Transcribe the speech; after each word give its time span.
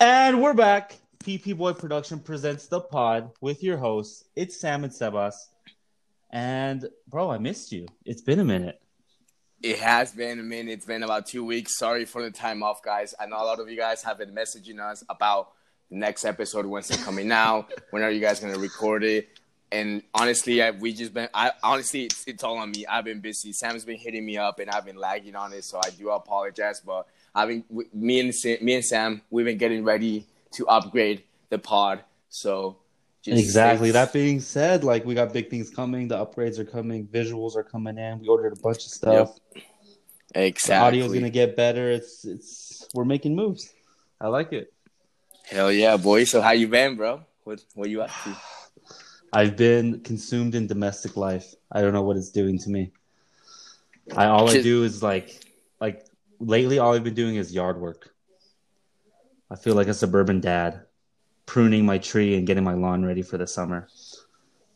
And 0.00 0.42
we're 0.42 0.54
back. 0.54 0.96
PP 1.22 1.56
Boy 1.56 1.72
Production 1.72 2.18
presents 2.18 2.66
the 2.66 2.80
pod 2.80 3.30
with 3.40 3.62
your 3.62 3.76
hosts. 3.76 4.24
It's 4.34 4.60
Sam 4.60 4.82
and 4.84 4.92
Sebas. 4.92 5.34
And 6.30 6.88
bro, 7.08 7.30
I 7.30 7.38
missed 7.38 7.70
you. 7.70 7.86
It's 8.04 8.20
been 8.20 8.40
a 8.40 8.44
minute. 8.44 8.80
It 9.62 9.78
has 9.78 10.12
been 10.12 10.40
a 10.40 10.42
minute. 10.42 10.72
It's 10.72 10.86
been 10.86 11.04
about 11.04 11.26
two 11.26 11.44
weeks. 11.44 11.78
Sorry 11.78 12.04
for 12.04 12.22
the 12.22 12.30
time 12.30 12.62
off, 12.62 12.82
guys. 12.82 13.14
I 13.20 13.26
know 13.26 13.36
a 13.36 13.46
lot 13.46 13.60
of 13.60 13.70
you 13.70 13.76
guys 13.76 14.02
have 14.02 14.18
been 14.18 14.34
messaging 14.34 14.80
us 14.80 15.04
about 15.08 15.52
the 15.90 15.96
next 15.96 16.24
episode, 16.24 16.66
when's 16.66 16.90
it 16.90 17.00
coming 17.00 17.30
out, 17.30 17.72
when 17.90 18.02
are 18.02 18.10
you 18.10 18.20
guys 18.20 18.40
gonna 18.40 18.58
record 18.58 19.04
it? 19.04 19.28
And 19.70 20.02
honestly, 20.12 20.62
I, 20.62 20.70
we 20.72 20.92
just 20.92 21.14
been. 21.14 21.28
I 21.32 21.52
honestly, 21.62 22.04
it's, 22.04 22.24
it's 22.26 22.44
all 22.44 22.58
on 22.58 22.70
me. 22.70 22.86
I've 22.86 23.04
been 23.04 23.20
busy. 23.20 23.52
Sam's 23.52 23.84
been 23.84 23.98
hitting 23.98 24.24
me 24.24 24.36
up, 24.36 24.58
and 24.58 24.70
I've 24.70 24.84
been 24.84 24.96
lagging 24.96 25.34
on 25.34 25.52
it. 25.52 25.64
So 25.64 25.80
I 25.84 25.90
do 25.90 26.10
apologize. 26.10 26.80
But 26.80 27.06
I've 27.34 27.48
been 27.48 27.64
me 27.92 28.20
and 28.20 28.34
me 28.62 28.74
and 28.74 28.84
Sam, 28.84 29.22
we've 29.30 29.46
been 29.46 29.58
getting 29.58 29.84
ready 29.84 30.26
to 30.52 30.66
upgrade 30.68 31.24
the 31.50 31.58
pod. 31.58 32.04
So 32.28 32.76
exactly. 33.26 33.90
That 33.90 34.12
being 34.12 34.40
said, 34.40 34.84
like 34.84 35.04
we 35.04 35.14
got 35.14 35.32
big 35.32 35.50
things 35.50 35.70
coming. 35.70 36.08
The 36.08 36.24
upgrades 36.24 36.58
are 36.58 36.64
coming. 36.64 37.06
Visuals 37.06 37.56
are 37.56 37.64
coming 37.64 37.98
in. 37.98 38.20
We 38.20 38.28
ordered 38.28 38.52
a 38.52 38.60
bunch 38.60 38.78
of 38.78 38.92
stuff. 38.92 39.38
Yep. 39.54 39.64
Exactly. 40.36 40.98
The 40.98 41.04
audio's 41.04 41.14
gonna 41.14 41.30
get 41.30 41.56
better. 41.56 41.90
It's 41.90 42.24
it's 42.24 42.88
we're 42.94 43.04
making 43.04 43.34
moves. 43.34 43.72
I 44.20 44.28
like 44.28 44.52
it. 44.52 44.72
Hell 45.44 45.70
yeah, 45.70 45.96
boy. 45.96 46.24
So 46.24 46.40
how 46.40 46.52
you 46.52 46.68
been, 46.68 46.96
bro? 46.96 47.22
What 47.44 47.64
what 47.74 47.88
you 47.90 48.02
up 48.02 48.10
to? 48.24 48.36
I've 49.32 49.56
been 49.56 50.00
consumed 50.00 50.54
in 50.54 50.68
domestic 50.68 51.16
life. 51.16 51.54
I 51.70 51.80
don't 51.80 51.92
know 51.92 52.02
what 52.02 52.16
it's 52.16 52.30
doing 52.30 52.58
to 52.60 52.70
me. 52.70 52.92
I 54.16 54.26
all 54.26 54.48
I 54.48 54.62
do 54.62 54.84
is 54.84 55.02
like 55.02 55.40
like 55.80 56.06
lately 56.44 56.78
all 56.78 56.94
I've 56.94 57.04
been 57.04 57.14
doing 57.14 57.36
is 57.36 57.52
yard 57.52 57.80
work. 57.80 58.14
I 59.50 59.56
feel 59.56 59.74
like 59.74 59.88
a 59.88 59.94
suburban 59.94 60.40
dad 60.40 60.82
pruning 61.46 61.84
my 61.84 61.98
tree 61.98 62.36
and 62.36 62.46
getting 62.46 62.64
my 62.64 62.74
lawn 62.74 63.04
ready 63.04 63.22
for 63.22 63.38
the 63.38 63.46
summer. 63.46 63.88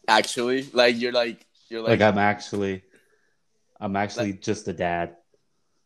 Actually, 0.06 0.68
like 0.72 0.98
you're 0.98 1.12
like 1.12 1.46
you're 1.68 1.80
like, 1.80 2.00
like 2.00 2.00
I'm 2.00 2.18
actually 2.18 2.82
I'm 3.80 3.96
actually 3.96 4.32
like, 4.32 4.42
just 4.42 4.68
a 4.68 4.72
dad. 4.72 5.16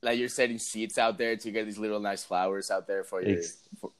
Like 0.02 0.18
you're 0.18 0.28
setting 0.28 0.58
seeds 0.58 0.98
out 0.98 1.18
there 1.18 1.36
to 1.36 1.50
get 1.50 1.64
these 1.64 1.78
little 1.78 2.00
nice 2.00 2.24
flowers 2.24 2.70
out 2.70 2.86
there 2.86 3.04
for 3.04 3.22
you. 3.22 3.42
For, 3.80 3.92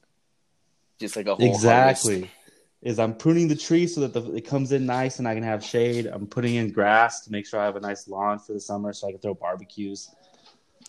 just 0.99 1.15
like 1.15 1.27
a 1.27 1.35
whole 1.35 1.45
exactly. 1.45 2.13
Harvest. 2.13 2.33
Is 2.81 2.99
I'm 2.99 3.15
pruning 3.15 3.47
the 3.47 3.55
tree 3.55 3.87
so 3.87 4.01
that 4.01 4.13
the, 4.13 4.33
it 4.33 4.41
comes 4.41 4.73
in 4.73 4.85
nice 4.85 5.19
and 5.19 5.25
I 5.25 5.33
can 5.35 5.43
have 5.43 5.63
shade. 5.63 6.05
I'm 6.05 6.27
putting 6.27 6.55
in 6.55 6.69
grass 6.71 7.21
to 7.21 7.31
make 7.31 7.47
sure 7.47 7.61
I 7.61 7.63
have 7.63 7.77
a 7.77 7.79
nice 7.79 8.09
lawn 8.09 8.39
for 8.39 8.51
the 8.51 8.59
summer 8.59 8.91
so 8.91 9.07
I 9.07 9.11
can 9.11 9.21
throw 9.21 9.33
barbecues. 9.33 10.13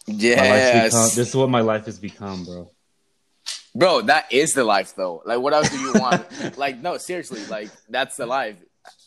Yes. 0.07 1.15
this 1.15 1.29
is 1.29 1.37
what 1.37 1.51
my 1.51 1.61
life 1.61 1.87
has 1.87 1.99
become, 1.99 2.45
bro. 2.45 2.71
Bro, 3.75 4.03
that 4.03 4.33
is 4.33 4.53
the 4.53 4.65
life 4.65 4.95
though. 4.95 5.23
Like 5.25 5.41
what 5.41 5.53
else 5.53 5.71
do 5.71 5.79
you 5.79 5.93
want? 5.95 6.27
like 6.59 6.79
no, 6.79 6.97
seriously, 6.99 7.45
like 7.47 7.71
that's 7.89 8.17
the 8.17 8.27
life. 8.27 8.57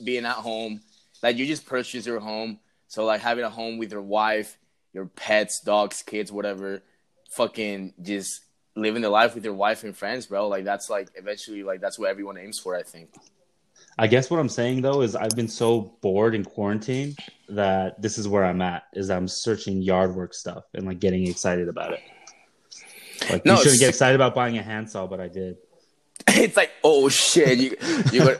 Being 0.03 0.25
at 0.25 0.35
home. 0.35 0.81
Like 1.23 1.37
you 1.37 1.45
just 1.45 1.65
purchase 1.65 2.05
your 2.05 2.19
home. 2.19 2.59
So 2.87 3.05
like 3.05 3.21
having 3.21 3.43
a 3.43 3.49
home 3.49 3.77
with 3.77 3.91
your 3.91 4.01
wife, 4.01 4.57
your 4.93 5.05
pets, 5.05 5.61
dogs, 5.61 6.03
kids, 6.03 6.31
whatever, 6.31 6.81
fucking 7.31 7.93
just 8.01 8.41
living 8.75 9.01
the 9.01 9.09
life 9.09 9.35
with 9.35 9.43
your 9.43 9.53
wife 9.53 9.83
and 9.83 9.95
friends, 9.95 10.25
bro. 10.25 10.47
Like 10.47 10.65
that's 10.65 10.89
like 10.89 11.09
eventually 11.15 11.63
like 11.63 11.79
that's 11.79 11.97
what 11.97 12.09
everyone 12.09 12.37
aims 12.37 12.59
for, 12.59 12.75
I 12.75 12.83
think. 12.83 13.09
I 13.97 14.07
guess 14.07 14.29
what 14.29 14.39
I'm 14.39 14.49
saying 14.49 14.81
though 14.81 15.01
is 15.01 15.15
I've 15.15 15.35
been 15.35 15.47
so 15.47 15.97
bored 16.01 16.35
in 16.35 16.43
quarantine 16.43 17.15
that 17.49 18.01
this 18.01 18.17
is 18.17 18.27
where 18.27 18.45
I'm 18.45 18.61
at. 18.61 18.83
Is 18.93 19.09
I'm 19.09 19.27
searching 19.27 19.81
yard 19.81 20.15
work 20.15 20.33
stuff 20.33 20.65
and 20.73 20.85
like 20.85 20.99
getting 20.99 21.27
excited 21.27 21.67
about 21.67 21.93
it. 21.93 22.01
Like 23.29 23.45
no, 23.45 23.55
you 23.55 23.63
shouldn't 23.63 23.79
get 23.79 23.89
excited 23.89 24.15
about 24.15 24.35
buying 24.35 24.57
a 24.57 24.61
handsaw, 24.61 25.07
but 25.07 25.19
I 25.19 25.27
did. 25.27 25.57
It's 26.29 26.57
like 26.57 26.71
oh 26.83 27.09
shit! 27.09 27.57
You 27.57 27.75
you 28.11 28.23
go 28.23 28.37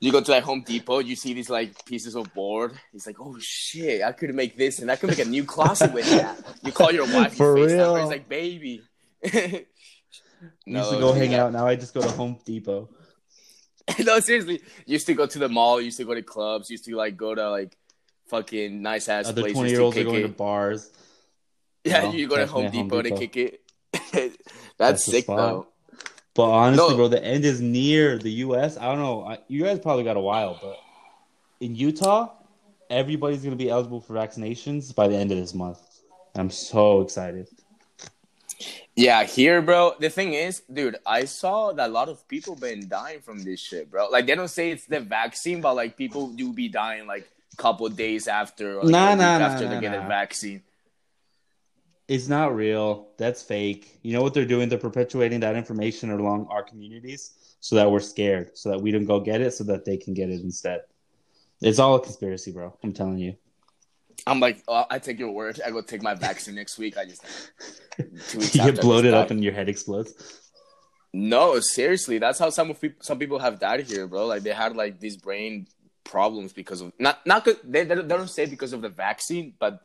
you 0.00 0.12
go 0.12 0.20
to 0.20 0.30
like 0.30 0.44
Home 0.44 0.62
Depot, 0.62 1.00
you 1.00 1.16
see 1.16 1.34
these 1.34 1.50
like 1.50 1.84
pieces 1.84 2.14
of 2.14 2.32
board. 2.34 2.72
He's 2.92 3.06
like, 3.06 3.16
oh 3.20 3.36
shit! 3.40 4.02
I 4.02 4.12
could 4.12 4.32
make 4.34 4.56
this, 4.56 4.78
and 4.78 4.90
I 4.90 4.96
could 4.96 5.10
make 5.10 5.18
a 5.18 5.24
new 5.24 5.44
closet 5.44 5.92
with 5.92 6.08
that. 6.10 6.38
You 6.62 6.70
call 6.70 6.92
your 6.92 7.06
wife, 7.12 7.34
for 7.34 7.54
real. 7.54 7.96
He's 7.96 8.08
like, 8.08 8.28
baby. 8.28 8.82
no, 9.32 9.40
used 10.78 10.90
to 10.90 10.98
go 10.98 11.12
hang 11.12 11.34
out. 11.34 11.52
Now 11.52 11.66
I 11.66 11.74
just 11.74 11.94
go 11.94 12.02
to 12.02 12.10
Home 12.10 12.38
Depot. 12.44 12.88
no, 14.04 14.20
seriously. 14.20 14.62
Used 14.86 15.06
to 15.06 15.14
go 15.14 15.26
to 15.26 15.38
the 15.38 15.48
mall. 15.48 15.80
Used 15.80 15.98
to 15.98 16.04
go 16.04 16.14
to 16.14 16.22
clubs. 16.22 16.70
Used 16.70 16.84
to 16.84 16.96
like 16.96 17.16
go 17.16 17.34
to 17.34 17.50
like 17.50 17.76
fucking 18.28 18.82
nice 18.82 19.08
ass 19.08 19.28
Other 19.28 19.42
places. 19.42 19.56
Twenty 19.56 19.70
year 19.70 19.80
olds 19.80 19.96
are 19.96 20.04
going 20.04 20.20
it. 20.20 20.22
to 20.22 20.28
bars. 20.28 20.90
Yeah, 21.84 22.10
you, 22.10 22.28
go 22.28 22.36
to 22.36 22.46
Home 22.46 22.70
Depot, 22.70 22.96
Home 22.96 23.02
Depot, 23.02 23.02
to 23.02 23.26
kick 23.26 23.36
it. 23.36 23.62
That's, 24.12 24.36
That's 24.76 25.04
sick 25.04 25.26
though. 25.26 25.68
But 26.34 26.50
honestly, 26.50 26.90
no. 26.90 26.96
bro, 26.96 27.08
the 27.08 27.24
end 27.24 27.44
is 27.44 27.60
near. 27.60 28.18
The 28.18 28.30
U.S. 28.30 28.76
I 28.76 28.84
don't 28.84 28.98
know. 28.98 29.24
I, 29.24 29.38
you 29.48 29.64
guys 29.64 29.78
probably 29.78 30.04
got 30.04 30.16
a 30.16 30.20
while, 30.20 30.58
but 30.60 30.76
in 31.60 31.74
Utah, 31.74 32.30
everybody's 32.90 33.42
gonna 33.42 33.56
be 33.56 33.70
eligible 33.70 34.00
for 34.00 34.14
vaccinations 34.14 34.94
by 34.94 35.08
the 35.08 35.16
end 35.16 35.32
of 35.32 35.38
this 35.38 35.54
month. 35.54 35.80
I'm 36.36 36.50
so 36.50 37.00
excited. 37.00 37.48
Yeah, 38.96 39.24
here, 39.24 39.62
bro. 39.62 39.94
The 40.00 40.10
thing 40.10 40.34
is, 40.34 40.62
dude, 40.72 40.96
I 41.06 41.24
saw 41.24 41.72
that 41.72 41.88
a 41.88 41.92
lot 41.92 42.08
of 42.08 42.26
people 42.26 42.56
been 42.56 42.88
dying 42.88 43.20
from 43.20 43.44
this 43.44 43.60
shit, 43.60 43.90
bro. 43.90 44.08
Like 44.08 44.26
they 44.26 44.34
don't 44.34 44.48
say 44.48 44.70
it's 44.70 44.86
the 44.86 45.00
vaccine, 45.00 45.60
but 45.60 45.74
like 45.74 45.96
people 45.96 46.28
do 46.28 46.52
be 46.52 46.68
dying 46.68 47.06
like 47.06 47.30
a 47.52 47.56
couple 47.56 47.88
days 47.88 48.26
after, 48.26 48.80
or, 48.80 48.84
like, 48.84 48.90
nah, 48.90 49.14
nah, 49.14 49.44
after 49.44 49.64
nah, 49.64 49.70
they 49.70 49.76
nah, 49.76 49.80
get 49.80 49.92
nah. 49.92 50.04
a 50.04 50.08
vaccine. 50.08 50.62
It's 52.08 52.26
not 52.26 52.56
real. 52.56 53.08
That's 53.18 53.42
fake. 53.42 53.98
You 54.02 54.14
know 54.14 54.22
what 54.22 54.34
they're 54.34 54.46
doing? 54.46 54.68
They're 54.68 54.78
perpetuating 54.78 55.40
that 55.40 55.56
information 55.56 56.10
along 56.10 56.48
our 56.50 56.62
communities 56.62 57.32
so 57.60 57.76
that 57.76 57.90
we're 57.90 58.00
scared, 58.00 58.56
so 58.56 58.70
that 58.70 58.80
we 58.80 58.90
don't 58.90 59.04
go 59.04 59.20
get 59.20 59.40
it, 59.40 59.52
so 59.52 59.62
that 59.64 59.84
they 59.84 59.96
can 59.96 60.14
get 60.14 60.30
it 60.30 60.40
instead. 60.40 60.82
It's 61.60 61.78
all 61.78 61.96
a 61.96 62.00
conspiracy, 62.00 62.50
bro. 62.52 62.76
I'm 62.82 62.92
telling 62.92 63.18
you. 63.18 63.36
I'm 64.28 64.40
like, 64.40 64.62
oh, 64.68 64.84
I 64.90 64.98
take 64.98 65.18
your 65.18 65.30
word. 65.30 65.60
I 65.64 65.70
go 65.70 65.80
take 65.80 66.02
my 66.02 66.14
vaccine 66.14 66.54
next 66.54 66.78
week. 66.78 66.96
I 66.98 67.04
just 67.04 67.24
you 68.34 68.62
get 68.62 68.80
bloated 68.80 69.14
up 69.14 69.30
and 69.30 69.42
your 69.42 69.52
head 69.52 69.68
explodes. 69.68 70.14
No, 71.12 71.58
seriously, 71.60 72.18
that's 72.18 72.38
how 72.38 72.50
some 72.50 72.74
people 72.74 73.02
some 73.02 73.18
people 73.18 73.38
have 73.38 73.58
died 73.58 73.86
here, 73.86 74.06
bro. 74.06 74.26
Like 74.26 74.42
they 74.42 74.52
had 74.52 74.76
like 74.76 75.00
these 75.00 75.16
brain 75.16 75.66
problems 76.04 76.52
because 76.52 76.80
of 76.80 76.92
not 76.98 77.24
not 77.26 77.46
they 77.64 77.84
they 77.84 77.94
don't 77.94 78.28
say 78.28 78.46
because 78.46 78.72
of 78.72 78.82
the 78.82 78.88
vaccine, 78.88 79.54
but 79.58 79.80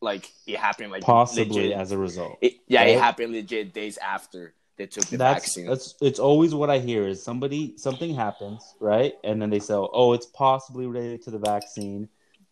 like 0.00 0.30
it 0.46 0.58
happened 0.58 0.90
like 0.90 1.02
possibly 1.02 1.62
legit, 1.62 1.72
as 1.72 1.92
a 1.92 1.98
result. 1.98 2.38
It, 2.40 2.54
yeah, 2.66 2.80
right? 2.80 2.88
it 2.90 2.98
happened 2.98 3.32
legit 3.32 3.72
days 3.72 3.98
after 3.98 4.54
they 4.76 4.86
took 4.86 5.04
the 5.06 5.16
that's, 5.16 5.44
vaccine. 5.44 5.66
That's 5.66 5.94
it's 6.00 6.18
always 6.18 6.54
what 6.54 6.70
I 6.70 6.78
hear 6.78 7.06
is 7.06 7.22
somebody 7.22 7.74
something 7.76 8.14
happens 8.14 8.74
right, 8.80 9.14
and 9.24 9.40
then 9.40 9.50
they 9.50 9.60
say, 9.60 9.74
oh, 9.74 10.12
it's 10.12 10.26
possibly 10.26 10.86
related 10.86 11.22
to 11.22 11.30
the 11.30 11.38
vaccine. 11.38 12.08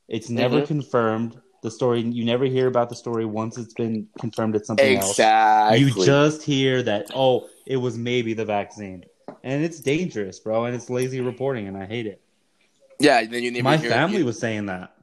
It's 0.09 0.31
never 0.31 0.59
mm-hmm. 0.59 0.67
confirmed. 0.67 1.41
The 1.63 1.71
story 1.71 2.03
you 2.03 2.27
never 2.27 2.45
hear 2.45 2.67
about 2.67 2.91
the 2.91 2.95
story 2.95 3.25
once 3.25 3.57
it's 3.57 3.73
been 3.73 4.07
confirmed 4.19 4.55
it's 4.55 4.67
something 4.67 4.99
exactly. 4.99 5.83
else. 5.83 5.97
You 5.97 6.05
just 6.05 6.43
hear 6.43 6.83
that 6.83 7.11
oh, 7.15 7.49
it 7.65 7.79
was 7.79 7.97
maybe 7.97 8.35
the 8.35 8.45
vaccine, 8.45 9.07
and 9.43 9.65
it's 9.65 9.81
dangerous, 9.81 10.39
bro, 10.41 10.67
and 10.67 10.75
it's 10.75 10.91
lazy 10.91 11.23
reporting, 11.23 11.67
and 11.67 11.77
I 11.77 11.87
hate 11.87 12.07
it. 12.07 12.21
Yeah, 13.01 13.25
then 13.25 13.43
you 13.43 13.63
my 13.63 13.79
family 13.79 14.21
it. 14.21 14.25
was 14.25 14.39
saying 14.39 14.67
that. 14.67 14.95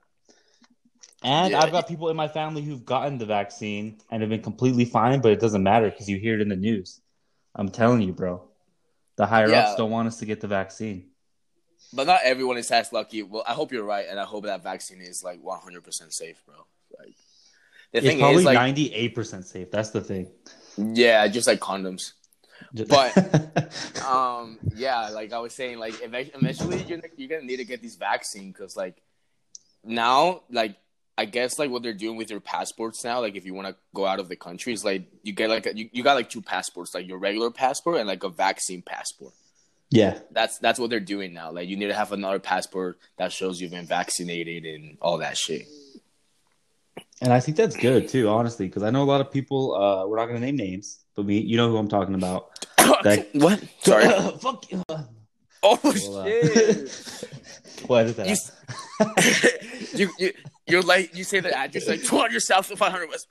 And 1.23 1.51
yeah. 1.51 1.61
I've 1.61 1.71
got 1.71 1.87
people 1.87 2.09
in 2.09 2.15
my 2.15 2.27
family 2.27 2.61
who've 2.63 2.83
gotten 2.83 3.17
the 3.17 3.25
vaccine 3.25 3.97
and 4.09 4.21
have 4.21 4.29
been 4.29 4.41
completely 4.41 4.85
fine, 4.85 5.21
but 5.21 5.31
it 5.31 5.39
doesn't 5.39 5.61
matter 5.61 5.89
because 5.89 6.09
you 6.09 6.17
hear 6.17 6.35
it 6.35 6.41
in 6.41 6.49
the 6.49 6.55
news. 6.55 6.99
I'm 7.53 7.69
telling 7.69 8.01
you, 8.01 8.13
bro. 8.13 8.43
The 9.17 9.27
higher 9.27 9.49
yeah. 9.49 9.61
ups 9.61 9.75
don't 9.75 9.91
want 9.91 10.07
us 10.07 10.17
to 10.19 10.25
get 10.25 10.41
the 10.41 10.47
vaccine. 10.47 11.10
But 11.93 12.07
not 12.07 12.21
everyone 12.23 12.57
is 12.57 12.71
as 12.71 12.93
lucky. 12.93 13.23
Well, 13.23 13.43
I 13.47 13.53
hope 13.53 13.71
you're 13.71 13.83
right, 13.83 14.05
and 14.09 14.19
I 14.19 14.23
hope 14.23 14.45
that 14.45 14.63
vaccine 14.63 15.01
is 15.01 15.23
like 15.23 15.41
100 15.41 15.83
percent 15.83 16.13
safe, 16.13 16.41
bro. 16.45 16.55
Like 16.97 17.15
the 17.91 17.97
it's 17.97 18.07
thing 18.07 18.19
probably 18.19 18.39
is, 18.39 18.45
like 18.45 18.55
98 18.55 19.15
percent 19.15 19.45
safe. 19.45 19.71
That's 19.71 19.89
the 19.89 20.01
thing. 20.01 20.31
Yeah, 20.77 21.27
just 21.27 21.47
like 21.47 21.59
condoms. 21.59 22.13
but 22.87 23.17
um, 24.07 24.59
yeah, 24.75 25.09
like 25.09 25.33
I 25.33 25.39
was 25.39 25.53
saying, 25.53 25.79
like 25.79 25.95
eventually 26.01 26.83
you're 26.83 27.01
you're 27.17 27.29
gonna 27.29 27.43
need 27.45 27.57
to 27.57 27.65
get 27.65 27.81
this 27.81 27.95
vaccine 27.95 28.51
because 28.51 28.77
like 28.77 29.01
now, 29.83 30.43
like 30.49 30.77
I 31.17 31.25
guess 31.25 31.59
like 31.59 31.69
what 31.69 31.83
they're 31.83 31.93
doing 31.93 32.17
with 32.17 32.31
your 32.31 32.39
passports 32.39 33.03
now, 33.03 33.19
like 33.19 33.35
if 33.35 33.45
you 33.45 33.53
want 33.53 33.67
to 33.67 33.75
go 33.93 34.05
out 34.05 34.19
of 34.19 34.29
the 34.29 34.35
country, 34.35 34.73
is 34.73 34.85
like 34.85 35.07
you 35.23 35.33
get 35.33 35.49
like 35.49 35.65
a, 35.65 35.75
you, 35.75 35.89
you 35.91 36.03
got 36.03 36.13
like 36.13 36.29
two 36.29 36.41
passports, 36.41 36.95
like 36.95 37.07
your 37.07 37.17
regular 37.17 37.51
passport 37.51 37.97
and 37.97 38.07
like 38.07 38.23
a 38.23 38.29
vaccine 38.29 38.81
passport. 38.81 39.33
Yeah, 39.91 40.19
that's 40.31 40.57
that's 40.59 40.79
what 40.79 40.89
they're 40.89 41.01
doing 41.01 41.33
now. 41.33 41.51
Like 41.51 41.67
you 41.67 41.75
need 41.75 41.87
to 41.87 41.93
have 41.93 42.13
another 42.13 42.39
passport 42.39 42.97
that 43.17 43.33
shows 43.33 43.59
you've 43.59 43.71
been 43.71 43.85
vaccinated 43.85 44.65
and 44.65 44.97
all 45.01 45.17
that 45.17 45.37
shit. 45.37 45.67
And 47.21 47.31
I 47.31 47.39
think 47.41 47.57
that's 47.57 47.75
good 47.75 48.07
too, 48.07 48.29
honestly, 48.29 48.67
because 48.67 48.83
I 48.83 48.89
know 48.89 49.03
a 49.03 49.05
lot 49.05 49.19
of 49.21 49.31
people. 49.31 49.75
Uh, 49.75 50.07
we're 50.07 50.17
not 50.17 50.27
going 50.27 50.39
to 50.39 50.45
name 50.45 50.55
names, 50.55 51.03
but 51.15 51.25
we, 51.25 51.37
you 51.37 51.57
know 51.57 51.69
who 51.69 51.77
I'm 51.77 51.89
talking 51.89 52.15
about. 52.15 52.65
that, 53.03 53.27
what? 53.33 53.61
Sorry. 53.81 54.05
Fuck 54.39 54.71
you. 54.71 54.81
Oh 55.63 55.79
well, 55.83 56.17
uh, 56.17 56.25
shit! 56.25 57.27
what 57.85 58.05
is 58.07 58.15
that? 58.15 58.27
You, 59.93 59.99
you, 59.99 60.09
you, 60.17 60.33
you're 60.67 60.81
like 60.81 61.15
you 61.15 61.23
say 61.23 61.41
the 61.41 61.55
address 61.55 61.87
like 61.87 62.01
200 62.03 62.39
South 62.39 62.71
of 62.71 62.79
500 62.79 63.09
West. 63.09 63.27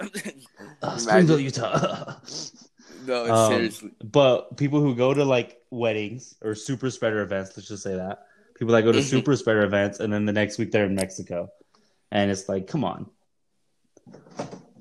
uh, 0.82 0.96
Springville, 0.96 1.40
Utah. 1.40 2.14
No, 3.04 3.30
Um, 3.32 3.52
seriously. 3.52 3.90
But 4.02 4.56
people 4.56 4.80
who 4.80 4.94
go 4.94 5.14
to 5.14 5.24
like 5.24 5.60
weddings 5.70 6.34
or 6.42 6.54
super 6.54 6.90
spreader 6.90 7.22
events, 7.22 7.56
let's 7.56 7.68
just 7.68 7.82
say 7.82 7.96
that 7.96 8.26
people 8.54 8.74
that 8.74 8.82
go 8.82 8.92
to 8.92 8.98
Mhm. 8.98 9.04
super 9.04 9.36
spreader 9.36 9.64
events 9.64 10.00
and 10.00 10.12
then 10.12 10.26
the 10.26 10.32
next 10.32 10.58
week 10.58 10.70
they're 10.70 10.84
in 10.86 10.94
Mexico, 10.94 11.50
and 12.10 12.30
it's 12.30 12.48
like, 12.48 12.66
come 12.66 12.84
on, 12.84 13.08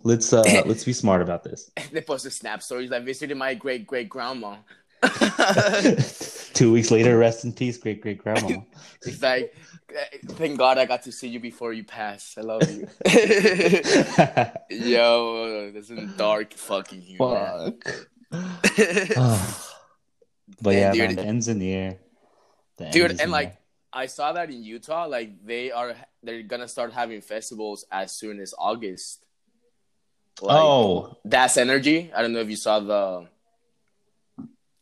let's 0.03 0.33
uh 0.33 0.43
let's 0.65 0.83
be 0.83 0.93
smart 0.93 1.21
about 1.21 1.43
this. 1.43 1.71
They 1.91 2.01
posted 2.01 2.33
snap 2.33 2.61
stories. 2.61 2.91
I 2.91 2.99
visited 2.99 3.37
my 3.37 3.53
great 3.53 3.85
great 3.87 4.09
grandma. 4.09 4.57
Two 6.53 6.71
weeks 6.73 6.91
later, 6.91 7.17
rest 7.17 7.45
in 7.45 7.53
peace, 7.53 7.77
great 7.77 8.01
great 8.01 8.17
grandma. 8.17 8.61
It's 9.05 9.21
like, 9.21 9.55
eh, 9.95 10.17
thank 10.27 10.57
God 10.57 10.77
I 10.77 10.85
got 10.85 11.03
to 11.03 11.11
see 11.11 11.29
you 11.29 11.39
before 11.39 11.71
you 11.71 11.85
passed. 11.85 12.37
I 12.37 12.41
love 12.41 12.69
you. 12.69 12.87
Yo, 14.69 15.71
this 15.71 15.89
is 15.89 16.11
dark 16.15 16.53
fucking 16.53 17.01
humor. 17.01 17.71
Fuck. 17.81 18.07
Ah. 19.15 19.67
but 20.61 20.75
yeah, 20.75 20.91
dude- 20.91 21.07
man, 21.07 21.15
the 21.15 21.23
ends 21.23 21.47
in 21.47 21.59
the 21.59 21.71
air. 21.71 21.97
The 22.77 22.89
Dude, 22.89 23.21
and 23.21 23.31
like 23.31 23.55
I 23.91 24.05
saw 24.07 24.33
that 24.33 24.49
in 24.49 24.63
Utah, 24.63 25.05
like 25.05 25.45
they 25.45 25.71
are 25.71 25.95
they're 26.23 26.43
gonna 26.43 26.67
start 26.67 26.93
having 26.93 27.21
festivals 27.21 27.85
as 27.91 28.11
soon 28.11 28.39
as 28.39 28.53
August. 28.57 29.23
Like, 30.41 30.55
oh, 30.57 31.17
that's 31.25 31.57
energy. 31.57 32.11
I 32.15 32.21
don't 32.21 32.31
know 32.33 32.39
if 32.39 32.49
you 32.49 32.55
saw 32.55 32.79
the. 32.79 33.27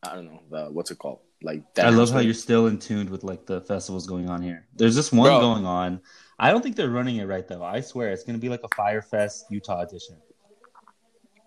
I 0.04 0.16
don't 0.16 0.26
know 0.26 0.42
the 0.50 0.66
what's 0.72 0.92
it 0.92 1.00
called? 1.00 1.20
Like 1.42 1.74
that 1.76 1.88
I 1.88 1.90
love 1.90 2.10
how 2.10 2.20
you're 2.20 2.34
still 2.34 2.68
in 2.68 2.80
tune 2.80 3.10
with 3.12 3.24
like 3.24 3.46
the 3.46 3.62
festivals 3.62 4.08
going 4.08 4.30
on 4.30 4.42
here. 4.42 4.68
There's 4.76 4.96
this 4.96 5.12
one 5.12 5.28
Bro. 5.28 5.40
going 5.40 5.66
on. 5.66 6.02
I 6.40 6.52
don't 6.52 6.62
think 6.62 6.76
they're 6.76 6.90
running 6.90 7.18
it 7.18 7.26
right 7.26 7.48
though. 7.48 7.64
I 7.64 7.82
swear 7.82 8.12
it's 8.12 8.24
gonna 8.24 8.38
be 8.38 8.50
like 8.50 8.64
a 8.64 8.68
Fyre 8.70 9.02
Fest 9.02 9.46
Utah 9.50 9.82
edition. 9.82 10.18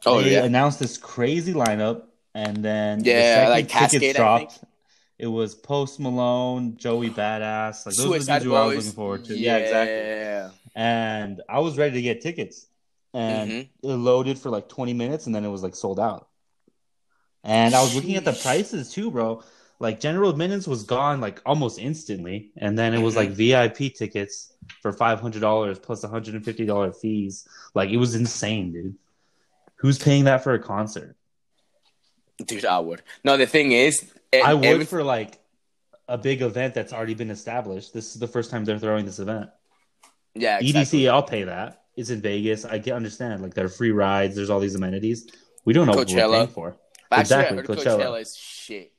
Oh 0.07 0.21
they 0.21 0.35
yeah, 0.35 0.45
announced 0.45 0.79
this 0.79 0.97
crazy 0.97 1.53
lineup, 1.53 2.05
and 2.35 2.57
then 2.57 3.05
Yeah, 3.05 3.35
second 3.35 3.51
like 3.51 3.69
Cascade, 3.69 4.17
dropped. 4.17 4.65
It 5.19 5.27
was 5.27 5.55
Post 5.55 6.01
Malone, 6.01 6.77
Joey 6.77 7.11
Badass. 7.11 7.85
Like 7.87 7.95
those 7.95 8.07
Suicide 8.07 8.37
are 8.37 8.39
the 8.39 8.45
dudes 8.47 8.57
I 8.57 8.65
was 8.67 8.77
looking 8.77 8.93
forward 8.93 9.25
to. 9.27 9.35
Yeah, 9.37 9.59
Yeah, 9.59 9.59
exactly. 9.59 10.61
And 10.75 11.43
I 11.49 11.59
was 11.59 11.77
ready 11.77 11.95
to 11.95 12.03
get 12.03 12.23
tickets, 12.23 12.67
and 13.13 13.51
Mhm. 13.51 13.69
it 13.83 13.87
loaded 13.89 14.39
for 14.39 14.49
like 14.51 14.69
20 14.69 14.95
minutes, 14.95 15.27
and 15.27 15.35
then 15.35 15.45
it 15.45 15.49
was 15.49 15.63
like 15.63 15.75
sold 15.75 16.01
out. 16.01 16.30
And 17.45 17.75
I 17.75 17.83
was 17.83 17.95
looking 17.95 18.17
at 18.17 18.25
the 18.25 18.33
prices 18.33 18.93
too, 18.93 19.11
bro. 19.11 19.43
Like 19.79 19.99
general 19.99 20.29
admittance 20.31 20.69
was 20.69 20.83
gone 20.83 21.21
like 21.23 21.41
almost 21.47 21.79
instantly, 21.79 22.51
and 22.57 22.79
then 22.79 22.93
it 22.93 22.99
was 23.01 23.15
Mhm. 23.15 23.17
like 23.17 23.31
VIP 23.31 23.89
tickets 23.95 24.53
for 24.83 24.93
five 24.93 25.21
hundred 25.21 25.41
dollars 25.41 25.79
plus 25.79 26.03
one 26.03 26.13
hundred 26.13 26.35
and 26.35 26.45
fifty 26.45 26.67
dollar 26.67 26.93
fees. 26.93 27.49
Like 27.75 27.89
it 27.91 27.97
was 27.97 28.15
insane, 28.15 28.73
dude. 28.73 28.95
Who's 29.77 29.99
paying 29.99 30.25
that 30.25 30.45
for 30.45 30.53
a 30.53 30.59
concert? 30.59 31.17
Dude, 32.47 32.65
I 32.67 32.79
would. 32.79 33.03
No, 33.25 33.37
the 33.37 33.47
thing 33.47 33.73
is, 33.73 34.05
I 34.33 34.53
would 34.55 34.65
every- 34.65 34.85
for 34.85 35.03
like 35.03 35.39
a 36.09 36.19
big 36.19 36.43
event 36.43 36.75
that's 36.75 36.93
already 36.93 37.15
been 37.15 37.31
established. 37.31 37.95
This 37.95 38.15
is 38.15 38.21
the 38.21 38.27
first 38.29 38.51
time 38.51 38.65
they're 38.65 38.79
throwing 38.79 39.07
this 39.07 39.19
event. 39.19 39.49
yeah, 40.35 40.61
EDC. 40.61 41.09
I'll 41.11 41.23
pay 41.23 41.45
that. 41.45 41.85
It's 41.97 42.11
in 42.11 42.21
Vegas. 42.21 42.65
I 42.65 42.79
can 42.79 42.93
understand. 42.95 43.43
Like 43.43 43.55
there 43.55 43.65
are 43.65 43.69
free 43.71 43.91
rides. 43.93 44.37
There's 44.37 44.51
all 44.51 44.61
these 44.61 44.75
amenities. 44.75 45.27
We 45.65 45.73
don't 45.73 45.87
know 45.87 45.95
what 45.95 46.09
Coachella. 46.09 46.29
we're 46.31 46.37
paying 46.37 46.49
for. 46.49 46.77
Actually, 47.11 47.21
exactly, 47.21 47.57
heard 47.59 47.67
Coachella. 47.67 47.99
Coachella. 47.99 48.21
is 48.23 48.37
shit. 48.37 48.93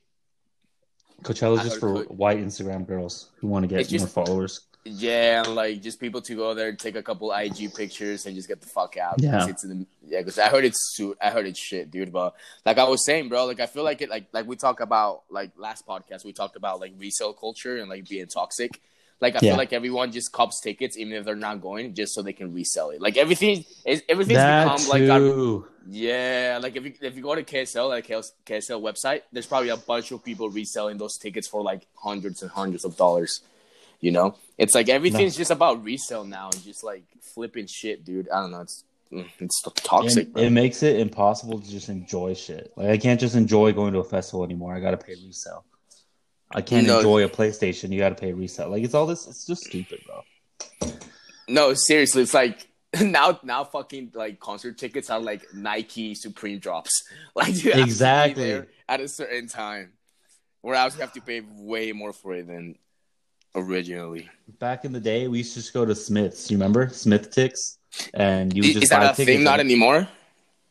Coachella's 1.22 1.60
I 1.60 1.64
just 1.64 1.80
for 1.80 2.04
Co- 2.04 2.14
white 2.14 2.38
Instagram 2.38 2.86
girls 2.86 3.30
who 3.36 3.46
want 3.48 3.62
to 3.62 3.68
get 3.68 3.88
just- 3.88 4.14
more 4.16 4.24
followers. 4.26 4.60
Yeah, 4.84 5.44
like 5.46 5.80
just 5.80 6.00
people 6.00 6.20
to 6.22 6.34
go 6.34 6.54
there, 6.54 6.74
take 6.74 6.96
a 6.96 7.02
couple 7.04 7.30
IG 7.30 7.72
pictures, 7.72 8.26
and 8.26 8.34
just 8.34 8.48
get 8.48 8.60
the 8.60 8.66
fuck 8.66 8.96
out. 8.96 9.14
Yeah. 9.22 9.38
'Cause 9.38 9.48
It's 9.50 9.64
in 9.64 9.78
the, 9.78 9.86
yeah, 10.04 10.18
because 10.18 10.40
I 10.40 10.48
heard 10.48 10.64
it's 10.64 10.94
su- 10.96 11.16
I 11.20 11.30
heard 11.30 11.46
it's 11.46 11.60
shit, 11.60 11.92
dude. 11.92 12.10
But 12.12 12.34
like 12.66 12.78
I 12.78 12.88
was 12.88 13.04
saying, 13.06 13.28
bro, 13.28 13.44
like 13.46 13.60
I 13.60 13.66
feel 13.66 13.84
like 13.84 14.02
it, 14.02 14.10
like 14.10 14.26
like 14.32 14.44
we 14.48 14.56
talk 14.56 14.80
about 14.80 15.22
like 15.30 15.52
last 15.56 15.86
podcast, 15.86 16.24
we 16.24 16.32
talked 16.32 16.56
about 16.56 16.80
like 16.80 16.94
resale 16.98 17.32
culture 17.32 17.76
and 17.76 17.88
like 17.88 18.08
being 18.08 18.26
toxic. 18.26 18.80
Like 19.22 19.36
I 19.36 19.38
Yeah. 19.40 19.52
feel 19.52 19.56
like 19.56 19.72
everyone 19.72 20.10
just 20.10 20.32
cops 20.32 20.60
tickets 20.60 20.98
even 20.98 21.12
if 21.12 21.24
they're 21.24 21.36
not 21.36 21.60
going, 21.62 21.94
just 21.94 22.12
so 22.12 22.22
they 22.22 22.32
can 22.32 22.52
resell 22.52 22.90
it. 22.90 23.00
Like 23.00 23.16
everything 23.16 23.64
is 23.86 24.02
everything's 24.08 24.38
That 24.38 24.64
become 24.64 24.88
like 24.88 25.02
a, 25.02 25.62
yeah, 25.88 26.58
like 26.60 26.74
if 26.74 26.84
you 26.84 26.92
if 27.00 27.14
you 27.16 27.22
go 27.22 27.36
to 27.36 27.44
KSL, 27.44 27.88
like 27.88 28.06
KS, 28.06 28.32
KSL 28.44 28.82
website, 28.82 29.22
there's 29.32 29.46
probably 29.46 29.68
a 29.68 29.76
bunch 29.76 30.10
of 30.10 30.24
people 30.24 30.50
reselling 30.50 30.98
those 30.98 31.16
tickets 31.18 31.46
for 31.48 31.62
like 31.62 31.86
hundreds 31.94 32.42
and 32.42 32.50
hundreds 32.50 32.84
of 32.84 32.96
dollars. 32.96 33.40
You 34.00 34.10
know, 34.10 34.34
it's 34.58 34.74
like 34.74 34.88
everything's 34.88 35.36
just 35.36 35.52
about 35.52 35.84
resale 35.84 36.24
now 36.24 36.50
and 36.52 36.60
just 36.64 36.82
like 36.82 37.04
flipping 37.32 37.68
shit, 37.68 38.04
dude. 38.04 38.28
I 38.28 38.40
don't 38.40 38.50
know, 38.50 38.62
it's 38.62 38.82
mm, 39.12 39.24
it's 39.38 39.62
toxic. 39.84 40.32
Bro. 40.32 40.42
it 40.42 40.50
makes 40.50 40.82
it 40.82 40.98
impossible 40.98 41.60
to 41.60 41.70
just 41.70 41.88
enjoy 41.88 42.34
shit. 42.34 42.72
Like 42.76 42.88
I 42.88 42.98
can't 42.98 43.20
just 43.20 43.36
enjoy 43.36 43.72
going 43.72 43.92
to 43.92 44.00
a 44.00 44.04
festival 44.04 44.42
anymore. 44.42 44.74
I 44.74 44.80
gotta 44.80 44.96
pay 44.96 45.14
resale. 45.24 45.64
I 46.54 46.60
can't 46.62 46.86
No. 46.86 46.98
enjoy 46.98 47.24
a 47.24 47.28
PlayStation. 47.28 47.90
You 47.92 47.98
gotta 47.98 48.14
pay 48.14 48.30
a 48.30 48.34
resale. 48.34 48.68
Like 48.70 48.84
it's 48.84 48.94
all 48.94 49.06
this. 49.06 49.26
It's 49.26 49.46
just 49.46 49.64
stupid, 49.64 50.00
bro. 50.06 50.90
no, 51.48 51.74
seriously, 51.74 52.22
it's 52.22 52.34
like 52.34 52.68
now 53.00 53.38
now 53.42 53.64
fucking 53.64 54.12
like 54.14 54.38
concert 54.40 54.78
tickets 54.78 55.10
are 55.10 55.20
like 55.20 55.42
Nike 55.54 56.14
Supreme 56.14 56.58
drops. 56.58 57.02
Like 57.34 57.48
you 57.64 57.70
have 57.72 57.72
to 57.72 57.76
be 57.76 57.82
Exactly. 57.82 58.44
there 58.44 58.68
at 58.88 59.00
a 59.00 59.08
certain 59.08 59.48
time, 59.48 59.92
whereas 60.60 60.94
you 60.94 61.00
have 61.00 61.12
to 61.14 61.20
pay 61.22 61.40
way 61.56 61.92
more 61.92 62.12
for 62.12 62.34
it 62.34 62.46
than 62.46 62.76
originally. 63.54 64.28
Back 64.58 64.84
in 64.84 64.92
the 64.92 65.00
day, 65.00 65.28
we 65.28 65.38
used 65.38 65.54
to 65.54 65.60
just 65.60 65.72
go 65.72 65.84
to 65.86 65.94
Smith's. 65.94 66.50
You 66.50 66.56
remember 66.58 66.88
Smith's 66.90 67.28
Tix? 67.28 67.78
And 68.14 68.54
you 68.56 68.62
Is, 68.62 68.72
just 68.74 68.82
is 68.84 68.90
buy 68.90 69.00
that 69.00 69.18
a 69.18 69.24
thing? 69.24 69.42
Not 69.44 69.60
anymore. 69.60 70.08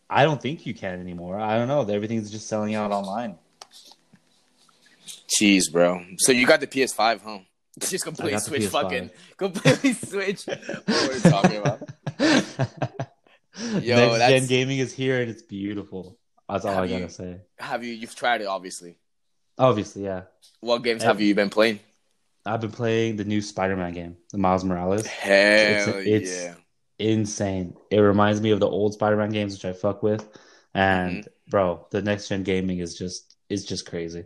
I 0.09 0.23
don't 0.23 0.41
think 0.41 0.65
you 0.65 0.73
can 0.73 0.99
anymore. 0.99 1.39
I 1.39 1.57
don't 1.57 1.67
know. 1.67 1.81
Everything's 1.81 2.29
just 2.31 2.47
selling 2.47 2.75
out 2.75 2.91
online. 2.91 3.35
Jeez, 5.39 5.71
bro. 5.71 6.03
So 6.17 6.31
you 6.31 6.45
got 6.45 6.59
the 6.59 6.67
PS5, 6.67 7.21
huh? 7.21 7.39
Just 7.79 8.03
completely 8.03 8.31
got 8.33 8.43
switch, 8.43 8.65
fucking 8.67 9.09
completely 9.37 9.93
switch. 10.09 10.45
what 10.45 10.69
are 10.89 11.07
we're 11.07 11.19
talking 11.19 11.57
about. 11.57 11.89
Yo, 13.81 13.95
Next 14.17 14.29
gen 14.29 14.45
gaming 14.47 14.79
is 14.79 14.93
here 14.93 15.21
and 15.21 15.29
it's 15.29 15.41
beautiful. 15.41 16.17
That's 16.49 16.65
all 16.65 16.73
Have 16.73 16.83
I 16.83 16.87
gotta 16.87 17.01
you- 17.03 17.09
say. 17.09 17.41
Have 17.59 17.83
you? 17.83 17.93
You've 17.93 18.15
tried 18.15 18.41
it, 18.41 18.47
obviously. 18.47 18.97
Obviously, 19.57 20.03
yeah. 20.05 20.23
What 20.61 20.83
games 20.83 21.01
Hey. 21.01 21.07
have 21.07 21.21
you 21.21 21.33
been 21.35 21.49
playing? 21.49 21.79
I've 22.45 22.61
been 22.61 22.71
playing 22.71 23.17
the 23.17 23.23
new 23.23 23.41
Spider-Man 23.41 23.93
game, 23.93 24.17
the 24.31 24.37
Miles 24.39 24.63
Morales. 24.63 25.05
Hell 25.05 25.99
it's- 25.99 26.31
yeah! 26.43 26.55
Insane. 26.99 27.75
It 27.89 27.99
reminds 27.99 28.41
me 28.41 28.51
of 28.51 28.59
the 28.59 28.67
old 28.69 28.93
Spider-Man 28.93 29.29
games, 29.31 29.53
which 29.53 29.65
I 29.65 29.73
fuck 29.73 30.03
with. 30.03 30.27
And 30.73 31.17
Mm-hmm. 31.19 31.49
bro, 31.49 31.87
the 31.91 32.01
next 32.01 32.27
gen 32.29 32.43
gaming 32.43 32.79
is 32.79 32.95
just 32.97 33.35
is 33.49 33.65
just 33.65 33.85
crazy. 33.89 34.23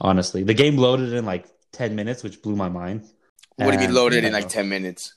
Honestly, 0.00 0.42
the 0.44 0.54
game 0.54 0.76
loaded 0.76 1.12
in 1.12 1.24
like 1.24 1.46
ten 1.72 1.94
minutes, 1.96 2.22
which 2.22 2.40
blew 2.42 2.56
my 2.56 2.68
mind. 2.68 3.02
What 3.56 3.66
do 3.66 3.72
you 3.72 3.78
mean 3.88 3.94
loaded 3.94 4.24
in 4.24 4.32
like 4.32 4.48
ten 4.48 4.68
minutes? 4.68 5.14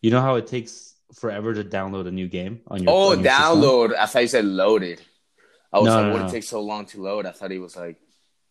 You 0.00 0.10
know 0.10 0.20
how 0.20 0.34
it 0.34 0.46
takes 0.46 0.94
forever 1.14 1.54
to 1.54 1.62
download 1.64 2.06
a 2.08 2.10
new 2.10 2.28
game 2.28 2.60
on 2.68 2.82
your 2.82 2.92
Oh, 2.92 3.12
on 3.12 3.22
your 3.22 3.32
system? 3.32 3.60
download. 3.60 3.94
I 3.96 4.06
thought 4.06 4.22
you 4.22 4.28
said 4.28 4.44
loaded. 4.44 5.00
I 5.72 5.78
was 5.78 5.86
No, 5.86 5.94
like, 5.96 6.06
no, 6.06 6.12
what 6.12 6.20
no. 6.22 6.26
it 6.28 6.30
takes 6.30 6.48
so 6.48 6.60
long 6.60 6.86
to 6.86 7.02
load? 7.02 7.26
I 7.26 7.30
thought 7.30 7.52
it 7.52 7.58
was 7.58 7.76
like 7.76 7.96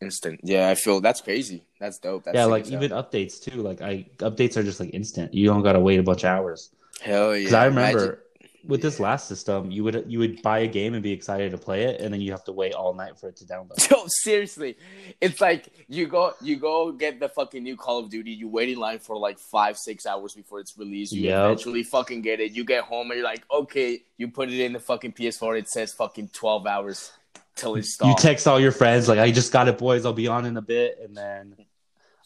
instant. 0.02 0.40
Yeah, 0.44 0.70
I 0.70 0.76
feel 0.76 1.02
that's 1.02 1.22
crazy. 1.22 1.66
That's 1.80 2.00
dope. 2.00 2.24
That's 2.24 2.36
yeah, 2.36 2.46
like 2.46 2.68
even 2.72 2.92
updates 2.92 3.42
too. 3.42 3.62
Like 3.62 3.82
I 3.82 4.08
updates 4.20 4.56
are 4.58 4.64
just 4.64 4.80
like 4.80 4.94
instant. 4.94 5.34
You 5.34 5.48
don't 5.48 5.64
gotta 5.64 5.80
wait 5.80 6.00
a 6.00 6.04
bunch 6.04 6.24
of 6.24 6.30
hours. 6.30 6.70
hell 7.02 7.34
yeah. 7.36 7.40
Because 7.40 7.54
I 7.54 7.66
remember 7.66 8.00
Imagine- 8.00 8.20
with 8.66 8.82
this 8.82 9.00
last 9.00 9.28
system, 9.28 9.70
you 9.72 9.84
would 9.84 10.06
you 10.08 10.20
would 10.20 10.42
buy 10.42 10.60
a 10.60 10.68
game 10.68 10.94
and 10.94 11.04
be 11.04 11.12
excited 11.12 11.52
to 11.52 11.58
play 11.58 11.84
it, 11.84 12.00
and 12.02 12.14
then 12.14 12.22
you 12.22 12.32
have 12.32 12.44
to 12.46 12.52
wait 12.54 12.74
all 12.74 12.94
night 12.94 13.18
for 13.20 13.28
it 13.30 13.36
to 13.38 13.46
download. 13.46 13.90
Yo, 13.92 14.04
seriously, 14.08 14.78
it's 15.20 15.42
like 15.42 15.68
you 15.90 16.08
go, 16.08 16.34
you 16.42 16.56
go 16.56 16.92
get 16.92 17.20
the 17.20 17.28
fucking 17.30 17.62
new 17.64 17.76
Call 17.76 18.00
of 18.00 18.10
Duty. 18.10 18.32
You 18.32 18.48
wait 18.48 18.70
in 18.70 18.78
line 18.78 19.00
for 19.00 19.18
like 19.18 19.38
five, 19.38 19.78
six 19.78 20.06
hours 20.06 20.34
before 20.34 20.60
it's 20.60 20.78
released. 20.78 21.12
You 21.14 21.30
Yep. 21.30 21.46
eventually 21.46 21.84
fucking 21.84 22.22
get 22.22 22.40
it. 22.40 22.52
You 22.54 22.64
get 22.64 22.86
home 22.86 23.12
and 23.12 23.18
you're 23.20 23.26
like, 23.28 23.44
okay, 23.52 24.02
you 24.18 24.30
put 24.30 24.50
it 24.50 24.60
in 24.60 24.74
the 24.74 24.80
fucking 24.80 25.12
PS4. 25.14 25.60
It 25.60 25.70
says 25.70 25.94
fucking 25.94 26.30
twelve 26.30 26.66
hours 26.66 27.12
till 27.56 27.76
it's 27.76 27.98
You 28.02 28.16
text 28.18 28.48
all 28.48 28.60
your 28.60 28.72
friends 28.72 29.08
like, 29.10 29.20
"I 29.20 29.32
just 29.32 29.52
got 29.52 29.68
it, 29.68 29.78
boys. 29.78 30.06
I'll 30.06 30.14
be 30.14 30.28
on 30.28 30.46
in 30.46 30.56
a 30.58 30.62
bit," 30.62 31.00
and 31.04 31.16
then, 31.16 31.56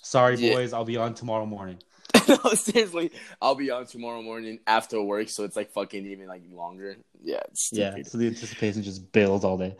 "Sorry, 0.01 0.35
Yeah. 0.35 0.53
boys, 0.53 0.71
I'll 0.73 0.85
be 0.85 0.97
on 0.97 1.15
tomorrow 1.15 1.45
morning." 1.45 1.79
no, 2.27 2.53
seriously, 2.53 3.11
I'll 3.41 3.55
be 3.55 3.71
on 3.71 3.85
tomorrow 3.85 4.21
morning 4.21 4.59
after 4.67 5.01
work, 5.01 5.29
so 5.29 5.43
it's 5.43 5.55
like 5.55 5.71
fucking 5.71 6.05
even 6.05 6.27
like 6.27 6.43
longer. 6.51 6.97
Yeah, 7.23 7.39
it's 7.49 7.69
Yeah, 7.71 7.95
so 8.03 8.17
the 8.17 8.27
anticipation 8.27 8.83
just 8.83 9.11
builds 9.11 9.43
all 9.43 9.57
day. 9.57 9.75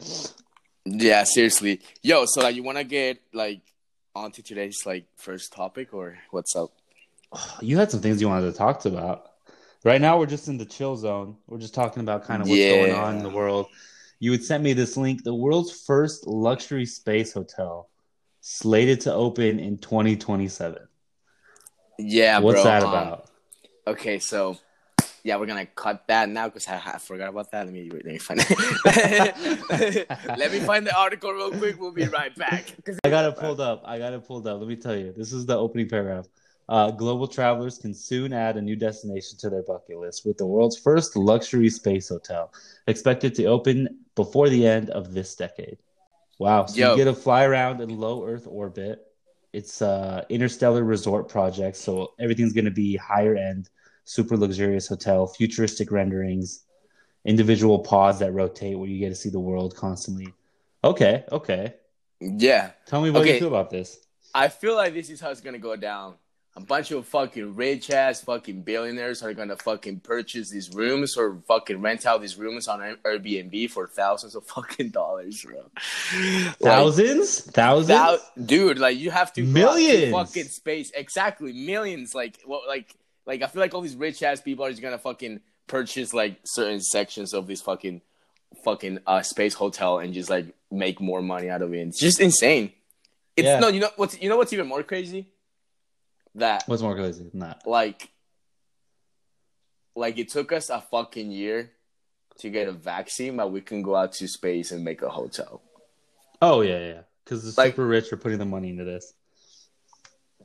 Yeah, 0.86 1.24
seriously. 1.24 1.82
Yo, 2.02 2.26
so 2.26 2.42
like, 2.42 2.56
you 2.56 2.64
want 2.64 2.78
to 2.78 2.84
get 2.84 3.22
like 3.34 3.62
onto 4.16 4.42
today's 4.42 4.80
like 4.86 5.06
first 5.18 5.54
topic 5.54 5.94
or 5.94 6.18
what's 6.32 6.56
up? 6.56 6.72
You 7.62 7.78
had 7.78 7.92
some 7.92 8.02
things 8.02 8.22
you 8.22 8.30
wanted 8.30 8.52
to 8.52 8.58
talk 8.58 8.80
to 8.82 8.90
about. 8.90 9.32
Right 9.84 10.02
now, 10.02 10.18
we're 10.18 10.26
just 10.26 10.48
in 10.48 10.58
the 10.58 10.66
chill 10.66 10.96
zone. 10.96 11.38
We're 11.48 11.60
just 11.60 11.74
talking 11.74 12.02
about 12.02 12.26
kind 12.26 12.42
of 12.42 12.50
what's 12.50 12.62
going 12.62 12.94
on 12.94 13.18
in 13.18 13.24
the 13.24 13.30
world. 13.30 13.68
You 14.20 14.32
had 14.32 14.44
sent 14.44 14.64
me 14.64 14.74
this 14.74 14.98
link: 14.98 15.24
the 15.24 15.36
world's 15.36 15.84
first 15.86 16.26
luxury 16.26 16.86
space 16.86 17.34
hotel, 17.34 17.90
slated 18.42 19.02
to 19.02 19.14
open 19.14 19.60
in 19.60 19.78
2027. 19.78 20.88
Yeah, 21.98 22.40
What's 22.40 22.62
bro. 22.62 22.64
that 22.64 22.84
um, 22.84 22.90
about? 22.90 23.30
Okay, 23.88 24.20
so 24.20 24.58
yeah, 25.24 25.36
we're 25.36 25.46
gonna 25.46 25.66
cut 25.66 26.08
that 26.08 26.30
now 26.30 26.48
because 26.48 26.68
I, 26.68 26.82
I, 26.86 26.98
forgot 27.00 27.30
about 27.30 27.52
that. 27.52 27.66
Let 27.66 27.74
me 27.74 27.90
let 27.92 28.06
me 28.06 28.18
find 28.18 28.40
it. 28.42 30.10
let 30.38 30.52
me 30.52 30.60
find 30.60 30.88
the 30.88 30.98
article 30.98 31.32
real 31.32 31.52
quick. 31.52 31.80
We'll 31.80 31.92
be 31.92 32.06
right 32.06 32.34
back. 32.36 32.74
I 33.04 33.10
got 33.10 33.26
it 33.26 33.38
pulled 33.38 33.60
up. 33.60 33.84
I 33.86 33.98
got 33.98 34.14
it 34.14 34.26
pulled 34.26 34.48
up. 34.48 34.60
Let 34.60 34.70
me 34.70 34.76
tell 34.76 34.96
you. 34.96 35.12
This 35.12 35.34
is 35.34 35.46
the 35.46 35.58
opening 35.58 35.90
paragraph. 35.90 36.28
Uh, 36.70 36.92
global 36.92 37.28
travelers 37.28 37.78
can 37.78 37.94
soon 37.94 38.34
add 38.34 38.58
a 38.58 38.62
new 38.62 38.76
destination 38.76 39.38
to 39.40 39.50
their 39.50 39.64
bucket 39.64 39.98
list 39.98 40.26
with 40.26 40.38
the 40.38 40.46
world's 40.46 40.78
first 40.78 41.16
luxury 41.16 41.70
space 41.70 42.10
hotel, 42.10 42.54
expected 42.88 43.34
to 43.36 43.46
open 43.46 44.00
before 44.16 44.50
the 44.50 44.68
end 44.68 44.90
of 44.92 45.14
this 45.14 45.36
decade. 45.36 45.78
Wow! 46.40 46.66
So 46.68 46.78
Yo. 46.78 46.92
you 46.92 46.98
get 46.98 47.06
to 47.06 47.14
fly 47.14 47.44
around 47.44 47.82
in 47.82 47.98
low 47.98 48.26
Earth 48.26 48.48
orbit. 48.48 49.07
It's 49.54 49.82
uh 49.82 50.24
interstellar 50.30 50.84
resort 50.84 51.30
project, 51.30 51.78
so 51.78 52.14
everything's 52.20 52.54
going 52.54 52.66
to 52.66 52.72
be 52.72 52.96
higher 52.96 53.36
end 53.36 53.70
super 54.08 54.38
luxurious 54.38 54.88
hotel, 54.88 55.28
futuristic 55.28 55.92
renderings, 55.92 56.64
individual 57.26 57.80
pods 57.80 58.20
that 58.20 58.32
rotate 58.32 58.80
where 58.80 58.88
you 58.88 59.00
get 59.00 59.10
to 59.10 59.16
see 59.16 59.30
the 59.30 59.40
world 59.40 59.76
constantly. 59.76 60.34
Okay, 60.84 61.26
okay. 61.32 61.76
Yeah. 62.20 62.72
Tell 62.86 63.02
me 63.02 63.12
what 63.12 63.24
okay. 63.24 63.34
you 63.34 63.40
feel 63.40 63.50
about 63.50 63.70
this. 63.70 64.00
I 64.34 64.48
feel 64.48 64.76
like 64.76 64.94
this 64.94 65.10
is 65.10 65.20
how 65.20 65.30
it's 65.30 65.42
gonna 65.42 65.60
go 65.60 65.76
down. 65.76 66.16
A 66.58 66.60
bunch 66.60 66.90
of 66.90 67.06
fucking 67.06 67.56
rich 67.56 67.92
ass 67.92 68.22
fucking 68.22 68.64
billionaires 68.64 69.22
are 69.22 69.32
gonna 69.32 69.56
fucking 69.58 70.00
purchase 70.00 70.50
these 70.50 70.74
rooms 70.74 71.16
or 71.16 71.38
fucking 71.48 71.82
rent 71.82 72.08
out 72.08 72.20
these 72.20 72.36
rooms 72.36 72.68
on 72.68 72.80
Airbnb 73.06 73.70
for 73.70 73.86
thousands 73.86 74.34
of 74.34 74.44
fucking 74.48 74.90
dollars, 74.90 75.46
bro. 75.46 75.70
Thousands, 76.60 77.46
like, 77.46 77.54
thousands, 77.54 77.88
thou- 77.88 78.18
dude. 78.44 78.80
Like 78.80 78.98
you 78.98 79.12
have 79.12 79.32
to 79.34 79.44
millions 79.44 80.12
fucking 80.12 80.46
space. 80.46 80.92
Exactly, 80.96 81.54
millions. 81.54 82.16
Like 82.16 82.40
what? 82.44 82.68
Like 82.68 82.92
like 83.28 83.44
I 83.44 83.48
feel 83.48 83.60
like 83.60 83.76
all 83.76 83.82
these 83.82 83.96
rich 83.96 84.24
ass 84.24 84.42
people 84.42 84.66
are 84.66 84.72
just 84.72 84.82
gonna 84.82 84.98
fucking 84.98 85.42
purchase 85.68 86.12
like 86.12 86.40
certain 86.44 86.82
sections 86.82 87.36
of 87.36 87.46
this 87.46 87.62
fucking 87.62 88.02
fucking 88.64 88.98
uh 89.06 89.22
space 89.22 89.54
hotel 89.54 90.00
and 90.00 90.12
just 90.12 90.32
like 90.32 90.56
make 90.72 91.00
more 91.00 91.22
money 91.22 91.52
out 91.52 91.62
of 91.62 91.72
it. 91.72 91.88
It's 91.90 92.00
just 92.00 92.20
insane. 92.20 92.72
It's 93.36 93.46
yeah. 93.46 93.60
no, 93.60 93.68
you 93.68 93.80
know 93.80 93.92
what's 93.96 94.20
you 94.20 94.28
know 94.28 94.38
what's 94.38 94.54
even 94.54 94.66
more 94.66 94.82
crazy? 94.82 95.28
That 96.38 96.64
what's 96.68 96.84
more 96.84 96.96
crazy 96.96 97.28
than 97.30 97.40
that? 97.42 97.64
Like, 97.66 98.10
like 99.96 100.18
it 100.18 100.30
took 100.30 100.52
us 100.52 100.70
a 100.70 100.80
fucking 100.80 101.32
year 101.32 101.72
to 102.40 102.50
get 102.50 102.68
a 102.68 102.72
vaccine, 102.72 103.36
but 103.38 103.52
we 103.52 103.62
can 103.62 103.82
go 103.82 103.96
out 103.96 104.14
to 104.14 104.28
space 104.28 104.72
and 104.72 104.84
make 104.84 105.02
a 105.02 105.10
hotel. 105.10 105.62
Oh 106.42 106.62
yeah, 106.62 106.80
yeah. 106.80 107.02
Because 107.24 107.44
the 107.44 107.60
like, 107.60 107.72
super 107.72 107.86
rich 107.86 108.14
are 108.14 108.18
putting 108.18 108.38
the 108.38 108.46
money 108.46 108.70
into 108.70 108.84
this. 108.84 109.14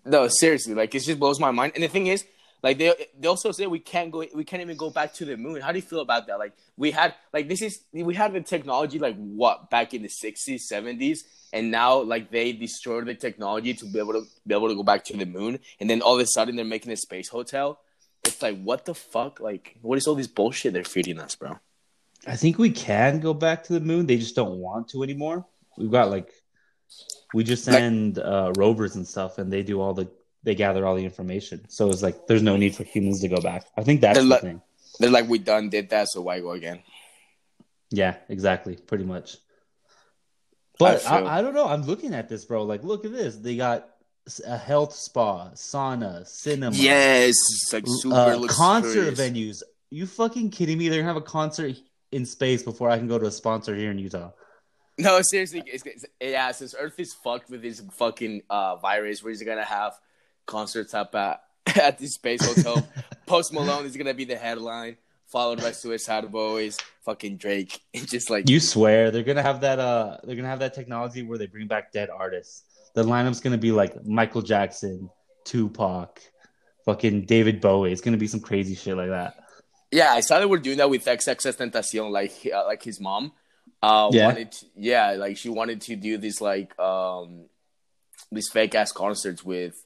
No, 0.04 0.26
seriously, 0.28 0.74
like 0.74 0.94
it 0.94 1.00
just 1.00 1.18
blows 1.18 1.38
my 1.38 1.50
mind. 1.50 1.72
And 1.74 1.84
the 1.84 1.88
thing 1.88 2.06
is, 2.06 2.24
like 2.62 2.78
they 2.78 2.94
they 3.18 3.28
also 3.28 3.50
say 3.50 3.66
we 3.66 3.80
can't 3.80 4.10
go 4.10 4.24
we 4.34 4.44
can't 4.44 4.62
even 4.62 4.76
go 4.76 4.90
back 4.90 5.12
to 5.14 5.24
the 5.24 5.36
moon. 5.36 5.60
How 5.60 5.72
do 5.72 5.78
you 5.78 5.82
feel 5.82 6.00
about 6.00 6.26
that? 6.28 6.38
Like 6.38 6.52
we 6.76 6.92
had 6.92 7.14
like 7.32 7.48
this 7.48 7.60
is 7.60 7.80
we 7.92 8.14
had 8.14 8.32
the 8.32 8.40
technology 8.40 8.98
like 8.98 9.16
what 9.16 9.68
back 9.68 9.94
in 9.94 10.02
the 10.02 10.08
sixties, 10.08 10.68
seventies, 10.68 11.24
and 11.52 11.70
now 11.70 12.00
like 12.00 12.30
they 12.30 12.52
destroyed 12.52 13.06
the 13.06 13.14
technology 13.14 13.74
to 13.74 13.86
be 13.86 13.98
able 13.98 14.12
to 14.12 14.24
be 14.46 14.54
able 14.54 14.68
to 14.68 14.76
go 14.76 14.84
back 14.84 15.04
to 15.06 15.16
the 15.16 15.26
moon, 15.26 15.58
and 15.80 15.90
then 15.90 16.02
all 16.02 16.14
of 16.14 16.20
a 16.20 16.26
sudden 16.26 16.54
they're 16.54 16.64
making 16.64 16.92
a 16.92 16.96
space 16.96 17.28
hotel. 17.28 17.80
It's 18.24 18.40
like 18.40 18.62
what 18.62 18.84
the 18.84 18.94
fuck? 18.94 19.40
Like 19.40 19.76
what 19.82 19.98
is 19.98 20.06
all 20.06 20.14
this 20.14 20.28
bullshit 20.28 20.72
they're 20.72 20.84
feeding 20.84 21.18
us, 21.18 21.34
bro? 21.34 21.58
I 22.28 22.36
think 22.36 22.58
we 22.58 22.70
can 22.70 23.18
go 23.18 23.34
back 23.34 23.64
to 23.64 23.72
the 23.72 23.80
moon. 23.80 24.06
They 24.06 24.18
just 24.18 24.36
don't 24.36 24.58
want 24.58 24.88
to 24.90 25.02
anymore. 25.02 25.44
We've 25.76 25.90
got 25.90 26.10
like 26.10 26.30
we 27.34 27.42
just 27.42 27.64
send 27.64 28.18
like, 28.18 28.26
uh, 28.26 28.52
rovers 28.56 28.94
and 28.94 29.06
stuff, 29.06 29.38
and 29.38 29.52
they 29.52 29.64
do 29.64 29.80
all 29.80 29.94
the 29.94 30.08
they 30.42 30.54
gather 30.54 30.86
all 30.86 30.94
the 30.94 31.04
information. 31.04 31.68
So 31.68 31.90
it's 31.90 32.02
like 32.02 32.26
there's 32.26 32.42
no 32.42 32.56
need 32.56 32.74
for 32.74 32.84
humans 32.84 33.20
to 33.20 33.28
go 33.28 33.40
back. 33.40 33.66
I 33.76 33.82
think 33.82 34.00
that's 34.00 34.18
they're 34.18 34.24
the 34.24 34.30
like, 34.30 34.40
thing. 34.40 34.62
They're 34.98 35.10
like, 35.10 35.28
we 35.28 35.38
done 35.38 35.70
did 35.70 35.90
that, 35.90 36.08
so 36.08 36.20
why 36.22 36.40
go 36.40 36.52
again? 36.52 36.82
Yeah, 37.90 38.16
exactly, 38.28 38.76
pretty 38.76 39.04
much. 39.04 39.36
But 40.78 41.06
I, 41.06 41.20
I, 41.20 41.38
I, 41.38 41.42
don't 41.42 41.54
know. 41.54 41.66
I'm 41.66 41.82
looking 41.82 42.14
at 42.14 42.28
this, 42.28 42.44
bro. 42.44 42.62
Like, 42.64 42.82
look 42.82 43.04
at 43.04 43.12
this. 43.12 43.36
They 43.36 43.56
got 43.56 43.88
a 44.46 44.56
health 44.56 44.94
spa, 44.94 45.50
sauna, 45.50 46.26
cinema. 46.26 46.74
Yes, 46.74 47.34
like 47.72 47.84
super 47.86 48.14
uh, 48.14 48.46
concert 48.48 49.14
venues. 49.14 49.62
You 49.90 50.06
fucking 50.06 50.50
kidding 50.50 50.78
me? 50.78 50.88
They're 50.88 51.00
gonna 51.00 51.12
have 51.12 51.22
a 51.22 51.24
concert 51.24 51.76
in 52.10 52.24
space 52.24 52.62
before 52.62 52.90
I 52.90 52.98
can 52.98 53.08
go 53.08 53.18
to 53.18 53.26
a 53.26 53.30
sponsor 53.30 53.74
here 53.74 53.90
in 53.90 53.98
Utah. 53.98 54.30
No, 54.98 55.20
seriously, 55.22 55.62
it's, 55.66 55.84
it's, 55.86 56.04
yeah. 56.20 56.50
Since 56.52 56.74
Earth 56.78 56.98
is 56.98 57.14
fucked 57.14 57.50
with 57.50 57.62
this 57.62 57.82
fucking 57.92 58.42
uh, 58.48 58.76
virus, 58.76 59.22
we're 59.22 59.32
just 59.32 59.44
gonna 59.44 59.64
have 59.64 59.94
concerts 60.46 60.94
up 60.94 61.14
at 61.14 61.42
at 61.80 61.98
the 61.98 62.06
Space 62.06 62.44
Hotel. 62.44 62.86
Post 63.26 63.52
Malone 63.52 63.86
is 63.86 63.96
gonna 63.96 64.14
be 64.14 64.24
the 64.24 64.36
headline, 64.36 64.96
followed 65.26 65.60
by 65.60 65.72
Suicide 65.72 66.30
Boys, 66.30 66.78
fucking 67.04 67.36
Drake, 67.36 67.80
and 67.94 68.08
just 68.08 68.30
like 68.30 68.48
you 68.48 68.60
swear 68.60 69.10
they're 69.10 69.22
gonna 69.22 69.42
have 69.42 69.60
that. 69.62 69.78
Uh, 69.78 70.18
they're 70.24 70.36
gonna 70.36 70.48
have 70.48 70.60
that 70.60 70.74
technology 70.74 71.22
where 71.22 71.38
they 71.38 71.46
bring 71.46 71.66
back 71.66 71.92
dead 71.92 72.10
artists. 72.10 72.64
The 72.94 73.02
lineup's 73.02 73.40
gonna 73.40 73.58
be 73.58 73.72
like 73.72 74.04
Michael 74.04 74.42
Jackson, 74.42 75.08
Tupac, 75.44 76.20
fucking 76.84 77.26
David 77.26 77.60
Bowie. 77.60 77.92
It's 77.92 78.00
gonna 78.00 78.16
be 78.16 78.26
some 78.26 78.40
crazy 78.40 78.74
shit 78.74 78.96
like 78.96 79.10
that. 79.10 79.36
Yeah, 79.90 80.12
I 80.12 80.20
saw 80.20 80.38
they 80.38 80.46
were 80.46 80.58
doing 80.58 80.78
that 80.78 80.88
with 80.88 81.04
XXXTentacion, 81.04 82.10
like 82.10 82.32
uh, 82.52 82.64
like 82.66 82.82
his 82.82 82.98
mom. 82.98 83.32
Uh, 83.82 84.10
yeah. 84.12 84.26
Wanted 84.26 84.52
to, 84.52 84.66
yeah, 84.76 85.12
like 85.12 85.36
she 85.36 85.48
wanted 85.48 85.80
to 85.82 85.96
do 85.96 86.16
this 86.16 86.40
like 86.40 86.78
um 86.78 87.46
these 88.30 88.48
fake 88.48 88.74
ass 88.74 88.92
concerts 88.92 89.44
with 89.44 89.84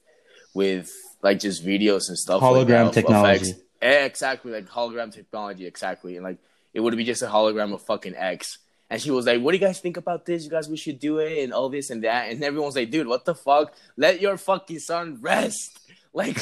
with 0.57 0.91
like 1.21 1.39
just 1.39 1.63
videos 1.63 2.09
and 2.09 2.17
stuff. 2.17 2.41
Hologram 2.41 2.85
like 2.85 2.93
technology. 2.93 3.53
Eh, 3.79 4.05
exactly, 4.05 4.51
like 4.51 4.67
hologram 4.67 5.13
technology, 5.13 5.67
exactly. 5.67 6.15
And 6.15 6.25
like 6.25 6.39
it 6.73 6.79
would 6.79 6.97
be 6.97 7.03
just 7.03 7.21
a 7.21 7.27
hologram 7.27 7.73
of 7.73 7.83
fucking 7.83 8.15
X. 8.15 8.57
And 8.89 8.99
she 8.99 9.11
was 9.11 9.27
like, 9.27 9.39
"What 9.41 9.51
do 9.51 9.57
you 9.57 9.65
guys 9.65 9.79
think 9.79 9.97
about 9.97 10.25
this? 10.25 10.43
You 10.43 10.49
guys, 10.49 10.67
we 10.67 10.77
should 10.77 10.99
do 10.99 11.19
it, 11.19 11.43
and 11.43 11.53
all 11.53 11.69
this 11.69 11.91
and 11.91 12.03
that." 12.03 12.31
And 12.31 12.43
everyone's 12.43 12.75
like, 12.75 12.89
"Dude, 12.89 13.05
what 13.05 13.23
the 13.23 13.35
fuck? 13.35 13.73
Let 13.97 14.19
your 14.19 14.37
fucking 14.37 14.79
son 14.79 15.19
rest. 15.21 15.79
Like, 16.13 16.39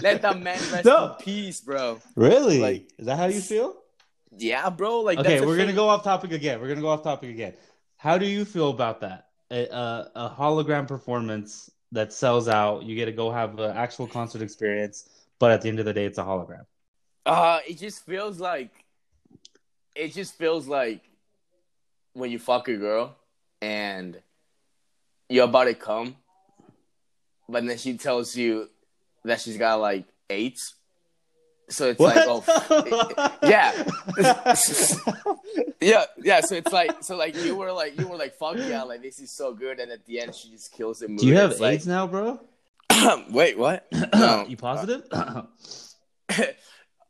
let 0.00 0.22
that 0.22 0.38
man 0.38 0.60
rest 0.70 0.84
no. 0.84 1.06
in 1.06 1.24
peace, 1.24 1.60
bro." 1.60 1.98
Really? 2.14 2.60
Like, 2.60 2.92
is 2.96 3.06
that 3.06 3.18
how 3.18 3.26
you 3.26 3.40
feel? 3.40 3.74
Yeah, 4.30 4.70
bro. 4.70 5.00
Like, 5.00 5.18
okay, 5.18 5.40
we're 5.40 5.56
gonna 5.56 5.72
go 5.72 5.88
off 5.88 6.04
topic 6.04 6.30
again. 6.30 6.60
We're 6.60 6.68
gonna 6.68 6.86
go 6.88 6.90
off 6.90 7.02
topic 7.02 7.30
again. 7.30 7.54
How 7.96 8.18
do 8.18 8.26
you 8.26 8.44
feel 8.44 8.70
about 8.70 9.00
that? 9.00 9.26
A, 9.50 9.66
a, 9.66 10.10
a 10.14 10.30
hologram 10.30 10.86
performance 10.86 11.68
that 11.96 12.12
sells 12.12 12.46
out. 12.46 12.84
You 12.84 12.94
get 12.94 13.06
to 13.06 13.12
go 13.12 13.30
have 13.32 13.58
an 13.58 13.74
actual 13.76 14.06
concert 14.06 14.42
experience, 14.42 15.08
but 15.38 15.50
at 15.50 15.62
the 15.62 15.68
end 15.68 15.80
of 15.80 15.86
the 15.86 15.92
day, 15.92 16.04
it's 16.04 16.18
a 16.18 16.22
hologram. 16.22 16.66
Uh, 17.24 17.60
it 17.66 17.78
just 17.78 18.04
feels 18.04 18.38
like 18.38 18.70
it 19.94 20.12
just 20.12 20.34
feels 20.34 20.68
like 20.68 21.00
when 22.12 22.30
you 22.30 22.38
fuck 22.38 22.68
a 22.68 22.76
girl 22.76 23.16
and 23.62 24.20
you're 25.28 25.46
about 25.46 25.64
to 25.64 25.74
come, 25.74 26.16
but 27.48 27.66
then 27.66 27.78
she 27.78 27.96
tells 27.96 28.36
you 28.36 28.68
that 29.24 29.40
she's 29.40 29.56
got 29.56 29.80
like 29.80 30.04
AIDS. 30.28 30.74
So 31.68 31.88
it's 31.88 31.98
what? 31.98 32.14
like, 32.14 32.26
oh, 32.28 33.38
yeah, 33.42 33.72
yeah, 35.80 36.04
yeah. 36.22 36.40
So 36.40 36.54
it's 36.54 36.72
like, 36.72 37.02
so 37.02 37.16
like 37.16 37.34
you 37.34 37.56
were 37.56 37.72
like, 37.72 37.98
you 37.98 38.06
were 38.06 38.16
like, 38.16 38.34
fuck 38.34 38.56
yeah, 38.56 38.84
like 38.84 39.02
this 39.02 39.18
is 39.18 39.32
so 39.32 39.52
good, 39.52 39.80
and 39.80 39.90
at 39.90 40.06
the 40.06 40.20
end 40.20 40.34
she 40.34 40.50
just 40.50 40.72
kills 40.72 41.02
movie. 41.02 41.16
Do 41.16 41.26
you 41.26 41.34
have 41.36 41.52
it's 41.52 41.60
AIDS 41.60 41.86
like, 41.86 41.92
now, 41.92 42.06
bro? 42.06 42.40
Wait, 43.30 43.58
what? 43.58 43.86
No. 44.14 44.46
you 44.48 44.56
positive? 44.56 45.04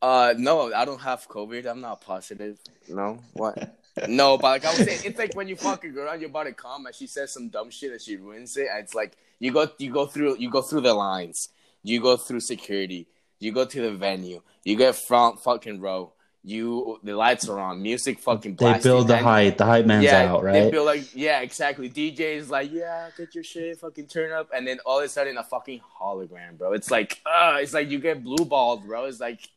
uh, 0.03 0.35
no, 0.39 0.73
I 0.73 0.85
don't 0.85 1.01
have 1.01 1.29
COVID. 1.29 1.67
I'm 1.67 1.81
not 1.81 2.01
positive. 2.01 2.59
No, 2.89 3.19
what? 3.35 3.79
no, 4.09 4.39
but 4.39 4.49
like 4.49 4.65
I 4.65 4.71
was 4.71 4.79
saying, 4.79 5.01
it's 5.05 5.19
like 5.19 5.35
when 5.35 5.49
you 5.49 5.57
fuck 5.57 5.85
a 5.85 5.89
girl 5.89 6.11
and 6.11 6.21
you're 6.21 6.31
about 6.31 6.45
to 6.45 6.53
come 6.53 6.87
and 6.87 6.95
she 6.95 7.07
says 7.07 7.33
some 7.33 7.49
dumb 7.49 7.71
shit 7.71 7.93
and 7.93 8.01
she 8.01 8.17
ruins 8.17 8.57
it. 8.57 8.69
And 8.71 8.83
it's 8.85 8.95
like 8.95 9.17
you 9.39 9.53
go, 9.53 9.69
you 9.79 9.93
go 9.93 10.07
through, 10.07 10.37
you 10.39 10.51
go 10.51 10.63
through 10.63 10.83
the 10.83 10.95
lines, 10.95 11.51
you 11.83 12.01
go 12.01 12.17
through 12.17 12.41
security 12.41 13.07
you 13.39 13.53
go 13.53 13.65
to 13.65 13.81
the 13.83 13.93
venue. 13.93 14.43
You 14.65 14.77
get 14.77 14.97
front 14.97 15.41
fucking 15.41 15.81
row. 15.81 16.13
You 16.43 17.01
the 17.03 17.17
lights 17.17 17.49
are 17.49 17.59
on. 17.59 17.83
Music 17.83 18.21
fucking. 18.21 18.55
Blasting, 18.55 18.83
they 18.83 18.89
build 18.89 19.09
the 19.09 19.19
hype. 19.19 19.59
The 19.59 19.65
hype 19.65 19.85
man's 19.85 20.05
yeah, 20.05 20.33
out, 20.33 20.45
right? 20.45 20.53
They 20.53 20.71
build 20.71 20.87
like 20.87 21.15
yeah, 21.15 21.41
exactly. 21.41 21.91
DJ 21.91 22.37
is 22.37 22.51
like 22.51 22.73
yeah, 22.73 23.11
get 23.17 23.35
your 23.35 23.43
shit, 23.43 23.79
fucking 23.79 24.07
turn 24.07 24.31
up, 24.31 24.51
and 24.55 24.67
then 24.67 24.79
all 24.87 25.01
of 25.01 25.05
a 25.05 25.09
sudden 25.09 25.37
a 25.39 25.43
fucking 25.43 25.81
hologram, 26.01 26.57
bro. 26.57 26.73
It's 26.73 26.89
like 26.89 27.21
uh 27.27 27.57
it's 27.61 27.75
like 27.75 27.91
you 27.91 27.99
get 27.99 28.23
blue 28.23 28.45
balled, 28.45 28.87
bro. 28.87 29.07
It's 29.07 29.19
like 29.19 29.49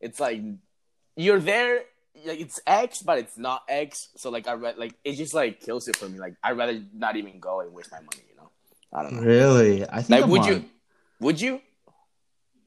it's 0.00 0.18
like 0.18 0.42
you're 1.16 1.38
there. 1.38 1.82
Like 2.26 2.40
it's 2.40 2.60
X, 2.66 3.02
but 3.02 3.18
it's 3.18 3.38
not 3.38 3.62
X. 3.68 4.08
So 4.16 4.28
like 4.30 4.48
I 4.48 4.54
read 4.54 4.78
like 4.78 4.94
it 5.04 5.14
just 5.14 5.34
like 5.34 5.60
kills 5.60 5.86
it 5.86 5.96
for 5.96 6.08
me. 6.08 6.18
Like 6.18 6.34
I'd 6.42 6.56
rather 6.56 6.82
not 6.92 7.14
even 7.16 7.38
go 7.38 7.60
and 7.60 7.72
waste 7.72 7.92
my 7.92 7.98
money. 7.98 8.22
You 8.28 8.36
know. 8.36 8.50
I 8.92 9.02
don't 9.04 9.14
know. 9.14 9.22
Really, 9.22 9.88
I 9.88 10.02
think 10.02 10.10
like 10.10 10.24
I'm 10.24 10.30
would 10.30 10.40
on. 10.40 10.48
you? 10.48 10.64
Would 11.20 11.40
you? 11.40 11.60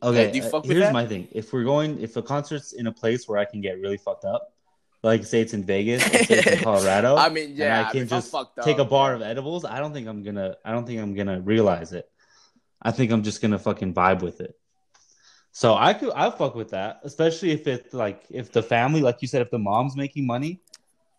Okay, 0.04 0.32
do 0.32 0.38
you 0.38 0.44
fuck 0.44 0.66
uh, 0.66 0.68
here's 0.68 0.92
my 0.92 1.06
thing. 1.06 1.28
If 1.32 1.54
we're 1.54 1.64
going, 1.64 2.00
if 2.02 2.16
a 2.16 2.22
concert's 2.22 2.74
in 2.74 2.88
a 2.88 2.92
place 2.92 3.28
where 3.28 3.40
I 3.40 3.46
can 3.46 3.62
get 3.62 3.80
really 3.80 3.98
fucked 3.98 4.25
up, 4.25 4.54
like 5.04 5.24
say 5.25 5.42
it's 5.42 5.54
in 5.54 5.64
Vegas, 5.64 6.04
say 6.04 6.25
it's 6.30 6.48
in 6.48 6.60
Colorado, 6.64 7.16
I 7.16 7.30
mean, 7.30 7.54
yeah, 7.56 7.82
I 7.82 7.84
can 7.92 7.98
I 7.98 8.00
mean, 8.02 8.08
just 8.08 8.36
take 8.64 8.80
up, 8.80 8.88
a 8.88 8.90
bar 8.90 9.14
of 9.14 9.22
edibles. 9.22 9.66
I 9.66 9.80
don't 9.80 9.94
think 9.94 10.08
I'm 10.08 10.24
gonna. 10.24 10.56
I 10.66 10.72
don't 10.72 10.86
think 10.86 11.00
I'm 11.00 11.14
gonna 11.16 11.40
realize 11.42 11.94
it. 11.94 12.10
I 12.82 12.92
think 12.92 13.12
I'm 13.12 13.24
just 13.24 13.42
gonna 13.42 13.60
fucking 13.60 13.94
vibe 13.94 14.22
with 14.22 14.42
it. 14.42 14.56
So 15.52 15.74
I 15.74 15.94
could 15.94 16.12
I 16.14 16.30
fuck 16.32 16.54
with 16.54 16.72
that, 16.72 17.00
especially 17.04 17.52
if 17.52 17.66
it's 17.68 17.94
like 17.94 18.25
if 18.30 18.52
the 18.52 18.62
family, 18.62 19.02
like 19.02 19.22
you 19.22 19.28
said, 19.28 19.42
if 19.42 19.50
the 19.50 19.60
mom's 19.60 19.96
making 19.96 20.28
money, 20.28 20.60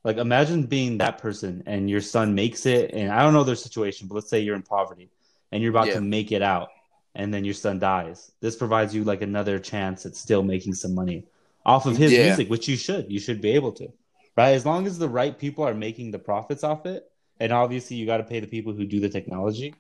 like 0.05 0.19
imagine 0.19 0.65
being 0.65 0.99
that 0.99 1.19
person 1.19 1.63
and 1.67 1.89
your 1.89 2.03
son 2.03 2.35
makes 2.35 2.67
it, 2.67 2.93
and 2.93 3.11
I 3.11 3.23
don't 3.23 3.33
know 3.33 3.45
their 3.45 3.57
situation, 3.57 4.07
but 4.09 4.17
let's 4.17 4.29
say 4.29 4.41
you're 4.41 4.55
in 4.55 4.63
poverty 4.63 5.09
and 5.53 5.63
you're 5.63 5.71
about 5.71 5.87
Yeah. 5.87 5.95
to 5.95 6.01
make 6.03 6.33
it 6.33 6.43
out, 6.43 6.69
and 7.17 7.33
then 7.35 7.45
your 7.45 7.55
son 7.55 7.79
dies. 7.79 8.31
This 8.41 8.55
provides 8.57 8.95
you 8.95 9.03
like 9.05 9.23
another 9.23 9.59
chance 9.59 10.07
at 10.07 10.15
still 10.17 10.43
making 10.43 10.75
some 10.75 10.95
money 10.95 11.25
off 11.65 11.87
of 11.87 11.97
his 11.97 12.13
Yeah. 12.13 12.27
music, 12.27 12.49
which 12.49 12.69
you 12.69 12.77
should. 12.77 13.11
You 13.11 13.19
should 13.19 13.41
be 13.41 13.51
able 13.53 13.73
to, 13.73 13.89
right? 14.37 14.53
As 14.53 14.65
long 14.65 14.87
as 14.87 14.99
the 14.99 15.09
right 15.09 15.37
people 15.37 15.65
are 15.65 15.75
making 15.75 16.11
the 16.13 16.19
profits 16.19 16.63
off 16.63 16.87
it, 16.87 17.11
and 17.41 17.53
obviously 17.53 17.97
you 17.97 18.07
got 18.07 18.19
to 18.19 18.25
pay 18.25 18.41
the 18.41 18.47
people 18.47 18.73
who 18.73 18.85
do 18.87 19.01
the 19.01 19.09
technology. 19.09 19.75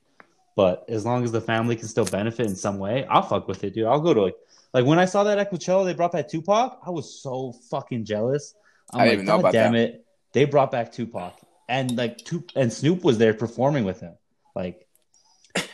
But 0.56 0.84
as 0.88 1.04
long 1.04 1.22
as 1.22 1.32
the 1.32 1.40
family 1.40 1.76
can 1.76 1.86
still 1.86 2.06
benefit 2.06 2.46
in 2.46 2.56
some 2.56 2.78
way, 2.78 3.04
I'll 3.10 3.22
fuck 3.22 3.46
with 3.46 3.62
it, 3.62 3.74
dude. 3.74 3.86
I'll 3.86 4.00
go 4.00 4.14
to 4.14 4.22
like, 4.22 4.36
like 4.72 4.86
when 4.86 4.98
I 4.98 5.04
saw 5.04 5.22
that 5.24 5.38
at 5.38 5.52
Coachella, 5.52 5.84
they 5.84 5.94
brought 5.94 6.12
back 6.12 6.28
Tupac. 6.28 6.80
I 6.86 6.90
was 6.90 7.20
so 7.22 7.52
fucking 7.70 8.04
jealous. 8.06 8.54
I'm 8.92 9.00
I 9.00 9.04
didn't 9.04 9.10
like, 9.10 9.14
even 9.14 9.26
know 9.26 9.40
about 9.40 9.52
damn 9.52 9.72
that." 9.72 9.80
it, 9.80 10.06
they 10.32 10.44
brought 10.46 10.70
back 10.70 10.92
Tupac, 10.92 11.34
and 11.68 11.96
like, 11.96 12.18
Tup- 12.24 12.52
and 12.56 12.72
Snoop 12.72 13.04
was 13.04 13.18
there 13.18 13.34
performing 13.34 13.84
with 13.84 14.00
him. 14.00 14.14
Like, 14.54 14.85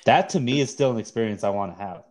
that 0.05 0.31
to 0.31 0.41
me 0.41 0.61
is 0.61 0.71
still 0.71 0.91
an 0.91 0.99
experience 0.99 1.45
I 1.45 1.51
want 1.51 1.77
to 1.77 1.83
have. 1.83 2.05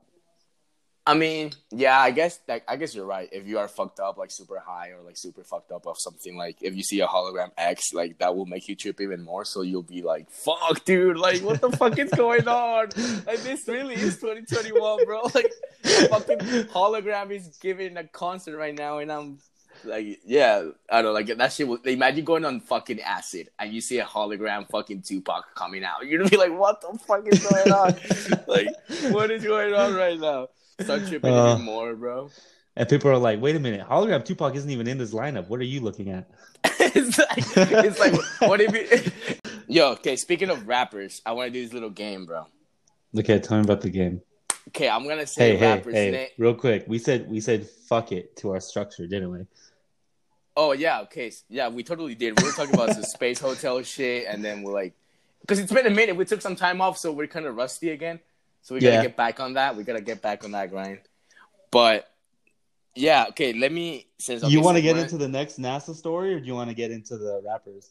I 1.06 1.16
mean, 1.16 1.51
yeah, 1.72 2.00
I 2.00 2.12
guess 2.12 2.40
like 2.48 2.63
I 2.68 2.75
guess 2.75 2.94
you're 2.94 3.08
right. 3.08 3.28
If 3.32 3.48
you 3.48 3.58
are 3.58 3.68
fucked 3.68 4.00
up, 4.00 4.18
like 4.18 4.30
super 4.30 4.60
high 4.60 4.90
or 4.90 5.01
like 5.01 5.18
super 5.18 5.44
fucked 5.44 5.72
up 5.72 5.88
of 5.88 5.98
something, 5.98 6.38
like 6.38 6.58
if 6.62 6.75
you 6.75 6.84
see 6.84 7.00
a 7.00 7.08
hologram 7.08 7.50
X, 7.58 7.92
like 7.92 8.20
that 8.20 8.36
will 8.36 8.46
make 8.46 8.68
you 8.68 8.75
trip 8.75 9.01
even 9.01 9.24
more. 9.24 9.44
So 9.44 9.63
you'll 9.63 9.82
be 9.82 10.04
like, 10.04 10.30
"Fuck, 10.30 10.86
dude! 10.86 11.18
Like, 11.18 11.42
what 11.42 11.60
the 11.60 11.72
fuck 11.72 11.98
is 11.98 12.12
going 12.12 12.48
on? 12.48 12.90
Like, 13.25 13.40
this 13.40 13.68
really 13.68 13.96
is 13.96 14.18
2021, 14.20 15.06
bro. 15.06 15.22
Like, 15.34 15.51
fucking 16.10 16.38
hologram 16.68 17.32
is 17.32 17.58
giving 17.60 17.98
a 17.98 18.04
concert 18.04 18.58
right 18.58 18.78
now, 18.78 19.00
and 19.00 19.12
I'm 19.12 19.40
like, 19.85 20.19
yeah, 20.25 20.69
I 20.89 21.01
don't 21.01 21.05
know, 21.05 21.11
like 21.11 21.27
that 21.27 21.53
shit. 21.53 21.67
Will, 21.67 21.77
imagine 21.85 22.25
going 22.25 22.45
on 22.45 22.59
fucking 22.59 23.01
acid 23.01 23.50
and 23.59 23.73
you 23.73 23.81
see 23.81 24.00
a 24.00 24.05
hologram 24.05 24.69
fucking 24.69 25.01
Tupac 25.01 25.55
coming 25.55 25.83
out. 25.83 26.05
You're 26.05 26.19
gonna 26.19 26.29
be 26.29 26.38
like, 26.38 26.57
"What 26.57 26.81
the 26.81 26.97
fuck 27.00 27.27
is 27.27 27.45
going 27.45 27.71
on? 27.71 27.95
like, 28.47 28.67
what 29.13 29.31
is 29.31 29.43
going 29.43 29.73
on 29.73 29.93
right 29.95 30.19
now?" 30.19 30.50
Start 30.79 31.07
tripping 31.07 31.33
Uh, 31.33 31.53
even 31.53 31.65
more, 31.65 31.95
bro. 31.95 32.29
And 32.75 32.88
people 32.88 33.11
are 33.11 33.17
like, 33.17 33.41
wait 33.41 33.55
a 33.55 33.59
minute, 33.59 33.85
hologram 33.88 34.23
Tupac 34.23 34.55
isn't 34.55 34.69
even 34.69 34.88
in 34.88 34.97
this 34.97 35.13
lineup. 35.13 35.47
What 35.50 35.59
are 35.59 35.65
you 35.65 35.81
looking 35.81 36.09
at? 36.09 36.29
it's 36.63 37.17
like 37.17 37.83
it's 37.85 38.00
like 38.00 38.13
what 38.41 38.61
if 38.61 38.73
you 38.73 39.11
Yo, 39.67 39.91
okay, 39.91 40.15
speaking 40.15 40.50
of 40.50 40.67
rappers, 40.67 41.21
I 41.25 41.31
want 41.31 41.47
to 41.47 41.51
do 41.51 41.63
this 41.63 41.73
little 41.73 41.89
game, 41.89 42.25
bro. 42.25 42.47
Okay, 43.17 43.39
tell 43.39 43.57
me 43.57 43.63
about 43.63 43.81
the 43.81 43.89
game. 43.89 44.21
Okay, 44.69 44.89
I'm 44.89 45.07
gonna 45.07 45.27
say 45.27 45.57
Hey, 45.57 45.81
hey, 45.81 45.91
hey, 45.91 46.11
name. 46.11 46.27
real 46.38 46.53
quick. 46.53 46.85
We 46.88 46.97
said 46.97 47.29
we 47.29 47.41
said 47.41 47.67
fuck 47.67 48.11
it 48.11 48.35
to 48.38 48.51
our 48.51 48.59
structure, 48.59 49.07
didn't 49.07 49.31
we? 49.31 49.45
Oh 50.63 50.74
yeah, 50.74 51.01
okay, 51.01 51.32
yeah, 51.50 51.70
we 51.70 51.82
totally 51.82 52.13
did. 52.13 52.39
We 52.39 52.46
were 52.46 52.51
talking 52.51 52.75
about 52.75 52.96
the 52.96 53.03
space 53.18 53.39
hotel 53.39 53.82
shit, 53.82 54.27
and 54.27 54.46
then 54.46 54.62
we're 54.62 54.74
like, 54.74 54.94
because 55.41 55.58
it's 55.58 55.72
been 55.74 55.88
a 55.88 55.89
minute. 55.89 56.15
We 56.15 56.24
took 56.24 56.39
some 56.39 56.56
time 56.56 56.82
off, 56.82 57.00
so 57.00 57.12
we're 57.12 57.25
kind 57.25 57.48
of 57.48 57.56
rusty 57.56 57.89
again. 57.89 58.20
So 58.62 58.75
we 58.75 58.82
gotta 58.82 58.98
Yeah. 58.98 59.01
get 59.01 59.18
back 59.18 59.39
on 59.39 59.56
that. 59.56 59.75
We 59.75 59.84
gotta 59.84 60.01
get 60.01 60.22
back 60.22 60.44
on 60.44 60.51
that 60.51 60.70
grind. 60.70 61.00
But 61.72 62.12
yeah, 62.94 63.25
okay. 63.30 63.53
Let 63.53 63.72
me 63.72 64.06
since 64.20 64.44
you 64.44 64.62
want 64.62 64.77
to 64.77 64.84
get 64.84 64.98
into 64.98 65.18
the 65.18 65.27
next 65.27 65.60
NASA 65.60 65.96
story, 65.96 66.36
or 66.36 66.39
do 66.39 66.46
you 66.46 66.53
want 66.53 66.70
to 66.70 66.75
get 66.75 66.91
into 66.91 67.18
the 67.18 67.41
rappers? 67.44 67.89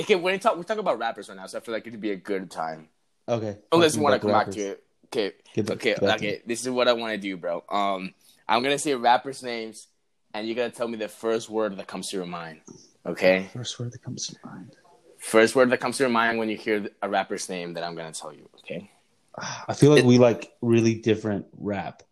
Okay, 0.00 0.14
we're 0.14 0.38
talk. 0.38 0.56
We're 0.56 0.62
talking 0.62 0.78
about 0.86 1.00
rappers 1.00 1.28
right 1.28 1.36
now, 1.36 1.46
so 1.46 1.58
I 1.58 1.62
feel 1.62 1.74
like 1.74 1.84
it'd 1.84 2.00
be 2.00 2.12
a 2.12 2.16
good 2.16 2.48
time. 2.48 2.90
Okay. 3.28 3.56
Unless 3.72 3.96
you 3.96 4.02
want 4.02 4.14
to 4.14 4.20
come 4.20 4.30
back 4.30 4.50
to 4.52 4.60
it. 4.60 4.84
Okay. 5.06 5.32
Back- 5.56 5.70
okay. 5.72 5.94
get 5.94 6.00
back 6.00 6.18
to 6.20 6.26
Okay. 6.28 6.42
This 6.46 6.62
is 6.62 6.70
what 6.70 6.86
I 6.86 6.92
want 6.92 7.12
to 7.12 7.18
do, 7.18 7.36
bro. 7.36 7.64
Um, 7.68 8.14
I'm 8.48 8.62
gonna 8.62 8.78
say 8.78 8.94
rappers' 8.94 9.42
names, 9.42 9.88
and 10.34 10.46
you're 10.46 10.56
gonna 10.56 10.70
tell 10.70 10.88
me 10.88 10.98
the 10.98 11.08
first 11.08 11.48
word 11.48 11.76
that 11.76 11.86
comes 11.86 12.10
to 12.10 12.16
your 12.16 12.26
mind. 12.26 12.60
Okay. 13.06 13.48
First 13.52 13.78
word 13.78 13.92
that 13.92 14.02
comes 14.02 14.26
to 14.26 14.36
mind. 14.44 14.76
First 15.18 15.54
word 15.54 15.70
that 15.70 15.78
comes 15.80 15.96
to 15.98 16.02
your 16.02 16.10
mind 16.10 16.38
when 16.38 16.48
you 16.50 16.56
hear 16.56 16.88
a 17.00 17.08
rapper's 17.08 17.48
name 17.48 17.74
that 17.74 17.84
I'm 17.84 17.94
gonna 17.94 18.12
tell 18.12 18.32
you. 18.32 18.48
Okay. 18.58 18.90
I 19.36 19.74
feel 19.74 19.90
like 19.94 20.04
we 20.04 20.18
like 20.18 20.52
really 20.60 20.94
different 20.96 21.46
rap. 21.56 22.02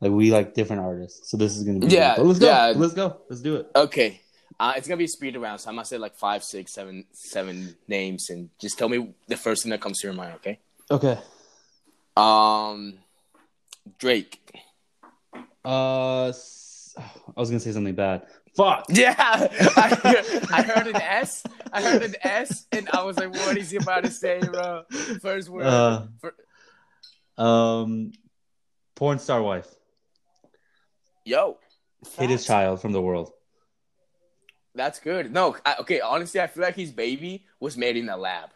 Like 0.00 0.12
we 0.12 0.32
like 0.32 0.54
different 0.54 0.82
artists. 0.82 1.30
So 1.30 1.36
this 1.36 1.56
is 1.56 1.64
gonna 1.64 1.78
be 1.80 1.86
Yeah, 1.88 2.16
let's 2.18 2.38
go. 2.38 2.46
yeah. 2.46 2.72
Let's 2.74 2.94
go. 2.94 3.18
Let's 3.28 3.42
do 3.42 3.56
it. 3.56 3.70
Okay. 3.76 4.20
Uh, 4.58 4.72
it's 4.76 4.88
gonna 4.88 4.98
be 4.98 5.04
a 5.04 5.08
speed 5.08 5.36
around, 5.36 5.58
so 5.60 5.68
I'm 5.70 5.76
gonna 5.76 5.84
say 5.84 5.98
like 5.98 6.16
five, 6.16 6.42
six, 6.42 6.72
seven, 6.72 7.04
seven 7.12 7.76
names, 7.86 8.28
and 8.30 8.50
just 8.60 8.76
tell 8.78 8.88
me 8.88 9.14
the 9.28 9.36
first 9.36 9.62
thing 9.62 9.70
that 9.70 9.80
comes 9.80 10.00
to 10.00 10.06
your 10.08 10.14
mind. 10.14 10.34
Okay. 10.36 10.58
Okay. 10.90 11.18
Um, 12.16 12.94
Drake. 13.98 14.52
Uh, 15.64 16.32
I 17.36 17.40
was 17.40 17.50
gonna 17.50 17.60
say 17.60 17.72
something 17.72 17.94
bad. 17.94 18.22
Fuck. 18.56 18.86
Yeah, 18.90 19.14
I 19.18 19.88
heard, 19.88 20.48
I 20.52 20.62
heard 20.62 20.86
an 20.88 20.96
S. 21.02 21.42
I 21.72 21.82
heard 21.82 22.02
an 22.02 22.14
S, 22.22 22.66
and 22.72 22.88
I 22.92 23.02
was 23.04 23.16
like, 23.18 23.32
"What 23.32 23.56
is 23.56 23.70
he 23.70 23.76
about 23.76 24.04
to 24.04 24.10
say, 24.10 24.40
bro?" 24.40 24.82
First 25.22 25.48
word. 25.48 25.66
Uh, 25.66 26.06
Fir- 26.20 27.42
Um, 27.42 28.12
porn 28.96 29.18
star 29.18 29.42
wife. 29.42 29.68
Yo, 31.24 31.58
Hit 32.18 32.30
his 32.30 32.46
child 32.46 32.80
from 32.80 32.92
the 32.92 33.02
world. 33.02 33.32
That's 34.74 35.00
good. 35.00 35.32
No, 35.32 35.56
I, 35.66 35.76
okay. 35.80 36.00
Honestly, 36.00 36.40
I 36.40 36.46
feel 36.46 36.62
like 36.62 36.76
his 36.76 36.92
baby 36.92 37.44
was 37.60 37.76
made 37.76 37.96
in 37.96 38.08
a 38.08 38.16
lab. 38.16 38.50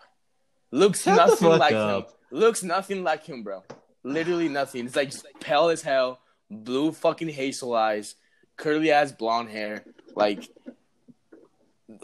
Looks 0.70 1.02
Shut 1.02 1.16
nothing 1.16 1.48
like 1.58 1.74
up. 1.74 2.06
him. 2.06 2.12
Looks 2.38 2.62
nothing 2.62 3.04
like 3.04 3.24
him, 3.24 3.42
bro. 3.42 3.62
Literally 4.04 4.48
nothing. 4.48 4.86
It's 4.86 4.96
like 4.96 5.10
just 5.10 5.24
like 5.24 5.38
pale 5.40 5.68
as 5.68 5.82
hell, 5.82 6.20
blue 6.50 6.92
fucking 6.92 7.28
hazel 7.28 7.74
eyes, 7.74 8.14
curly 8.56 8.90
ass 8.90 9.12
blonde 9.12 9.48
hair. 9.48 9.84
Like, 10.14 10.48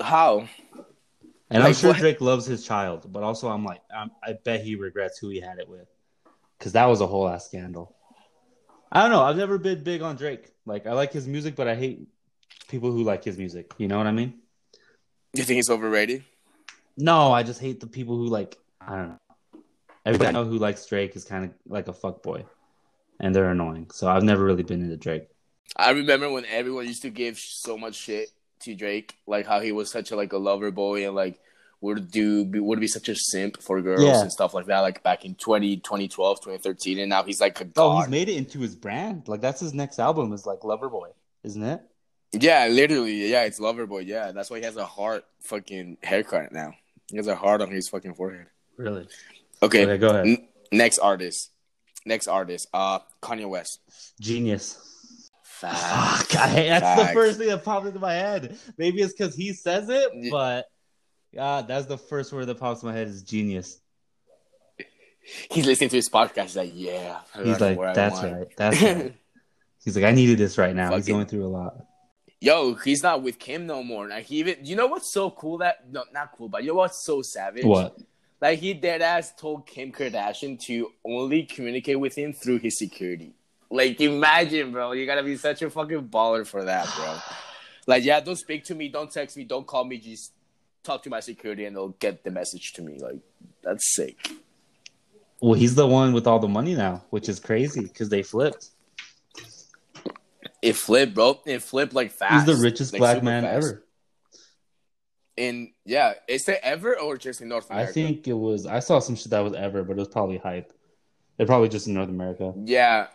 how? 0.01 0.49
And 1.51 1.63
I'm 1.63 1.75
sure 1.75 1.91
what? 1.91 1.99
Drake 1.99 2.21
loves 2.21 2.47
his 2.47 2.65
child, 2.65 3.11
but 3.11 3.23
also 3.23 3.49
I'm 3.49 3.65
like, 3.65 3.81
I'm, 3.95 4.11
I 4.23 4.35
bet 4.45 4.63
he 4.63 4.75
regrets 4.75 5.19
who 5.19 5.29
he 5.29 5.41
had 5.41 5.59
it 5.59 5.69
with, 5.69 5.89
because 6.59 6.73
that 6.73 6.87
was 6.87 7.01
a 7.01 7.07
whole 7.07 7.29
ass 7.29 7.47
scandal. 7.47 7.95
I 8.93 9.03
don't 9.03 9.11
know. 9.11 9.23
I've 9.23 9.37
never 9.37 9.59
been 9.59 9.83
big 9.83 10.03
on 10.03 10.17
Drake. 10.17 10.51
Like, 10.67 10.87
I 10.87 10.93
like 10.93 11.13
his 11.13 11.27
music, 11.27 11.57
but 11.57 11.69
I 11.69 11.75
hate 11.75 12.07
people 12.69 12.91
who 12.91 13.03
like 13.03 13.25
his 13.25 13.39
music. 13.39 13.73
You 13.79 13.89
know 13.89 13.99
what 13.99 14.07
I 14.07 14.13
mean? 14.13 14.35
You 15.35 15.43
think 15.43 15.57
he's 15.57 15.71
overrated? 15.71 16.25
No, 16.97 17.33
I 17.33 17.43
just 17.43 17.61
hate 17.61 17.81
the 17.81 17.87
people 17.87 18.17
who 18.17 18.27
like. 18.27 18.59
I 18.81 18.97
don't 18.97 19.09
know. 19.09 19.19
Everybody 20.07 20.29
I 20.29 20.33
know 20.33 20.45
who 20.45 20.59
likes 20.59 20.87
Drake 20.87 21.17
is 21.17 21.25
kind 21.25 21.45
of 21.45 21.51
like 21.67 21.89
a 21.89 21.93
fuck 21.93 22.23
boy, 22.23 22.45
and 23.21 23.35
they're 23.35 23.51
annoying. 23.51 23.91
So 23.93 24.09
I've 24.09 24.23
never 24.23 24.45
really 24.45 24.63
been 24.63 24.83
into 24.83 24.97
Drake. 24.97 25.29
I 25.77 25.91
remember 25.91 26.31
when 26.31 26.45
everyone 26.47 26.87
used 26.87 27.03
to 27.03 27.11
give 27.11 27.39
so 27.39 27.77
much 27.79 27.95
shit 27.95 28.31
to 28.61 28.75
Drake, 28.75 29.17
like 29.27 29.47
how 29.47 29.61
he 29.61 29.73
was 29.73 29.91
such 29.91 30.11
a 30.11 30.17
like 30.17 30.33
a 30.33 30.39
lover 30.39 30.71
boy 30.71 31.07
and 31.07 31.15
like 31.15 31.39
would 31.81 32.11
do 32.11 32.45
would 32.45 32.81
be 32.81 32.89
such 32.89 33.09
a 33.09 33.15
simp 33.15 33.63
for 33.63 33.81
girls 33.81 34.03
Yeah. 34.03 34.21
and 34.23 34.33
stuff 34.33 34.53
like 34.55 34.67
that, 34.67 34.81
like 34.81 35.03
back 35.05 35.25
in 35.25 35.35
20, 35.37 35.77
2012, 35.77 36.41
2013, 36.41 36.99
and 36.99 37.09
now 37.11 37.23
he's 37.23 37.41
like 37.41 37.61
a 37.61 37.67
Oh, 37.77 38.01
he's 38.01 38.09
made 38.09 38.29
it 38.29 38.37
into 38.37 38.59
his 38.61 38.75
brand. 38.75 39.29
Like 39.29 39.41
that's 39.41 39.61
his 39.61 39.75
next 39.75 39.99
album 40.01 40.33
is 40.33 40.45
like 40.47 40.61
Loverboy, 40.61 41.13
isn't 41.45 41.63
it? 41.63 41.81
yeah, 42.33 42.67
literally, 42.67 43.31
yeah, 43.31 43.45
it's 43.45 43.61
lover 43.61 43.87
boy. 43.87 44.01
Yeah, 44.01 44.33
that's 44.33 44.51
why 44.51 44.59
he 44.59 44.65
has 44.65 44.77
a 44.77 44.85
heart 44.85 45.25
fucking 45.41 45.99
haircut 46.03 46.51
now. 46.53 46.75
He 47.11 47.17
has 47.17 47.27
a 47.29 47.37
heart 47.37 47.63
on 47.63 47.71
his 47.71 47.89
fucking 47.89 48.15
forehead. 48.15 48.47
Really? 48.77 49.07
Okay, 49.63 49.85
Okay, 49.85 49.99
go 49.99 50.11
ahead. 50.11 50.27
N- 50.27 50.49
next 50.73 50.99
artist, 50.99 51.51
next 52.05 52.27
artist, 52.29 52.69
uh, 52.75 52.99
Kanye 53.23 53.49
West. 53.49 53.81
Genius. 54.21 54.77
Facts. 55.61 56.23
Fuck, 56.33 56.37
I 56.41 56.69
that's 56.69 57.03
the 57.03 57.09
first 57.15 57.39
thing 57.39 57.49
that 57.49 57.65
popped 57.65 57.87
into 57.87 57.99
my 57.99 58.13
head. 58.15 58.57
Maybe 58.77 59.03
it's 59.03 59.13
because 59.13 59.35
he 59.35 59.53
says 59.53 59.89
it, 59.89 60.11
Yeah. 60.15 60.31
but 60.31 60.67
God, 61.35 61.67
that's 61.69 61.87
the 61.87 61.99
first 61.99 62.33
word 62.33 62.47
that 62.47 62.59
pops 62.59 62.83
in 62.83 62.89
my 62.89 62.95
head 62.95 63.09
is 63.09 63.23
genius. 63.23 63.81
He's 65.51 65.67
listening 65.67 65.91
to 65.91 65.97
his 65.97 66.09
podcast. 66.09 66.43
He's 66.45 66.57
like, 66.57 66.73
yeah, 66.75 67.19
He's 67.35 67.61
it 67.61 67.77
like, 67.77 67.95
that's 67.95 68.23
right, 68.23 68.47
that's 68.57 68.83
right. 68.83 69.15
He's 69.85 69.95
like, 69.97 70.05
I 70.05 70.13
needed 70.13 70.39
this 70.39 70.57
right 70.59 70.75
now. 70.75 70.95
He's 70.95 71.05
Fucking- 71.05 71.15
going 71.15 71.27
through 71.27 71.47
a 71.47 71.49
lot. 71.49 71.85
Yo, 72.41 72.75
he's 72.75 73.03
not 73.03 73.21
with 73.23 73.37
Kim 73.41 73.67
no 73.67 73.83
more. 73.83 74.07
Like 74.09 74.25
he 74.27 74.37
even, 74.37 74.65
you 74.65 74.77
know 74.77 74.87
what's 74.87 75.13
so 75.13 75.29
cool 75.29 75.59
that 75.59 75.91
no, 75.91 76.05
not 76.13 76.31
cool, 76.39 76.49
but 76.49 76.63
you 76.63 76.69
know 76.69 76.77
what's 76.77 77.05
so 77.05 77.21
savage? 77.21 77.65
What? 77.65 77.99
Like 78.41 78.61
he 78.61 78.75
dead 78.75 79.03
ass 79.03 79.33
told 79.35 79.67
Kim 79.67 79.91
Kardashian 79.91 80.61
to 80.67 80.93
only 81.05 81.43
communicate 81.43 81.99
with 81.99 82.17
him 82.17 82.33
through 82.33 82.59
his 82.61 82.79
security. 82.79 83.33
Like 83.71 84.01
imagine, 84.01 84.73
bro, 84.73 84.93
you 84.93 85.07
gotta 85.07 85.23
be 85.23 85.37
such 85.37 85.63
a 85.63 85.71
fucking 85.71 86.09
baller 86.09 86.47
for 86.47 86.65
that, 86.65 86.89
bro. 86.97 87.19
Like 87.87 88.05
yeah, 88.05 88.21
don't 88.21 88.37
speak 88.37 88.65
to 88.65 88.75
me, 88.75 88.91
don't 88.91 89.11
text 89.11 89.35
me, 89.35 89.45
don't 89.45 89.67
call 89.67 89.83
me, 89.83 89.97
just 89.97 90.35
talk 90.83 91.03
to 91.05 91.11
my 91.11 91.21
security 91.21 91.65
and 91.65 91.75
they'll 91.75 91.97
get 92.01 92.23
the 92.23 92.31
message 92.31 92.75
to 92.75 92.83
me. 92.83 92.99
Like 92.99 93.21
that's 93.63 93.95
sick. 93.95 94.31
Well, 95.41 95.55
he's 95.55 95.75
the 95.75 95.87
one 95.87 96.13
with 96.13 96.27
all 96.27 96.39
the 96.39 96.49
money 96.49 96.75
now, 96.75 97.05
which 97.11 97.29
is 97.29 97.41
crazy 97.41 97.83
because 97.83 98.09
they 98.09 98.23
flipped. 98.23 98.71
It 100.61 100.75
flipped, 100.75 101.15
bro. 101.15 101.41
It 101.47 101.63
flipped 101.63 101.95
like 101.95 102.11
fast. 102.11 102.47
He's 102.47 102.57
the 102.57 102.63
richest 102.63 102.93
like, 102.93 103.01
black 103.01 103.23
man 103.23 103.45
fast. 103.45 103.57
ever. 103.57 103.85
And 105.37 105.69
yeah, 105.85 106.15
is 106.27 106.49
it 106.49 106.59
ever 106.63 106.99
or 106.99 107.17
just 107.17 107.41
in 107.41 107.49
North 107.49 107.71
America? 107.71 107.91
I 107.91 107.93
think 107.93 108.27
it 108.27 108.33
was. 108.33 108.67
I 108.67 108.81
saw 108.81 108.99
some 108.99 109.15
shit 109.15 109.31
that 109.31 109.41
was 109.41 109.55
ever, 109.55 109.85
but 109.85 109.93
it 109.93 110.01
was 110.01 110.09
probably 110.09 110.39
hype. 110.39 110.73
They're 111.37 111.47
probably 111.47 111.69
just 111.69 111.87
in 111.87 111.95
North 111.95 112.09
America. 112.09 112.53
Yeah, 112.65 113.07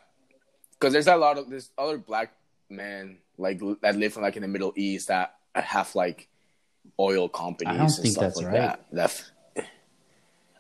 because 0.84 0.92
there's 0.94 1.08
a 1.08 1.16
lot 1.16 1.38
of 1.38 1.50
there's 1.50 1.70
other 1.78 1.98
black 1.98 2.34
men 2.70 3.18
like 3.38 3.62
that 3.82 3.96
live 3.96 4.18
in 4.18 4.22
like 4.22 4.36
in 4.36 4.42
the 4.42 4.48
Middle 4.50 4.74
East 4.76 5.08
that 5.08 5.36
have 5.56 5.96
like 5.96 6.28
oil 7.00 7.30
companies 7.30 7.80
and 7.80 7.90
think 8.04 8.08
stuff 8.14 8.22
that's 8.24 8.38
like 8.38 8.48
right. 8.48 8.54
that. 8.54 8.86
That 8.92 9.24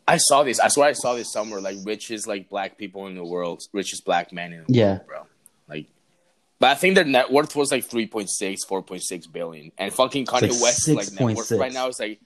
I 0.08 0.18
saw 0.18 0.44
this. 0.44 0.60
I 0.60 0.68
swear 0.70 0.90
I 0.90 0.94
saw 0.94 1.14
this 1.14 1.32
somewhere. 1.32 1.60
Like 1.60 1.78
richest 1.84 2.26
like 2.28 2.48
black 2.50 2.78
people 2.78 3.08
in 3.08 3.16
the 3.16 3.24
world, 3.26 3.64
richest 3.74 4.06
black 4.06 4.32
men 4.32 4.54
in 4.54 4.64
the 4.68 4.74
Yeah. 4.74 4.86
world, 4.92 5.08
bro. 5.08 5.22
Like, 5.68 5.88
but 6.60 6.72
I 6.72 6.76
think 6.76 6.96
their 6.96 7.04
net 7.06 7.32
worth 7.32 7.56
was 7.56 7.72
like 7.72 7.86
3.6, 7.88 8.28
4.6 8.66 9.32
billion, 9.32 9.72
and 9.78 9.94
fucking 9.94 10.26
Kanye 10.26 10.52
like 10.52 10.62
West 10.62 10.88
like 10.88 11.12
net 11.12 11.36
worth 11.36 11.50
6.6. 11.50 11.60
right 11.60 11.74
now 11.74 11.88
is 11.90 12.00
like 12.00 12.20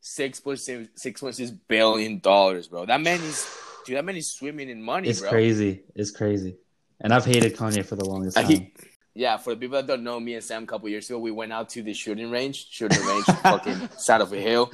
six 0.00 0.40
point 0.40 0.58
six 0.58 0.88
six 0.96 1.20
point 1.20 1.36
six 1.36 1.50
billion 1.50 2.18
dollars, 2.18 2.66
bro. 2.68 2.86
That 2.86 3.00
man 3.00 3.20
is 3.20 3.48
dude. 3.86 3.96
That 3.96 4.04
man 4.04 4.16
is 4.16 4.32
swimming 4.32 4.68
in 4.68 4.82
money, 4.82 5.08
It's 5.08 5.20
bro. 5.20 5.30
crazy. 5.30 5.82
It's 5.94 6.10
crazy. 6.10 6.56
And 7.02 7.12
I've 7.12 7.24
hated 7.26 7.56
Kanye 7.56 7.84
for 7.84 7.96
the 7.96 8.04
longest 8.04 8.38
uh, 8.38 8.42
time. 8.42 8.50
he- 8.50 8.72
yeah, 9.14 9.36
for 9.36 9.50
the 9.54 9.60
people 9.60 9.76
that 9.76 9.86
don't 9.86 10.04
know, 10.04 10.18
me 10.18 10.34
and 10.34 10.42
Sam 10.42 10.62
a 10.62 10.66
couple 10.66 10.88
years 10.88 11.10
ago, 11.10 11.18
we 11.18 11.30
went 11.30 11.52
out 11.52 11.68
to 11.70 11.82
the 11.82 11.92
shooting 11.92 12.30
range, 12.30 12.68
shooting 12.70 13.04
range, 13.04 13.24
fucking 13.42 13.90
side 13.98 14.22
of 14.22 14.32
a 14.32 14.38
hill. 14.40 14.72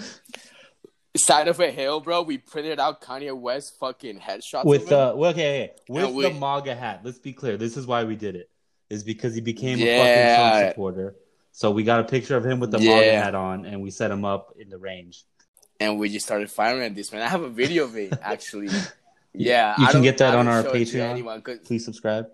Side 1.16 1.48
of 1.48 1.58
a 1.58 1.70
hill, 1.72 1.98
bro. 1.98 2.22
We 2.22 2.38
printed 2.38 2.78
out 2.78 3.00
Kanye 3.02 3.36
West 3.36 3.76
fucking 3.80 4.20
headshots 4.20 4.64
with 4.64 4.88
the 4.88 4.94
him. 4.94 5.08
Uh, 5.08 5.14
well, 5.16 5.30
okay, 5.32 5.64
okay, 5.64 5.72
with 5.88 6.14
we- 6.14 6.22
the 6.22 6.30
MAGA 6.30 6.76
hat. 6.76 7.00
Let's 7.02 7.18
be 7.18 7.32
clear. 7.32 7.56
This 7.56 7.76
is 7.76 7.86
why 7.86 8.04
we 8.04 8.14
did 8.14 8.36
it. 8.36 8.48
Is 8.90 9.02
because 9.02 9.34
he 9.34 9.40
became 9.40 9.78
a 9.80 9.98
fucking 9.98 10.36
Trump 10.36 10.70
supporter. 10.72 11.16
So 11.50 11.72
we 11.72 11.82
got 11.82 12.00
a 12.00 12.04
picture 12.04 12.36
of 12.36 12.46
him 12.46 12.60
with 12.60 12.70
the 12.70 12.78
MAGA 12.78 13.12
hat 13.20 13.34
on, 13.34 13.64
and 13.66 13.82
we 13.82 13.90
set 13.90 14.10
him 14.12 14.24
up 14.24 14.54
in 14.58 14.68
the 14.68 14.78
range. 14.78 15.24
and 15.80 15.98
we 15.98 16.08
just 16.10 16.24
started 16.26 16.50
firing 16.50 16.82
at 16.84 16.94
this 16.94 17.10
man. 17.12 17.22
I 17.22 17.28
have 17.28 17.42
a 17.42 17.48
video 17.48 17.84
of 17.84 17.96
it 17.96 18.12
actually. 18.22 18.68
Yeah, 19.34 19.74
You 19.78 19.86
I 19.86 19.92
can 19.92 20.02
get 20.02 20.18
that 20.18 20.34
on 20.34 20.48
our 20.48 20.62
show 20.64 20.70
it 20.70 20.86
to 20.86 20.96
Patreon. 20.98 21.10
anyone 21.10 21.42
Please 21.64 21.84
subscribe. 21.84 22.26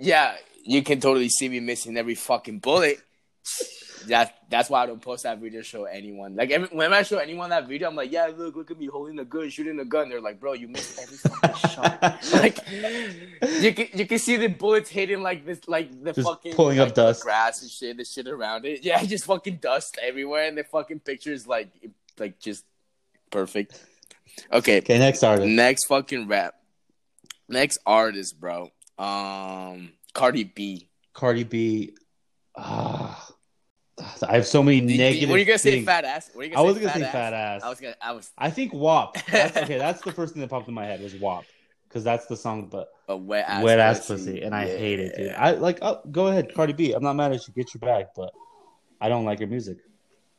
yeah, 0.00 0.34
you 0.64 0.82
can 0.82 1.00
totally 1.00 1.28
see 1.28 1.48
me 1.48 1.60
missing 1.60 1.96
every 1.96 2.14
fucking 2.14 2.58
bullet. 2.60 2.98
That 4.08 4.34
that's 4.50 4.68
why 4.68 4.82
I 4.82 4.86
don't 4.86 5.00
post 5.00 5.22
that 5.22 5.38
video. 5.38 5.62
Show 5.62 5.84
anyone 5.84 6.36
like 6.36 6.50
every, 6.50 6.68
whenever 6.68 6.94
I 6.96 7.02
show 7.04 7.16
anyone 7.18 7.48
that 7.50 7.66
video, 7.66 7.88
I'm 7.88 7.96
like, 7.96 8.12
yeah, 8.12 8.26
look, 8.36 8.54
look 8.54 8.70
at 8.70 8.78
me 8.78 8.86
holding 8.86 9.18
a 9.18 9.24
gun, 9.24 9.48
shooting 9.48 9.78
a 9.80 9.84
gun. 9.84 10.10
They're 10.10 10.20
like, 10.20 10.38
bro, 10.40 10.52
you 10.52 10.68
missed 10.68 11.00
every 11.00 11.16
fucking 11.16 11.70
shot. 11.70 12.22
Like 12.34 12.58
you 13.62 13.72
can 13.72 13.88
you 13.98 14.06
can 14.06 14.18
see 14.18 14.36
the 14.36 14.48
bullets 14.48 14.90
hitting 14.90 15.22
like 15.22 15.46
this, 15.46 15.60
like 15.68 15.90
the 16.04 16.12
Just 16.12 16.26
fucking 16.28 16.52
pulling 16.54 16.80
up 16.80 16.88
like, 16.88 16.94
the 16.96 17.02
dust. 17.04 17.22
grass 17.22 17.62
and 17.62 17.70
shit, 17.70 17.96
the 17.96 18.04
shit 18.04 18.26
around 18.28 18.66
it. 18.66 18.84
Yeah, 18.84 19.02
just 19.06 19.24
fucking 19.24 19.56
dust 19.56 19.98
everywhere, 20.02 20.48
and 20.48 20.58
the 20.58 20.64
fucking 20.64 21.00
pictures 21.00 21.46
like 21.46 21.68
like 22.18 22.38
just 22.38 22.64
perfect. 23.30 23.82
Okay, 24.52 24.78
Okay, 24.78 24.98
next 24.98 25.22
artist. 25.22 25.48
Next 25.48 25.86
fucking 25.86 26.26
rap. 26.28 26.54
Next 27.48 27.78
artist, 27.86 28.38
bro. 28.40 28.70
Um, 28.98 29.92
Cardi 30.12 30.44
B. 30.44 30.88
Cardi 31.12 31.44
B. 31.44 31.94
Ah, 32.56 33.30
I 34.26 34.34
have 34.34 34.46
so 34.46 34.62
many 34.62 34.80
Did- 34.80 34.98
negative. 34.98 35.30
Were 35.30 35.38
you 35.38 35.44
gonna 35.44 35.58
say 35.58 35.84
fat 35.84 36.04
ass? 36.04 36.30
Were 36.34 36.44
you 36.44 36.50
I 36.50 36.54
gonna 36.54 36.64
wasn't 36.64 36.84
say 36.86 36.92
gonna 36.92 37.04
say 37.04 37.12
fat 37.12 37.12
fat 37.12 37.32
ass? 37.32 37.62
I 37.62 37.68
was 37.68 37.80
gonna. 37.80 37.96
I 38.00 38.12
was 38.12 38.30
I 38.38 38.50
think 38.50 38.72
WAP. 38.72 39.16
That's, 39.26 39.56
okay, 39.56 39.78
that's 39.78 40.02
the 40.02 40.12
first 40.18 40.32
thing 40.34 40.40
that 40.40 40.50
popped 40.50 40.68
in 40.68 40.74
my 40.74 40.84
head 40.86 41.00
was 41.02 41.14
WAP 41.14 41.44
because 41.88 42.02
that's 42.04 42.26
the 42.26 42.36
song, 42.36 42.68
but 42.70 42.88
a 43.08 43.16
wet 43.16 43.44
ass. 43.46 43.62
wet 43.62 43.78
ass 43.78 44.06
pussy, 44.06 44.42
and 44.42 44.54
I 44.54 44.66
hate 44.66 45.00
it, 45.00 45.16
dude. 45.16 45.32
I 45.32 45.52
like. 45.52 45.78
Oh, 45.82 46.00
go 46.10 46.28
ahead, 46.28 46.54
Cardi 46.54 46.72
B. 46.72 46.92
I'm 46.92 47.02
not 47.02 47.14
mad 47.14 47.32
at 47.32 47.46
you. 47.46 47.54
Get 47.54 47.74
your 47.74 47.80
bag, 47.80 48.06
but 48.16 48.32
I 49.00 49.08
don't 49.08 49.24
like 49.24 49.40
your 49.40 49.48
music. 49.48 49.78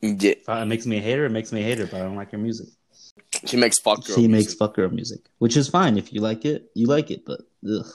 Yeah, 0.02 0.34
It 0.48 0.66
makes 0.66 0.84
me 0.86 0.98
a 0.98 1.00
hater. 1.00 1.24
It 1.24 1.30
makes 1.30 1.52
me 1.52 1.60
a 1.60 1.64
hater, 1.64 1.86
but 1.86 1.96
I 2.00 2.04
don't 2.04 2.16
like 2.16 2.32
your 2.32 2.40
music. 2.40 2.68
She 3.46 3.56
makes 3.56 3.78
fuck 3.78 4.04
girl. 4.04 4.16
she 4.16 4.28
makes 4.28 4.46
music. 4.46 4.58
fuck 4.58 4.74
girl 4.74 4.88
music, 4.90 5.20
which 5.38 5.56
is 5.56 5.68
fine 5.68 5.98
if 5.98 6.12
you 6.12 6.20
like 6.20 6.44
it. 6.44 6.70
You 6.74 6.86
like 6.86 7.10
it, 7.10 7.24
but 7.24 7.40
ugh. 7.68 7.86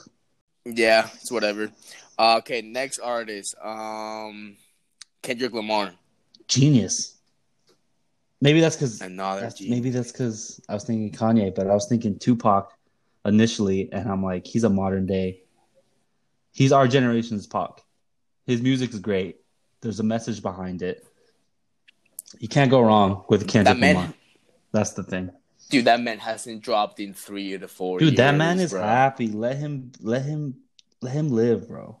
Yeah, 0.64 1.08
it's 1.14 1.30
whatever. 1.32 1.70
Uh, 2.18 2.36
okay, 2.38 2.62
next 2.62 2.98
artist. 3.00 3.54
Um, 3.62 4.56
Kendrick 5.22 5.52
Lamar. 5.52 5.92
genius. 6.48 7.16
Maybe 8.40 8.60
that's 8.60 8.74
because 8.76 9.00
Another 9.00 9.40
That's, 9.42 9.54
G. 9.56 9.70
maybe 9.70 9.90
that's 9.90 10.10
because 10.10 10.60
I 10.68 10.74
was 10.74 10.82
thinking 10.84 11.12
Kanye, 11.12 11.54
but 11.54 11.68
I 11.68 11.74
was 11.74 11.86
thinking 11.88 12.18
Tupac 12.18 12.72
initially, 13.24 13.88
and 13.92 14.08
I'm 14.10 14.22
like, 14.22 14.46
he's 14.46 14.64
a 14.64 14.68
modern 14.68 15.06
day. 15.06 15.42
He's 16.52 16.72
our 16.72 16.88
generation's 16.88 17.46
Pac. 17.46 17.70
His 18.46 18.60
music 18.60 18.92
is 18.92 18.98
great. 18.98 19.36
There's 19.80 20.00
a 20.00 20.02
message 20.02 20.42
behind 20.42 20.82
it. 20.82 21.06
You 22.40 22.48
can't 22.48 22.70
go 22.70 22.80
wrong 22.80 23.24
with 23.28 23.46
Kendrick 23.46 23.76
That 23.76 23.80
man- 23.80 23.94
Lamar. 23.96 24.14
That's 24.72 24.92
the 24.92 25.02
thing, 25.02 25.30
Dude, 25.70 25.84
that 25.86 26.00
man 26.00 26.18
hasn't 26.18 26.62
dropped 26.62 26.98
in 27.00 27.14
three 27.14 27.56
to 27.58 27.68
four. 27.68 27.98
dude. 27.98 28.16
that 28.16 28.34
man 28.34 28.58
is 28.58 28.72
bro. 28.72 28.82
happy. 28.82 29.28
Let 29.28 29.56
him, 29.56 29.92
let 30.00 30.22
him, 30.22 30.56
let 31.00 31.12
him 31.12 31.28
live, 31.30 31.68
bro. 31.68 31.98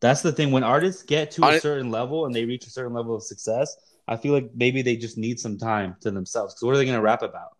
That's 0.00 0.22
the 0.22 0.32
thing. 0.32 0.50
When 0.50 0.64
artists 0.64 1.02
get 1.02 1.30
to 1.32 1.42
Hon- 1.42 1.54
a 1.54 1.60
certain 1.60 1.90
level 1.90 2.26
and 2.26 2.34
they 2.34 2.44
reach 2.44 2.66
a 2.66 2.70
certain 2.70 2.92
level 2.92 3.14
of 3.14 3.22
success, 3.22 3.76
I 4.08 4.16
feel 4.16 4.32
like 4.32 4.50
maybe 4.54 4.82
they 4.82 4.96
just 4.96 5.16
need 5.16 5.38
some 5.38 5.58
time 5.58 5.96
to 6.00 6.10
themselves. 6.10 6.54
Because 6.54 6.64
what 6.66 6.74
are 6.74 6.78
they 6.78 6.84
going 6.84 6.96
to 6.96 7.02
rap 7.02 7.22
about? 7.22 7.56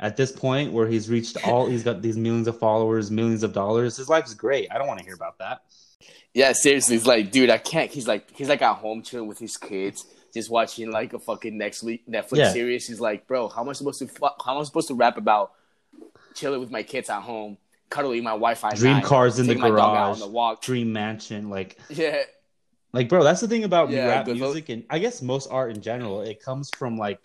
At 0.00 0.16
this 0.16 0.30
point, 0.32 0.72
where 0.72 0.86
he's 0.86 1.10
reached 1.10 1.36
all, 1.46 1.66
he's 1.66 1.82
got 1.82 2.00
these 2.00 2.16
millions 2.16 2.46
of 2.46 2.58
followers, 2.58 3.10
millions 3.10 3.42
of 3.42 3.52
dollars. 3.52 3.96
His 3.96 4.08
life 4.08 4.26
is 4.26 4.34
great. 4.34 4.68
I 4.70 4.78
don't 4.78 4.86
want 4.86 5.00
to 5.00 5.04
hear 5.04 5.14
about 5.14 5.38
that. 5.38 5.62
Yeah, 6.32 6.52
seriously, 6.52 6.94
he's 6.96 7.06
like, 7.06 7.32
dude, 7.32 7.50
I 7.50 7.58
can't. 7.58 7.90
He's 7.90 8.06
like, 8.06 8.34
he's 8.36 8.48
like 8.48 8.62
at 8.62 8.76
home 8.76 9.02
chilling 9.02 9.26
with 9.28 9.40
his 9.40 9.56
kids, 9.56 10.06
just 10.34 10.50
watching 10.50 10.90
like 10.90 11.12
a 11.12 11.18
fucking 11.18 11.56
next 11.56 11.82
week 11.82 12.06
Netflix 12.08 12.36
Yeah. 12.36 12.52
series. 12.52 12.86
He's 12.86 13.00
like, 13.00 13.26
bro, 13.26 13.48
how 13.48 13.62
am 13.62 13.68
I 13.68 13.72
supposed 13.72 13.98
to? 14.00 14.06
Fu- 14.08 14.26
how 14.44 14.54
am 14.54 14.60
I 14.60 14.64
supposed 14.64 14.88
to 14.88 14.94
rap 14.94 15.16
about 15.16 15.52
chilling 16.34 16.60
with 16.60 16.70
my 16.70 16.82
kids 16.82 17.08
at 17.10 17.22
home, 17.22 17.56
cuddling 17.90 18.22
my 18.22 18.30
Wi-Fi, 18.30 18.74
Dream 18.74 18.92
nine, 18.94 19.02
cars 19.02 19.38
in 19.38 19.46
the 19.46 19.54
taking 19.54 19.62
my 19.62 19.68
dog 19.76 19.78
out 19.78 19.92
garage, 19.92 20.14
on 20.14 20.20
the 20.20 20.28
walk? 20.28 20.62
dream 20.62 20.92
mansion, 20.92 21.48
like, 21.50 21.78
Yeah, 21.88 22.22
like, 22.92 23.08
bro. 23.08 23.24
That's 23.24 23.40
the 23.40 23.48
thing 23.48 23.64
about 23.64 23.90
Yeah, 23.90 24.06
rap 24.06 24.26
music, 24.26 24.68
and 24.68 24.84
I 24.90 24.98
guess 24.98 25.22
most 25.22 25.48
art 25.50 25.74
in 25.74 25.80
general. 25.82 26.20
It 26.22 26.42
comes 26.42 26.70
from 26.76 26.96
like, 26.98 27.18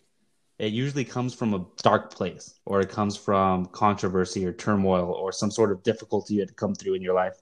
it 0.60 0.72
usually 0.72 1.04
comes 1.04 1.34
from 1.34 1.54
a 1.54 1.66
dark 1.82 2.14
place, 2.14 2.56
or 2.66 2.80
it 2.80 2.90
comes 2.90 3.18
from 3.18 3.66
controversy 3.68 4.46
or 4.46 4.54
turmoil, 4.54 5.12
or 5.12 5.32
some 5.32 5.52
sort 5.52 5.72
of 5.72 5.84
difficulty 5.84 6.36
you 6.36 6.40
had 6.40 6.50
to 6.50 6.56
come 6.56 6.74
through 6.74 6.94
in 6.94 7.02
your 7.02 7.14
life. 7.16 7.36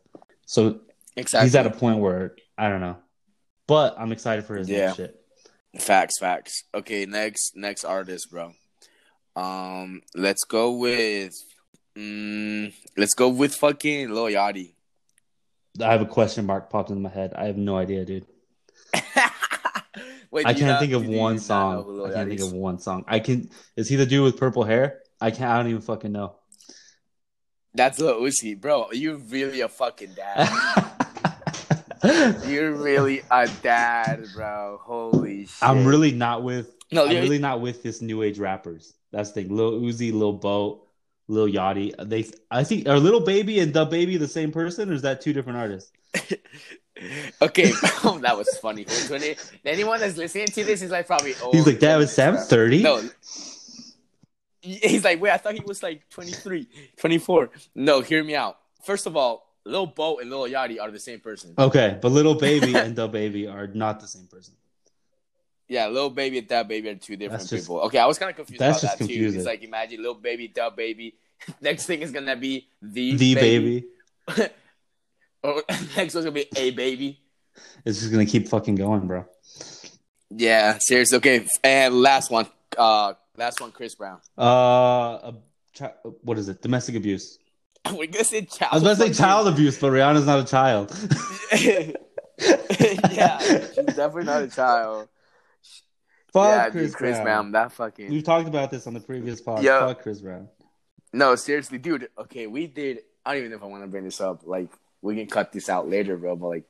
So 0.46 0.80
exactly. 1.16 1.46
he's 1.46 1.56
at 1.56 1.68
a 1.68 1.72
point 1.72 2.00
where 2.00 2.36
I 2.58 2.70
don't 2.70 2.82
know, 2.82 2.98
but 3.68 3.96
I'm 3.98 4.12
excited 4.12 4.44
for 4.46 4.56
his 4.56 4.68
Yeah. 4.70 4.88
next 4.88 4.98
shit. 4.98 5.21
Facts, 5.80 6.20
facts. 6.20 6.64
Okay, 6.74 7.06
next 7.06 7.56
next 7.56 7.86
artist, 7.86 8.30
bro. 8.30 8.54
Um, 9.36 10.02
let's 10.16 10.44
go 10.44 10.72
with. 10.72 11.34
Mm, 11.98 12.74
let's 12.98 13.14
go 13.14 13.30
with 13.30 13.56
fucking 13.56 14.10
Lil 14.10 14.26
Yachty. 14.26 14.74
I 15.80 15.92
have 15.92 16.02
a 16.02 16.06
question 16.06 16.46
mark 16.46 16.70
popped 16.70 16.90
in 16.90 17.02
my 17.02 17.10
head. 17.10 17.34
I 17.36 17.46
have 17.46 17.58
no 17.58 17.78
idea, 17.78 18.04
dude. 18.04 18.26
Wait, 20.32 20.46
I 20.46 20.54
can't 20.54 20.80
think 20.80 20.94
of 20.94 21.06
one 21.08 21.40
song. 21.40 22.06
I 22.06 22.14
can't 22.14 22.30
think 22.30 22.42
of 22.42 22.54
one 22.54 22.80
song. 22.80 23.06
I 23.08 23.20
can. 23.20 23.50
Is 23.76 23.88
he 23.88 23.96
the 23.96 24.06
dude 24.06 24.24
with 24.24 24.38
purple 24.38 24.64
hair? 24.64 25.02
I 25.20 25.32
can't. 25.32 25.52
I 25.52 25.58
don't 25.58 25.70
even 25.70 25.82
fucking 25.82 26.12
know. 26.12 26.36
That's 27.74 28.00
Lil 28.00 28.22
Uzi, 28.22 28.60
bro. 28.60 28.92
You're 28.92 29.18
really 29.18 29.62
a 29.62 29.70
fucking 29.70 30.14
dad. 30.16 30.50
You're 32.04 32.74
really 32.74 33.22
a 33.30 33.50
dad, 33.62 34.26
bro. 34.34 34.80
Holy 34.82 35.46
shit. 35.46 35.58
I'm 35.62 35.86
really 35.86 36.12
not 36.12 36.44
with. 36.44 36.76
no. 36.92 37.06
I'm 37.06 37.16
really 37.16 37.40
not 37.40 37.62
with 37.62 37.84
this 37.84 38.02
new 38.02 38.24
age 38.24 38.40
rappers. 38.40 38.94
That's 39.12 39.32
the 39.32 39.44
thing. 39.44 39.56
Lil 39.56 39.82
Uzi, 39.82 40.14
Lil 40.14 40.34
Boat, 40.34 40.88
Lil 41.28 41.48
Yachty. 41.48 41.94
They. 42.08 42.30
I 42.50 42.64
think 42.64 42.88
are 42.88 43.00
Little 43.00 43.20
Baby 43.20 43.60
and 43.60 43.74
the 43.74 43.86
Baby 43.86 44.18
the 44.18 44.28
same 44.28 44.52
person, 44.52 44.90
or 44.90 44.94
is 44.94 45.04
that 45.04 45.22
two 45.22 45.34
different 45.34 45.60
artists? 45.60 45.92
okay, 47.42 47.72
oh, 48.04 48.20
that 48.22 48.38
was 48.38 48.50
funny. 48.62 48.86
Anyone 49.66 50.00
that's 50.00 50.18
listening 50.18 50.48
to 50.48 50.64
this 50.64 50.82
is 50.82 50.92
like 50.92 51.08
probably 51.08 51.36
old. 51.42 51.56
He's 51.56 51.68
like, 51.68 51.80
that 51.82 51.98
was 51.98 52.12
Sam 52.12 52.38
thirty. 52.38 52.84
No. 52.84 53.02
He's 54.62 55.04
like, 55.04 55.20
wait, 55.20 55.32
I 55.32 55.38
thought 55.38 55.56
he 55.56 55.62
was 55.62 55.82
like 55.82 56.08
23, 56.12 56.68
24. 56.98 57.50
No, 57.74 58.02
hear 58.02 58.24
me 58.24 58.36
out. 58.36 58.60
First 58.84 59.08
of 59.08 59.18
all, 59.18 59.51
Lil 59.66 59.86
Bo 59.88 60.18
and 60.20 60.30
Lil 60.30 60.44
Yachty 60.50 60.80
are 60.82 60.92
the 60.92 61.00
same 61.00 61.20
person. 61.20 61.54
Okay, 61.58 61.98
but 62.02 62.12
Little 62.12 62.36
Baby 62.36 62.76
and 62.76 62.96
the 62.96 63.08
Baby 63.08 63.48
are 63.48 63.68
not 63.68 64.00
the 64.00 64.08
same 64.08 64.28
person. 64.28 64.56
Yeah, 65.68 65.88
Lil 65.88 66.10
Baby 66.10 66.40
and 66.40 66.48
Da 66.48 66.64
Baby 66.64 66.90
are 66.90 66.96
two 66.96 67.16
different 67.16 67.48
just- 67.48 67.64
people. 67.64 67.80
Okay, 67.82 67.98
I 68.00 68.06
was 68.06 68.18
kind 68.18 68.30
of 68.30 68.36
confused 68.36 68.60
that's 68.60 68.80
about 68.84 68.90
just 68.90 69.00
that 69.00 69.06
confusing. 69.06 69.34
too. 69.34 69.38
It's 69.40 69.46
like 69.48 69.64
imagine 69.64 70.02
Lil 70.04 70.16
Baby, 70.16 70.48
Da 70.50 70.70
Baby. 70.70 71.16
Next 71.62 71.86
thing 71.86 72.02
is 72.02 72.12
gonna 72.12 72.36
be 72.36 72.68
the 72.82 73.16
The 73.16 73.36
baby. 73.36 73.86
or 75.44 75.64
next 75.96 76.14
one's 76.14 76.26
gonna 76.26 76.32
be 76.32 76.46
a 76.56 76.72
baby. 76.72 77.20
It's 77.84 78.00
just 78.00 78.12
gonna 78.12 78.26
keep 78.26 78.48
fucking 78.48 78.76
going, 78.76 79.08
bro. 79.08 79.26
Yeah, 80.30 80.78
seriously. 80.80 81.18
Okay, 81.18 81.48
and 81.64 81.96
last 81.96 82.30
one. 82.32 82.48
Uh, 82.78 83.14
last 83.38 83.60
one, 83.60 83.72
Chris 83.72 83.96
Brown. 83.96 84.20
Uh, 84.38 85.32
what 86.22 86.38
is 86.38 86.48
it? 86.48 86.62
Domestic 86.62 86.96
abuse. 86.96 87.40
We're 87.92 88.08
gonna 88.08 88.24
say 88.24 88.46
child. 88.46 88.70
I 88.72 88.76
was 88.76 88.84
about 88.84 88.98
to 88.98 89.14
say 89.14 89.24
child 89.24 89.48
abuse, 89.48 89.80
but 89.80 89.92
Rihanna's 89.92 90.26
not 90.26 90.40
a 90.40 90.46
child. 90.46 90.92
yeah, 93.12 93.50
she's 93.60 93.96
definitely 93.96 94.24
not 94.26 94.44
a 94.44 94.48
child. 94.48 95.08
Fuck 96.34 96.48
yeah, 96.48 96.70
Chris, 96.70 96.92
dude, 96.92 96.96
Chris 96.96 97.18
Brown. 97.18 97.24
Brown. 97.24 97.52
That 97.52 97.72
fucking. 97.74 98.10
We've 98.10 98.24
talked 98.24 98.48
about 98.48 98.72
this 98.72 98.88
on 98.88 98.94
the 98.94 99.00
previous 99.00 99.42
pod. 99.42 99.64
Yeah. 99.64 99.88
Fuck 99.88 100.04
Chris 100.04 100.22
Brown. 100.22 100.48
No, 101.12 101.36
seriously, 101.36 101.78
dude. 101.78 102.08
Okay, 102.18 102.48
we 102.48 102.68
did. 102.68 103.00
I 103.26 103.32
don't 103.32 103.40
even 103.40 103.52
know 103.52 103.58
if 103.58 103.64
I 103.64 103.68
want 103.68 103.84
to 103.84 103.88
bring 103.88 104.06
this 104.06 104.22
up. 104.22 104.42
Like, 104.46 104.70
we 105.02 105.16
can 105.16 105.28
cut 105.28 105.52
this 105.52 105.68
out 105.68 105.90
later, 105.90 106.18
bro. 106.18 106.36
But 106.36 106.48
like, 106.48 106.64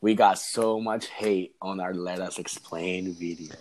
we 0.00 0.14
got 0.14 0.38
so 0.38 0.80
much 0.80 1.06
hate 1.06 1.54
on 1.62 1.78
our 1.78 1.94
"Let 1.94 2.20
Us 2.20 2.38
Explain" 2.38 3.14
video. 3.14 3.54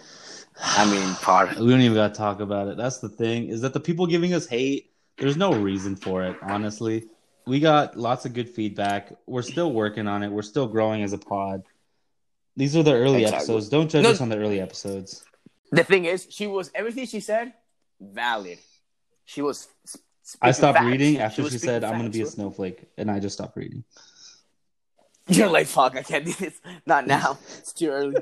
I 0.60 0.90
mean, 0.90 1.14
part. 1.16 1.58
We 1.60 1.70
don't 1.70 1.82
even 1.82 1.96
got 1.96 2.14
to 2.14 2.18
talk 2.18 2.40
about 2.40 2.68
it. 2.68 2.78
That's 2.78 3.00
the 3.00 3.10
thing 3.10 3.50
is 3.50 3.62
that 3.62 3.74
the 3.74 3.80
people 3.80 4.08
giving 4.08 4.34
us 4.34 4.48
hate, 4.48 4.92
there's 5.18 5.38
no 5.38 5.54
reason 5.54 5.96
for 5.96 6.24
it. 6.24 6.36
Honestly, 6.42 7.08
we 7.46 7.60
got 7.60 7.98
lots 7.98 8.26
of 8.26 8.34
good 8.34 8.50
feedback. 8.50 9.14
We're 9.26 9.42
still 9.42 9.72
working 9.72 10.08
on 10.08 10.24
it. 10.24 10.30
We're 10.32 10.42
still 10.42 10.68
growing 10.68 11.04
as 11.04 11.14
a 11.14 11.18
pod. 11.18 11.64
These 12.56 12.76
are 12.76 12.84
the 12.84 12.94
early 12.94 13.22
Exactly. 13.24 13.38
episodes. 13.38 13.70
Don't 13.70 13.90
judge 13.90 14.04
No- 14.04 14.12
us 14.12 14.22
on 14.22 14.30
the 14.30 14.38
early 14.38 14.60
episodes. 14.60 15.24
The 15.72 15.84
thing 15.84 16.06
is, 16.06 16.28
she 16.30 16.48
was 16.48 16.72
everything 16.74 17.06
she 17.06 17.20
said 17.20 17.54
valid. 18.00 18.58
She 19.26 19.42
was. 19.42 19.68
I 20.42 20.52
stopped 20.52 20.78
facts. 20.78 20.88
reading 20.88 21.20
after 21.20 21.42
she 21.44 21.50
speaking 21.50 21.66
said, 21.68 21.84
"I'm 21.84 21.98
going 22.00 22.12
to 22.12 22.18
be 22.18 22.22
a 22.24 22.26
snowflake," 22.26 22.86
and 22.98 23.10
I 23.12 23.20
just 23.20 23.34
stopped 23.36 23.56
reading. 23.58 23.84
You're 25.30 25.50
like, 25.50 25.68
fuck, 25.68 25.96
I 25.98 26.04
can't 26.04 26.24
do 26.26 26.32
this. 26.34 26.60
Not 26.86 27.06
now. 27.16 27.38
It's 27.58 27.74
too 27.74 27.90
early. 27.90 28.16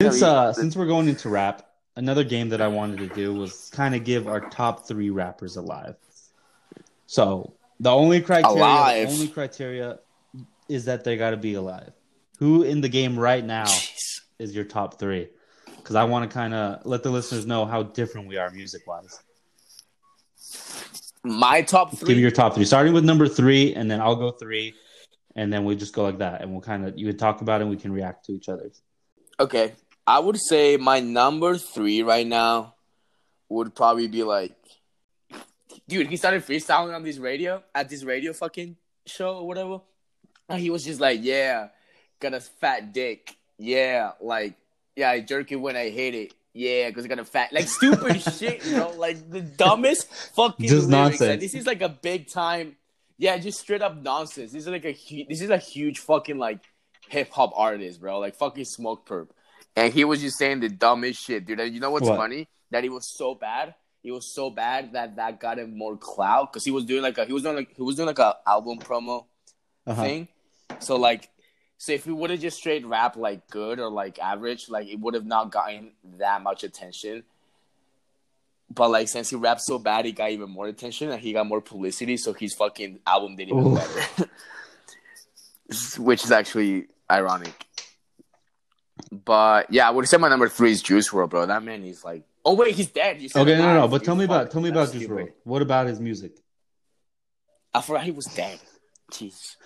Since 0.00 0.22
uh, 0.22 0.52
since 0.54 0.74
we're 0.76 0.86
going 0.86 1.08
into 1.08 1.28
rap, 1.28 1.66
another 1.96 2.24
game 2.24 2.50
that 2.50 2.60
I 2.60 2.68
wanted 2.68 2.98
to 2.98 3.14
do 3.14 3.34
was 3.34 3.70
kind 3.72 3.94
of 3.94 4.04
give 4.04 4.28
our 4.28 4.40
top 4.40 4.86
three 4.86 5.10
rappers 5.10 5.56
alive. 5.56 5.96
So 7.06 7.54
the 7.80 7.90
only 7.90 8.20
criteria, 8.20 8.56
Alive? 8.56 9.08
the 9.08 9.14
only 9.14 9.28
criteria, 9.28 9.98
is 10.68 10.84
that 10.86 11.04
they 11.04 11.16
got 11.16 11.30
to 11.30 11.36
be 11.36 11.54
alive. 11.54 11.92
Who 12.38 12.62
in 12.62 12.80
the 12.80 12.88
game 12.88 13.18
right 13.18 13.44
now 13.44 13.64
Jeez. 13.64 14.20
is 14.38 14.54
your 14.54 14.64
top 14.64 14.98
three? 14.98 15.28
Because 15.76 15.96
I 15.96 16.04
want 16.04 16.28
to 16.28 16.34
kind 16.34 16.52
of 16.52 16.84
let 16.84 17.02
the 17.02 17.10
listeners 17.10 17.46
know 17.46 17.64
how 17.64 17.84
different 17.84 18.28
we 18.28 18.36
are 18.36 18.50
music 18.50 18.86
wise. 18.86 19.20
My 21.22 21.62
top 21.62 21.90
Give 21.92 22.00
three. 22.00 22.14
me 22.16 22.20
your 22.20 22.30
top 22.30 22.54
three, 22.54 22.64
starting 22.64 22.92
with 22.92 23.04
number 23.04 23.26
three, 23.26 23.74
and 23.74 23.90
then 23.90 24.00
I'll 24.00 24.16
go 24.16 24.30
three, 24.30 24.74
and 25.34 25.52
then 25.52 25.64
we 25.64 25.74
just 25.74 25.92
go 25.94 26.02
like 26.04 26.18
that, 26.18 26.40
and 26.40 26.52
we'll 26.52 26.60
kind 26.60 26.86
of 26.86 26.98
you 26.98 27.06
would 27.06 27.18
talk 27.18 27.40
about 27.40 27.60
it, 27.60 27.62
and 27.62 27.70
we 27.70 27.76
can 27.76 27.92
react 27.92 28.26
to 28.26 28.32
each 28.32 28.48
other. 28.48 28.70
Okay, 29.40 29.72
I 30.06 30.18
would 30.20 30.38
say 30.40 30.76
my 30.76 31.00
number 31.00 31.56
three 31.58 32.02
right 32.02 32.26
now 32.26 32.74
would 33.48 33.74
probably 33.74 34.08
be 34.08 34.22
like, 34.22 34.54
dude, 35.88 36.08
he 36.08 36.16
started 36.16 36.44
freestyling 36.44 36.94
on 36.94 37.02
this 37.02 37.18
radio 37.18 37.62
at 37.74 37.88
this 37.88 38.04
radio 38.04 38.32
fucking 38.32 38.76
show 39.06 39.38
or 39.38 39.46
whatever, 39.46 39.80
and 40.48 40.60
he 40.60 40.70
was 40.70 40.84
just 40.84 41.00
like, 41.00 41.20
yeah, 41.22 41.68
got 42.20 42.34
a 42.34 42.40
fat 42.40 42.92
dick, 42.92 43.36
yeah, 43.58 44.12
like, 44.20 44.54
yeah, 44.94 45.10
I 45.10 45.20
jerk 45.20 45.50
it 45.52 45.56
when 45.56 45.76
I 45.76 45.88
hit 45.90 46.14
it. 46.14 46.34
Yeah, 46.54 46.88
because 46.88 47.04
I 47.04 47.08
got 47.08 47.18
a 47.18 47.24
fat, 47.24 47.52
like 47.52 47.68
stupid 47.68 48.22
shit, 48.38 48.62
bro. 48.62 48.90
Like 48.96 49.30
the 49.30 49.42
dumbest 49.42 50.10
fucking 50.34 50.66
Just 50.66 50.88
lyrics. 50.88 51.20
nonsense. 51.20 51.30
And 51.32 51.42
this 51.42 51.52
is 51.54 51.66
like 51.66 51.82
a 51.82 51.88
big 51.90 52.28
time, 52.30 52.76
yeah, 53.18 53.36
just 53.36 53.60
straight 53.60 53.82
up 53.82 53.94
nonsense. 54.00 54.52
This 54.52 54.62
is 54.62 54.68
like 54.68 54.86
a 54.86 54.92
hu- 54.92 55.26
this 55.28 55.42
is 55.42 55.50
a 55.50 55.58
huge 55.58 55.98
fucking 55.98 56.38
like 56.38 56.60
hip 57.10 57.30
hop 57.30 57.52
artist, 57.54 58.00
bro. 58.00 58.18
Like 58.20 58.36
fucking 58.36 58.64
Smokepurpp. 58.64 59.28
And 59.76 59.92
he 59.92 60.04
was 60.04 60.20
just 60.22 60.38
saying 60.38 60.60
the 60.60 60.68
dumbest 60.70 61.22
shit, 61.22 61.44
dude. 61.46 61.60
And 61.60 61.72
you 61.74 61.80
know 61.80 61.90
what's 61.90 62.08
What? 62.08 62.16
funny? 62.16 62.48
That 62.70 62.82
he 62.82 62.88
was 62.88 63.06
so 63.16 63.34
bad. 63.34 63.74
He 64.02 64.10
was 64.10 64.32
so 64.34 64.50
bad 64.50 64.92
that 64.94 65.16
that 65.16 65.38
got 65.40 65.58
him 65.58 65.76
more 65.76 65.96
clout 65.96 66.52
because 66.52 66.64
he 66.64 66.70
was 66.70 66.84
doing 66.84 67.02
like 67.02 67.18
a 67.18 67.24
he 67.26 67.32
was 67.32 67.42
doing 67.42 67.56
like 67.56 67.74
he 67.76 67.82
was 67.82 67.96
doing 67.96 68.06
like 68.06 68.18
a 68.18 68.36
album 68.46 68.78
promo 68.78 69.24
Uh-huh. 69.86 70.02
thing. 70.02 70.28
So 70.78 70.96
like, 70.96 71.28
so 71.78 71.92
if 71.92 72.06
we 72.06 72.12
would 72.12 72.30
have 72.30 72.40
just 72.40 72.56
straight 72.56 72.86
rap 72.86 73.16
like 73.16 73.48
good 73.50 73.78
or 73.78 73.90
like 73.90 74.18
average, 74.18 74.68
like 74.68 74.88
it 74.88 74.98
would 75.00 75.14
have 75.14 75.26
not 75.26 75.50
gotten 75.52 75.92
that 76.18 76.42
much 76.42 76.64
attention. 76.64 77.24
But 78.72 78.90
like 78.90 79.08
since 79.08 79.30
he 79.30 79.36
raps 79.36 79.66
so 79.66 79.78
bad, 79.78 80.04
he 80.06 80.12
got 80.12 80.30
even 80.30 80.50
more 80.50 80.66
attention 80.68 81.10
and 81.10 81.20
he 81.20 81.32
got 81.32 81.46
more 81.46 81.60
publicity. 81.60 82.16
So 82.16 82.32
his 82.32 82.54
fucking 82.54 83.00
album 83.06 83.36
did 83.36 83.48
even 83.48 83.66
Ooh. 83.66 83.74
better, 83.76 84.30
which 85.98 86.24
is 86.24 86.30
actually 86.32 86.86
ironic. 87.10 87.65
But 89.12 89.72
yeah, 89.72 89.86
I 89.86 89.90
would 89.90 90.06
say 90.08 90.16
my 90.16 90.28
number 90.28 90.48
three 90.48 90.72
is 90.72 90.82
Juice 90.82 91.10
WRLD, 91.10 91.30
bro. 91.30 91.46
That 91.46 91.62
man 91.62 91.84
is 91.84 92.04
like, 92.04 92.24
oh 92.44 92.54
wait, 92.54 92.74
he's 92.74 92.88
dead. 92.88 93.20
You 93.22 93.28
said 93.28 93.42
Okay, 93.42 93.56
no, 93.56 93.74
no, 93.74 93.80
no. 93.82 93.88
But 93.88 94.04
tell 94.04 94.16
me 94.16 94.24
about 94.24 94.50
tell 94.50 94.60
me 94.60 94.68
about 94.70 94.92
Juice. 94.92 95.06
WRLD. 95.06 95.32
What 95.44 95.62
about 95.62 95.86
his 95.86 96.00
music? 96.00 96.32
I 97.72 97.82
forgot 97.82 98.04
he 98.04 98.10
was 98.10 98.26
dead. 98.26 98.58
Jeez, 99.12 99.56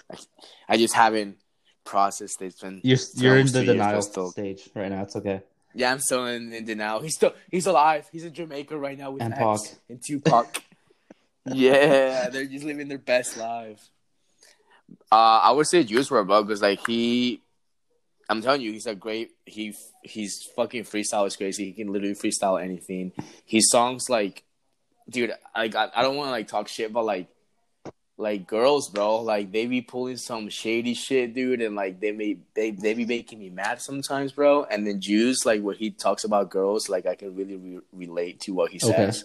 I, 0.68 0.76
just 0.76 0.94
haven't 0.94 1.38
processed 1.84 2.42
it. 2.42 2.46
It's 2.46 2.60
been 2.60 2.80
You're 2.84 2.98
you're 3.14 3.38
in 3.38 3.46
the 3.46 3.64
denial 3.64 4.02
still. 4.02 4.30
stage 4.30 4.68
right 4.74 4.90
now. 4.90 5.02
It's 5.04 5.16
okay. 5.16 5.42
Yeah, 5.74 5.92
I'm 5.92 6.00
still 6.00 6.26
in, 6.26 6.52
in 6.52 6.64
denial. 6.66 7.00
He's 7.00 7.14
still 7.14 7.32
he's 7.50 7.66
alive. 7.66 8.06
He's 8.12 8.24
in 8.24 8.34
Jamaica 8.34 8.76
right 8.76 8.98
now 8.98 9.12
with 9.12 9.22
And 9.22 9.32
X 9.32 9.40
Pac. 9.40 9.78
and 9.88 10.02
Tupac. 10.04 10.62
yeah, 11.46 12.28
they're 12.28 12.44
just 12.44 12.64
living 12.64 12.88
their 12.88 12.98
best 12.98 13.38
life. 13.38 13.88
Uh, 15.10 15.40
I 15.44 15.52
would 15.52 15.66
say 15.68 15.84
Juice 15.84 16.10
WRLD, 16.10 16.26
bro, 16.26 16.42
because 16.42 16.60
like 16.60 16.84
he, 16.86 17.40
I'm 18.30 18.40
telling 18.40 18.62
you, 18.62 18.72
he's 18.72 18.86
a 18.86 18.94
great. 18.94 19.32
He 19.44 19.74
he's 20.02 20.48
fucking 20.56 20.84
freestyle 20.84 21.26
is 21.26 21.36
crazy. 21.36 21.66
He 21.66 21.72
can 21.72 21.92
literally 21.92 22.14
freestyle 22.14 22.62
anything. 22.62 23.12
His 23.44 23.70
songs 23.70 24.08
like, 24.08 24.44
dude, 25.08 25.32
like 25.54 25.74
I, 25.74 25.90
I 25.94 26.02
don't 26.02 26.16
want 26.16 26.28
to 26.28 26.32
like 26.32 26.48
talk 26.48 26.68
shit, 26.68 26.92
but 26.92 27.04
like. 27.04 27.28
Like 28.16 28.46
girls, 28.46 28.90
bro, 28.90 29.22
like 29.22 29.50
they 29.50 29.64
be 29.64 29.80
pulling 29.80 30.18
some 30.18 30.50
shady 30.50 30.92
shit, 30.92 31.32
dude, 31.32 31.62
and 31.62 31.74
like 31.74 32.00
they 32.00 32.12
may 32.12 32.36
they 32.52 32.70
they 32.70 32.92
be 32.92 33.06
making 33.06 33.38
me 33.38 33.48
mad 33.48 33.80
sometimes, 33.80 34.32
bro. 34.32 34.64
And 34.64 34.86
then 34.86 35.00
Juice, 35.00 35.46
like 35.46 35.62
when 35.62 35.76
he 35.76 35.90
talks 35.90 36.24
about 36.24 36.50
girls, 36.50 36.90
like 36.90 37.06
I 37.06 37.14
can 37.14 37.34
really 37.34 37.56
re- 37.56 37.80
relate 37.94 38.40
to 38.40 38.52
what 38.52 38.72
he 38.72 38.78
Okay. 38.84 39.06
says, 39.06 39.24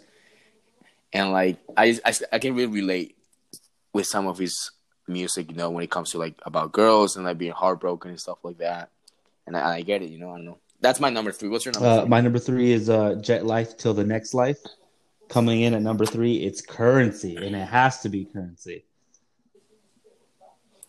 and 1.12 1.34
like 1.34 1.58
I, 1.76 2.00
I 2.06 2.14
I 2.32 2.40
can 2.40 2.56
really 2.56 2.72
relate 2.72 3.18
with 3.92 4.06
some 4.06 4.28
of 4.28 4.38
his 4.38 4.72
music, 5.08 5.50
you 5.52 5.56
know, 5.58 5.70
when 5.70 5.84
it 5.84 5.92
comes 5.92 6.12
to 6.12 6.18
like 6.18 6.36
about 6.44 6.72
girls 6.72 7.16
and 7.16 7.26
like 7.26 7.38
being 7.38 7.52
heartbroken 7.52 8.12
and 8.12 8.20
stuff 8.20 8.40
like 8.44 8.58
that. 8.60 8.90
And 9.48 9.56
I, 9.56 9.76
I 9.76 9.82
get 9.82 10.02
it, 10.02 10.10
you 10.10 10.20
know. 10.20 10.32
I 10.32 10.38
don't 10.38 10.46
know. 10.46 10.58
That's 10.82 11.00
my 11.00 11.10
number 11.10 11.32
three. 11.32 11.50
What's 11.50 11.66
your 11.66 11.74
number? 11.74 11.88
Uh, 11.88 12.06
my 12.06 12.22
number 12.22 12.40
three 12.40 12.72
is 12.72 12.90
uh, 12.90 13.16
Jet 13.16 13.46
Life 13.46 13.78
till 13.78 13.94
the 13.94 14.04
next 14.04 14.34
life. 14.34 14.58
Coming 15.30 15.62
in 15.62 15.74
at 15.74 15.82
number 15.82 16.06
three, 16.06 16.36
it's 16.38 16.62
Curren$y, 16.62 17.36
and 17.42 17.56
it 17.56 17.68
has 17.68 18.02
to 18.02 18.10
be 18.10 18.26
Curren$y. 18.26 18.84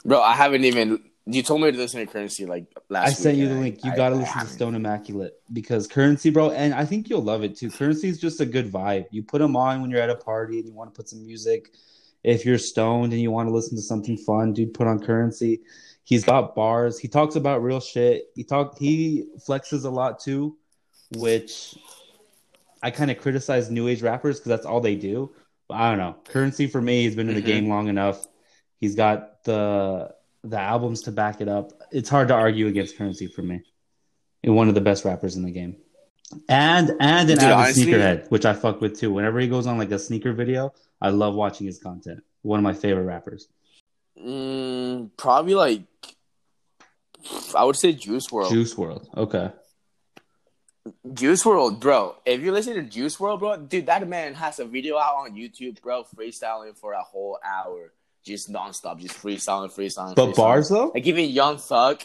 Bro, 0.04 0.20
I 0.20 0.34
haven't 0.34 0.64
even. 0.64 1.02
You 1.28 1.42
told 1.42 1.60
me 1.60 1.72
to 1.72 1.76
listen 1.76 2.00
to 2.00 2.06
Curren$y 2.06 2.46
like 2.46 2.66
last. 2.88 3.08
I 3.08 3.12
sent 3.12 3.38
you 3.38 3.48
the 3.48 3.54
link. 3.54 3.84
You 3.84 3.92
I- 3.92 3.96
got 3.96 4.10
to 4.10 4.16
I 4.16 4.18
listen 4.18 4.40
to. 4.40 4.46
Stoned 4.46 4.76
Immaculate 4.76 5.34
because 5.52 5.86
Curren$y, 5.86 6.30
bro, 6.30 6.50
and 6.50 6.74
I 6.74 6.84
think 6.84 7.08
you'll 7.08 7.22
love 7.22 7.42
it 7.42 7.56
too. 7.56 7.70
Curren$y 7.70 8.08
is 8.08 8.20
just 8.20 8.40
a 8.40 8.46
good 8.46 8.70
vibe. 8.70 9.06
You 9.10 9.22
put 9.22 9.40
them 9.40 9.56
on 9.56 9.80
when 9.80 9.90
you're 9.90 10.00
at 10.00 10.10
a 10.10 10.16
party 10.16 10.58
and 10.58 10.68
you 10.68 10.74
want 10.74 10.92
to 10.92 10.96
put 10.96 11.08
some 11.08 11.24
music. 11.24 11.72
If 12.26 12.44
you're 12.44 12.58
stoned 12.58 13.12
and 13.12 13.22
you 13.22 13.30
want 13.30 13.48
to 13.48 13.54
listen 13.54 13.76
to 13.76 13.82
something 13.82 14.16
fun, 14.16 14.52
dude, 14.52 14.74
put 14.74 14.88
on 14.88 14.98
Curren$y. 14.98 15.58
He's 16.02 16.24
got 16.24 16.56
bars. 16.56 16.98
He 16.98 17.06
talks 17.06 17.36
about 17.36 17.62
real 17.62 17.78
shit. 17.78 18.24
He 18.34 18.42
talk. 18.42 18.76
He 18.78 19.26
flexes 19.48 19.84
a 19.84 19.88
lot 19.88 20.18
too, 20.18 20.56
which 21.16 21.76
I 22.82 22.90
kind 22.90 23.12
of 23.12 23.18
criticize 23.18 23.70
new 23.70 23.86
age 23.86 24.02
rappers 24.02 24.40
because 24.40 24.50
that's 24.50 24.66
all 24.66 24.80
they 24.80 24.96
do. 24.96 25.30
But 25.68 25.76
I 25.76 25.88
don't 25.90 25.98
know. 25.98 26.16
Curren$y 26.24 26.66
for 26.66 26.82
me, 26.82 27.04
he's 27.04 27.14
been 27.14 27.28
in 27.28 27.36
the 27.36 27.42
Mhm. 27.42 27.46
game 27.46 27.68
long 27.68 27.86
enough. 27.86 28.26
He's 28.80 28.96
got 28.96 29.44
the 29.44 30.12
the 30.42 30.58
albums 30.58 31.02
to 31.02 31.12
back 31.12 31.40
it 31.40 31.48
up. 31.48 31.72
It's 31.90 32.08
hard 32.08 32.28
to 32.28 32.34
argue 32.34 32.66
against 32.66 32.96
Curren$y 32.96 33.28
for 33.28 33.42
me. 33.42 33.62
And 34.42 34.54
one 34.54 34.68
of 34.68 34.74
the 34.74 34.80
best 34.80 35.04
rappers 35.04 35.36
in 35.36 35.42
the 35.44 35.50
game. 35.50 35.76
And 36.48 36.90
and 37.00 37.30
an 37.30 37.38
Dude, 37.38 37.38
avid 37.38 37.52
honestly- 37.52 37.84
sneakerhead, 37.86 38.30
which 38.30 38.44
I 38.44 38.52
fuck 38.52 38.80
with 38.80 38.98
too. 38.98 39.12
Whenever 39.12 39.38
he 39.40 39.48
goes 39.48 39.66
on 39.66 39.78
like 39.78 39.90
a 39.92 39.98
sneaker 39.98 40.32
video, 40.32 40.74
I 41.00 41.10
love 41.10 41.34
watching 41.34 41.66
his 41.66 41.78
content. 41.78 42.22
One 42.42 42.58
of 42.58 42.64
my 42.64 42.74
favorite 42.74 43.04
rappers. 43.04 43.48
Mm, 44.20 45.10
probably 45.16 45.54
like 45.54 45.82
I 47.54 47.64
would 47.64 47.76
say 47.76 47.92
Juice 47.92 48.26
WRLD. 48.28 48.50
Juice 48.50 48.74
WRLD. 48.74 49.16
Okay. 49.16 49.50
Juice 51.12 51.42
WRLD, 51.42 51.80
bro. 51.80 52.16
If 52.24 52.40
you 52.42 52.52
listen 52.52 52.74
to 52.74 52.82
Juice 52.82 53.16
WRLD, 53.16 53.38
bro, 53.38 53.56
dude, 53.58 53.86
that 53.86 54.06
man 54.08 54.34
has 54.34 54.58
a 54.60 54.64
video 54.64 54.96
out 54.98 55.16
on 55.16 55.32
YouTube, 55.34 55.80
bro, 55.82 56.04
freestyling 56.16 56.76
for 56.76 56.92
a 56.92 57.02
whole 57.02 57.38
hour, 57.44 57.92
just 58.24 58.50
nonstop, 58.52 58.98
just 59.00 59.14
freestyling, 59.14 59.72
freestyling. 59.72 60.14
But 60.14 60.30
freestyling. 60.30 60.36
bars 60.36 60.68
though? 60.68 60.90
like 60.94 61.06
even 61.06 61.28
Young 61.30 61.58
Thug, 61.58 62.02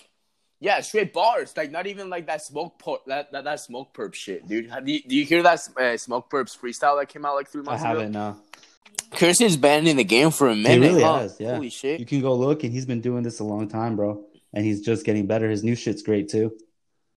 yeah, 0.62 0.80
straight 0.82 1.12
bars, 1.12 1.58
like 1.58 1.72
not 1.72 1.88
even 1.88 2.10
like 2.10 2.28
that 2.28 2.44
smoke 2.44 2.78
per- 2.78 3.00
that, 3.08 3.32
that 3.32 3.44
that 3.46 3.58
Smokepurpp 3.58 4.14
shit, 4.14 4.48
dude. 4.48 4.70
Have 4.70 4.88
you, 4.88 5.02
do 5.02 5.16
you 5.16 5.26
hear 5.26 5.42
that 5.42 5.60
uh, 5.76 5.98
Smokepurpp's 5.98 6.56
freestyle 6.56 7.00
that 7.00 7.10
came 7.10 7.26
out 7.26 7.34
like 7.34 7.50
three 7.50 7.64
months 7.64 7.82
ago? 7.82 7.90
I 7.90 7.94
months 7.94 8.16
haven't 8.16 8.16
ago? 8.16 8.36
no. 8.36 9.18
Curren$y's 9.18 9.58
been 9.58 9.88
in 9.88 9.98
the 9.98 10.04
game 10.04 10.30
for 10.30 10.50
a 10.50 10.56
minute. 10.56 10.72
He 10.72 10.80
minute. 10.80 10.94
really 10.94 11.04
huh? 11.04 11.20
has, 11.20 11.40
yeah. 11.40 11.56
Holy 11.56 11.70
shit. 11.72 12.00
You 12.00 12.06
can 12.06 12.22
go 12.22 12.36
look 12.36 12.64
and 12.64 12.72
he's 12.72 12.86
been 12.86 13.02
doing 13.02 13.24
this 13.24 13.40
a 13.40 13.44
long 13.44 13.68
time, 13.68 13.96
bro. 13.96 14.24
And 14.54 14.64
he's 14.64 14.82
just 14.82 15.04
getting 15.04 15.26
better. 15.26 15.50
His 15.50 15.64
new 15.64 15.76
shit's 15.76 16.04
great 16.04 16.30
too. 16.30 16.56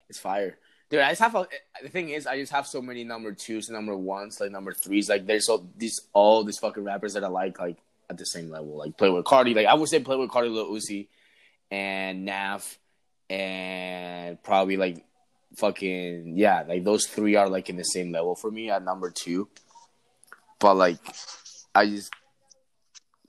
It's 0.08 0.20
fire. 0.20 0.60
Dude, 0.92 1.00
I 1.00 1.10
just 1.10 1.22
have 1.22 1.34
a, 1.34 1.48
the 1.82 1.90
thing 1.90 2.10
is, 2.10 2.28
I 2.28 2.38
just 2.38 2.52
have 2.52 2.68
so 2.68 2.82
many 2.82 3.04
number 3.04 3.34
twos 3.34 3.70
and 3.70 3.76
number 3.76 3.96
ones, 3.98 4.40
like 4.40 4.52
number 4.52 4.72
threes. 4.72 5.10
Like 5.10 5.26
there's 5.26 5.50
all 5.50 5.68
these 5.76 6.02
all 6.14 6.44
these 6.44 6.60
fucking 6.60 6.84
rappers 6.84 7.14
that 7.14 7.24
I 7.24 7.30
like, 7.30 7.60
like 7.60 7.78
at 8.10 8.18
the 8.18 8.26
same 8.26 8.50
level. 8.50 8.78
Like 8.78 8.98
Playboi 8.98 9.24
Carti, 9.24 9.56
like 9.56 9.66
I 9.66 9.74
would 9.74 9.90
say 9.90 10.00
Playboi 10.00 10.28
Carti, 10.28 10.54
Lil 10.54 10.70
Uzi, 10.70 11.08
and 11.72 12.26
Nav, 12.26 12.78
and 13.32 14.44
probably 14.44 14.76
like 14.78 15.06
fucking 15.56 16.34
yeah, 16.38 16.64
like 16.68 16.84
those 16.84 17.06
three 17.08 17.36
are 17.36 17.48
like 17.48 17.70
in 17.70 17.78
the 17.78 17.84
same 17.84 18.12
level 18.12 18.36
for 18.36 18.52
me 18.52 18.70
at 18.70 18.84
number 18.84 19.10
two. 19.10 19.48
But 20.60 20.76
like, 20.76 21.00
I 21.74 21.86
just, 21.88 22.12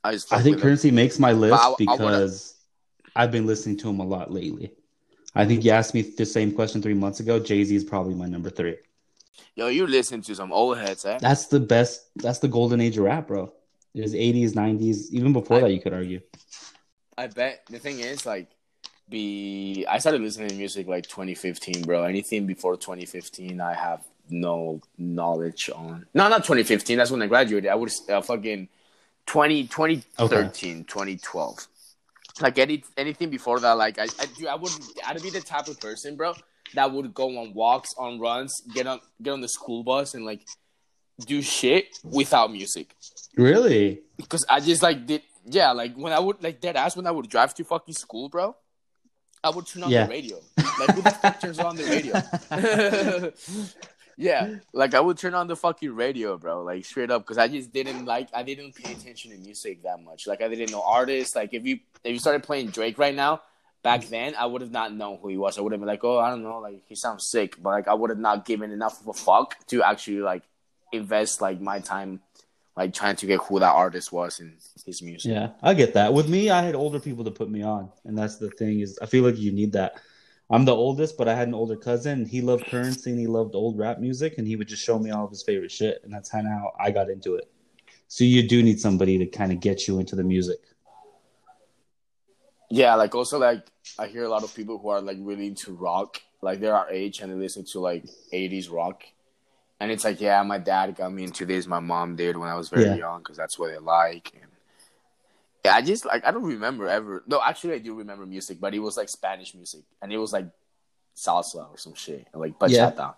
I 0.04 0.12
just, 0.12 0.32
I 0.32 0.42
think 0.42 0.56
them. 0.56 0.62
Curren$y 0.62 0.90
makes 0.90 1.18
my 1.18 1.32
list 1.32 1.62
I- 1.62 1.70
I 1.70 1.74
because 1.78 2.54
I've 3.14 3.30
been 3.30 3.46
listening 3.46 3.76
to 3.78 3.88
him 3.90 4.00
a 4.00 4.04
lot 4.04 4.32
lately. 4.32 4.72
I 5.34 5.46
think 5.46 5.64
you 5.64 5.70
asked 5.70 5.94
me 5.94 6.02
the 6.02 6.26
same 6.26 6.52
question 6.52 6.82
three 6.82 6.92
months 6.92 7.20
ago. 7.20 7.38
Jay 7.38 7.64
Z 7.64 7.74
is 7.74 7.84
probably 7.84 8.14
my 8.14 8.26
number 8.26 8.50
three. 8.50 8.76
Yo, 9.54 9.68
you 9.68 9.86
listen 9.86 10.20
to 10.22 10.34
some 10.34 10.52
old 10.52 10.76
heads, 10.76 11.06
eh? 11.06 11.16
That's 11.20 11.46
the 11.46 11.60
best. 11.60 12.10
That's 12.16 12.38
the 12.40 12.48
golden 12.48 12.80
age 12.82 12.98
of 12.98 13.04
rap, 13.04 13.28
bro. 13.28 13.50
It 13.94 14.02
was 14.02 14.12
80s, 14.14 14.52
90s, 14.52 15.10
even 15.10 15.32
before 15.32 15.58
I- 15.58 15.60
that. 15.60 15.72
You 15.72 15.80
could 15.80 15.94
argue. 15.94 16.20
I 17.16 17.28
bet 17.28 17.62
the 17.70 17.78
thing 17.78 18.00
is 18.00 18.26
like 18.26 18.48
be 19.12 19.86
I 19.88 19.98
started 19.98 20.20
listening 20.22 20.48
to 20.48 20.54
music 20.56 20.88
like 20.88 21.04
2015, 21.06 21.82
bro. 21.82 22.02
Anything 22.04 22.46
before 22.46 22.76
2015, 22.76 23.60
I 23.60 23.74
have 23.74 24.02
no 24.28 24.80
knowledge 24.98 25.70
on. 25.74 26.06
No, 26.14 26.28
not 26.28 26.38
2015. 26.44 26.98
That's 26.98 27.10
when 27.12 27.22
I 27.22 27.26
graduated. 27.28 27.70
I 27.70 27.74
would 27.76 27.92
uh, 28.08 28.20
fucking 28.22 28.68
20, 29.26 29.62
2013, 29.64 30.84
2012. 30.84 31.66
Like 32.40 32.58
any 32.58 32.82
anything 32.96 33.30
before 33.30 33.60
that, 33.60 33.72
like 33.72 33.98
I, 33.98 34.04
I, 34.18 34.26
dude, 34.36 34.48
I 34.48 34.54
would, 34.56 34.72
I'd 35.06 35.22
be 35.22 35.30
the 35.30 35.40
type 35.42 35.68
of 35.68 35.78
person, 35.78 36.16
bro, 36.16 36.34
that 36.74 36.90
would 36.90 37.12
go 37.14 37.38
on 37.38 37.52
walks, 37.54 37.90
on 37.98 38.18
runs, 38.18 38.62
get 38.74 38.86
on, 38.86 39.00
get 39.22 39.32
on 39.32 39.42
the 39.42 39.48
school 39.48 39.84
bus, 39.84 40.14
and 40.14 40.24
like 40.24 40.40
do 41.26 41.42
shit 41.42 41.86
without 42.02 42.50
music 42.50 42.96
Really? 43.36 44.00
because 44.16 44.44
I 44.48 44.58
just 44.60 44.82
like 44.82 45.06
did 45.06 45.22
yeah 45.44 45.70
like 45.72 45.94
when 45.94 46.12
I 46.12 46.18
would 46.18 46.42
like 46.42 46.60
dead 46.60 46.74
ass 46.74 46.96
when 46.96 47.06
I 47.06 47.10
would 47.10 47.28
drive 47.28 47.54
to 47.56 47.64
fucking 47.64 47.94
school, 47.94 48.28
bro. 48.30 48.56
I 49.44 49.50
would 49.50 49.66
turn 49.66 49.82
on 49.84 49.90
Yeah. 49.90 50.04
the 50.06 50.10
radio. 50.10 50.40
Like 50.56 50.94
who 50.94 51.02
the 51.02 51.10
fuck 51.10 51.40
turns 51.40 51.58
on 51.58 51.76
the 51.76 51.84
radio? 51.84 53.32
yeah, 54.16 54.56
like 54.72 54.94
I 54.94 55.00
would 55.00 55.18
turn 55.18 55.34
on 55.34 55.46
the 55.48 55.56
fucking 55.56 55.94
radio, 55.94 56.36
bro. 56.38 56.62
Like 56.62 56.84
straight 56.84 57.10
up, 57.10 57.22
because 57.22 57.38
I 57.38 57.48
just 57.48 57.72
didn't 57.72 58.04
like 58.04 58.28
I 58.34 58.42
didn't 58.42 58.74
pay 58.74 58.92
attention 58.92 59.32
to 59.32 59.38
music 59.38 59.82
that 59.82 60.02
much. 60.02 60.26
Like 60.26 60.42
I 60.42 60.48
didn't 60.48 60.70
know 60.70 60.82
artists. 60.82 61.34
Like 61.34 61.54
if 61.54 61.64
you 61.66 61.80
if 62.04 62.12
you 62.12 62.18
started 62.18 62.42
playing 62.42 62.68
Drake 62.68 62.98
right 62.98 63.14
now. 63.14 63.42
Back 63.82 64.04
then, 64.04 64.36
I 64.38 64.46
would 64.46 64.60
have 64.60 64.70
not 64.70 64.94
known 64.94 65.18
who 65.20 65.26
he 65.26 65.36
was. 65.36 65.58
I 65.58 65.60
would 65.60 65.72
have 65.72 65.80
been 65.80 65.88
like, 65.88 66.04
"Oh, 66.04 66.16
I 66.16 66.30
don't 66.30 66.44
know, 66.44 66.60
like 66.60 66.84
he 66.86 66.94
sounds 66.94 67.28
sick," 67.28 67.60
but 67.60 67.70
like 67.70 67.88
I 67.88 67.94
would 67.94 68.10
have 68.10 68.18
not 68.20 68.44
given 68.44 68.70
enough 68.70 69.00
of 69.00 69.08
a 69.08 69.12
fuck 69.12 69.56
to 69.66 69.82
actually 69.82 70.20
like 70.20 70.44
invest 70.92 71.40
like 71.40 71.60
my 71.60 71.80
time 71.80 72.20
like 72.76 72.94
trying 72.94 73.16
to 73.16 73.26
get 73.26 73.40
who 73.40 73.60
that 73.60 73.72
artist 73.72 74.12
was 74.12 74.40
in 74.40 74.56
his 74.86 75.02
music. 75.02 75.30
Yeah, 75.30 75.50
I 75.62 75.74
get 75.74 75.94
that. 75.94 76.12
With 76.14 76.28
me, 76.28 76.50
I 76.50 76.62
had 76.62 76.74
older 76.74 77.00
people 77.00 77.24
to 77.24 77.30
put 77.30 77.50
me 77.50 77.62
on, 77.62 77.90
and 78.04 78.16
that's 78.16 78.38
the 78.38 78.50
thing 78.50 78.80
is, 78.80 78.98
I 79.02 79.06
feel 79.06 79.24
like 79.24 79.38
you 79.38 79.52
need 79.52 79.72
that. 79.72 80.00
I'm 80.50 80.64
the 80.64 80.74
oldest, 80.74 81.16
but 81.16 81.28
I 81.28 81.34
had 81.34 81.48
an 81.48 81.54
older 81.54 81.76
cousin. 81.76 82.20
and 82.20 82.28
He 82.28 82.42
loved 82.42 82.66
Curren$y 82.66 83.02
and 83.06 83.18
he 83.18 83.26
loved 83.26 83.54
old 83.54 83.78
rap 83.78 83.98
music, 83.98 84.34
and 84.38 84.46
he 84.46 84.56
would 84.56 84.68
just 84.68 84.84
show 84.84 84.98
me 84.98 85.10
all 85.10 85.24
of 85.24 85.30
his 85.30 85.42
favorite 85.42 85.70
shit, 85.70 86.00
and 86.04 86.12
that's 86.12 86.30
kind 86.30 86.46
of 86.46 86.52
how 86.52 86.72
I 86.78 86.90
got 86.90 87.08
into 87.08 87.36
it. 87.36 87.50
So 88.08 88.24
you 88.24 88.46
do 88.46 88.62
need 88.62 88.78
somebody 88.78 89.16
to 89.18 89.26
kind 89.26 89.52
of 89.52 89.60
get 89.60 89.88
you 89.88 89.98
into 89.98 90.16
the 90.16 90.24
music. 90.24 90.58
Yeah, 92.70 92.94
like 92.94 93.14
also 93.14 93.38
like 93.38 93.66
I 93.98 94.06
hear 94.06 94.24
a 94.24 94.28
lot 94.28 94.44
of 94.44 94.54
people 94.54 94.78
who 94.78 94.88
are 94.88 95.00
like 95.00 95.18
really 95.20 95.46
into 95.46 95.72
rock, 95.72 96.20
like 96.42 96.60
they're 96.60 96.76
our 96.76 96.90
age 96.90 97.20
and 97.20 97.30
they 97.30 97.36
listen 97.36 97.64
to 97.72 97.80
like 97.80 98.04
80s 98.32 98.70
rock. 98.70 99.04
And 99.82 99.90
it's 99.90 100.04
like, 100.04 100.20
yeah, 100.20 100.40
my 100.44 100.58
dad 100.58 100.94
got 100.94 101.12
me 101.12 101.24
into 101.24 101.44
this, 101.44 101.66
my 101.66 101.80
mom 101.80 102.14
did 102.14 102.36
when 102.36 102.48
I 102.48 102.54
was 102.54 102.68
very 102.68 102.84
Yeah. 102.84 102.94
young 102.94 103.18
because 103.18 103.36
that's 103.36 103.58
what 103.58 103.72
they 103.72 103.78
like. 103.78 104.30
And 104.40 104.48
yeah, 105.64 105.74
I 105.74 105.82
just 105.82 106.04
like 106.06 106.24
I 106.24 106.30
don't 106.30 106.44
remember 106.44 106.88
ever. 106.88 107.24
No, 107.26 107.42
actually 107.44 107.74
I 107.74 107.78
do 107.78 107.92
remember 107.96 108.24
music, 108.24 108.60
but 108.60 108.74
it 108.74 108.78
was 108.78 108.96
like 108.96 109.08
Spanish 109.08 109.56
music 109.56 109.82
and 110.00 110.12
it 110.12 110.18
was 110.18 110.32
like 110.32 110.46
salsa 111.16 111.68
or 111.68 111.76
some 111.78 111.94
shit, 111.94 112.28
like 112.32 112.56
Yeah. 112.68 112.92
bachata. 112.92 113.14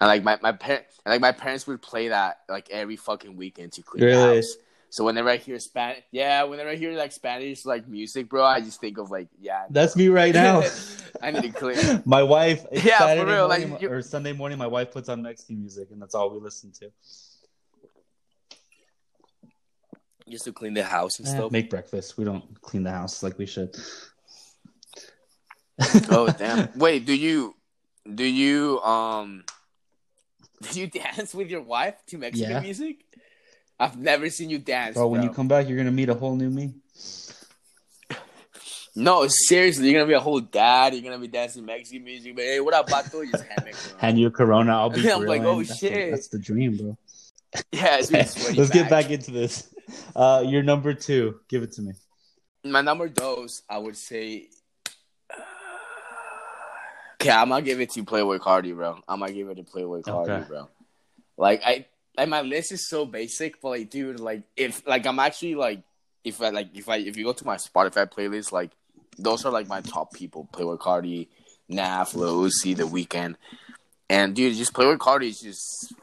And 0.00 0.08
like 0.08 0.22
my 0.24 0.38
my 0.40 0.52
parents, 0.52 0.98
and 1.04 1.12
like 1.12 1.20
my 1.20 1.32
parents 1.32 1.66
would 1.66 1.82
play 1.82 2.08
that 2.08 2.40
like 2.48 2.70
every 2.70 2.96
fucking 2.96 3.36
weekend 3.36 3.72
to 3.72 3.82
clean 3.82 4.00
the 4.00 4.06
Really? 4.06 4.36
house. 4.36 4.56
So 4.96 5.04
whenever 5.04 5.28
I 5.28 5.36
hear 5.36 5.58
Spanish, 5.58 6.04
yeah, 6.10 6.42
whenever 6.44 6.70
I 6.70 6.74
hear 6.76 6.96
like 6.96 7.12
Spanish 7.12 7.66
like 7.66 7.86
music, 7.86 8.30
bro, 8.30 8.42
I 8.42 8.62
just 8.62 8.80
think 8.80 8.96
of 8.96 9.10
like, 9.10 9.28
yeah, 9.38 9.66
That's 9.68 9.94
me 9.94 10.08
right 10.08 10.32
now. 10.44 10.62
I 11.20 11.30
need 11.32 11.42
to 11.42 11.50
clean. 11.50 12.02
my 12.06 12.22
wife, 12.22 12.64
Yeah, 12.72 12.80
for 12.80 12.90
Saturday 13.04 13.30
real, 13.30 13.46
like, 13.46 13.60
morning 13.68 13.82
you- 13.82 13.90
or 13.90 14.00
Sunday 14.00 14.32
morning, 14.32 14.56
my 14.56 14.66
wife 14.66 14.92
puts 14.92 15.10
on 15.10 15.20
Mexican 15.20 15.60
music, 15.60 15.88
and 15.90 16.00
that's 16.00 16.14
all 16.14 16.30
we 16.30 16.40
listen 16.40 16.72
to. 16.80 16.90
just 20.30 20.46
to 20.46 20.52
clean 20.54 20.72
the 20.72 20.82
house 20.82 21.18
and 21.18 21.28
Eh, 21.28 21.30
stuff. 21.30 21.52
make 21.52 21.68
breakfast. 21.68 22.16
We 22.16 22.24
don't 22.24 22.58
clean 22.62 22.82
the 22.82 22.90
house 22.90 23.22
like 23.22 23.36
we 23.36 23.44
should. 23.44 23.76
oh 26.08 26.30
damn! 26.38 26.70
Wait, 26.74 27.04
do 27.04 27.12
you 27.12 27.54
do 28.14 28.24
you 28.24 28.80
um 28.80 29.44
do 30.62 30.80
you 30.80 30.86
dance 30.86 31.34
with 31.34 31.50
your 31.50 31.60
wife 31.62 31.96
to 32.06 32.16
Mexican 32.16 32.50
Yeah. 32.50 32.60
music? 32.60 33.04
I've 33.78 33.98
never 33.98 34.30
seen 34.30 34.48
you 34.50 34.58
dance, 34.58 34.94
Bro, 34.94 35.08
when 35.08 35.22
you 35.22 35.30
come 35.30 35.48
back, 35.48 35.68
you're 35.68 35.76
gonna 35.76 35.90
meet 35.90 36.08
a 36.08 36.14
whole 36.14 36.34
new 36.34 36.48
me. 36.50 36.74
No, 38.98 39.26
seriously, 39.28 39.90
you're 39.90 40.00
gonna 40.00 40.08
be 40.08 40.14
a 40.14 40.20
whole 40.20 40.40
dad. 40.40 40.94
You're 40.94 41.02
gonna 41.02 41.18
be 41.18 41.28
dancing 41.28 41.66
Mexican 41.66 42.02
music. 42.02 42.34
But 42.34 42.44
hey, 42.44 42.60
what 42.60 42.72
up, 42.72 42.88
Bato? 42.88 43.30
Just 43.30 43.44
hand 43.44 43.66
me 43.66 43.72
Corona. 43.72 44.00
Hand 44.00 44.18
you 44.18 44.26
a 44.28 44.30
Corona, 44.30 44.72
I'll 44.72 44.88
be. 44.90 45.10
I'm 45.12 45.26
like, 45.26 45.42
oh, 45.42 45.62
That's 45.62 45.78
shit. 45.78 46.06
The, 46.06 46.10
that's 46.12 46.28
the 46.28 46.38
dream, 46.38 46.76
bro. 46.78 46.96
Yeah, 47.72 47.98
it's 47.98 48.10
been 48.10 48.18
Let's 48.56 48.70
get 48.70 48.88
back. 48.88 49.04
back 49.04 49.10
into 49.10 49.30
this. 49.30 49.72
Uh, 50.14 50.42
your 50.46 50.62
number 50.62 50.94
two. 50.94 51.40
Give 51.48 51.62
it 51.62 51.72
to 51.72 51.82
me. 51.82 51.92
My 52.64 52.80
number 52.80 53.08
dos, 53.08 53.62
I 53.68 53.78
would 53.78 53.96
say. 53.96 54.48
Okay, 57.18 57.30
I'm 57.30 57.48
gonna 57.48 57.62
give 57.62 57.80
it 57.80 57.90
to 57.92 58.04
Playboi 58.04 58.38
Carti, 58.38 58.74
bro. 58.74 58.98
I'm 59.08 59.20
gonna 59.20 59.32
give 59.32 59.48
it 59.48 59.54
to 59.56 59.62
Playboi 59.62 60.02
Carti, 60.02 60.28
Okay. 60.38 60.44
bro. 60.48 60.68
Like 61.38 61.62
I, 61.64 61.86
like 62.16 62.28
my 62.28 62.42
list 62.42 62.72
is 62.72 62.88
so 62.88 63.04
basic, 63.04 63.60
but 63.60 63.70
like, 63.70 63.90
dude, 63.90 64.20
like 64.20 64.42
if 64.56 64.86
like 64.86 65.06
I'm 65.06 65.18
actually 65.18 65.54
like 65.54 65.82
if 66.24 66.40
I 66.40 66.50
like 66.50 66.70
if 66.74 66.88
I 66.88 66.96
if 66.96 67.16
you 67.16 67.24
go 67.24 67.32
to 67.32 67.46
my 67.46 67.56
Spotify 67.56 68.10
playlist, 68.10 68.52
like 68.52 68.70
those 69.18 69.44
are 69.44 69.52
like 69.52 69.68
my 69.68 69.80
top 69.80 70.12
people: 70.12 70.48
Playboi 70.52 70.78
Carti, 70.78 71.28
Nav, 71.68 72.14
Lil 72.14 72.42
Uzi, 72.42 72.76
The 72.76 72.84
Weeknd, 72.84 73.36
and 74.08 74.34
dude, 74.34 74.56
just 74.56 74.72
Playboi 74.72 74.98
Carti 74.98 75.28
is 75.28 75.40
just 75.40 75.94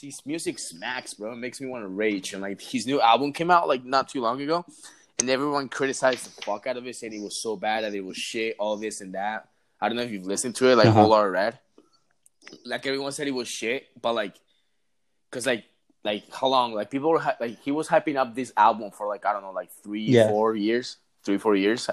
his 0.00 0.20
music 0.24 0.58
smacks, 0.58 1.14
bro. 1.14 1.32
It 1.32 1.36
makes 1.36 1.60
me 1.60 1.68
want 1.68 1.84
to 1.84 1.88
rage. 1.88 2.32
And 2.32 2.40
like 2.42 2.60
his 2.60 2.86
new 2.86 3.00
album 3.00 3.32
came 3.32 3.50
out 3.50 3.68
like 3.68 3.84
not 3.84 4.08
too 4.08 4.20
long 4.20 4.40
ago, 4.40 4.64
and 5.18 5.28
everyone 5.28 5.68
criticized 5.68 6.26
the 6.26 6.42
fuck 6.42 6.66
out 6.66 6.76
of 6.76 6.86
it, 6.86 6.96
saying 6.96 7.12
it 7.12 7.22
was 7.22 7.42
so 7.42 7.56
bad 7.56 7.84
that 7.84 7.94
it 7.94 8.04
was 8.04 8.16
shit, 8.16 8.56
all 8.58 8.76
this 8.76 9.00
and 9.00 9.14
that. 9.14 9.48
I 9.80 9.88
don't 9.88 9.96
know 9.96 10.04
if 10.04 10.10
you've 10.10 10.26
listened 10.26 10.54
to 10.56 10.68
it, 10.68 10.76
like 10.76 10.86
Uh-huh. 10.86 11.02
Whole 11.02 11.28
Red. 11.28 11.58
Like 12.64 12.86
everyone 12.86 13.12
said 13.12 13.26
it 13.28 13.32
was 13.32 13.48
shit, 13.48 13.86
but 14.00 14.14
like, 14.14 14.34
cause 15.32 15.46
like, 15.46 15.64
like 16.04 16.22
how 16.32 16.46
long? 16.46 16.72
Like 16.74 16.90
people 16.90 17.10
were 17.10 17.22
like 17.40 17.60
he 17.62 17.72
was 17.72 17.88
hyping 17.88 18.16
up 18.16 18.34
this 18.36 18.52
album 18.56 18.92
for 18.92 19.08
like 19.08 19.26
I 19.26 19.32
don't 19.32 19.42
know, 19.42 19.50
like 19.50 19.70
three, 19.82 20.02
Yeah. 20.04 20.28
four 20.28 20.54
years, 20.54 20.98
three, 21.24 21.38
four 21.38 21.56
years. 21.56 21.90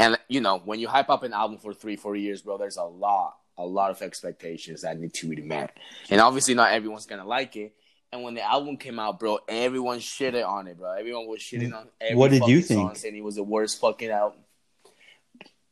And 0.00 0.18
you 0.28 0.40
know, 0.40 0.58
when 0.64 0.80
you 0.80 0.88
hype 0.88 1.10
up 1.10 1.22
an 1.22 1.32
album 1.32 1.58
for 1.58 1.72
three, 1.72 1.94
four 1.96 2.16
years, 2.16 2.42
bro, 2.42 2.58
there's 2.58 2.78
a 2.78 2.84
lot, 2.84 3.36
a 3.56 3.64
lot 3.64 3.90
of 3.92 4.02
expectations 4.02 4.82
that 4.82 4.98
need 4.98 5.14
to 5.14 5.28
be 5.28 5.42
met. 5.42 5.76
And 6.10 6.20
obviously, 6.20 6.54
not 6.54 6.72
everyone's 6.72 7.06
gonna 7.06 7.26
like 7.26 7.54
it. 7.56 7.74
And 8.12 8.24
when 8.24 8.34
the 8.34 8.42
album 8.42 8.76
came 8.76 8.98
out, 8.98 9.20
bro, 9.20 9.38
everyone 9.48 9.98
shitted 10.00 10.44
on 10.44 10.66
it, 10.66 10.76
bro. 10.78 10.92
Everyone 10.92 11.28
was 11.28 11.40
shitting 11.40 11.70
mm. 11.70 11.78
on 11.78 11.86
every 12.00 12.16
What 12.16 12.32
did 12.32 12.42
you 12.48 12.60
fucking 12.60 12.76
song, 12.76 12.88
think? 12.88 12.98
saying 12.98 13.16
it 13.16 13.22
was 13.22 13.36
the 13.36 13.44
worst 13.44 13.80
fucking 13.80 14.10
album. 14.10 14.40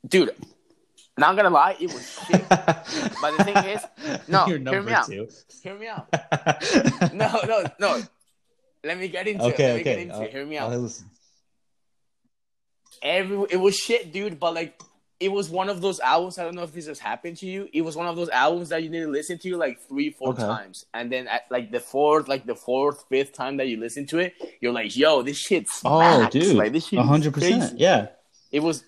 Dude, 0.06 0.30
not 1.18 1.36
gonna 1.36 1.50
lie, 1.50 1.76
it 1.80 1.92
was 1.92 2.20
shit. 2.26 2.48
But 2.48 3.36
the 3.36 3.44
thing 3.44 3.56
is, 3.56 3.82
no, 4.28 4.46
Your 4.46 4.58
hear 4.58 4.82
me 4.82 4.92
out. 4.92 5.08
Hear 5.62 5.74
me 5.78 5.86
out. 5.88 6.08
No, 7.14 7.40
no, 7.46 7.64
no. 7.78 8.02
Let 8.84 8.98
me 8.98 9.08
get 9.08 9.26
into 9.26 9.44
it. 9.46 9.52
okay, 9.54 9.66
Let 9.68 9.76
me 9.78 9.82
get 9.82 9.92
okay. 9.94 10.02
into 10.02 10.14
I'll, 10.14 10.22
it. 10.22 10.30
Hear 10.30 10.46
me 10.46 10.58
I'll 10.58 10.70
out. 10.72 10.78
listen. 10.80 11.10
Every 13.02 13.46
it 13.50 13.56
was 13.56 13.76
shit, 13.76 14.12
dude. 14.12 14.38
But 14.40 14.54
like, 14.54 14.80
it 15.20 15.30
was 15.30 15.48
one 15.50 15.68
of 15.68 15.80
those 15.80 16.00
albums. 16.00 16.38
I 16.38 16.44
don't 16.44 16.54
know 16.54 16.62
if 16.62 16.72
this 16.72 16.86
has 16.86 16.98
happened 16.98 17.36
to 17.38 17.46
you. 17.46 17.68
It 17.72 17.82
was 17.82 17.96
one 17.96 18.06
of 18.06 18.16
those 18.16 18.28
albums 18.28 18.68
that 18.70 18.82
you 18.82 18.90
need 18.90 19.00
to 19.00 19.08
listen 19.10 19.38
to 19.40 19.56
like 19.56 19.78
three, 19.88 20.10
four 20.10 20.28
Okay. 20.30 20.42
times, 20.42 20.84
and 20.94 21.10
then 21.10 21.26
at 21.28 21.42
like 21.50 21.70
the 21.70 21.80
fourth, 21.80 22.28
like 22.28 22.46
the 22.46 22.54
fourth, 22.54 23.04
fifth 23.08 23.32
time 23.32 23.56
that 23.58 23.66
you 23.68 23.76
listen 23.78 24.06
to 24.08 24.18
it, 24.18 24.34
you're 24.60 24.72
like, 24.72 24.96
"Yo, 24.96 25.22
this 25.22 25.38
shit 25.38 25.64
Oh, 25.84 26.28
dude, 26.28 26.56
like 26.56 26.72
this 26.72 26.86
shit, 26.88 26.98
hundred 27.00 27.32
crazy." 27.34 27.54
percent. 27.54 27.78
Yeah. 27.80 28.08
It 28.50 28.60
was, 28.60 28.78
it 28.78 28.87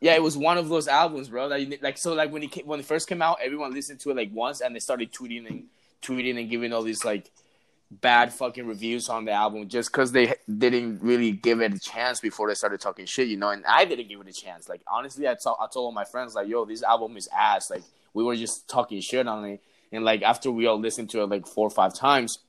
yeah, 0.00 0.14
it 0.14 0.22
was 0.22 0.36
one 0.36 0.58
of 0.58 0.68
those 0.68 0.88
albums, 0.88 1.28
bro. 1.28 1.48
That 1.48 1.60
you 1.60 1.78
like 1.80 1.96
so 1.96 2.12
like 2.14 2.30
when 2.30 2.42
it 2.42 2.52
came, 2.52 2.66
when 2.66 2.80
it 2.80 2.86
first 2.86 3.08
came 3.08 3.22
out, 3.22 3.38
everyone 3.42 3.72
listened 3.72 4.00
to 4.00 4.10
it 4.10 4.16
like 4.16 4.30
once, 4.32 4.60
and 4.60 4.74
they 4.74 4.80
started 4.80 5.12
tweeting 5.12 5.46
and 5.48 5.64
tweeting 6.02 6.38
and 6.38 6.50
giving 6.50 6.72
all 6.72 6.82
these 6.82 7.04
like 7.04 7.30
bad 7.90 8.32
fucking 8.32 8.66
reviews 8.66 9.08
on 9.08 9.24
the 9.24 9.30
album 9.30 9.68
just 9.68 9.92
because 9.92 10.10
they 10.12 10.34
didn't 10.58 11.00
really 11.02 11.30
give 11.30 11.60
it 11.60 11.72
a 11.72 11.78
chance 11.78 12.20
before 12.20 12.48
they 12.48 12.54
started 12.54 12.80
talking 12.80 13.06
shit, 13.06 13.28
you 13.28 13.36
know. 13.36 13.50
And 13.50 13.64
I 13.64 13.84
didn't 13.84 14.08
give 14.08 14.20
it 14.20 14.28
a 14.28 14.32
chance. 14.32 14.68
Like 14.68 14.82
honestly, 14.86 15.26
I 15.28 15.34
told 15.34 15.56
I 15.60 15.66
told 15.66 15.86
all 15.86 15.92
my 15.92 16.04
friends 16.04 16.34
like, 16.34 16.48
"Yo, 16.48 16.64
this 16.64 16.82
album 16.82 17.16
is 17.16 17.28
ass." 17.36 17.70
Like 17.70 17.82
we 18.12 18.22
were 18.22 18.36
just 18.36 18.68
talking 18.68 19.00
shit 19.00 19.26
on 19.26 19.44
it, 19.46 19.62
and 19.92 20.04
like 20.04 20.22
after 20.22 20.50
we 20.50 20.66
all 20.66 20.78
listened 20.78 21.10
to 21.10 21.22
it 21.22 21.30
like 21.30 21.46
four 21.46 21.66
or 21.66 21.70
five 21.70 21.94
times, 21.94 22.40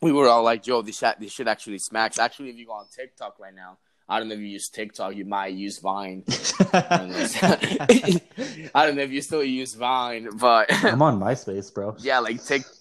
we 0.00 0.12
were 0.12 0.28
all 0.28 0.44
like, 0.44 0.66
"Yo, 0.66 0.82
this 0.82 0.98
shit, 0.98 1.18
this 1.18 1.32
shit 1.32 1.48
actually 1.48 1.78
smacks." 1.78 2.18
Actually, 2.18 2.50
if 2.50 2.56
you 2.56 2.66
go 2.66 2.72
on 2.72 2.86
TikTok 2.94 3.38
right 3.40 3.54
now, 3.54 3.78
I 4.08 4.18
don't 4.18 4.28
know 4.28 4.34
if 4.34 4.40
you 4.40 4.46
use 4.46 4.68
TikTok, 4.68 5.16
you 5.16 5.24
might 5.24 5.54
use 5.54 5.78
Vine. 5.78 6.24
I 6.72 6.96
don't 6.98 7.08
know, 7.10 8.68
I 8.74 8.86
don't 8.86 8.96
know 8.96 9.02
if 9.02 9.10
you 9.10 9.22
still 9.22 9.42
use 9.42 9.74
Vine, 9.74 10.28
but 10.36 10.66
I'm 10.84 11.00
on 11.00 11.18
MySpace, 11.18 11.72
bro. 11.72 11.96
yeah, 11.98 12.18
like 12.18 12.44
take. 12.44 12.64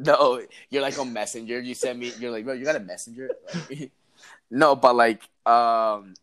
No, 0.00 0.40
you're 0.70 0.82
like 0.82 0.96
on 1.00 1.12
Messenger. 1.12 1.60
You 1.60 1.74
send 1.74 1.98
me. 1.98 2.12
You're 2.20 2.30
like, 2.30 2.44
bro, 2.44 2.54
you 2.54 2.64
got 2.64 2.76
a 2.76 2.80
Messenger. 2.80 3.30
no, 4.50 4.76
but 4.76 4.94
like, 4.94 5.22
um, 5.44 6.14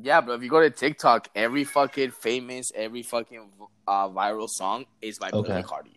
Yeah, 0.00 0.20
bro. 0.20 0.34
if 0.36 0.42
you 0.44 0.48
go 0.48 0.60
to 0.60 0.70
TikTok, 0.70 1.30
every 1.34 1.64
fucking 1.64 2.12
famous, 2.12 2.70
every 2.72 3.02
fucking 3.02 3.50
uh, 3.88 4.08
viral 4.10 4.48
song 4.48 4.86
is 5.02 5.18
by 5.18 5.30
Okay. 5.32 5.62
Carti. 5.62 5.96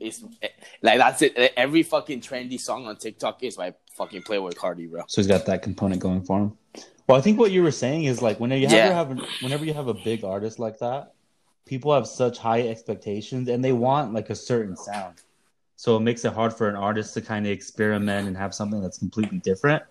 It's 0.00 0.24
eh, 0.42 0.48
like 0.82 0.98
that's 0.98 1.22
it. 1.22 1.52
Every 1.56 1.84
fucking 1.84 2.22
trendy 2.22 2.58
song 2.58 2.86
on 2.88 2.96
TikTok 2.96 3.44
is 3.44 3.54
by 3.56 3.74
fucking 3.96 4.22
Playboi 4.22 4.54
Carti, 4.54 4.90
bro. 4.90 5.02
So 5.06 5.20
he's 5.20 5.26
got 5.28 5.46
that 5.46 5.62
component 5.62 6.00
going 6.00 6.22
for 6.22 6.38
him. 6.40 6.58
Well, 7.06 7.18
I 7.18 7.20
think 7.20 7.38
what 7.38 7.50
you 7.50 7.62
were 7.62 7.72
saying 7.72 8.04
is 8.04 8.22
like 8.22 8.38
whenever 8.38 8.60
you 8.60 8.68
have, 8.68 8.76
Yeah. 8.76 8.94
have 8.94 9.18
whenever 9.42 9.64
you 9.64 9.74
have 9.74 9.88
a 9.88 9.94
big 9.94 10.24
artist 10.24 10.58
like 10.58 10.78
that, 10.78 11.14
people 11.66 11.92
have 11.92 12.06
such 12.06 12.38
high 12.38 12.68
expectations 12.68 13.48
and 13.48 13.64
they 13.64 13.72
want 13.72 14.14
like 14.14 14.30
a 14.30 14.34
certain 14.34 14.76
sound. 14.76 15.16
So 15.76 15.96
it 15.96 16.00
makes 16.00 16.24
it 16.24 16.32
hard 16.32 16.52
for 16.52 16.68
an 16.68 16.76
artist 16.76 17.14
to 17.14 17.20
kind 17.20 17.46
of 17.46 17.52
experiment 17.52 18.28
and 18.28 18.36
have 18.36 18.54
something 18.54 18.80
that's 18.80 18.98
completely 18.98 19.38
different. 19.38 19.82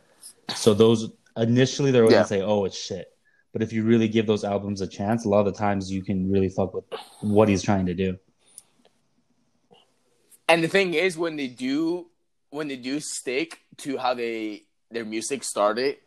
So 0.55 0.73
those 0.73 1.09
initially 1.35 1.91
they're 1.91 2.05
Yeah. 2.05 2.11
gonna 2.11 2.27
say, 2.27 2.41
"Oh, 2.41 2.65
it's 2.65 2.77
shit." 2.77 3.15
But 3.51 3.63
if 3.63 3.73
you 3.73 3.83
really 3.83 4.07
give 4.07 4.27
those 4.27 4.43
albums 4.43 4.81
a 4.81 4.87
chance, 4.87 5.25
a 5.25 5.29
lot 5.29 5.45
of 5.47 5.53
the 5.53 5.57
times 5.59 5.91
you 5.91 6.03
can 6.03 6.29
really 6.31 6.49
fuck 6.49 6.73
with 6.73 6.85
what 7.21 7.49
he's 7.49 7.63
trying 7.63 7.87
to 7.87 7.93
do. 7.95 8.17
And 10.47 10.63
the 10.63 10.67
thing 10.67 10.93
is, 10.93 11.17
when 11.17 11.35
they 11.35 11.47
do, 11.47 12.08
when 12.51 12.67
they 12.67 12.75
do 12.75 12.99
stick 12.99 13.61
to 13.77 13.97
how 13.97 14.13
they 14.13 14.63
their 14.91 15.05
music 15.05 15.43
started, 15.43 15.97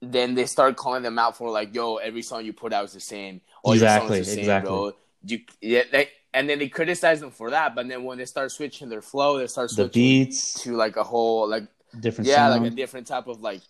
then 0.00 0.34
they 0.34 0.46
start 0.46 0.76
calling 0.76 1.02
them 1.02 1.18
out 1.18 1.36
for 1.36 1.50
like, 1.50 1.74
"Yo, 1.74 1.96
every 1.96 2.22
song 2.22 2.44
you 2.44 2.52
put 2.52 2.72
out 2.72 2.84
is 2.86 2.92
the 2.92 3.00
same. 3.00 3.40
All 3.62 3.74
Exactly, 3.74 4.16
your 4.16 4.24
songs 4.24 4.26
the 4.26 4.32
same, 4.34 4.38
exactly. 4.40 4.68
bro." 4.68 4.92
You, 5.24 5.40
yeah, 5.60 5.82
they, 5.90 6.08
and 6.34 6.48
then 6.48 6.58
they 6.58 6.68
criticize 6.68 7.20
them 7.20 7.30
for 7.30 7.50
that. 7.50 7.74
But 7.74 7.88
then 7.88 8.04
when 8.04 8.18
they 8.18 8.24
start 8.24 8.50
switching 8.50 8.88
their 8.88 9.02
flow, 9.02 9.38
they 9.38 9.46
start 9.46 9.70
switching 9.70 10.02
The 10.02 10.24
beats, 10.24 10.62
to 10.62 10.74
like 10.74 10.96
a 10.96 11.04
whole 11.04 11.48
like 11.48 11.64
different 11.98 12.28
yeah, 12.28 12.48
like 12.48 12.62
a 12.62 12.70
different 12.70 13.06
type 13.06 13.28
of 13.28 13.40
like 13.40 13.60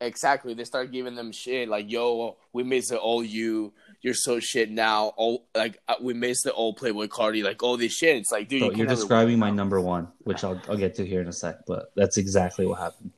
exactly. 0.00 0.54
They 0.54 0.64
start 0.64 0.92
giving 0.92 1.14
them 1.14 1.32
shit 1.32 1.68
like, 1.68 1.90
"Yo, 1.90 2.36
we 2.52 2.62
miss 2.62 2.88
the 2.88 3.00
old 3.00 3.26
you. 3.26 3.72
You're 4.06 4.14
so 4.14 4.38
shit 4.38 4.70
now. 4.70 5.14
Oh, 5.18 5.42
like 5.52 5.80
uh, 5.88 5.96
we 6.00 6.14
miss 6.14 6.42
the 6.42 6.52
old 6.52 6.78
Playboi 6.78 7.08
Carti. 7.08 7.42
Like 7.42 7.60
all 7.64 7.76
this 7.76 7.92
shit. 7.92 8.14
It's 8.14 8.30
like, 8.30 8.48
dude, 8.48 8.60
So 8.60 8.70
you 8.70 8.76
you're 8.76 8.86
describing 8.86 9.36
my 9.36 9.50
number 9.50 9.80
one, 9.80 10.06
which 10.22 10.44
I'll 10.44 10.62
I'll 10.68 10.76
get 10.76 10.94
to 10.94 11.04
here 11.04 11.20
in 11.20 11.26
a 11.26 11.32
sec, 11.32 11.66
but 11.66 11.90
that's 11.96 12.16
exactly 12.16 12.66
what 12.66 12.78
happened. 12.78 13.10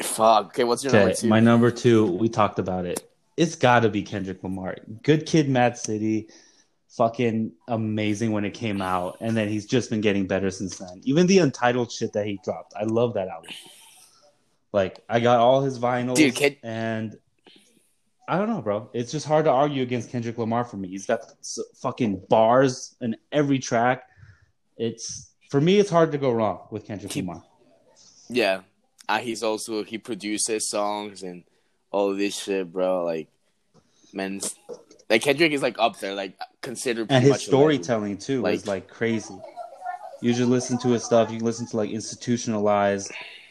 Fuck. 0.00 0.46
Okay, 0.46 0.64
what's 0.64 0.82
your 0.82 0.94
number 0.94 1.12
two? 1.12 1.28
my 1.28 1.38
number 1.38 1.70
two, 1.70 2.06
we 2.06 2.30
talked 2.30 2.58
about 2.58 2.86
it. 2.86 3.06
It's 3.36 3.56
got 3.56 3.80
to 3.80 3.90
be 3.90 4.02
Kendrick 4.02 4.42
Lamar. 4.42 4.76
Good 5.02 5.26
Kid, 5.26 5.50
Mad 5.50 5.76
City, 5.76 6.28
fucking 6.88 7.52
amazing 7.68 8.32
when 8.32 8.46
it 8.46 8.54
came 8.54 8.80
out, 8.80 9.18
and 9.20 9.36
then 9.36 9.50
he's 9.50 9.66
just 9.66 9.90
been 9.90 10.00
getting 10.00 10.26
better 10.26 10.50
since 10.50 10.78
then. 10.78 11.02
Even 11.04 11.26
the 11.26 11.40
Untitled 11.40 11.92
shit 11.92 12.14
that 12.14 12.24
he 12.24 12.40
dropped, 12.42 12.72
I 12.74 12.84
love 12.84 13.12
that 13.14 13.28
album. 13.28 13.50
Like 14.72 15.04
I 15.10 15.20
got 15.20 15.40
all 15.40 15.60
his 15.60 15.78
vinyls, 15.78 16.16
Dude, 16.16 16.34
Kid- 16.34 16.56
and 16.62 17.18
I 18.28 18.36
don't 18.36 18.48
know, 18.48 18.60
bro. 18.60 18.90
It's 18.92 19.10
just 19.10 19.26
hard 19.26 19.46
to 19.46 19.50
argue 19.50 19.82
against 19.82 20.10
Kendrick 20.10 20.36
Lamar 20.38 20.64
for 20.64 20.76
me. 20.76 20.88
He's 20.88 21.06
got 21.06 21.20
fucking 21.80 22.22
bars 22.28 22.94
in 23.00 23.16
every 23.32 23.58
track. 23.58 24.02
It's 24.76 25.30
for 25.50 25.60
me, 25.60 25.78
it's 25.78 25.90
hard 25.90 26.12
to 26.12 26.18
go 26.18 26.30
wrong 26.30 26.60
with 26.70 26.84
Kendrick 26.86 27.10
Keep- 27.10 27.26
Lamar. 27.26 27.42
yeah, 28.28 28.60
uh, 29.08 29.18
he's 29.18 29.42
also 29.42 29.82
he 29.82 29.96
produces 29.98 30.68
songs 30.68 31.22
and 31.22 31.42
all 31.90 32.14
this 32.14 32.38
shit, 32.42 32.70
bro. 32.70 33.04
Like, 33.04 33.28
man, 34.12 34.40
like 35.08 35.22
Kendrick 35.22 35.52
is 35.52 35.62
like 35.62 35.76
up 35.78 35.98
there, 35.98 36.14
like 36.14 36.38
considered 36.60 37.06
and 37.10 37.22
his 37.22 37.30
much 37.30 37.48
a 37.48 37.50
legend. 37.50 37.50
storytelling 37.50 38.18
too 38.18 38.46
is 38.46 38.66
Like- 38.66 38.84
like 38.84 38.88
crazy. 38.88 39.34
You 40.20 40.34
should 40.34 40.48
listen 40.48 40.76
to 40.80 40.88
his 40.88 41.04
stuff. 41.04 41.30
You 41.30 41.38
listen 41.38 41.66
to 41.68 41.76
like 41.78 41.90
institutionalized, 41.90 43.10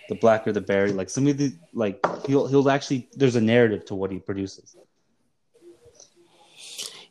the 0.10 0.16
blacker 0.16 0.52
the 0.52 0.62
berry. 0.62 0.92
Like 0.92 1.10
some 1.10 1.28
of 1.28 1.38
the 1.38 1.54
like 1.74 2.04
he'll 2.26 2.48
he'll 2.48 2.70
actually 2.70 3.10
there's 3.14 3.36
a 3.36 3.42
narrative 3.42 3.86
to 3.86 3.96
what 3.96 4.12
he 4.12 4.20
produces. 4.20 4.76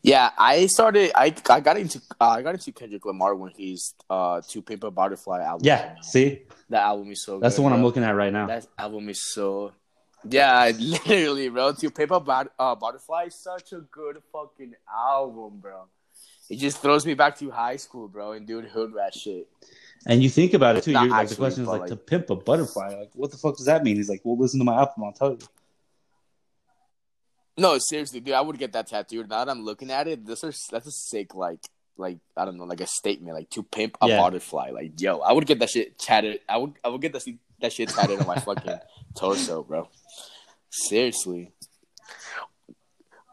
Yeah, 0.02 0.30
I 0.38 0.66
started. 0.66 1.10
I 1.16 1.34
I 1.50 1.60
got 1.60 1.78
into 1.78 2.00
uh, 2.20 2.28
I 2.28 2.42
got 2.42 2.54
into 2.54 2.70
Kendrick 2.70 3.04
Lamar 3.04 3.34
when 3.34 3.50
he's 3.50 3.94
uh 4.08 4.40
to 4.50 4.62
a 4.84 4.90
Butterfly 4.90 5.42
album. 5.42 5.66
Yeah, 5.66 5.96
see, 6.00 6.42
that 6.70 6.82
album 6.82 7.10
is 7.10 7.24
so. 7.24 7.40
that's 7.40 7.56
good, 7.56 7.60
the 7.60 7.62
one 7.64 7.72
I'm 7.72 7.82
looking 7.82 8.04
at 8.04 8.12
right 8.14 8.32
now. 8.32 8.46
That 8.46 8.66
album 8.78 9.08
is 9.08 9.32
so. 9.32 9.72
Yeah, 10.28 10.70
literally, 10.78 11.48
bro. 11.48 11.72
To 11.72 11.90
Paper 11.90 12.20
But- 12.20 12.52
uh, 12.58 12.76
Butterfly 12.76 13.24
is 13.24 13.34
such 13.34 13.72
a 13.72 13.80
good 13.80 14.22
fucking 14.32 14.74
album, 14.92 15.58
bro. 15.60 15.86
It 16.48 16.58
just 16.58 16.78
throws 16.78 17.04
me 17.04 17.14
back 17.14 17.36
to 17.38 17.50
high 17.50 17.76
school, 17.76 18.06
bro, 18.06 18.32
and 18.32 18.46
doing 18.46 18.64
hood 18.66 18.94
rat 18.94 19.12
shit. 19.12 19.48
And 20.08 20.22
you 20.22 20.30
think 20.30 20.54
about 20.54 20.76
it 20.76 20.84
too. 20.84 20.92
Not 20.92 21.08
like 21.08 21.28
the 21.28 21.34
question 21.34 21.62
is 21.64 21.68
like, 21.68 21.80
like- 21.82 21.90
to 21.90 21.96
pimp 21.96 22.30
a 22.30 22.36
butterfly. 22.36 22.94
Like, 22.94 23.10
what 23.14 23.30
the 23.32 23.36
fuck 23.36 23.56
does 23.56 23.66
that 23.66 23.82
mean? 23.82 23.96
He's 23.96 24.08
like, 24.08 24.20
well, 24.24 24.38
listen 24.38 24.60
to 24.60 24.64
my 24.64 24.74
album. 24.76 25.04
I'll 25.04 25.12
tell 25.12 25.32
you. 25.32 25.38
No, 27.58 27.78
seriously, 27.78 28.20
dude, 28.20 28.34
I 28.34 28.40
would 28.40 28.58
get 28.58 28.72
that 28.72 28.86
tattooed. 28.86 29.28
Now 29.28 29.44
that 29.44 29.50
I'm 29.50 29.64
looking 29.64 29.90
at 29.90 30.06
it, 30.06 30.24
this 30.26 30.44
is 30.44 30.60
that's 30.70 30.86
a 30.86 30.90
sick 30.92 31.34
like 31.34 31.58
like 31.96 32.18
I 32.36 32.44
don't 32.44 32.56
know, 32.58 32.64
like 32.64 32.82
a 32.82 32.86
statement, 32.86 33.34
like 33.34 33.50
to 33.50 33.62
pimp 33.62 33.96
a 34.02 34.08
Yeah. 34.08 34.18
butterfly. 34.18 34.70
Like, 34.70 35.00
yo, 35.00 35.18
I 35.20 35.32
would 35.32 35.46
get 35.46 35.58
that 35.60 35.70
shit 35.70 35.98
tatted. 35.98 36.40
I 36.48 36.58
would 36.58 36.74
I 36.84 36.88
would 36.88 37.00
get 37.00 37.12
that 37.14 37.22
shit- 37.22 37.38
that 37.60 37.72
shit 37.72 37.88
tatted 37.88 38.20
on 38.20 38.26
my 38.26 38.36
fucking 38.36 38.78
torso, 39.16 39.62
bro. 39.62 39.88
Seriously. 40.70 41.52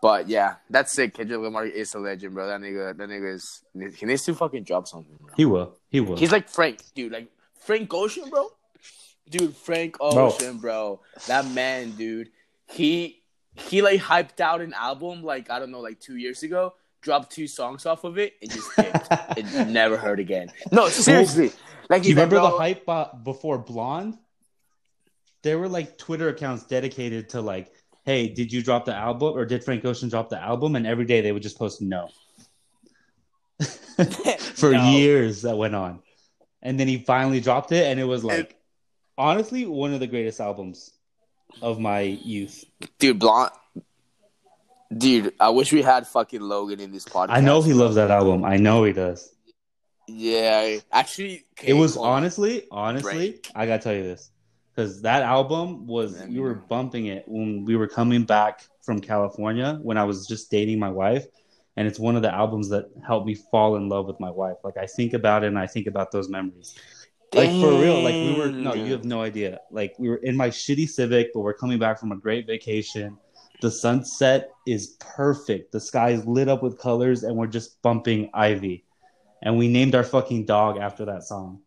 But 0.04 0.28
yeah, 0.28 0.56
that's 0.70 0.92
sick. 0.92 1.14
Kendrick 1.14 1.40
Lamar 1.40 1.66
is 1.66 1.94
a 1.96 2.00
legend, 2.00 2.34
bro. 2.34 2.46
That 2.46 2.60
nigga, 2.60 2.98
that 2.98 3.08
nigga 3.08 3.36
is. 3.36 3.64
He 3.96 4.06
needs 4.06 4.26
to 4.26 4.36
fucking 4.36 4.66
drop 4.66 4.86
something, 4.86 5.16
bro. 5.18 5.34
He 5.38 5.46
will. 5.46 5.78
He 5.88 6.02
will. 6.02 6.18
He's 6.18 6.34
like 6.34 6.50
Frank, 6.50 6.82
dude. 6.94 7.14
Like 7.14 7.30
Frank 7.58 7.94
Ocean, 7.94 8.30
bro. 8.30 8.50
Dude, 9.30 9.56
Frank 9.56 9.96
Ocean, 10.02 10.58
bro. 10.58 11.00
That 11.28 11.50
man, 11.52 11.92
dude. 11.92 12.32
He 12.68 13.22
he 13.56 13.82
like 13.82 14.02
hyped 14.02 14.42
out 14.42 14.60
an 14.60 14.74
album 14.74 15.24
like 15.24 15.50
I 15.50 15.58
don't 15.58 15.72
know, 15.72 15.80
like 15.80 16.02
two 16.02 16.18
years 16.18 16.44
ago. 16.44 16.74
Dropped 17.00 17.32
two 17.32 17.48
songs 17.48 17.86
off 17.86 18.04
of 18.04 18.18
it 18.18 18.34
and 18.42 18.52
just 18.52 18.76
dipped. 18.76 19.08
and 19.38 19.74
never 19.74 19.96
heard 19.96 20.20
again. 20.20 20.52
No, 20.70 20.90
seriously. 20.90 21.54
Like 21.90 22.04
you 22.04 22.10
he's 22.10 22.18
like, 22.18 22.30
remember 22.30 22.52
the 22.52 22.58
hype 22.58 22.90
uh, 22.90 23.16
before 23.24 23.58
Blonde? 23.58 24.18
There 25.44 25.58
were 25.58 25.70
like 25.70 25.98
Twitter 25.98 26.28
accounts 26.28 26.66
dedicated 26.66 27.30
to 27.30 27.40
like, 27.42 27.72
hey, 28.06 28.28
did 28.28 28.52
you 28.52 28.62
drop 28.62 28.86
the 28.86 28.94
album 28.96 29.34
or 29.34 29.46
did 29.46 29.64
Frank 29.64 29.84
Ocean 29.86 30.10
drop 30.10 30.30
the 30.30 30.42
album? 30.42 30.76
And 30.76 30.86
every 30.86 31.06
day 31.06 31.22
they 31.22 31.32
would 31.32 31.44
just 31.44 31.58
post 31.58 31.82
no. 31.82 32.10
For 34.56 34.72
No. 34.72 34.92
years 34.92 35.44
that 35.44 35.58
went 35.58 35.76
on. 35.76 36.00
And 36.62 36.80
then 36.80 36.88
he 36.88 36.98
finally 37.00 37.42
dropped 37.42 37.72
it 37.72 37.86
and 37.86 38.00
it 38.00 38.06
was 38.06 38.24
like 38.24 38.56
honestly 39.18 39.66
one 39.66 39.94
of 39.94 40.00
the 40.00 40.08
greatest 40.08 40.40
albums 40.40 40.92
of 41.62 41.80
my 41.80 42.02
youth. 42.02 42.64
dude, 43.00 43.20
blonde. 43.20 43.52
Dude, 44.96 45.34
I 45.40 45.50
wish 45.50 45.72
we 45.74 45.82
had 45.82 46.08
fucking 46.08 46.42
Logan 46.42 46.80
in 46.80 46.92
this 46.92 47.06
podcast. 47.06 47.30
I 47.30 47.42
know 47.42 47.62
he 47.62 47.74
loves 47.74 47.96
that 47.96 48.12
album. 48.12 48.46
I 48.46 48.58
know 48.58 48.84
he 48.84 48.94
does. 48.94 49.34
Yeah, 50.08 50.78
actually, 50.92 51.46
it 51.64 51.74
was 51.74 51.98
honestly, 51.98 52.68
honestly, 52.70 53.32
Break. 53.32 53.52
I 53.56 53.66
gotta 53.66 53.82
tell 53.82 53.94
you 53.94 54.04
this 54.04 54.30
because 54.74 55.02
that 55.02 55.22
album 55.22 55.86
was 55.86 56.20
Let 56.20 56.30
we 56.30 56.40
were 56.40 56.56
bumping 56.56 57.08
it 57.08 57.26
when 57.28 57.66
we 57.66 57.76
were 57.76 57.88
coming 57.88 58.24
back 58.24 58.66
from 58.82 59.00
California 59.00 59.80
when 59.82 59.98
I 59.98 60.04
was 60.04 60.28
just 60.28 60.50
dating 60.50 60.80
my 60.80 60.90
wife, 60.90 61.26
and 61.78 61.88
it's 61.88 62.00
one 62.00 62.16
of 62.16 62.22
the 62.22 62.34
albums 62.34 62.70
that 62.70 62.90
helped 63.06 63.28
me 63.28 63.36
fall 63.36 63.76
in 63.76 63.90
love 63.90 64.08
with 64.08 64.20
my 64.20 64.32
wife. 64.32 64.58
Like 64.64 64.78
I 64.78 64.88
think 64.88 65.14
about 65.14 65.44
it 65.44 65.48
and 65.48 65.60
I 65.60 65.68
think 65.68 65.88
about 65.88 66.12
those 66.12 66.30
memories. 66.30 66.76
Like 67.34 67.50
for 67.50 67.80
real, 67.80 68.02
like 68.02 68.14
we 68.14 68.36
were 68.38 68.52
no, 68.52 68.74
you 68.74 68.92
have 68.92 69.06
no 69.06 69.22
idea. 69.22 69.60
Like 69.72 69.96
we 69.98 70.10
were 70.10 70.18
in 70.18 70.36
my 70.38 70.50
shitty 70.50 70.88
Civic, 70.88 71.34
but 71.34 71.42
we're 71.42 71.54
coming 71.54 71.80
back 71.80 72.00
from 72.00 72.12
a 72.12 72.16
great 72.16 72.46
vacation. 72.46 73.18
The 73.62 73.72
sunset 73.72 74.52
is 74.68 74.98
perfect. 75.00 75.72
The 75.72 75.80
sky 75.80 76.10
is 76.10 76.26
lit 76.26 76.50
up 76.50 76.62
with 76.62 76.78
colors, 76.78 77.24
and 77.24 77.36
we're 77.36 77.48
just 77.48 77.82
bumping 77.82 78.30
Ivy. 78.34 78.86
And 79.42 79.58
we 79.58 79.68
named 79.68 79.96
our 79.96 80.04
fucking 80.04 80.46
dog 80.46 80.78
after 80.78 81.06
that 81.06 81.24
song, 81.24 81.62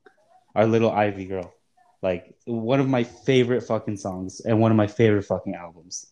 our 0.54 0.66
little 0.66 0.90
Ivy 0.90 1.26
girl. 1.26 1.55
Like 2.02 2.34
one 2.44 2.80
of 2.80 2.88
my 2.88 3.04
favorite 3.04 3.62
fucking 3.62 3.96
songs, 3.96 4.40
and 4.40 4.60
one 4.60 4.70
of 4.70 4.76
my 4.76 4.86
favorite 4.86 5.24
fucking 5.24 5.54
albums. 5.54 6.06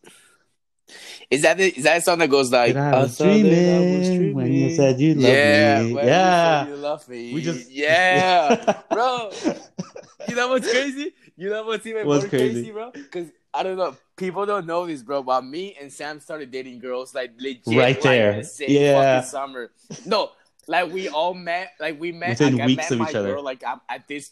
Is 1.30 1.42
that 1.42 1.56
the, 1.56 1.68
is 1.76 1.84
that 1.84 1.98
a 1.98 2.00
song 2.00 2.18
that 2.18 2.28
goes 2.28 2.52
like 2.52 2.76
I 2.76 3.00
was 3.02 3.16
thought 3.16 3.24
that 3.24 3.30
I 3.30 3.98
was 3.98 4.08
dreaming 4.08 4.34
when 4.34 4.52
you 4.52 4.74
said 4.74 5.00
you 5.00 5.14
loved 5.14 5.26
yeah, 5.26 5.82
me. 5.82 5.94
Yeah. 5.94 6.60
you 6.62 6.66
said 6.66 6.68
you 6.68 6.76
love 6.82 7.08
me. 7.08 7.34
We 7.34 7.42
just- 7.42 7.70
yeah, 7.70 8.82
bro. 8.90 9.30
You 10.28 10.34
know 10.36 10.48
what's 10.48 10.70
crazy? 10.70 11.14
You 11.36 11.50
know 11.50 11.64
what's 11.64 11.86
even 11.86 12.06
What's 12.06 12.24
more 12.24 12.30
crazy? 12.30 12.52
crazy, 12.54 12.70
bro? 12.70 12.90
Because 12.92 13.28
I 13.52 13.62
don't 13.62 13.76
know, 13.76 13.96
people 14.16 14.46
don't 14.46 14.66
know 14.66 14.86
this, 14.86 15.02
bro. 15.02 15.22
But 15.22 15.44
me 15.44 15.76
and 15.80 15.92
Sam 15.92 16.20
started 16.20 16.50
dating 16.50 16.80
girls 16.80 17.14
like 17.14 17.32
legit, 17.38 17.66
Right 17.66 17.94
like, 17.96 18.02
there. 18.02 18.36
the 18.36 18.44
same 18.44 18.70
Yeah. 18.70 19.20
fucking 19.20 19.30
summer. 19.30 19.70
No, 20.06 20.30
like 20.68 20.92
we 20.92 21.08
all 21.08 21.34
met, 21.34 21.72
like 21.80 21.98
we 22.00 22.12
met 22.12 22.30
Within 22.30 22.54
like, 22.54 22.62
I 22.62 22.66
weeks 22.66 22.76
met 22.82 22.90
of 22.92 22.98
my 22.98 23.08
each 23.08 23.14
other. 23.14 23.34
Girl, 23.34 23.42
like 23.42 23.62
I'm 23.66 23.80
at 23.88 24.06
this. 24.06 24.30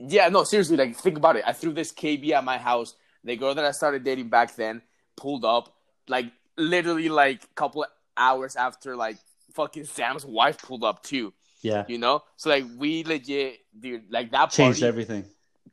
Yeah, 0.00 0.28
no, 0.28 0.44
seriously, 0.44 0.76
like 0.76 0.96
think 0.96 1.16
about 1.16 1.36
it. 1.36 1.44
I 1.46 1.52
threw 1.52 1.72
this 1.72 1.92
KB 1.92 2.30
at 2.32 2.44
my 2.44 2.58
house. 2.58 2.94
The 3.24 3.36
girl 3.36 3.54
that 3.54 3.64
I 3.64 3.72
started 3.72 4.04
dating 4.04 4.28
back 4.28 4.54
then 4.54 4.82
pulled 5.16 5.44
up, 5.44 5.74
like 6.08 6.26
literally 6.56 7.08
like 7.08 7.42
a 7.44 7.54
couple 7.54 7.84
hours 8.16 8.54
after 8.56 8.94
like 8.96 9.16
fucking 9.54 9.84
Sam's 9.84 10.24
wife 10.24 10.58
pulled 10.62 10.84
up 10.84 11.02
too. 11.02 11.32
Yeah. 11.62 11.84
You 11.88 11.98
know, 11.98 12.22
so 12.36 12.50
like 12.50 12.64
we 12.78 13.02
legit, 13.02 13.58
dude, 13.78 14.04
like 14.10 14.30
that 14.30 14.50
Changed 14.50 14.78
party 14.80 14.86
everything. 14.88 15.24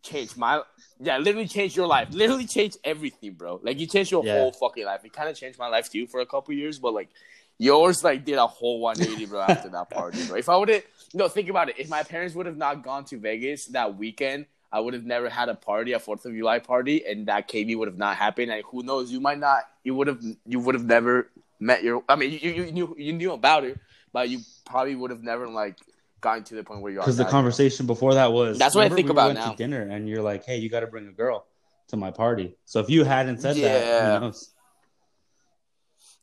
changed 0.01 0.35
my 0.37 0.61
yeah, 0.99 1.17
literally 1.19 1.47
changed 1.47 1.75
your 1.75 1.85
life. 1.87 2.07
Literally 2.11 2.47
changed 2.47 2.77
everything, 2.83 3.33
bro. 3.33 3.59
Like 3.61 3.79
you 3.79 3.85
changed 3.85 4.09
your 4.11 4.25
Yeah. 4.25 4.39
whole 4.39 4.51
fucking 4.51 4.85
life. 4.85 5.05
It 5.05 5.13
kind 5.13 5.29
of 5.29 5.37
changed 5.37 5.59
my 5.59 5.67
life 5.67 5.91
too 5.91 6.07
for 6.07 6.21
a 6.21 6.25
couple 6.25 6.55
years, 6.55 6.79
but 6.79 6.93
like 6.95 7.09
yours 7.57 8.03
like 8.03 8.25
did 8.25 8.35
a 8.37 8.47
whole 8.47 8.79
180, 8.79 9.25
bro. 9.25 9.41
After 9.47 9.69
that 9.69 9.89
party, 9.89 10.25
bro. 10.27 10.37
If 10.37 10.49
I 10.49 10.57
would 10.57 10.69
have 10.69 10.83
no, 11.13 11.27
think 11.27 11.49
about 11.49 11.69
it. 11.69 11.75
If 11.79 11.89
my 11.89 12.03
parents 12.03 12.35
would 12.35 12.45
have 12.45 12.57
not 12.57 12.83
gone 12.83 13.05
to 13.05 13.17
Vegas 13.17 13.67
that 13.67 13.95
weekend, 13.97 14.47
I 14.71 14.79
would 14.79 14.93
have 14.93 15.05
never 15.05 15.29
had 15.29 15.47
a 15.47 15.55
party, 15.55 15.93
a 15.93 15.99
Fourth 15.99 16.25
of 16.25 16.33
July 16.33 16.59
party, 16.59 17.05
and 17.05 17.27
that 17.27 17.47
KB 17.47 17.77
would 17.77 17.87
have 17.87 17.97
not 17.97 18.17
happened. 18.17 18.51
And 18.51 18.63
who 18.65 18.83
knows, 18.83 19.11
you 19.11 19.21
might 19.21 19.39
not, 19.39 19.61
you 19.83 19.95
would 19.95 20.07
have, 20.07 20.21
you 20.45 20.59
would 20.59 20.75
have 20.75 20.83
never 20.83 21.29
met 21.59 21.83
your. 21.83 22.03
I 22.09 22.15
mean, 22.17 22.31
you, 22.31 22.51
you 22.51 22.71
knew 22.71 22.95
you 22.97 23.13
knew 23.13 23.31
about 23.31 23.63
it, 23.63 23.79
but 24.11 24.27
you 24.29 24.39
probably 24.65 24.95
would 24.95 25.11
have 25.11 25.23
never 25.23 25.47
like 25.47 25.77
gotten 26.19 26.43
to 26.45 26.55
the 26.55 26.63
point 26.63 26.81
where 26.81 26.91
you 26.91 26.99
are. 26.99 27.03
Because 27.03 27.17
the 27.17 27.23
now. 27.23 27.29
conversation 27.29 27.85
before 27.85 28.15
that 28.15 28.33
was 28.33 28.57
That's 28.57 28.75
what 28.75 28.85
I 28.85 28.89
think 28.89 29.05
we 29.07 29.11
about 29.11 29.27
went 29.27 29.39
now. 29.39 29.51
To 29.51 29.55
dinner 29.57 29.83
and 29.83 30.09
you're 30.09 30.23
like, 30.23 30.43
hey, 30.43 30.57
you 30.57 30.69
got 30.69 30.81
to 30.81 30.87
bring 30.87 31.07
a 31.07 31.11
girl 31.11 31.45
to 31.89 31.97
my 31.97 32.11
party. 32.11 32.55
So 32.65 32.79
if 32.79 32.89
you 32.89 33.03
hadn't 33.03 33.39
said 33.39 33.55
that, 33.57 33.61
Yeah. 33.61 34.15
who 34.15 34.25
knows? 34.25 34.49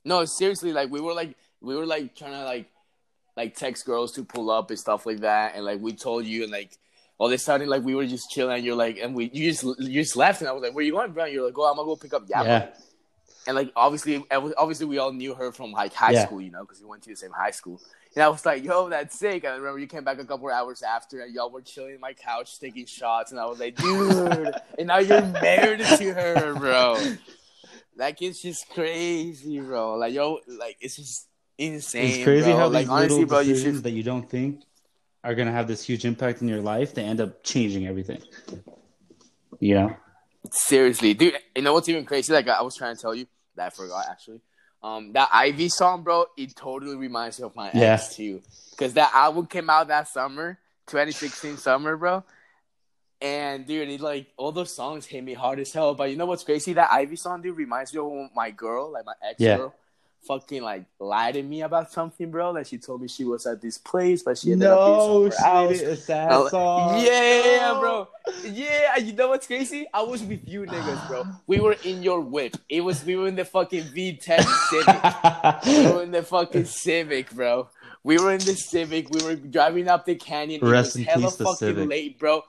No, 0.04 0.24
seriously, 0.24 0.72
like 0.72 0.90
we 0.90 1.00
were 1.00 1.14
like 1.14 1.36
we 1.60 1.76
were 1.76 1.86
like 1.86 2.14
trying 2.16 2.32
to 2.32 2.44
like 2.44 2.68
like 3.36 3.56
text 3.56 3.86
girls 3.86 4.12
to 4.12 4.24
pull 4.24 4.50
up 4.50 4.70
and 4.70 4.78
stuff 4.78 5.06
like 5.06 5.20
that, 5.20 5.54
and 5.54 5.64
like 5.64 5.80
we 5.80 5.92
told 5.92 6.24
you, 6.24 6.42
and 6.42 6.52
like 6.52 6.76
all 7.18 7.28
of 7.28 7.32
a 7.32 7.38
sudden 7.38 7.68
like 7.68 7.82
we 7.82 7.94
were 7.94 8.06
just 8.06 8.30
chilling, 8.30 8.56
and 8.56 8.64
you're 8.64 8.76
like, 8.76 8.98
and 8.98 9.14
we 9.14 9.30
you 9.32 9.50
just 9.52 9.62
you 9.80 10.02
just 10.02 10.16
left, 10.16 10.40
and 10.40 10.48
I 10.48 10.52
was 10.52 10.62
like, 10.62 10.74
where 10.74 10.84
you 10.84 10.92
going, 10.92 11.12
bro? 11.12 11.24
And 11.24 11.32
you're 11.32 11.44
like, 11.46 11.56
oh, 11.56 11.64
I'm 11.70 11.76
gonna 11.76 11.86
go 11.86 11.96
pick 11.96 12.14
up 12.14 12.26
Yapa. 12.26 12.44
Yeah. 12.44 12.68
And 13.46 13.56
like 13.56 13.72
obviously, 13.74 14.24
obviously 14.30 14.86
we 14.86 14.98
all 14.98 15.12
knew 15.12 15.34
her 15.34 15.50
from 15.50 15.72
like 15.72 15.92
high 15.94 16.12
Yeah. 16.12 16.26
school, 16.26 16.40
you 16.40 16.50
know, 16.52 16.60
because 16.62 16.80
we 16.80 16.86
went 16.86 17.02
to 17.04 17.10
the 17.10 17.16
same 17.16 17.32
high 17.32 17.50
school. 17.50 17.80
And 18.14 18.22
I 18.22 18.28
was 18.28 18.44
like, 18.46 18.62
yo, 18.62 18.88
that's 18.88 19.18
sick. 19.18 19.42
And 19.44 19.54
I 19.54 19.56
remember 19.56 19.78
you 19.80 19.86
came 19.88 20.04
back 20.04 20.20
a 20.20 20.24
couple 20.24 20.48
hours 20.48 20.82
after, 20.82 21.22
and 21.22 21.34
y'all 21.34 21.50
were 21.50 21.62
chilling 21.62 21.94
on 21.94 22.00
my 22.00 22.12
couch 22.12 22.60
taking 22.60 22.86
shots, 22.86 23.32
and 23.32 23.40
I 23.40 23.46
was 23.46 23.58
like, 23.58 23.74
dude. 23.76 24.54
and 24.78 24.86
now 24.86 24.98
you're 24.98 25.22
married 25.22 25.80
to 25.80 26.12
her, 26.14 26.54
bro. 26.54 26.98
Like 27.96 28.22
it's 28.22 28.40
just 28.40 28.68
crazy, 28.70 29.60
bro. 29.60 29.94
Like 29.96 30.14
yo, 30.14 30.40
like 30.48 30.76
it's 30.80 30.96
just 30.96 31.28
insane. 31.58 32.08
It's 32.08 32.24
crazy 32.24 32.50
bro. 32.50 32.56
how 32.56 32.68
like 32.68 32.82
these 32.82 32.90
honestly, 32.90 33.18
little 33.18 33.28
bro, 33.28 33.40
you 33.40 33.56
should. 33.56 33.82
that 33.82 33.90
you 33.90 34.02
don't 34.02 34.28
think 34.28 34.62
are 35.24 35.34
gonna 35.34 35.52
have 35.52 35.68
this 35.68 35.84
huge 35.84 36.04
impact 36.04 36.42
in 36.42 36.48
your 36.48 36.60
life, 36.62 36.94
they 36.94 37.04
end 37.04 37.20
up 37.20 37.42
changing 37.44 37.86
everything. 37.86 38.20
You 39.60 39.74
know? 39.74 39.96
Seriously, 40.50 41.14
dude. 41.14 41.38
You 41.54 41.62
know 41.62 41.72
what's 41.72 41.88
even 41.88 42.04
crazy? 42.04 42.32
Like 42.32 42.48
I 42.48 42.62
was 42.62 42.76
trying 42.76 42.96
to 42.96 43.00
tell 43.00 43.14
you 43.14 43.26
that 43.56 43.66
I 43.66 43.70
forgot 43.70 44.06
actually. 44.10 44.40
Um, 44.82 45.12
that 45.12 45.28
Ivy 45.32 45.68
song, 45.68 46.02
bro, 46.02 46.26
it 46.36 46.56
totally 46.56 46.96
reminds 46.96 47.38
me 47.38 47.44
of 47.46 47.54
my 47.54 47.70
Yeah. 47.72 47.94
ex 47.94 48.16
too. 48.16 48.42
Cause 48.76 48.94
that 48.94 49.14
album 49.14 49.46
came 49.46 49.70
out 49.70 49.86
that 49.88 50.08
summer, 50.08 50.58
2016 50.88 51.58
summer, 51.58 51.96
bro. 51.96 52.24
And 53.22 53.66
dude, 53.66 53.88
it 53.88 54.00
like 54.00 54.26
all 54.36 54.50
those 54.52 54.74
songs 54.74 55.06
hit 55.06 55.22
me 55.22 55.34
hard 55.34 55.60
as 55.60 55.72
hell. 55.72 55.94
But 55.94 56.10
you 56.10 56.16
know 56.16 56.26
what's 56.26 56.42
crazy? 56.44 56.72
That 56.72 56.90
Ivy 56.90 57.16
song, 57.16 57.40
dude, 57.40 57.56
reminds 57.56 57.94
me 57.94 58.00
of 58.00 58.30
my 58.34 58.50
girl, 58.50 58.90
like 58.92 59.06
my 59.06 59.14
ex 59.22 59.36
Yeah. 59.38 59.58
girl, 59.58 59.74
fucking 60.26 60.62
like 60.62 60.84
lied 60.98 61.34
to 61.34 61.42
me 61.42 61.62
about 61.62 61.92
something, 61.92 62.30
bro. 62.32 62.50
Like 62.50 62.66
she 62.66 62.78
told 62.78 63.00
me 63.00 63.06
she 63.08 63.24
was 63.24 63.46
at 63.46 63.60
this 63.62 63.78
place, 63.78 64.22
but 64.24 64.38
she 64.38 64.50
ended 64.52 64.68
up 64.68 64.86
being 64.86 65.30
somewhere 65.32 65.66
else. 65.70 65.80
a 65.82 65.96
sad 65.96 66.28
Oh, 66.32 66.48
song. 66.48 66.98
Yeah, 67.00 67.76
bro. 67.78 68.08
Yeah, 68.44 68.96
you 68.98 69.12
know 69.12 69.28
what's 69.28 69.46
crazy? 69.46 69.86
I 69.94 70.02
was 70.02 70.22
with 70.24 70.40
you 70.48 70.62
niggas, 70.62 71.06
bro. 71.06 71.24
We 71.46 71.60
were 71.60 71.76
in 71.84 72.02
your 72.02 72.20
whip. 72.20 72.56
It 72.68 72.80
was 72.82 73.04
we 73.04 73.14
were 73.14 73.28
in 73.28 73.36
the 73.36 73.44
fucking 73.44 73.84
V10 73.84 74.42
Civic. 74.70 75.66
We 75.66 75.92
were 75.92 76.02
in 76.02 76.10
the 76.10 76.22
fucking 76.24 76.64
Civic, 76.64 77.30
bro. 77.30 77.68
We 78.04 78.18
were 78.18 78.32
in 78.32 78.38
the 78.40 78.56
Civic. 78.56 79.10
We 79.10 79.22
were 79.22 79.36
driving 79.36 79.86
up 79.88 80.06
the 80.06 80.16
canyon. 80.16 80.60
It 80.64 80.68
Rest 80.68 80.94
was 80.94 80.96
in 80.96 81.04
hella 81.04 81.22
peace, 81.28 81.36
the 81.36 81.44
fucking 81.44 81.56
Civic. 81.56 81.88
late, 81.88 82.18
bro. 82.18 82.42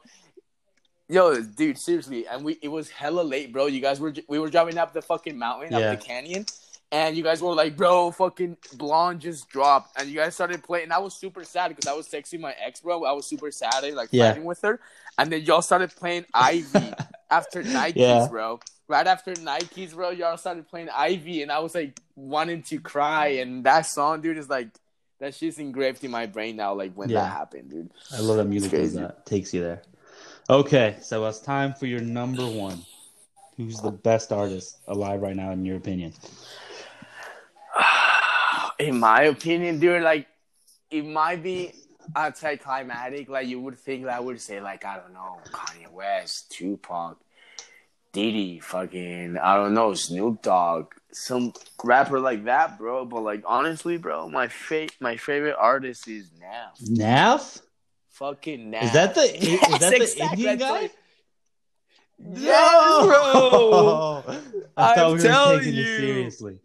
Yo, 1.14 1.40
dude, 1.44 1.78
seriously, 1.78 2.26
and 2.26 2.44
we 2.44 2.58
it 2.64 2.70
was 2.70 2.90
hella 2.90 3.22
late, 3.22 3.54
bro. 3.54 3.68
You 3.68 3.82
guys 3.82 4.00
were 4.00 4.12
we 4.28 4.40
were 4.40 4.50
driving 4.50 4.80
up 4.80 4.94
the 4.94 5.02
fucking 5.04 5.38
mountain, 5.38 5.72
Yeah. 5.72 5.92
up 5.92 6.00
the 6.00 6.04
canyon, 6.04 6.48
and 6.92 7.16
you 7.16 7.22
guys 7.22 7.40
were 7.40 7.54
like, 7.54 7.78
"Bro, 7.78 8.12
fucking 8.14 8.58
blonde 8.78 9.20
just 9.22 9.48
dropped," 9.48 10.00
and 10.00 10.10
you 10.10 10.16
guys 10.16 10.34
started 10.34 10.64
playing. 10.64 10.86
And 10.86 10.94
I 10.94 10.98
was 10.98 11.14
super 11.14 11.44
sad 11.44 11.68
because 11.70 11.86
I 11.86 11.94
was 11.94 12.08
texting 12.08 12.40
my 12.40 12.56
ex, 12.60 12.80
bro. 12.82 13.04
I 13.06 13.12
was 13.12 13.28
super 13.28 13.52
sad, 13.52 13.84
and, 13.84 13.96
like 13.96 14.10
Yeah. 14.12 14.30
fighting 14.30 14.44
with 14.44 14.60
her, 14.64 14.80
and 15.20 15.32
then 15.32 15.44
y'all 15.44 15.62
started 15.62 15.96
playing 15.96 16.26
Ivy 16.34 16.94
after 17.30 17.62
Nikes, 17.62 17.94
Yeah. 17.96 18.28
bro. 18.28 18.60
Right 18.88 19.06
after 19.06 19.34
Nikes, 19.36 19.94
bro, 19.94 20.10
y'all 20.10 20.38
started 20.38 20.68
playing 20.68 20.90
Ivy, 20.90 21.44
and 21.44 21.52
I 21.52 21.60
was 21.60 21.76
like 21.76 22.00
wanting 22.16 22.64
to 22.64 22.80
cry. 22.80 23.28
And 23.40 23.64
that 23.66 23.86
song, 23.86 24.22
dude, 24.22 24.40
is 24.40 24.50
like 24.50 24.70
that 25.20 25.36
shit's 25.36 25.60
engraved 25.60 26.04
in 26.04 26.10
my 26.10 26.26
brain 26.26 26.56
now. 26.56 26.74
Like 26.74 26.94
when 26.96 27.10
Yeah. 27.10 27.22
that 27.22 27.34
happened, 27.34 27.70
dude. 27.70 27.92
I 28.12 28.20
love 28.20 28.38
that 28.38 28.46
music 28.46 28.72
that. 28.72 29.28
Takes 29.28 29.54
you 29.54 29.62
there. 29.62 29.84
Okay, 30.50 30.98
so 31.02 31.26
it's 31.26 31.40
time 31.40 31.74
for 31.74 31.86
your 31.86 32.02
number 32.02 32.46
one. 32.46 32.84
Who's 33.56 33.80
the 33.80 33.92
best 33.92 34.34
artist 34.34 34.80
alive 34.88 35.22
right 35.22 35.36
now, 35.36 35.52
in 35.52 35.64
your 35.64 35.78
opinion? 35.78 36.14
in 38.80 39.00
my 39.00 39.24
opinion, 39.24 39.80
dude, 39.80 40.04
like 40.04 40.28
it 40.90 41.06
might 41.06 41.42
be 41.44 41.72
anticlimactic. 42.16 43.30
Like 43.30 43.48
you 43.48 43.62
would 43.62 43.80
think 43.80 44.06
that 44.06 44.18
I 44.18 44.20
would 44.20 44.42
say, 44.42 44.60
like 44.60 44.84
I 44.86 44.98
don't 44.98 45.14
know, 45.14 45.38
Kanye 45.52 45.90
West, 45.90 46.52
Tupac, 46.52 47.18
Diddy, 48.12 48.60
fucking 48.60 49.38
I 49.38 49.56
don't 49.56 49.74
know, 49.74 49.94
Snoop 49.94 50.42
Dogg, 50.42 50.94
some 51.12 51.54
rapper 51.84 52.20
like 52.20 52.46
that, 52.46 52.78
bro. 52.78 53.06
But 53.06 53.22
like 53.22 53.44
honestly, 53.46 53.98
bro, 53.98 54.28
my 54.30 54.50
fa- 54.50 54.90
my 55.00 55.16
favorite 55.16 55.56
artist 55.58 56.08
is 56.08 56.32
Nav. 56.40 56.90
Nav? 56.90 57.62
Fucking 58.14 58.70
Nav. 58.70 58.84
Is 58.84 58.94
that 58.94 59.16
the 59.16 59.22
is 59.22 59.60
that 59.60 59.80
the 59.80 59.96
exactly. 60.02 60.48
Indian 60.48 60.58
guy? 60.60 60.90
Yes, 62.20 63.06
bro. 63.06 64.24
I 64.78 64.96
thought 64.96 64.98
I'm 64.98 65.08
we 65.08 65.14
were 65.14 65.20
telling 65.20 65.60
taking 65.60 65.74
you. 65.74 65.84
it 65.84 65.98
seriously. 65.98 66.60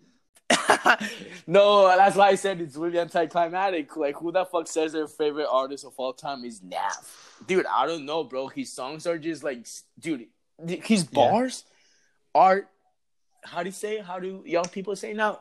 no, 1.46 1.88
that's 1.96 2.16
why 2.16 2.28
I 2.28 2.34
said 2.34 2.61
it's 2.61 2.76
really 2.76 2.99
anticlimactic. 2.99 3.96
Like, 3.96 4.16
who 4.16 4.30
the 4.30 4.44
fuck 4.44 4.66
says 4.66 4.92
their 4.92 5.09
favorite 5.09 5.49
artist 5.51 5.86
of 5.86 5.94
all 5.96 6.12
time 6.12 6.44
is 6.44 6.62
Nav? 6.62 7.36
Dude, 7.46 7.64
I 7.66 7.86
don't 7.86 8.05
know, 8.05 8.24
bro. 8.24 8.49
His 8.49 8.70
songs 8.70 9.07
are 9.07 9.18
just 9.18 9.42
like, 9.42 9.66
dude, 9.99 10.26
his 10.66 11.05
bars 11.05 11.64
are. 12.34 12.68
How 13.42 13.62
do 13.62 13.68
you 13.68 13.72
say? 13.72 13.99
How 14.01 14.18
do 14.18 14.42
young 14.44 14.66
people 14.66 14.94
say 14.96 15.14
now? 15.14 15.40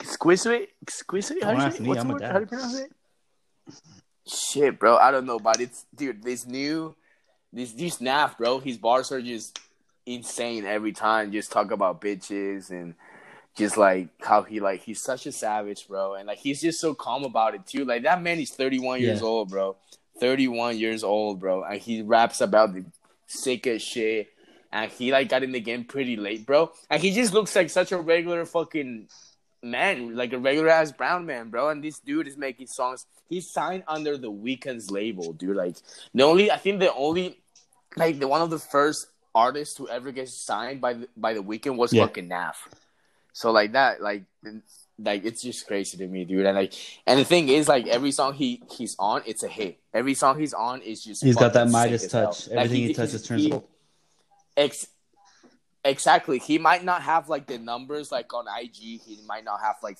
Exquisite, 0.00 0.68
exquisite. 0.82 1.42
How 1.42 1.54
do 1.54 1.64
you 1.64 1.70
say? 1.70 1.84
What's 1.84 2.00
I'm 2.02 2.08
the 2.08 2.14
word? 2.14 2.22
How 2.22 2.34
do 2.34 2.40
you 2.40 2.46
pronounce 2.46 2.78
it? 2.78 2.92
Shit, 4.28 4.78
bro. 4.78 4.96
I 4.96 5.10
don't 5.10 5.26
know, 5.26 5.38
but 5.38 5.60
it's 5.60 5.86
dude. 5.94 6.22
This 6.22 6.46
new, 6.46 6.94
this 7.52 7.72
this 7.72 8.00
Nav, 8.00 8.36
bro. 8.36 8.58
His 8.58 8.76
bars 8.76 9.10
are 9.12 9.22
just 9.22 9.58
insane 10.06 10.64
every 10.66 10.92
time. 10.92 11.32
Just 11.32 11.50
talk 11.50 11.70
about 11.70 12.00
bitches 12.00 12.70
and 12.70 12.94
just 13.56 13.76
like 13.76 14.08
how 14.20 14.42
he 14.42 14.60
like 14.60 14.82
he's 14.82 15.02
such 15.02 15.26
a 15.26 15.32
savage, 15.32 15.88
bro, 15.88 16.14
and 16.14 16.26
like 16.26 16.38
he's 16.38 16.60
just 16.60 16.80
so 16.80 16.94
calm 16.94 17.24
about 17.24 17.54
it 17.54 17.66
too. 17.66 17.84
Like 17.84 18.02
that 18.02 18.22
man 18.22 18.38
is 18.38 18.50
31 18.50 19.00
years 19.00 19.20
Yeah. 19.20 19.26
old, 19.26 19.48
bro. 19.50 19.76
31 20.20 20.76
years 20.78 21.04
old, 21.04 21.40
bro, 21.40 21.62
and 21.62 21.80
he 21.80 22.02
raps 22.02 22.40
about 22.40 22.74
the 22.74 22.84
sickest 23.26 23.86
shit. 23.86 24.28
And 24.70 24.90
he 24.90 25.10
like 25.12 25.30
got 25.30 25.42
in 25.42 25.52
the 25.52 25.60
game 25.60 25.84
pretty 25.84 26.16
late, 26.16 26.44
bro. 26.44 26.70
And 26.90 27.00
he 27.00 27.14
just 27.14 27.32
looks 27.32 27.56
like 27.56 27.70
such 27.70 27.90
a 27.92 27.96
regular 27.96 28.44
fucking 28.44 29.08
man, 29.62 30.14
like 30.14 30.34
a 30.34 30.38
regular 30.38 30.68
ass 30.68 30.92
brown 30.92 31.24
man, 31.24 31.48
bro. 31.48 31.70
And 31.70 31.82
this 31.82 32.00
dude 32.00 32.28
is 32.28 32.36
making 32.36 32.66
songs. 32.66 33.06
He's 33.28 33.50
signed 33.50 33.84
under 33.86 34.16
the 34.16 34.30
Weeknd's 34.30 34.90
label, 34.90 35.32
dude. 35.32 35.56
Like 35.56 35.76
the 36.14 36.22
only, 36.24 36.50
I 36.50 36.56
think 36.56 36.80
the 36.80 36.92
only, 36.94 37.38
like 37.96 38.18
the 38.18 38.28
one 38.28 38.40
of 38.42 38.50
the 38.50 38.58
first 38.58 39.06
artists 39.34 39.74
to 39.76 39.88
ever 39.88 40.12
get 40.12 40.28
signed 40.28 40.80
by 40.80 40.94
the, 40.94 41.08
by 41.16 41.34
the 41.34 41.40
Weeknd 41.42 41.76
was 41.76 41.92
Yeah. 41.92 42.06
fucking 42.06 42.28
Nav. 42.28 42.56
So 43.32 43.50
like 43.52 43.72
that, 43.72 44.00
like, 44.00 44.24
like 44.98 45.24
it's 45.24 45.42
just 45.42 45.66
crazy 45.66 45.96
to 45.98 46.06
me, 46.08 46.24
dude. 46.24 46.46
And 46.46 46.56
like, 46.56 46.72
and 47.06 47.20
the 47.20 47.24
thing 47.24 47.48
is, 47.48 47.68
like 47.68 47.86
every 47.86 48.10
song 48.10 48.34
he 48.34 48.62
he's 48.70 48.96
on, 48.98 49.22
it's 49.26 49.42
a 49.42 49.48
hit. 49.48 49.78
Every 49.94 50.14
song 50.14 50.40
he's 50.40 50.54
on 50.54 50.80
is 50.82 51.04
just 51.04 51.22
He's 51.22 51.36
got 51.36 51.52
that 51.52 51.68
Midas 51.68 52.08
touch. 52.08 52.48
Like, 52.48 52.56
Everything 52.56 52.86
he, 52.88 52.94
touches 52.94 53.22
turns 53.22 53.42
he- 53.44 53.50
gold. 53.50 53.64
Ex- 54.56 54.88
exactly. 55.84 56.38
He 56.38 56.58
might 56.58 56.84
not 56.84 57.02
have 57.02 57.28
like 57.28 57.46
the 57.46 57.58
numbers 57.58 58.10
like 58.10 58.32
on 58.34 58.46
IG. 58.60 58.74
He 59.02 59.20
might 59.26 59.44
not 59.44 59.60
have 59.60 59.76
like 59.82 59.98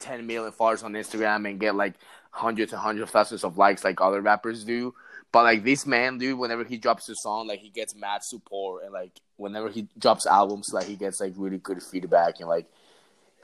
10 0.00 0.26
million 0.26 0.52
followers 0.52 0.82
on 0.82 0.92
Instagram 0.94 1.48
and 1.48 1.60
get 1.60 1.74
like 1.74 1.94
hundreds 2.36 2.72
and 2.72 2.80
hundreds 2.80 3.04
of 3.04 3.10
thousands 3.10 3.44
of 3.44 3.56
likes 3.56 3.82
like 3.82 4.00
other 4.00 4.20
rappers 4.20 4.64
do. 4.64 4.94
But 5.32 5.42
like 5.44 5.64
this 5.64 5.86
man, 5.86 6.18
dude, 6.18 6.38
whenever 6.38 6.64
he 6.64 6.76
drops 6.76 7.08
a 7.08 7.14
song, 7.16 7.48
like 7.48 7.60
he 7.60 7.70
gets 7.70 7.94
mad 7.94 8.22
support, 8.22 8.84
and 8.84 8.92
like 8.92 9.12
whenever 9.36 9.68
he 9.68 9.88
drops 9.98 10.26
albums, 10.26 10.68
like 10.72 10.86
he 10.86 10.96
gets 10.96 11.20
like 11.20 11.34
really 11.36 11.58
good 11.58 11.82
feedback, 11.82 12.40
and 12.40 12.48
like, 12.48 12.66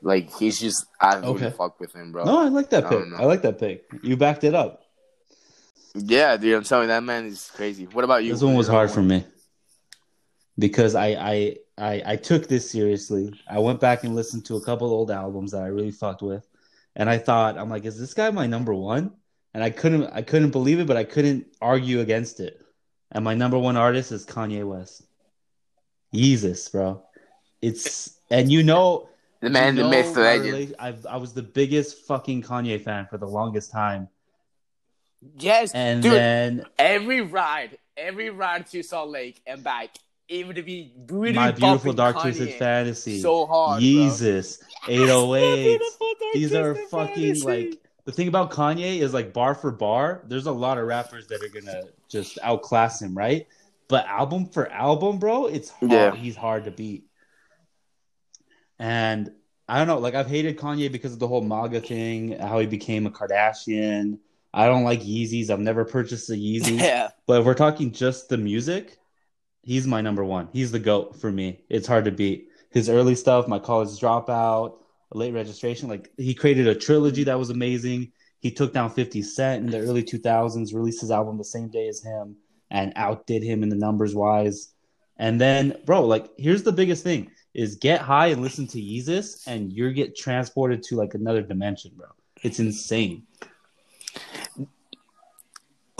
like 0.00 0.32
he's 0.34 0.60
just 0.60 0.86
I 1.00 1.16
really 1.16 1.46
Okay. 1.46 1.50
fuck 1.50 1.80
with 1.80 1.92
him, 1.92 2.12
bro. 2.12 2.24
No, 2.24 2.38
I 2.38 2.48
like 2.48 2.70
that 2.70 2.84
I 2.84 2.88
pick. 2.88 3.12
I 3.18 3.24
like 3.24 3.42
that 3.42 3.58
pick. 3.58 3.84
You 4.02 4.16
backed 4.16 4.44
it 4.44 4.54
up. 4.54 4.84
Yeah, 5.94 6.36
dude, 6.36 6.54
I'm 6.54 6.64
telling 6.64 6.84
you, 6.84 6.88
that 6.88 7.02
man 7.02 7.26
is 7.26 7.50
crazy. 7.54 7.86
What 7.86 8.04
about 8.04 8.24
you? 8.24 8.32
This 8.32 8.42
one 8.42 8.54
was 8.54 8.68
hard 8.68 8.90
for 8.90 9.02
me 9.02 9.24
because 10.58 10.94
I, 10.94 11.08
I 11.08 11.56
I 11.78 12.02
I 12.06 12.16
took 12.16 12.46
this 12.48 12.70
seriously. 12.70 13.34
I 13.50 13.58
went 13.58 13.80
back 13.80 14.04
and 14.04 14.14
listened 14.14 14.44
to 14.46 14.56
a 14.56 14.60
couple 14.60 14.88
old 14.90 15.10
albums 15.10 15.52
that 15.52 15.62
I 15.62 15.66
really 15.66 15.90
fucked 15.90 16.22
with, 16.22 16.46
and 16.96 17.08
I 17.10 17.18
thought 17.18 17.56
I'm 17.58 17.70
like, 17.70 17.84
is 17.84 17.98
this 17.98 18.14
guy 18.14 18.30
my 18.30 18.46
number 18.46 18.74
one? 18.74 19.12
And 19.54 19.62
I 19.62 19.70
couldn't 19.70 20.04
I 20.12 20.22
couldn't 20.22 20.50
believe 20.50 20.80
it, 20.80 20.86
but 20.86 20.96
I 20.96 21.04
couldn't 21.04 21.46
argue 21.60 22.00
against 22.00 22.40
it. 22.40 22.60
and 23.10 23.22
my 23.24 23.34
number 23.34 23.58
one 23.58 23.76
artist 23.76 24.12
is 24.12 24.24
Kanye 24.26 24.66
West. 24.66 25.02
Jesus, 26.14 26.68
bro. 26.68 27.02
It's 27.60 28.18
and 28.30 28.50
you 28.50 28.62
know 28.62 29.08
The 29.40 29.50
man, 29.50 29.76
you 29.76 29.82
the 29.82 29.88
know 29.88 29.90
myth, 29.90 30.14
the 30.14 30.20
legend. 30.20 30.54
rela- 30.56 30.74
I've, 30.78 31.06
I 31.06 31.16
was 31.18 31.32
the 31.34 31.42
biggest 31.42 31.98
fucking 32.06 32.42
Kanye 32.42 32.80
fan 32.82 33.06
for 33.10 33.18
the 33.18 33.26
longest 33.26 33.70
time, 33.72 34.08
Yes, 35.38 35.72
and 35.72 36.02
dude. 36.02 36.12
then 36.12 36.64
every 36.78 37.20
ride, 37.20 37.78
every 37.96 38.30
ride 38.30 38.66
to 38.68 38.82
Salt 38.82 39.10
Lake 39.10 39.40
and 39.46 39.62
back, 39.62 39.90
even 40.32 40.54
to 40.56 40.62
be 40.62 40.92
really 41.08 41.34
my 41.34 41.52
beautiful 41.52 41.92
dark 41.92 42.16
Kanye 42.16 42.22
twisted 42.22 42.54
fantasy, 42.54 43.20
so 43.20 43.46
hard, 43.46 43.80
bro. 43.80 43.86
Yeezus, 43.86 44.62
808s. 44.84 45.64
Beautiful 45.64 45.96
oh 46.00 46.30
These 46.34 46.54
are 46.54 46.74
fucking 46.74 47.34
Fantasy. 47.34 47.46
like 47.46 47.78
the 48.04 48.12
thing 48.12 48.28
about 48.28 48.50
Kanye 48.50 48.98
is 48.98 49.14
like 49.14 49.32
bar 49.32 49.54
for 49.54 49.70
bar. 49.70 50.22
There's 50.26 50.46
a 50.46 50.52
lot 50.52 50.78
of 50.78 50.86
rappers 50.86 51.26
that 51.28 51.42
are 51.42 51.48
gonna 51.48 51.84
just 52.08 52.38
outclass 52.42 53.00
him, 53.00 53.16
right? 53.16 53.46
But 53.88 54.06
album 54.06 54.46
for 54.46 54.70
album, 54.70 55.18
bro, 55.18 55.46
it's 55.46 55.70
hard. 55.70 55.92
Yeah. 55.92 56.14
He's 56.14 56.36
hard 56.36 56.64
to 56.64 56.70
beat. 56.70 57.04
And 58.78 59.30
I 59.68 59.78
don't 59.78 59.86
know, 59.86 59.98
like 59.98 60.14
I've 60.14 60.26
hated 60.26 60.58
Kanye 60.58 60.90
because 60.90 61.12
of 61.12 61.18
the 61.18 61.28
whole 61.28 61.42
MAGA 61.42 61.82
thing, 61.82 62.38
how 62.38 62.58
he 62.58 62.66
became 62.66 63.06
a 63.06 63.10
Kardashian. 63.10 64.18
I 64.54 64.66
don't 64.66 64.84
like 64.84 65.00
Yeezys. 65.00 65.50
I've 65.50 65.60
never 65.60 65.84
purchased 65.84 66.28
a 66.30 66.34
Yeezy. 66.34 66.78
yeah, 66.80 67.08
But 67.26 67.40
if 67.40 67.46
we're 67.46 67.54
talking 67.54 67.92
just 67.92 68.28
the 68.28 68.36
music, 68.36 68.98
he's 69.62 69.86
my 69.86 70.00
number 70.00 70.24
one. 70.24 70.48
He's 70.52 70.72
the 70.72 70.78
GOAT 70.78 71.20
for 71.20 71.30
me. 71.30 71.64
It's 71.68 71.86
hard 71.86 72.04
to 72.04 72.12
beat. 72.12 72.48
His 72.70 72.88
early 72.88 73.14
stuff, 73.14 73.48
my 73.48 73.58
college 73.58 73.88
dropout, 74.00 74.78
late 75.12 75.34
registration, 75.34 75.88
like 75.88 76.10
he 76.16 76.34
created 76.34 76.66
a 76.66 76.74
trilogy 76.74 77.24
that 77.24 77.38
was 77.38 77.50
amazing. 77.50 78.12
He 78.40 78.50
took 78.50 78.72
down 78.72 78.90
50 78.90 79.22
Cent 79.22 79.64
in 79.64 79.70
the 79.70 79.78
early 79.78 80.02
2000s, 80.02 80.74
released 80.74 81.00
his 81.00 81.10
album 81.10 81.38
the 81.38 81.44
same 81.44 81.68
day 81.68 81.88
as 81.88 82.02
him, 82.02 82.36
and 82.70 82.92
outdid 82.96 83.42
him 83.42 83.62
in 83.62 83.68
the 83.68 83.76
numbers 83.76 84.14
wise. 84.14 84.72
And 85.18 85.40
then, 85.40 85.76
bro, 85.84 86.04
like 86.06 86.28
here's 86.36 86.62
the 86.62 86.72
biggest 86.72 87.04
thing 87.04 87.30
is 87.54 87.76
get 87.76 88.00
high 88.00 88.28
and 88.28 88.40
listen 88.40 88.66
to 88.68 88.78
Yeezus, 88.78 89.46
and 89.46 89.72
you 89.72 89.92
get 89.92 90.16
transported 90.16 90.82
to 90.84 90.96
like 90.96 91.14
another 91.14 91.42
dimension, 91.42 91.92
bro. 91.94 92.08
It's 92.42 92.58
insane. 92.58 93.26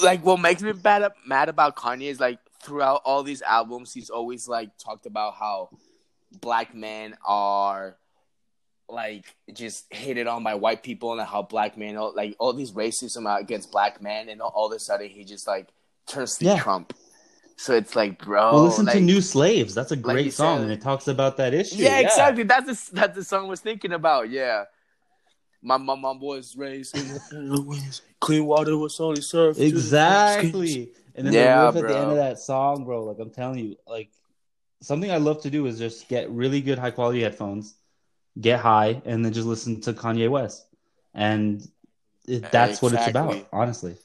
like 0.03 0.25
what 0.25 0.41
makes 0.41 0.63
me 0.63 0.73
bad 0.73 1.11
mad 1.27 1.49
about 1.49 1.77
Kanye 1.77 2.11
is 2.11 2.19
like 2.19 2.39
throughout 2.63 3.03
all 3.05 3.23
these 3.23 3.43
albums, 3.43 3.93
he's 3.93 4.11
always 4.11 4.49
like 4.49 4.77
talked 4.79 5.07
about 5.07 5.35
how 5.35 5.71
black 6.41 6.75
men 6.75 7.17
are 7.27 7.97
like 8.89 9.25
just 9.53 9.93
hated 9.93 10.27
on 10.27 10.43
by 10.43 10.55
white 10.55 10.83
people 10.83 11.13
and 11.13 11.23
how 11.23 11.43
black 11.43 11.79
men 11.79 11.95
like 12.15 12.37
all 12.39 12.53
these 12.53 12.73
racism 12.73 13.41
against 13.41 13.73
black 13.73 14.03
men 14.03 14.29
and 14.29 14.43
all, 14.43 14.53
all 14.55 14.67
of 14.67 14.77
a 14.77 14.79
sudden 14.79 15.09
he 15.09 15.25
just 15.25 15.47
like 15.47 15.69
turns 16.07 16.37
to 16.39 16.45
Yeah. 16.45 16.59
Trump. 16.59 16.93
So 17.57 17.75
it's 17.75 17.95
like, 17.95 18.19
bro, 18.25 18.55
well, 18.55 18.65
listen 18.65 18.87
like, 18.87 18.95
to 18.97 19.01
New 19.01 19.21
Slaves. 19.21 19.75
That's 19.75 19.93
a 19.93 19.97
great 19.97 20.33
song, 20.33 20.59
said- 20.59 20.63
and 20.65 20.73
it 20.73 20.81
talks 20.81 21.07
about 21.07 21.37
that 21.37 21.55
issue. 21.55 21.77
Yeah, 21.77 22.01
exactly. 22.01 22.43
That's 22.43 22.89
the 22.89 22.95
that's 22.95 23.15
the 23.17 23.25
song 23.25 23.47
I 23.47 23.49
was 23.49 23.61
thinking 23.61 23.93
about. 23.93 24.31
Yeah. 24.31 24.65
My 25.63 25.77
my 25.77 25.95
mom 25.95 26.19
was 26.19 26.57
raised 26.57 26.97
in 26.97 27.07
the 27.09 28.01
clean 28.21 28.47
water 28.47 28.77
was 28.77 28.99
only 28.99 29.23
served. 29.23 29.61
Exactly. 29.61 30.91
And 31.15 31.27
then 31.27 31.35
Yeah, 31.35 31.41
the 31.41 31.45
riff 31.45 31.77
at 31.77 31.87
the 31.87 31.97
end 31.97 32.11
of 32.11 32.17
that 32.17 32.39
song, 32.39 32.85
bro, 32.85 33.05
like 33.05 33.19
I'm 33.19 33.31
telling 33.31 33.59
you, 33.59 33.77
like 33.87 34.11
something 34.83 35.11
I 35.11 35.19
love 35.19 35.43
to 35.43 35.51
do 35.51 35.67
is 35.67 35.79
just 35.79 36.09
get 36.09 36.31
really 36.31 36.61
good 36.61 36.79
high 36.79 36.91
quality 36.91 37.23
headphones, 37.23 37.75
get 38.41 38.61
high, 38.61 39.03
and 39.05 39.25
then 39.25 39.33
just 39.33 39.47
listen 39.47 39.81
to 39.83 39.93
Kanye 39.93 40.31
West. 40.31 40.67
And 41.15 41.67
it, 42.27 42.51
that's 42.51 42.83
what 42.83 42.95
it's 42.95 43.07
about, 43.09 43.49
honestly. 43.53 43.97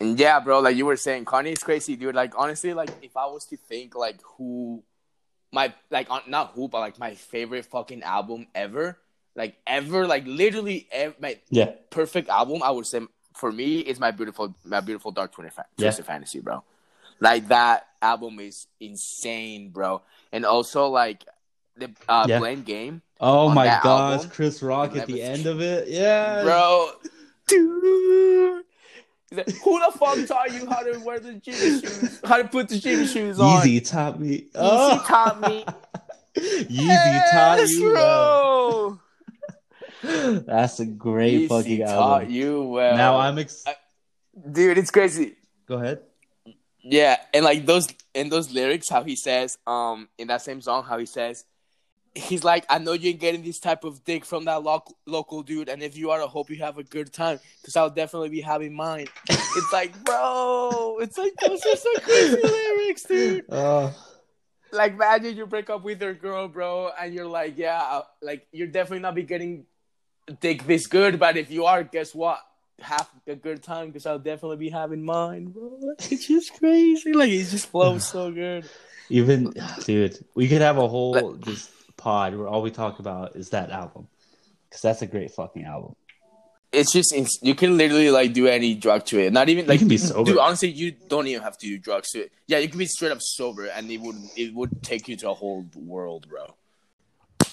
And 0.00 0.18
yeah, 0.18 0.40
bro, 0.40 0.60
like 0.60 0.76
you 0.76 0.86
were 0.86 0.96
saying, 0.96 1.24
Kanye's 1.24 1.62
crazy, 1.62 1.96
dude. 1.96 2.14
Like 2.14 2.34
honestly, 2.36 2.74
like 2.74 2.90
if 3.02 3.16
I 3.16 3.26
was 3.26 3.46
to 3.46 3.56
think 3.56 3.94
like 3.94 4.20
who 4.36 4.82
my 5.52 5.74
like 5.90 6.10
on, 6.10 6.22
not 6.28 6.52
who, 6.54 6.68
but 6.68 6.80
like 6.80 6.98
my 6.98 7.14
favorite 7.14 7.66
fucking 7.66 8.02
album 8.02 8.46
ever, 8.54 8.98
like 9.36 9.56
ever, 9.66 10.06
like 10.06 10.24
literally 10.26 10.88
ev- 10.92 11.20
my 11.20 11.38
Yeah. 11.50 11.72
perfect 11.90 12.28
album, 12.28 12.62
I 12.62 12.70
would 12.70 12.86
say 12.86 13.00
for 13.36 13.52
me 13.52 13.78
it's 13.80 14.00
my 14.00 14.10
beautiful 14.10 14.54
my 14.64 14.80
beautiful 14.80 15.12
dark 15.12 15.32
twisted, 15.32 15.52
fa- 15.54 15.66
Yeah. 15.76 15.86
twisted 15.86 16.06
fantasy, 16.06 16.40
bro. 16.40 16.64
Like 17.20 17.48
that 17.48 17.86
album 18.02 18.40
is 18.40 18.66
insane, 18.80 19.70
bro. 19.70 20.02
And 20.32 20.44
also 20.44 20.88
like 20.88 21.24
the 21.76 21.90
uh, 22.08 22.26
Yeah. 22.28 22.38
blame 22.38 22.62
game, 22.62 23.02
Oh 23.20 23.48
my 23.48 23.66
gosh, 23.66 23.84
album, 24.20 24.30
Chris 24.30 24.62
Rock 24.62 24.96
at 24.96 25.06
the 25.06 25.22
end 25.22 25.46
of 25.46 25.60
it. 25.60 25.88
Yeah. 25.88 26.42
bro. 26.42 26.90
Dude. 27.46 28.64
Like, 29.32 29.48
Who 29.64 29.80
the 29.80 29.92
fuck 29.98 30.26
taught 30.26 30.52
you 30.52 30.66
how 30.70 30.82
to 30.82 30.98
wear 31.04 31.18
the 31.18 31.34
Jimmy 31.34 31.58
shoes? 31.80 32.20
How 32.24 32.36
to 32.38 32.44
put 32.48 32.68
the 32.68 32.78
Jimmy 32.78 33.06
shoes 33.06 33.40
on? 33.40 33.60
Yeezy 33.66 33.88
taught 33.88 34.20
me. 34.20 34.46
Oh. 34.54 35.02
taught 35.06 35.40
me. 35.40 35.64
Yeezy 36.36 37.30
taught 37.32 37.58
Yes, 37.58 37.72
you 37.72 37.92
well. 37.92 38.90
bro. 38.90 39.00
That's 40.02 40.80
a 40.80 40.86
great 40.86 41.42
Yeezy 41.42 41.48
fucking 41.48 41.80
taught 41.86 42.20
album. 42.22 42.30
you 42.34 42.62
well. 42.64 42.96
Now 42.96 43.18
I'm 43.18 43.38
ex- 43.38 43.64
dude. 44.52 44.78
It's 44.78 44.90
crazy. 44.90 45.36
Go 45.66 45.76
ahead. 45.76 46.00
Yeah, 46.82 47.16
and 47.34 47.44
like 47.44 47.66
those 47.66 47.88
in 48.14 48.28
those 48.28 48.52
lyrics, 48.52 48.88
how 48.88 49.02
he 49.02 49.16
says, 49.16 49.58
um, 49.66 50.08
in 50.18 50.28
that 50.28 50.42
same 50.42 50.60
song, 50.60 50.84
how 50.84 50.98
he 50.98 51.06
says, 51.06 51.44
he's 52.14 52.44
like, 52.44 52.64
I 52.70 52.78
know 52.78 52.92
you 52.92 53.10
ain't 53.10 53.20
getting 53.20 53.42
this 53.42 53.58
type 53.58 53.82
of 53.84 54.04
dick 54.04 54.24
from 54.24 54.44
that 54.44 54.62
lo- 54.62 54.84
local 55.04 55.42
dude, 55.42 55.68
and 55.68 55.82
if 55.82 55.96
you 55.96 56.10
are, 56.12 56.22
I 56.22 56.26
hope 56.26 56.48
you 56.48 56.56
have 56.58 56.78
a 56.78 56.84
good 56.84 57.12
time, 57.12 57.40
because 57.60 57.74
I'll 57.76 57.90
definitely 57.90 58.28
be 58.28 58.40
having 58.40 58.72
mine. 58.72 59.06
it's 59.28 59.72
like, 59.72 59.98
bro, 60.04 60.98
it's 61.00 61.18
like 61.18 61.32
those 61.44 61.60
are 61.66 61.76
so 61.76 61.90
crazy 62.02 62.40
lyrics, 62.44 63.02
dude. 63.02 63.44
Oh. 63.50 63.92
Like, 64.72 64.92
imagine 64.92 65.36
you 65.36 65.46
break 65.46 65.70
up 65.70 65.82
with 65.82 66.00
your 66.00 66.14
girl, 66.14 66.46
bro, 66.48 66.90
and 67.00 67.12
you're 67.12 67.26
like, 67.26 67.58
yeah, 67.58 67.80
I'll- 67.82 68.08
like 68.22 68.46
you're 68.52 68.68
definitely 68.68 69.00
not 69.00 69.14
be 69.16 69.22
getting 69.24 69.64
dick 70.40 70.64
this 70.64 70.86
good, 70.86 71.18
but 71.18 71.36
if 71.36 71.50
you 71.50 71.64
are, 71.64 71.82
guess 71.82 72.14
what? 72.14 72.40
Have 72.80 73.08
a 73.26 73.34
good 73.34 73.62
time 73.62 73.86
because 73.86 74.04
I'll 74.06 74.18
definitely 74.18 74.58
be 74.58 74.68
having 74.68 75.02
mine, 75.04 75.46
bro. 75.46 75.78
It's 76.10 76.26
just 76.26 76.58
crazy. 76.58 77.12
Like 77.12 77.30
it 77.30 77.44
just 77.44 77.68
flows 77.68 78.06
so 78.06 78.30
good. 78.44 78.68
Even 79.08 79.54
dude, 79.84 80.22
we 80.34 80.48
could 80.48 80.60
have 80.60 80.78
a 80.78 80.86
whole 80.86 81.12
Let- 81.12 81.40
just 81.40 81.70
pod 81.96 82.34
where 82.36 82.46
all 82.46 82.60
we 82.60 82.70
talk 82.70 82.98
about 82.98 83.36
is 83.36 83.50
that 83.50 83.70
album 83.70 84.08
because 84.68 84.82
that's 84.82 85.00
a 85.02 85.06
great 85.06 85.30
fucking 85.30 85.64
album. 85.64 85.96
It's 86.72 86.92
just 86.92 87.14
it's, 87.14 87.38
you 87.40 87.54
can 87.54 87.78
literally 87.78 88.10
like 88.10 88.34
do 88.34 88.48
any 88.48 88.74
drug 88.74 89.06
to 89.06 89.18
it. 89.20 89.32
Not 89.32 89.48
even 89.48 89.66
like 89.66 89.78
can 89.78 89.88
be 89.88 89.96
sober. 89.96 90.32
Dude, 90.32 90.38
honestly, 90.38 90.68
you 90.68 90.90
don't 90.90 91.26
even 91.28 91.42
have 91.42 91.56
to 91.58 91.66
do 91.66 91.78
drugs 91.78 92.10
to 92.10 92.24
it. 92.24 92.32
Yeah, 92.48 92.58
you 92.58 92.68
can 92.68 92.78
be 92.78 92.84
straight 92.86 93.12
up 93.12 93.22
sober, 93.22 93.66
and 93.66 93.90
it 93.90 93.98
would 94.02 94.16
it 94.36 94.52
would 94.52 94.82
take 94.82 95.08
you 95.08 95.16
to 95.18 95.30
a 95.30 95.34
whole 95.34 95.64
world, 95.74 96.28
bro. 96.28 96.54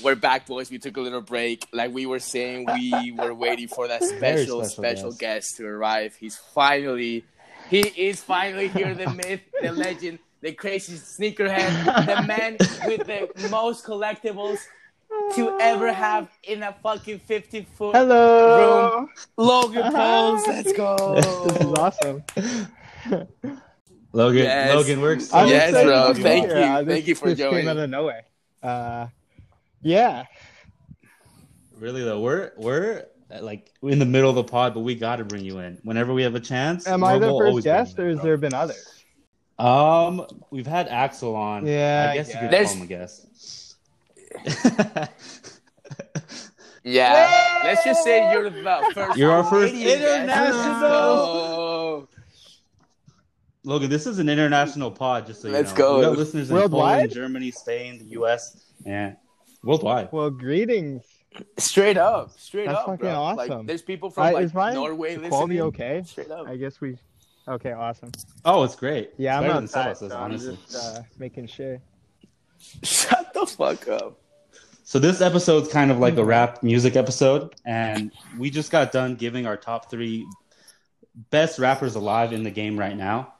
We're 0.03 0.15
back, 0.15 0.45
boys. 0.47 0.69
We 0.69 0.79
took 0.79 0.97
a 0.97 1.01
little 1.01 1.21
break. 1.21 1.65
Like 1.71 1.93
we 1.93 2.05
were 2.05 2.19
saying, 2.19 2.65
we 2.73 3.11
were 3.17 3.33
waiting 3.33 3.67
for 3.69 3.87
that 3.87 4.03
special, 4.03 4.63
special 4.63 4.65
special 4.65 5.09
guest. 5.11 5.19
guest 5.19 5.57
to 5.57 5.65
arrive. 5.65 6.15
He's 6.19 6.35
finally, 6.35 7.23
he 7.69 7.79
is 7.79 8.21
finally 8.21 8.67
here. 8.67 8.93
The 8.93 9.09
myth, 9.21 9.41
the 9.61 9.71
legend, 9.71 10.19
the 10.41 10.51
crazy 10.51 10.95
sneakerhead, 10.95 12.05
the 12.05 12.21
man 12.27 12.57
with 12.85 13.07
the 13.07 13.47
most 13.49 13.85
collectibles 13.85 14.59
to 15.35 15.57
ever 15.61 15.93
have 15.93 16.27
in 16.43 16.63
a 16.63 16.73
fucking 16.83 17.19
fifty 17.19 17.61
foot 17.77 17.95
Hello. 17.95 18.95
room. 18.99 19.09
Logan 19.37 19.93
Pauls, 19.93 20.45
let's 20.47 20.73
go. 20.73 21.15
This 21.15 21.61
is 21.61 21.73
awesome. 21.77 22.23
Logan, 24.11 24.43
Yes. 24.43 24.75
Logan 24.75 25.01
works. 25.01 25.33
I'm 25.33 25.47
Yes, 25.47 25.71
bro. 25.71 26.09
to 26.09 26.13
be 26.15 26.21
Thank 26.23 26.47
here. 26.47 26.57
you. 26.57 26.63
Uh, 26.63 26.83
Thank 26.85 27.07
you 27.07 27.15
for 27.15 27.29
this 27.29 27.37
joining. 27.39 27.59
Came 27.61 27.67
out 27.69 27.77
of 27.77 27.89
nowhere. 27.89 28.23
Uh, 28.61 29.07
yeah. 29.83 30.25
Really 31.77 32.03
though, 32.03 32.21
we're 32.21 32.51
we're 32.57 33.05
like 33.41 33.71
in 33.81 33.99
the 33.99 34.05
middle 34.05 34.29
of 34.29 34.35
the 34.35 34.43
pod, 34.43 34.73
but 34.73 34.81
we 34.81 34.95
got 34.95 35.17
to 35.17 35.25
bring 35.25 35.43
you 35.43 35.59
in 35.59 35.79
whenever 35.83 36.13
we 36.13 36.23
have 36.23 36.35
a 36.35 36.39
chance. 36.39 36.87
Am 36.87 37.03
I 37.03 37.19
the 37.19 37.29
first 37.37 37.63
guest, 37.63 37.99
or 37.99 38.09
has 38.09 38.21
there 38.21 38.37
been 38.37 38.53
others? 38.53 39.03
Um, 39.59 40.25
we've 40.49 40.67
had 40.67 40.87
Axel 40.87 41.35
on. 41.35 41.65
Yeah, 41.65 42.07
I 42.09 42.11
I 42.11 42.15
guess 42.15 42.33
you 42.33 42.39
could 42.39 42.51
guess. 42.51 42.67
call 42.67 42.77
him 42.77 42.83
a 42.83 42.87
guest. 42.87 43.75
Yeah. 46.83 47.61
Let's 47.63 47.83
just 47.83 48.03
say 48.03 48.31
you're 48.31 48.49
the 48.49 48.91
first. 48.93 49.17
You're 49.17 49.31
our 49.31 49.43
first 49.45 49.73
international. 49.73 50.93
Logan, 53.63 53.89
this 53.89 54.05
is 54.05 54.19
an 54.19 54.27
international 54.27 54.91
pod, 54.91 55.25
just 55.25 55.41
so 55.41 55.47
you 55.47 55.53
Let's 55.53 55.71
know. 55.71 55.77
go. 55.77 55.95
We 55.99 56.03
got 56.03 56.17
listeners 56.17 56.49
in 56.49 56.55
Worldwide? 56.57 56.95
Poland, 56.95 57.13
Germany, 57.13 57.51
Spain, 57.51 57.97
the 57.99 58.03
U.S. 58.11 58.65
Yeah, 58.85 59.13
worldwide. 59.63 60.09
Well, 60.11 60.29
greetings. 60.29 61.03
Straight 61.57 61.97
up, 61.97 62.31
straight 62.37 62.67
That's 62.67 62.79
up, 62.79 62.85
fucking 62.85 62.97
bro. 62.99 63.13
awesome. 63.15 63.57
Like, 63.59 63.67
there's 63.67 63.81
people 63.81 64.11
from 64.11 64.27
Uh, 64.27 64.31
like 64.33 64.45
is 64.45 64.53
my 64.53 64.71
Norway 64.73 65.15
quality 65.17 65.55
listening. 65.55 65.61
okay? 65.61 66.03
Straight 66.05 66.29
up. 66.31 66.47
I 66.47 66.55
guess 66.57 66.79
we. 66.79 66.97
Okay, 67.47 67.71
awesome. 67.71 68.11
Oh, 68.45 68.63
it's 68.63 68.75
great. 68.75 69.11
Yeah, 69.17 69.33
It's 69.33 69.37
I'm 69.37 69.43
better 69.43 69.53
than 69.55 69.63
outside, 69.63 69.83
Celsius, 69.97 70.11
so 70.11 70.17
I'm 70.17 70.23
honestly. 70.23 70.57
just 70.69 70.75
uh, 70.97 71.01
making 71.17 71.47
sure. 71.47 71.79
Shut 72.83 73.33
the 73.33 73.45
fuck 73.47 73.87
up. 73.87 74.19
So 74.83 74.99
this 74.99 75.21
episode's 75.21 75.69
kind 75.71 75.89
of 75.91 75.97
like 75.99 76.17
a 76.17 76.23
rap 76.23 76.61
music 76.61 76.95
episode, 76.95 77.55
and 77.65 78.11
we 78.37 78.49
just 78.49 78.69
got 78.71 78.91
done 78.91 79.15
giving 79.15 79.45
our 79.47 79.57
top 79.57 79.89
three 79.89 80.25
best 81.31 81.57
rappers 81.59 81.95
alive 81.95 82.31
in 82.31 82.43
the 82.43 82.51
game 82.51 82.77
right 82.77 82.95
now. 82.95 83.33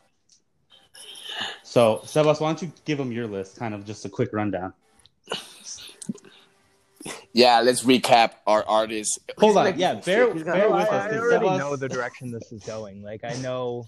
So, 1.63 2.01
Sebas, 2.03 2.39
why 2.41 2.49
don't 2.49 2.61
you 2.61 2.71
give 2.86 2.97
them 2.97 3.11
your 3.11 3.28
list? 3.28 3.57
Kind 3.57 3.74
of 3.74 3.86
just 3.86 4.05
a 4.05 4.09
quick 4.09 4.30
rundown. 4.34 4.74
Yeah, 7.34 7.62
let's 7.62 7.84
recap 7.84 8.32
our 8.46 8.64
artists. 8.68 9.18
Hold 9.40 9.58
on, 9.58 9.78
yeah, 9.78 9.96
bear, 9.96 10.32
bear 10.34 10.70
with 10.70 10.88
I, 10.88 10.98
us. 11.08 11.14
I 11.14 11.18
already 11.18 11.46
Sebas- 11.48 11.58
know 11.58 11.76
the 11.76 11.90
direction 11.90 12.32
this 12.32 12.52
is 12.52 12.64
going. 12.64 13.02
Like 13.02 13.24
I 13.24 13.34
know 13.42 13.86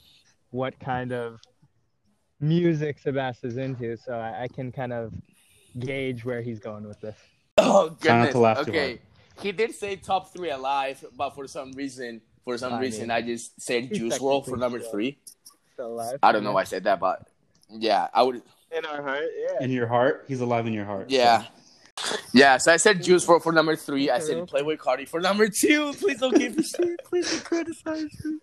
what 0.50 0.80
kind 0.80 1.12
of 1.14 1.40
music 2.40 3.02
Sebas 3.04 3.44
is 3.46 3.58
into, 3.58 3.98
so 3.98 4.14
I, 4.14 4.44
I 4.44 4.48
can 4.48 4.72
kind 4.72 4.94
of 4.94 5.14
gauge 5.80 6.26
where 6.26 6.42
he's 6.42 6.60
going 6.60 6.88
with 6.88 7.00
this. 7.02 7.16
Oh 7.58 7.88
Try 8.02 8.18
goodness. 8.18 8.32
to 8.34 8.40
laugh 8.40 8.58
okay, 8.68 9.00
he 9.40 9.54
did 9.54 9.74
say 9.74 9.96
top 9.96 10.34
three 10.34 10.50
alive, 10.50 11.06
but 11.16 11.30
for 11.36 11.48
some 11.48 11.72
reason, 11.72 12.20
for 12.44 12.58
some 12.58 12.74
I 12.74 12.80
reason, 12.82 13.04
mean, 13.04 13.12
I 13.12 13.22
just 13.22 13.62
said 13.62 13.94
Juice 13.94 14.20
WRLD 14.20 14.46
for 14.50 14.58
number 14.58 14.80
still- 14.80 14.92
three. 14.92 15.18
Still 15.74 15.94
alive. 15.94 16.20
I 16.22 16.34
don't 16.34 16.44
know 16.44 16.52
why 16.52 16.62
I 16.62 16.66
said 16.66 16.84
that, 16.84 17.00
but 17.00 17.26
yeah, 17.70 18.08
I 18.14 18.24
would. 18.24 18.42
In 18.76 18.84
our 18.86 19.02
heart, 19.02 19.24
yeah. 19.38 19.64
in 19.64 19.72
your 19.72 19.88
heart. 19.88 20.26
He's 20.28 20.42
alive 20.42 20.68
in 20.68 20.74
your 20.74 20.84
heart. 20.84 21.10
Yeah. 21.10 21.46
Yeah, 22.34 22.58
so 22.58 22.74
I 22.74 22.78
said 22.78 23.02
Juice 23.02 23.26
WRLD 23.26 23.42
for 23.44 23.52
number 23.54 23.76
three. 23.76 24.10
I 24.10 24.20
said 24.20 24.38
okay. 24.38 24.62
Playboi 24.64 24.78
Carti 24.78 25.08
for 25.08 25.22
number 25.22 25.48
two. 25.48 25.94
Please 25.94 26.20
don't 26.20 26.36
give 26.38 26.58
me 26.58 26.64
shit. 26.78 27.00
Please 27.06 27.32
don't 27.32 27.44
criticize 27.44 28.04
me. 28.26 28.38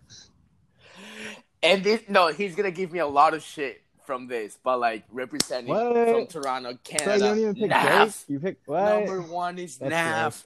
And 1.61 1.83
this, 1.83 2.01
no, 2.09 2.27
he's 2.29 2.55
gonna 2.55 2.71
give 2.71 2.91
me 2.91 2.99
a 2.99 3.07
lot 3.07 3.33
of 3.33 3.43
shit 3.43 3.81
from 4.05 4.27
this, 4.27 4.57
but 4.63 4.79
like 4.79 5.03
representing 5.11 5.69
What? 5.69 5.93
from 6.09 6.27
Toronto, 6.27 6.69
So 6.71 6.73
you 6.73 6.79
Canada. 6.99 7.19
don't 7.19 7.37
even 7.39 7.53
pick 7.55 7.69
Drake. 7.69 7.71
Nav. 7.83 8.23
You 8.27 8.39
pick 8.39 8.57
what? 8.65 8.83
Number 9.05 9.21
one 9.21 9.59
is 9.59 9.77
That's 9.77 9.89
Nav. 9.91 10.45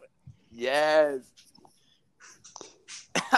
Yes. 0.51 1.21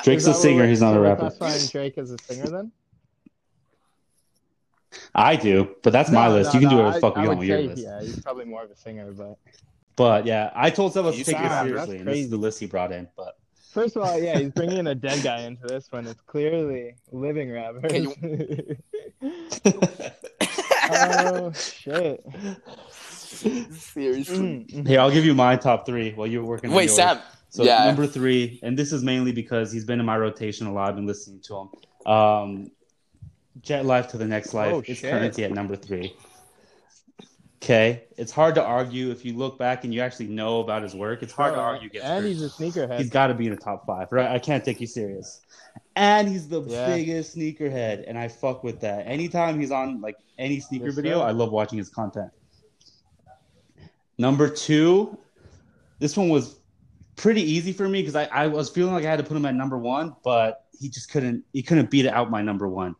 Drake's 0.04 0.26
a 0.28 0.34
singer. 0.34 0.68
He's 0.68 0.82
not 0.82 0.96
a 0.96 1.00
we're 1.00 1.04
rapper. 1.06 1.30
classifying 1.32 1.68
Drake 1.68 1.98
as 1.98 2.12
a 2.12 2.18
singer 2.24 2.48
then? 2.48 2.72
I 5.20 5.36
do, 5.36 5.76
but 5.84 5.92
that's 5.92 6.10
my 6.10 6.30
list. 6.30 6.54
no, 6.54 6.60
you 6.60 6.68
can 6.68 6.70
do 6.70 6.82
whatever 6.82 6.96
the 6.96 7.02
fuck 7.02 7.18
I 7.18 7.24
you 7.24 7.30
would 7.30 7.38
want 7.38 7.40
with 7.40 7.50
your 7.50 7.62
list. 7.62 7.84
Yeah, 7.84 8.02
he's 8.02 8.22
probably 8.22 8.46
more 8.46 8.64
of 8.64 8.72
a 8.72 8.76
singer, 8.76 9.12
but 9.12 9.38
But 9.96 10.26
yeah, 10.26 10.52
I 10.56 10.70
told 10.70 10.94
Sebas 10.94 11.18
You 11.18 11.26
to 11.26 11.34
take 11.34 11.42
it 11.42 11.64
seriously, 11.64 11.98
and 11.98 12.08
this 12.08 12.20
is 12.20 12.30
the 12.30 12.38
list 12.38 12.60
he 12.60 12.68
brought 12.68 12.94
in. 12.94 13.08
But 13.18 13.38
first 13.72 13.98
of 13.98 14.04
all, 14.04 14.18
yeah, 14.18 14.40
he's 14.40 14.52
bringing 14.52 14.78
in 14.78 14.88
a 14.88 14.96
dead 14.96 15.22
guy 15.22 15.42
into 15.42 15.68
this 15.68 15.92
one. 15.92 16.08
It's 16.08 16.22
clearly 16.22 16.96
living 17.12 17.52
rappers. 17.52 17.92
Can 17.92 18.78
oh 20.92 21.52
shit! 21.52 22.24
Seriously. 23.72 24.38
Mm, 24.38 24.72
mm. 24.72 24.88
here, 24.88 25.02
I'll 25.02 25.12
give 25.12 25.26
you 25.26 25.36
my 25.36 25.58
top 25.58 25.86
three 25.86 26.14
while 26.14 26.28
you're 26.28 26.46
working. 26.46 26.72
Wait, 26.72 26.86
yours. 26.86 26.96
Sam. 26.96 27.20
So 27.50 27.64
yeah. 27.64 27.86
number 27.86 28.08
three, 28.08 28.60
and 28.64 28.78
this 28.78 28.94
is 28.94 29.04
mainly 29.04 29.34
because 29.34 29.72
he's 29.72 29.84
been 29.84 30.00
in 30.00 30.06
my 30.06 30.18
rotation 30.18 30.68
a 30.68 30.74
lot. 30.74 30.90
I've 30.90 30.96
been 30.96 31.08
listening 31.08 31.42
to 31.42 31.58
him. 31.58 31.70
Um, 32.12 32.72
Jet 33.62 33.86
Life 33.86 34.08
to 34.10 34.18
the 34.18 34.26
Next 34.26 34.54
Life 34.54 34.74
Oh, 34.76 34.82
is 34.82 34.98
shit. 34.98 35.12
currently 35.12 35.44
at 35.44 35.52
number 35.52 35.76
three. 35.76 36.14
Okay, 37.62 38.04
it's 38.18 38.32
hard 38.32 38.56
to 38.56 38.64
argue 38.64 39.12
if 39.12 39.26
you 39.26 39.34
look 39.34 39.60
back 39.60 39.84
and 39.84 39.94
you 39.94 40.00
actually 40.00 40.28
know 40.28 40.62
about 40.62 40.82
his 40.82 40.96
work. 40.96 41.22
It's 41.22 41.34
hard 41.34 41.54
to 41.56 41.60
Oh, 41.60 41.64
argue 41.64 41.88
against. 41.90 42.08
And 42.08 42.26
he's 42.26 42.42
a 42.42 42.48
sneakerhead. 42.50 42.98
He's 42.98 43.10
got 43.10 43.28
to 43.28 43.34
be 43.34 43.48
in 43.48 43.52
the 43.52 43.60
top 43.60 43.86
five, 43.86 44.08
right? 44.12 44.32
I 44.32 44.40
can't 44.40 44.64
take 44.64 44.80
you 44.80 44.88
serious. 44.88 45.42
And 45.98 46.30
he's 46.30 46.48
the 46.48 46.62
Yeah. 46.62 46.86
biggest 46.86 47.36
sneakerhead, 47.38 48.06
and 48.08 48.18
I 48.18 48.30
fuck 48.30 48.64
with 48.64 48.80
that. 48.80 49.06
Anytime 49.06 49.60
he's 49.60 49.72
on 49.72 50.00
like 50.00 50.16
any 50.38 50.62
sneaker 50.62 50.86
Yes, 50.86 50.96
video, 50.96 51.20
sir. 51.20 51.26
I 51.26 51.32
love 51.32 51.52
watching 51.52 51.78
his 51.78 51.90
content. 51.90 52.32
Number 54.18 54.50
two, 54.50 55.18
this 56.00 56.16
one 56.16 56.30
was 56.30 56.60
pretty 57.18 57.42
easy 57.42 57.74
for 57.74 57.90
me 57.90 58.02
because 58.02 58.16
I, 58.16 58.26
I 58.26 58.48
was 58.48 58.70
feeling 58.70 58.94
like 58.94 59.04
I 59.06 59.10
had 59.10 59.18
to 59.18 59.26
put 59.26 59.36
him 59.36 59.46
at 59.46 59.56
number 59.56 59.78
one, 59.78 60.16
but 60.24 60.66
he 60.80 60.88
just 60.88 61.12
couldn't 61.12 61.44
he 61.52 61.62
couldn't 61.62 61.92
beat 61.92 62.06
it 62.06 62.14
out 62.14 62.32
my 62.32 62.42
number 62.42 62.70
one. 62.70 62.96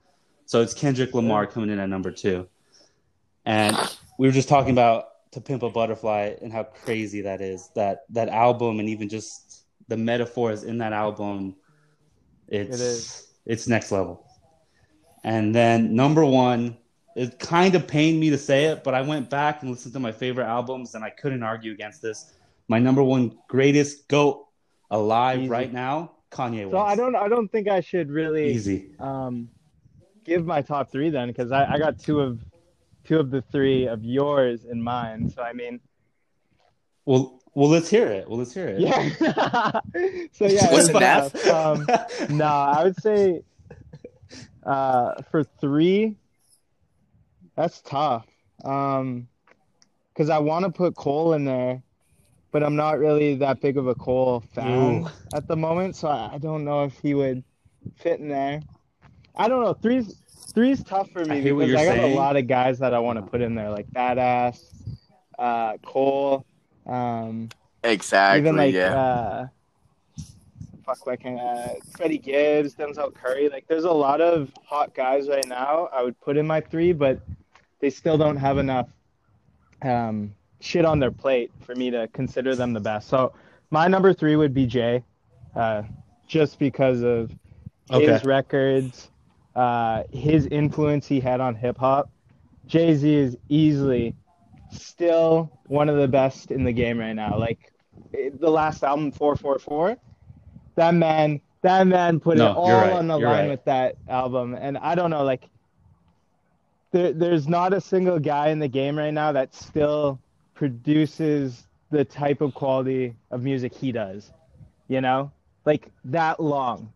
So 0.50 0.64
it's 0.64 0.74
Kendrick 0.74 1.14
Lamar 1.14 1.46
coming 1.46 1.70
in 1.70 1.78
at 1.78 1.90
number 1.90 2.10
two. 2.10 2.48
And 3.46 3.78
we 4.18 4.28
were 4.28 4.34
just 4.34 4.50
talking 4.50 4.72
about 4.72 5.10
To 5.34 5.42
Pimp 5.42 5.62
a 5.62 5.70
Butterfly 5.70 6.38
and 6.42 6.52
how 6.52 6.64
crazy 6.64 7.22
that 7.22 7.40
is. 7.40 7.70
That 7.76 8.06
that 8.10 8.30
album 8.30 8.80
and 8.80 8.90
even 8.90 9.10
just 9.10 9.66
the 9.90 9.96
metaphors 9.96 10.64
in 10.64 10.80
that 10.80 10.92
album, 10.92 11.56
it's 12.48 12.80
It 12.80 12.84
is. 12.84 13.28
it's 13.46 13.68
next 13.68 13.92
level. 13.92 14.26
And 15.24 15.54
then 15.54 15.96
number 15.96 16.26
one, 16.26 16.78
it 17.16 17.38
kind 17.38 17.76
of 17.76 17.86
pained 17.86 18.20
me 18.20 18.32
to 18.32 18.38
say 18.40 18.66
it, 18.66 18.84
but 18.84 18.96
I 18.96 19.04
went 19.04 19.30
back 19.30 19.62
and 19.62 19.70
listened 19.70 19.94
to 19.94 20.00
my 20.00 20.12
favorite 20.12 20.48
albums 20.48 20.96
and 20.96 21.04
I 21.04 21.12
couldn't 21.12 21.44
argue 21.44 21.74
against 21.74 22.02
this. 22.02 22.34
My 22.68 22.80
number 22.80 23.04
one 23.04 23.38
greatest 23.48 24.08
GOAT 24.08 24.48
alive 24.90 25.42
Easy. 25.42 25.50
right 25.50 25.72
now, 25.72 26.14
Kanye 26.32 26.64
West. 26.64 26.72
So 26.72 26.80
I 26.80 26.96
don't 26.96 27.16
I 27.16 27.28
don't 27.28 27.50
think 27.50 27.68
I 27.68 27.82
should 27.82 28.10
really 28.10 28.52
easy. 28.52 28.96
um 29.00 29.48
give 30.26 30.46
my 30.46 30.62
top 30.62 30.92
three 30.92 31.10
then 31.10 31.28
because 31.28 31.52
I, 31.52 31.74
I 31.74 31.78
got 31.78 32.00
two 32.00 32.20
of 32.20 32.40
two 33.06 33.18
of 33.20 33.32
the 33.32 33.42
three 33.42 33.88
of 33.88 34.04
yours 34.04 34.66
in 34.66 34.82
mine. 34.82 35.30
So 35.30 35.42
I 35.42 35.54
mean 35.54 35.80
Well, 37.06 37.42
well, 37.56 37.70
let's 37.70 37.90
hear 37.90 38.08
it. 38.08 38.30
Well, 38.30 38.38
let's 38.38 38.54
hear 38.54 38.68
it. 38.68 38.80
yeah. 38.80 39.10
so 40.32 40.46
yeah, 40.46 40.72
Was 40.72 40.90
it's, 40.90 40.90
it 40.90 41.00
Nav? 41.00 41.36
um 41.48 41.88
no, 42.38 42.46
I 42.46 42.84
would 42.84 43.02
say 43.02 43.42
uh 44.64 45.22
for 45.32 45.44
three 45.44 46.16
that's 47.56 47.82
tough. 47.82 48.28
Um 48.64 49.28
because 50.14 50.30
I 50.30 50.40
want 50.40 50.66
to 50.66 50.72
put 50.72 50.96
Cole 50.96 51.32
in 51.34 51.46
there, 51.46 51.82
but 52.52 52.62
I'm 52.62 52.76
not 52.76 53.00
really 53.00 53.36
that 53.36 53.62
big 53.62 53.78
of 53.78 53.88
a 53.88 53.96
Cole 53.96 54.42
fan 54.54 55.04
Ooh. 55.04 55.08
at 55.34 55.48
the 55.48 55.56
moment, 55.56 55.96
so 55.96 56.10
I, 56.10 56.32
I 56.34 56.38
don't 56.40 56.66
know 56.66 56.84
if 56.84 57.00
he 57.00 57.14
would 57.14 57.42
fit 57.96 58.20
in 58.20 58.28
there. 58.28 58.62
I 59.40 59.48
don't 59.48 59.64
know. 59.64 59.74
Three's 59.74 60.16
three's 60.54 60.84
tough 60.84 61.10
for 61.12 61.22
I 61.22 61.24
me 61.26 61.42
hear 61.42 61.56
what 61.56 61.68
because 61.68 61.82
you're 61.82 61.92
I 61.92 61.96
got 61.96 62.02
saying. 62.02 62.14
a 62.14 62.20
lot 62.20 62.36
of 62.36 62.48
guys 62.48 62.78
that 62.80 62.94
I 62.94 63.00
want 63.00 63.18
to 63.18 63.24
put 63.24 63.42
in 63.42 63.56
there, 63.56 63.70
like 63.70 63.88
Bada$$, 63.92 64.60
uh, 65.40 65.78
Cole, 65.84 66.46
um, 66.86 67.50
Exactly. 67.84 68.40
even 68.42 68.58
like 68.58 68.74
yeah. 68.74 68.96
uh, 68.96 69.48
fuck, 70.86 71.08
like 71.08 71.26
uh, 71.26 71.68
Freddie 71.96 72.18
Gibbs, 72.18 72.76
Denzel 72.76 73.14
Curry. 73.14 73.48
Like, 73.48 73.66
there's 73.68 73.86
a 73.86 73.92
lot 73.92 74.22
of 74.22 74.52
hot 74.66 74.94
guys 74.94 75.30
right 75.30 75.48
now. 75.48 75.88
I 75.94 76.04
would 76.04 76.20
put 76.20 76.36
in 76.36 76.46
my 76.46 76.60
three, 76.62 76.92
but 76.92 77.20
they 77.80 77.90
still 77.90 78.18
don't 78.18 78.38
have 78.38 78.58
enough 78.58 78.90
um, 79.84 80.34
shit 80.60 80.84
on 80.84 81.00
their 81.00 81.12
plate 81.12 81.52
for 81.62 81.76
me 81.76 81.90
to 81.92 82.10
consider 82.10 82.56
them 82.56 82.74
the 82.74 82.80
best. 82.82 83.08
So 83.08 83.34
my 83.72 83.88
number 83.88 84.14
three 84.14 84.36
would 84.36 84.54
be 84.54 84.66
Jay, 84.66 85.04
uh, 85.56 85.84
just 86.28 86.60
because 86.60 87.02
of 87.04 87.32
his 87.92 88.26
records, 88.26 89.10
uh, 89.56 90.04
his 90.12 90.48
influence 90.48 91.08
he 91.08 91.20
had 91.20 91.40
on 91.42 91.56
hip 91.56 91.78
hop. 91.78 92.10
Jay 92.66 92.94
Z 92.96 93.14
is 93.14 93.38
easily 93.50 94.16
still 94.72 95.52
one 95.68 95.90
of 95.90 95.98
the 95.98 96.08
best 96.08 96.52
in 96.52 96.64
the 96.64 96.72
game 96.74 97.00
right 97.00 97.14
now. 97.14 97.38
Like 97.38 97.72
the 98.14 98.50
last 98.50 98.84
album, 98.84 99.12
four 99.12 99.36
four 99.36 99.60
four, 99.60 99.98
that 100.76 100.94
man, 100.94 101.42
that 101.62 101.88
man 101.88 102.20
put 102.20 102.38
No, 102.38 102.46
it 102.46 102.50
all 102.56 102.92
on 102.94 103.08
the 103.08 103.18
You're 103.18 103.30
line 103.30 103.48
right. 103.48 103.50
with 103.50 103.64
that 103.66 103.96
album, 104.08 104.56
and 104.56 104.78
I 104.78 104.96
don't 104.96 105.10
know, 105.10 105.24
like. 105.24 105.50
There, 106.92 107.14
there's 107.14 107.48
not 107.48 107.74
a 107.74 107.82
single 107.82 108.20
guy 108.20 108.50
in 108.50 108.60
the 108.60 108.68
game 108.68 108.98
right 108.98 109.14
now 109.14 109.32
that 109.34 109.54
still 109.54 110.20
produces 110.54 111.68
the 111.92 112.04
type 112.04 112.42
of 112.42 112.54
quality 112.54 113.16
of 113.32 113.44
music 113.44 113.74
he 113.74 113.92
does, 113.92 114.32
you 114.88 115.02
know, 115.02 115.32
like 115.66 115.92
that 116.06 116.40
long, 116.40 116.94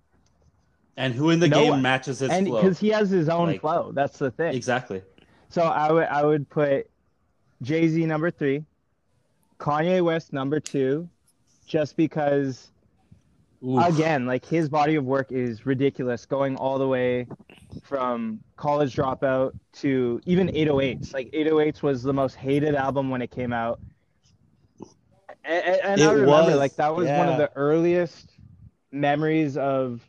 And 0.96 1.14
who 1.14 1.32
in 1.32 1.40
the 1.40 1.48
No 1.48 1.60
game 1.62 1.70
one. 1.72 1.82
matches 1.82 2.20
his 2.20 2.30
and 2.30 2.48
flow? 2.48 2.62
because 2.62 2.80
he 2.80 2.90
has 2.90 3.10
his 3.10 3.28
own 3.30 3.48
Like- 3.48 3.62
flow. 3.62 3.92
That's 3.94 4.20
the 4.20 4.30
thing. 4.32 4.54
Exactly. 4.56 5.02
So 5.50 5.64
I 5.64 5.92
would 5.92 6.06
I 6.08 6.24
would 6.24 6.50
put 6.50 6.90
Jay 7.62 7.88
Z 7.88 8.06
number 8.06 8.30
three, 8.32 8.64
Kanye 9.60 10.04
West 10.04 10.34
number 10.34 10.60
two, 10.60 11.08
just 11.66 11.96
because 11.96 12.72
Oof. 13.66 13.86
again, 13.88 14.26
like 14.28 14.46
his 14.46 14.68
body 14.70 14.96
of 14.96 15.06
work 15.06 15.32
is 15.32 15.66
ridiculous, 15.66 16.26
going 16.26 16.56
all 16.58 16.78
the 16.78 16.88
way 16.88 17.28
from 17.84 18.40
College 18.58 18.96
Dropout 18.96 19.54
to 19.74 20.22
even 20.26 20.50
808s. 20.50 21.14
Like 21.14 21.32
808s 21.32 21.82
was 21.82 22.04
the 22.04 22.14
most 22.14 22.36
hated 22.36 22.76
album 22.76 23.10
when 23.10 23.22
it 23.22 23.32
came 23.32 23.54
out. 23.54 23.80
And, 25.46 25.64
and- 25.66 26.02
I 26.02 26.12
remember, 26.12 26.26
was, 26.28 26.56
like 26.58 26.76
that 26.76 26.96
was 26.96 27.08
one 27.08 27.30
of 27.30 27.38
the 27.38 27.52
earliest 27.56 28.32
memories 28.92 29.58
of 29.58 30.02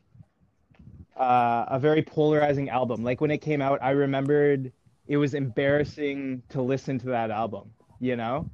uh, 1.17 1.65
a 1.69 1.79
very 1.79 2.03
polarizing 2.03 2.69
album. 2.71 3.03
Like 3.05 3.21
when 3.21 3.31
it 3.31 3.39
came 3.39 3.61
out, 3.63 3.79
I 3.83 3.91
remembered 3.91 4.73
it 5.07 5.17
was 5.17 5.35
embarrassing 5.35 6.43
to 6.51 6.63
listen 6.63 6.99
to 7.01 7.07
that 7.07 7.31
album. 7.31 7.71
You 8.01 8.17
know, 8.17 8.51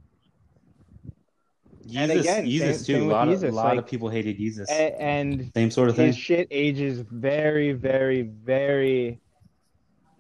and 1.97 2.11
Yeezus, 2.13 2.21
again, 2.21 2.47
Yeezus 2.47 2.61
same- 2.61 2.85
too. 2.85 2.85
same 2.85 3.03
a 3.11 3.13
lot 3.13 3.29
of 3.29 3.43
lot 3.43 3.53
like- 3.53 3.79
of 3.79 3.87
people 3.87 4.09
hated 4.09 4.39
Yeezus. 4.39 4.69
A- 4.69 5.01
and 5.01 5.51
Same 5.55 5.71
sort 5.71 5.89
of 5.89 5.97
thing. 5.97 6.09
his 6.09 6.17
shit 6.17 6.47
ages 6.51 7.01
very, 7.01 7.73
very, 7.73 8.23
very 8.23 9.19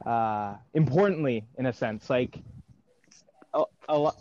uh, 0.06 0.56
importantly 0.74 1.44
in 1.58 1.66
a 1.66 1.72
sense. 1.72 2.08
Like 2.08 2.38
a, 3.54 3.64
a 3.88 3.98
lot. 3.98 4.16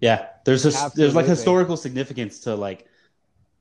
Yeah, 0.00 0.28
there's 0.46 0.64
a, 0.64 0.90
there's 0.96 1.14
like 1.14 1.26
historical 1.26 1.76
significance 1.76 2.40
to 2.40 2.54
like 2.54 2.86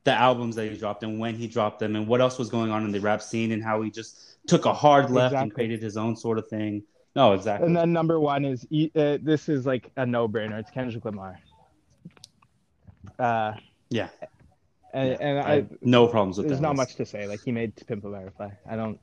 the 0.04 0.14
albums 0.14 0.56
that 0.56 0.72
he 0.72 0.78
dropped 0.78 1.04
and 1.04 1.20
when 1.20 1.36
he 1.36 1.48
dropped 1.48 1.80
them 1.80 1.96
and 1.96 2.08
what 2.08 2.22
else 2.22 2.38
was 2.38 2.50
going 2.50 2.72
on 2.72 2.86
in 2.86 2.92
the 2.92 3.00
rap 3.00 3.22
scene 3.22 3.52
and 3.52 3.64
how 3.64 3.82
he 3.82 3.92
just 3.92 4.38
took 4.48 4.66
a 4.66 4.74
hard 4.74 5.10
left 5.10 5.36
and 5.36 5.54
created 5.54 5.82
his 5.82 5.98
own 5.98 6.16
sort 6.16 6.38
of 6.38 6.48
thing. 6.48 6.84
No, 7.16 7.34
exactly. 7.34 7.68
And 7.68 7.76
then 7.76 7.92
number 7.92 8.20
one 8.20 8.46
is 8.46 8.66
E- 8.70 8.92
uh, 8.96 9.18
this 9.22 9.50
is 9.50 9.66
like 9.66 9.92
a 9.98 10.06
no 10.06 10.28
brainer. 10.28 10.60
It's 10.60 10.72
Kendrick 10.72 11.04
Lamar. 11.06 11.40
Uh, 13.18 13.54
yeah, 13.90 14.08
and, 14.94 15.10
yeah. 15.10 15.18
and 15.20 15.40
I 15.40 15.54
I, 15.54 15.66
no 15.82 16.08
problems 16.08 16.38
with 16.38 16.48
there's 16.48 16.60
that. 16.60 16.62
There's 16.62 16.70
not 16.70 16.76
much 16.76 16.96
to 16.96 17.06
say. 17.06 17.28
Like 17.28 17.42
he 17.42 17.52
made 17.52 17.76
To 17.78 17.86
Pimp 17.86 18.06
a 18.06 18.10
Butterfly. 18.10 18.52
I 18.70 18.76
don't, 18.76 19.00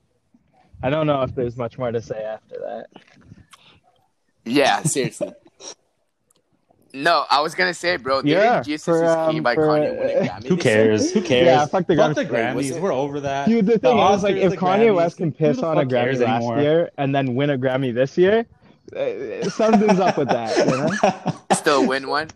I 0.82 0.88
don't 0.88 1.07
know 1.07 1.22
if 1.22 1.34
there's 1.34 1.57
much 1.57 1.76
more 1.76 1.92
to 1.92 2.01
say 2.01 2.22
after 2.22 2.57
that. 2.61 2.86
Yeah, 4.44 4.82
seriously. 4.84 5.32
No, 6.97 7.26
I 7.28 7.40
was 7.40 7.55
gonna 7.55 7.74
say, 7.74 7.99
bro. 7.99 8.22
Didn't 8.22 8.42
Yeah, 8.42 8.62
Jesus 8.62 8.84
for, 8.84 9.05
is 9.05 9.11
um, 9.11 9.32
King 9.32 9.42
by 9.42 9.55
for, 9.55 9.66
Kanye 9.66 9.99
win 9.99 10.28
a 10.28 10.32
uh, 10.32 10.40
Who 10.49 10.57
cares? 10.57 11.12
Who 11.12 11.20
cares? 11.20 11.44
Yeah, 11.44 11.66
fuck 11.66 11.86
the 11.86 11.94
Fuck 11.94 12.12
Grammys. 12.12 12.14
the 12.14 12.24
Grammys. 12.24 12.76
it? 12.76 12.82
We're 12.82 12.92
over 12.92 13.20
that. 13.20 13.49
Dude, 13.49 13.66
the 13.66 13.78
thing 13.78 13.99
is, 13.99 14.22
like, 14.22 14.36
if 14.36 14.53
the 14.53 14.57
Kanye 14.57 14.88
Grammys, 14.88 14.97
West 14.97 15.16
can 15.18 15.30
piss 15.30 15.59
on 15.59 15.76
a 15.76 15.82
fuck 15.82 15.90
Grammy 15.90 16.18
last 16.20 16.42
anymore? 16.42 16.61
year 16.61 16.90
and 16.97 17.14
then 17.14 17.34
win 17.34 17.51
a 17.51 17.59
Grammy 17.59 17.92
this 17.92 18.16
year, 18.16 18.47
uh, 18.97 19.49
something's 19.51 20.01
up 20.01 20.16
with 20.16 20.28
that. 20.28 20.57
You 20.57 20.64
know? 20.64 21.42
Still 21.55 21.86
win 21.86 22.09
one. 22.09 22.30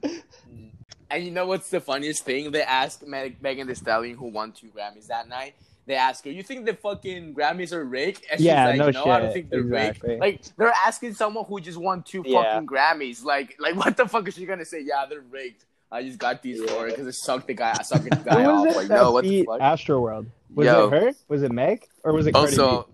And 1.10 1.24
you 1.24 1.30
know 1.30 1.46
what's 1.46 1.70
the 1.70 1.80
funniest 1.80 2.24
thing? 2.24 2.50
They 2.50 2.62
asked 2.62 3.06
Meg- 3.06 3.42
Megan 3.42 3.66
Thee 3.66 3.74
Stallion, 3.74 4.16
who 4.16 4.28
won 4.28 4.52
two 4.52 4.68
Grammys 4.68 5.06
that 5.06 5.26
night. 5.26 5.54
They 5.90 5.96
ask 5.96 6.24
her, 6.24 6.30
"You 6.30 6.44
think 6.44 6.66
the 6.66 6.74
fucking 6.74 7.34
Grammys 7.34 7.72
are 7.72 7.84
rigged?" 7.84 8.24
And 8.30 8.38
she's 8.38 8.46
Yeah, 8.46 8.66
like, 8.68 8.76
no 8.78 8.90
"No, 8.90 9.04
I 9.10 9.18
don't 9.20 9.32
think 9.32 9.50
they're 9.50 9.58
Exactly. 9.58 10.10
rigged." 10.10 10.20
Like 10.20 10.56
they're 10.56 10.72
asking 10.86 11.14
someone 11.14 11.44
who 11.46 11.60
just 11.60 11.78
won 11.78 12.04
two 12.04 12.22
Yeah. 12.24 12.44
fucking 12.44 12.68
Grammys. 12.68 13.24
Like, 13.24 13.56
like 13.58 13.74
what 13.74 13.96
the 13.96 14.06
fuck 14.06 14.28
is 14.28 14.34
she 14.36 14.46
gonna 14.46 14.64
say? 14.64 14.82
Yeah, 14.82 15.06
they're 15.10 15.20
rigged. 15.20 15.64
I 15.90 16.04
just 16.04 16.18
got 16.20 16.42
these 16.42 16.62
for 16.70 16.86
it 16.86 16.90
because 16.92 17.08
it 17.08 17.14
sucked 17.14 17.48
the 17.48 17.54
guy. 17.54 17.74
I 17.76 17.82
sucked 17.82 18.04
the 18.04 18.10
guy 18.24 18.44
Who 18.44 18.50
off. 18.50 18.66
was 18.66 18.74
it 18.74 18.78
Like, 18.78 18.88
that 18.88 18.94
no, 18.94 19.10
what 19.10 19.24
the 19.24 19.30
beat 19.30 19.46
fuck? 19.46 19.60
Astroworld? 19.60 20.26
Was 20.54 20.66
Yo. 20.66 20.86
it 20.86 20.92
her? 21.02 21.12
Was 21.26 21.42
it 21.42 21.50
Meg? 21.50 21.88
Or 22.04 22.12
was 22.12 22.26
it 22.28 22.32
Cardi 22.34 22.46
Also, 22.56 22.88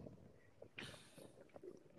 B? 0.78 0.84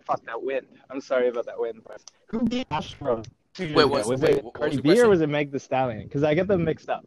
Fuck 0.04 0.24
that 0.26 0.42
wind. 0.42 0.66
I'm 0.90 1.00
sorry 1.00 1.28
about 1.28 1.46
that 1.46 1.60
wind. 1.60 1.82
but- 1.86 2.02
Who 2.26 2.40
beat 2.42 2.68
Astroworld? 2.70 3.26
Wait, 3.58 3.70
ago? 3.70 3.86
what's- 3.86 4.08
was 4.08 4.20
wait, 4.20 4.38
it 4.38 4.44
Cardi 4.54 4.76
the 4.76 4.82
B 4.82 5.00
or 5.00 5.08
was 5.08 5.20
it 5.20 5.28
Meg 5.28 5.52
the 5.52 5.60
Stallion? 5.60 6.02
Because 6.04 6.22
I 6.24 6.34
get 6.34 6.48
them 6.48 6.64
mixed 6.64 6.88
up. 6.88 7.06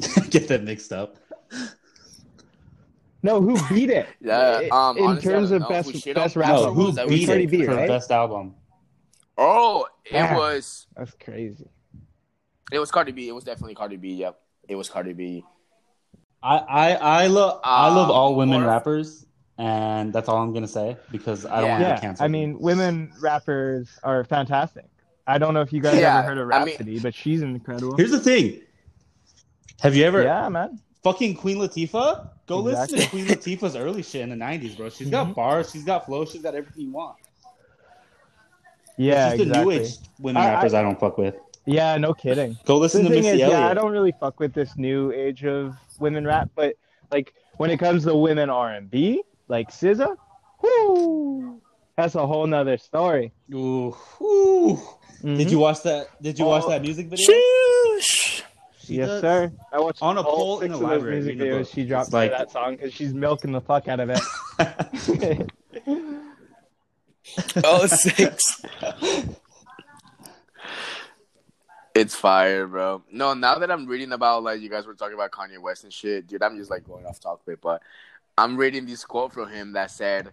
Get 0.30 0.48
that 0.48 0.64
mixed 0.64 0.92
up. 0.92 1.16
No, 3.22 3.40
who 3.40 3.56
beat 3.68 3.90
it? 3.90 4.06
Yeah, 4.20 4.62
um, 4.72 4.96
in 4.98 5.04
honestly, 5.04 5.30
terms 5.30 5.50
of 5.52 5.62
know. 5.62 5.68
best 5.68 5.90
Who 6.04 6.14
best 6.14 6.36
on 6.36 6.40
rap 6.40 6.48
No, 6.50 6.54
Astroworld? 6.56 6.62
song. 6.64 6.74
who 6.74 6.88
Is 6.88 6.94
that 6.96 7.06
what 7.06 7.12
It 7.14 7.16
beat 7.18 7.26
Cardi 7.26 7.44
it 7.44 7.50
B, 7.50 7.64
for 7.64 7.74
right? 7.76 7.88
best 7.88 8.10
album? 8.10 8.54
Oh, 9.38 9.86
it 10.04 10.12
Yeah. 10.12 10.36
was. 10.36 10.86
That's 10.96 11.12
crazy. 11.22 11.68
It 12.72 12.78
was 12.78 12.90
Cardi 12.90 13.12
B. 13.12 13.28
It 13.28 13.32
was 13.34 13.44
definitely 13.44 13.74
Cardi 13.74 13.96
B. 13.96 14.14
Yep, 14.14 14.38
it 14.68 14.74
was 14.76 14.88
Cardi 14.88 15.12
B. 15.12 15.44
I 16.42 16.56
I 16.58 16.92
I 16.94 17.26
love 17.28 17.60
I 17.62 17.88
love 17.94 18.08
Um, 18.10 18.16
all 18.16 18.34
women 18.34 18.62
or- 18.62 18.66
rappers, 18.66 19.26
and 19.58 20.12
that's 20.12 20.28
all 20.28 20.38
I'm 20.38 20.52
gonna 20.52 20.66
say 20.66 20.96
because 21.12 21.46
I 21.46 21.60
don't 21.60 21.70
want 21.70 21.80
to 21.82 21.88
Yeah, 21.88 21.94
get 21.94 22.00
canceled. 22.02 22.24
I 22.24 22.28
mean, 22.28 22.58
women 22.58 23.12
rappers 23.20 23.88
are 24.02 24.24
fantastic. 24.24 24.86
I 25.26 25.38
don't 25.38 25.54
know 25.54 25.60
if 25.60 25.72
you 25.72 25.80
guys 25.80 26.00
Yeah, 26.00 26.18
ever 26.18 26.28
heard 26.28 26.38
of 26.38 26.50
I 26.50 26.58
mean- 26.64 26.68
Rapsody, 26.70 26.98
but 26.98 27.14
she's 27.14 27.42
incredible. 27.42 27.96
here's 27.96 28.10
the 28.10 28.18
thing. 28.18 28.60
Have 29.80 29.94
you 29.94 30.04
ever 30.04 30.22
Yeah, 30.22 30.48
man. 30.48 30.80
Fucking 31.02 31.34
Queen 31.36 31.58
Latifah? 31.58 32.28
Go 32.46 32.58
listen 32.58 32.98
to 32.98 33.06
Queen 33.08 33.26
Latifah's 33.26 33.76
early 33.76 34.02
shit 34.02 34.20
in 34.22 34.30
the 34.30 34.36
'90s, 34.36 34.76
bro. 34.76 34.88
She's 34.90 35.08
got 35.10 35.28
Mhm. 35.28 35.34
bars, 35.34 35.70
she's 35.70 35.84
got 35.84 36.04
flow, 36.06 36.24
she's 36.24 36.42
got 36.42 36.54
everything 36.54 36.86
you 36.86 36.92
want. 36.92 37.16
Yeah, 38.98 39.30
just 39.30 39.42
exactly. 39.42 39.44
the 39.44 39.64
new 39.64 39.70
age 39.84 39.92
women 40.20 40.42
I- 40.42 40.48
rappers 40.54 40.74
I- 40.74 40.80
I, 40.80 40.82
don't 40.82 41.00
fuck 41.00 41.16
with. 41.18 41.34
Yeah, 41.64 41.96
no 41.96 42.12
kidding. 42.12 42.58
Go 42.64 42.76
listen 42.78 43.04
the 43.04 43.10
to 43.10 43.14
Missy 43.16 43.28
is, 43.28 43.38
yeah, 43.38 43.68
I 43.68 43.74
don't 43.74 43.92
really 43.92 44.12
fuck 44.18 44.38
with 44.40 44.52
this 44.52 44.76
new 44.76 45.12
age 45.12 45.44
of 45.44 45.74
women 46.00 46.26
rap, 46.26 46.50
but 46.56 46.74
like 47.10 47.32
when 47.56 47.70
it 47.70 47.78
comes 47.78 48.04
to 48.04 48.14
women 48.16 48.50
R 48.50 48.70
and 48.72 48.90
B, 48.90 49.22
like 49.48 49.70
SZA, 49.70 50.16
whoo, 50.60 51.60
that's 51.96 52.16
a 52.16 52.26
whole 52.26 52.46
nother 52.46 52.76
story. 52.78 53.32
Ooh, 53.54 53.96
ooh. 54.20 54.78
Mhm. 55.22 55.38
Did 55.38 55.50
you 55.52 55.58
watch 55.60 55.82
that? 55.84 56.08
Did 56.20 56.38
you 56.38 56.44
watch 56.46 56.64
Oh, 56.66 56.70
that 56.70 56.82
music 56.82 57.06
video? 57.06 57.24
She 58.84 58.94
yes, 58.96 59.08
does- 59.08 59.20
sir. 59.20 59.52
I 59.72 59.80
watched 59.80 60.02
On 60.02 60.16
a 60.18 60.22
all 60.22 60.36
pole 60.36 60.60
in 60.60 60.72
the 60.72 60.76
library, 60.78 61.16
music 61.16 61.38
reading 61.38 61.58
videos 61.60 61.72
she 61.72 61.84
dropped 61.84 62.12
like- 62.12 62.30
that 62.32 62.50
song 62.50 62.76
because 62.76 62.92
she's 62.92 63.14
milking 63.14 63.52
the 63.52 63.60
fuck 63.60 63.88
out 63.88 64.00
of 64.00 64.10
it. 64.10 64.20
Oh, 67.64 67.86
six. 67.86 68.62
It's 71.94 72.14
fire, 72.14 72.66
bro. 72.66 73.02
No, 73.12 73.32
now 73.34 73.56
that 73.58 73.70
I'm 73.70 73.86
reading 73.86 74.12
about 74.12 74.42
like 74.42 74.60
you 74.60 74.68
guys 74.68 74.86
were 74.86 74.94
talking 74.94 75.14
about 75.14 75.30
Kanye 75.30 75.58
West 75.60 75.84
and 75.84 75.92
shit, 75.92 76.26
dude, 76.26 76.42
I'm 76.42 76.56
just 76.56 76.70
like 76.70 76.84
going 76.86 77.06
off 77.06 77.20
topic, 77.20 77.60
but 77.60 77.80
I'm 78.36 78.56
reading 78.56 78.86
this 78.86 79.04
quote 79.04 79.32
from 79.32 79.50
him 79.50 79.72
that 79.74 79.90
said 79.90 80.32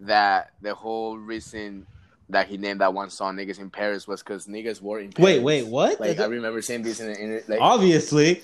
that 0.00 0.50
the 0.60 0.74
whole 0.74 1.16
reason 1.18 1.86
that 2.30 2.48
he 2.48 2.56
named 2.56 2.80
that 2.80 2.94
one 2.94 3.10
song 3.10 3.36
"Niggas 3.36 3.58
in 3.58 3.70
Paris" 3.70 4.06
was 4.08 4.22
because 4.22 4.46
niggas 4.46 4.80
were 4.80 4.98
in 5.00 5.12
Paris. 5.12 5.24
Wait, 5.36 5.42
wait, 5.42 5.66
what? 5.66 6.00
Like 6.00 6.18
I 6.20 6.24
remember 6.38 6.62
saying 6.62 6.82
this 6.82 7.00
in, 7.00 7.12
the, 7.12 7.20
in 7.20 7.30
the- 7.30 7.44
like, 7.48 7.60
Obviously. 7.60 8.42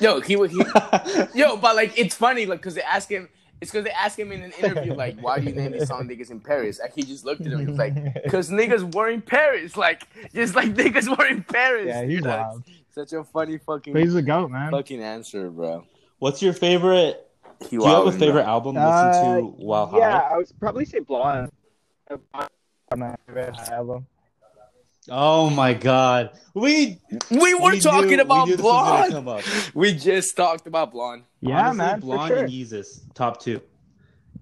yo, 0.00 0.20
he 0.20 0.36
was 0.36 0.50
he, 0.50 0.58
yo, 1.34 1.56
but 1.56 1.76
like 1.76 1.98
it's 1.98 2.14
funny, 2.14 2.46
like 2.46 2.60
because 2.60 2.74
they 2.74 2.82
ask 2.82 3.08
him, 3.10 3.28
it's 3.60 3.70
because 3.70 3.84
they 3.84 3.90
ask 3.92 4.18
him 4.18 4.32
in 4.32 4.42
an 4.42 4.52
interview, 4.52 4.92
like, 4.94 5.18
why 5.20 5.38
do 5.38 5.46
you 5.46 5.52
name 5.54 5.72
this 5.72 5.88
song 5.88 6.06
"Niggas 6.08 6.30
in 6.30 6.40
Paris"? 6.40 6.78
And 6.80 6.92
he 6.94 7.02
just 7.02 7.24
looked 7.24 7.40
at 7.42 7.48
him, 7.52 7.60
he 7.60 7.66
was 7.66 7.78
like, 7.78 7.94
because 8.24 8.50
niggas 8.50 8.94
were 8.94 9.08
in 9.08 9.22
Paris, 9.22 9.76
like 9.76 10.06
just 10.34 10.54
like 10.54 10.74
niggas 10.74 11.16
were 11.16 11.26
in 11.26 11.42
Paris. 11.44 11.86
yeah, 11.86 12.04
he's 12.04 12.22
that's 12.22 12.42
wild. 12.44 12.62
Such 12.94 13.12
a 13.14 13.24
funny 13.24 13.56
fucking 13.56 13.94
But 13.94 14.02
he's 14.02 14.14
a 14.14 14.20
goat, 14.20 14.50
man. 14.50 14.70
fucking 14.70 15.02
answer, 15.02 15.48
bro. 15.50 15.86
What's 16.18 16.42
your 16.42 16.52
favorite? 16.52 17.26
He 17.62 17.68
Do 17.70 17.76
you 17.76 17.84
have 17.86 18.06
a 18.06 18.12
favorite 18.12 18.42
bro. 18.42 18.52
album 18.52 18.74
to 18.74 18.80
Uh, 18.82 19.08
listen 19.08 19.36
to 19.36 19.64
while 19.64 19.86
high? 19.86 19.98
yeah, 19.98 20.18
I 20.30 20.36
would 20.36 20.50
probably 20.60 20.84
say 20.84 20.98
Blonde. 20.98 21.50
My 22.96 23.14
favorite 23.26 23.56
album. 23.70 24.06
Oh 25.10 25.50
my 25.50 25.74
god. 25.74 26.30
We 26.54 26.98
We 27.30 27.54
were 27.54 27.72
we 27.72 27.80
talking 27.80 28.10
knew- 28.10 28.20
about 28.20 28.46
knew 28.48 28.56
this 28.56 28.64
was 28.64 29.08
gonna 29.10 29.20
blonde. 29.22 29.44
We 29.74 29.92
just 29.94 30.36
talked 30.36 30.66
about 30.66 30.92
blonde. 30.92 31.24
Yeah, 31.40 31.58
Honestly, 31.70 31.76
man, 31.78 32.00
Blonde 32.00 32.28
sure. 32.28 32.38
and 32.44 32.48
Yeezus, 32.52 33.00
top 33.14 33.40
two. 33.40 33.60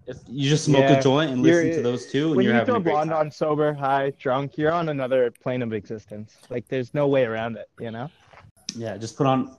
If 0.07 0.19
you 0.29 0.51
just 0.51 0.65
smoke 0.65 0.81
Yeah. 0.83 0.99
a 0.99 1.03
joint 1.03 1.31
and 1.31 1.43
listen 1.43 1.71
to 1.77 1.83
those 1.83 2.07
two, 2.13 2.29
and 2.29 2.37
when 2.37 2.45
you're 2.45 2.53
you 2.53 2.59
having 2.59 2.73
throw 2.73 2.81
a 2.81 2.83
great 2.83 2.93
blonde 2.93 3.11
time. 3.11 3.19
on 3.21 3.31
sober, 3.31 3.73
high, 3.73 4.13
drunk, 4.19 4.59
you're 4.59 4.73
on 4.73 4.89
another 4.91 5.31
plane 5.31 5.63
of 5.63 5.73
existence. 5.73 6.37
Like 6.51 6.69
there's 6.69 6.93
no 6.93 7.07
way 7.09 7.25
around 7.25 7.57
it, 7.57 7.69
you 7.79 7.91
know. 7.91 8.11
Yeah, 8.77 8.97
just 8.99 9.17
put 9.17 9.27
on. 9.27 9.57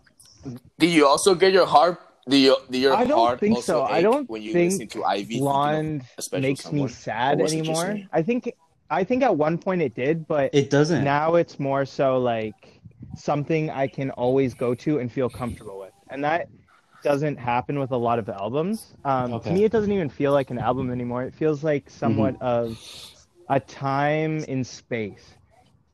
Do 0.78 0.86
you 0.88 1.08
also 1.08 1.34
get 1.34 1.52
your 1.52 1.66
heart? 1.66 2.00
Do 2.30 2.38
you 2.38 2.58
do 2.70 2.78
your 2.78 2.94
I 2.94 3.06
don't 3.06 3.18
heart 3.18 3.39
think 3.39 3.56
also 3.56 3.74
so. 3.74 3.82
I 3.84 4.02
don't 4.04 4.30
when 4.30 4.44
you 4.44 4.54
think 4.54 4.74
listen 4.74 4.88
to 4.89 5.04
Ivy. 5.04 5.24
thinking 5.24 5.38
of 5.38 5.42
Blonde 5.52 6.04
a 6.18 6.22
special 6.22 6.42
makes 6.42 6.64
someone? 6.64 6.86
me 6.88 6.92
sad 6.92 7.39
Or 7.39 7.44
was 7.44 7.54
it 7.54 7.64
just 7.64 7.82
anymore. 7.84 8.08
I 8.14 8.22
think 8.22 8.54
I 8.92 9.04
think 9.06 9.24
at 9.24 9.36
one 9.36 9.58
point 9.58 9.82
it 9.82 9.96
did, 9.96 10.28
but 10.28 10.54
It 10.54 10.70
doesn't. 10.70 11.04
now 11.04 11.36
it's 11.36 11.60
more 11.60 11.86
so 11.86 12.20
like 12.20 12.82
something 13.16 13.70
I 13.70 13.88
can 13.88 14.12
always 14.12 14.54
go 14.54 14.76
to 14.76 15.00
and 15.00 15.12
feel 15.12 15.30
comfortable 15.30 15.80
with, 15.80 15.94
and 16.10 16.24
that 16.26 16.50
doesn't 17.04 17.38
happen 17.38 17.80
with 17.80 17.92
a 17.92 17.98
lot 17.98 18.20
of 18.20 18.30
albums. 18.30 18.94
Um, 19.06 19.34
Okay. 19.34 19.50
To 19.50 19.56
me, 19.56 19.64
it 19.64 19.72
doesn't 19.72 19.92
even 19.92 20.10
feel 20.10 20.34
like 20.34 20.52
an 20.52 20.60
album 20.60 20.92
anymore. 20.92 21.24
It 21.24 21.34
feels 21.34 21.64
like 21.64 21.89
somewhat 21.89 22.36
Mm-hmm. 22.36 22.46
of 22.46 22.78
a 23.50 23.60
time 23.60 24.44
in 24.46 24.64
space. 24.64 25.38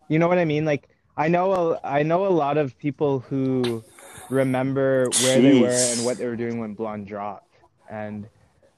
You 0.09 0.19
know 0.19 0.27
what 0.27 0.39
I 0.39 0.45
mean? 0.45 0.65
Like 0.65 0.89
I 1.17 1.27
know 1.29 1.53
a, 1.53 1.79
I 1.83 2.03
know 2.03 2.25
a 2.25 2.29
lot 2.43 2.57
of 2.57 2.77
people 2.77 3.19
who 3.19 3.83
remember 4.29 5.11
where 5.11 5.41
they 5.41 5.53
were 5.53 5.87
and 5.91 6.03
what 6.03 6.17
they 6.17 6.25
were 6.25 6.35
doing 6.35 6.59
when 6.59 6.73
Blonde 6.73 7.07
dropped, 7.07 7.55
and 7.89 8.27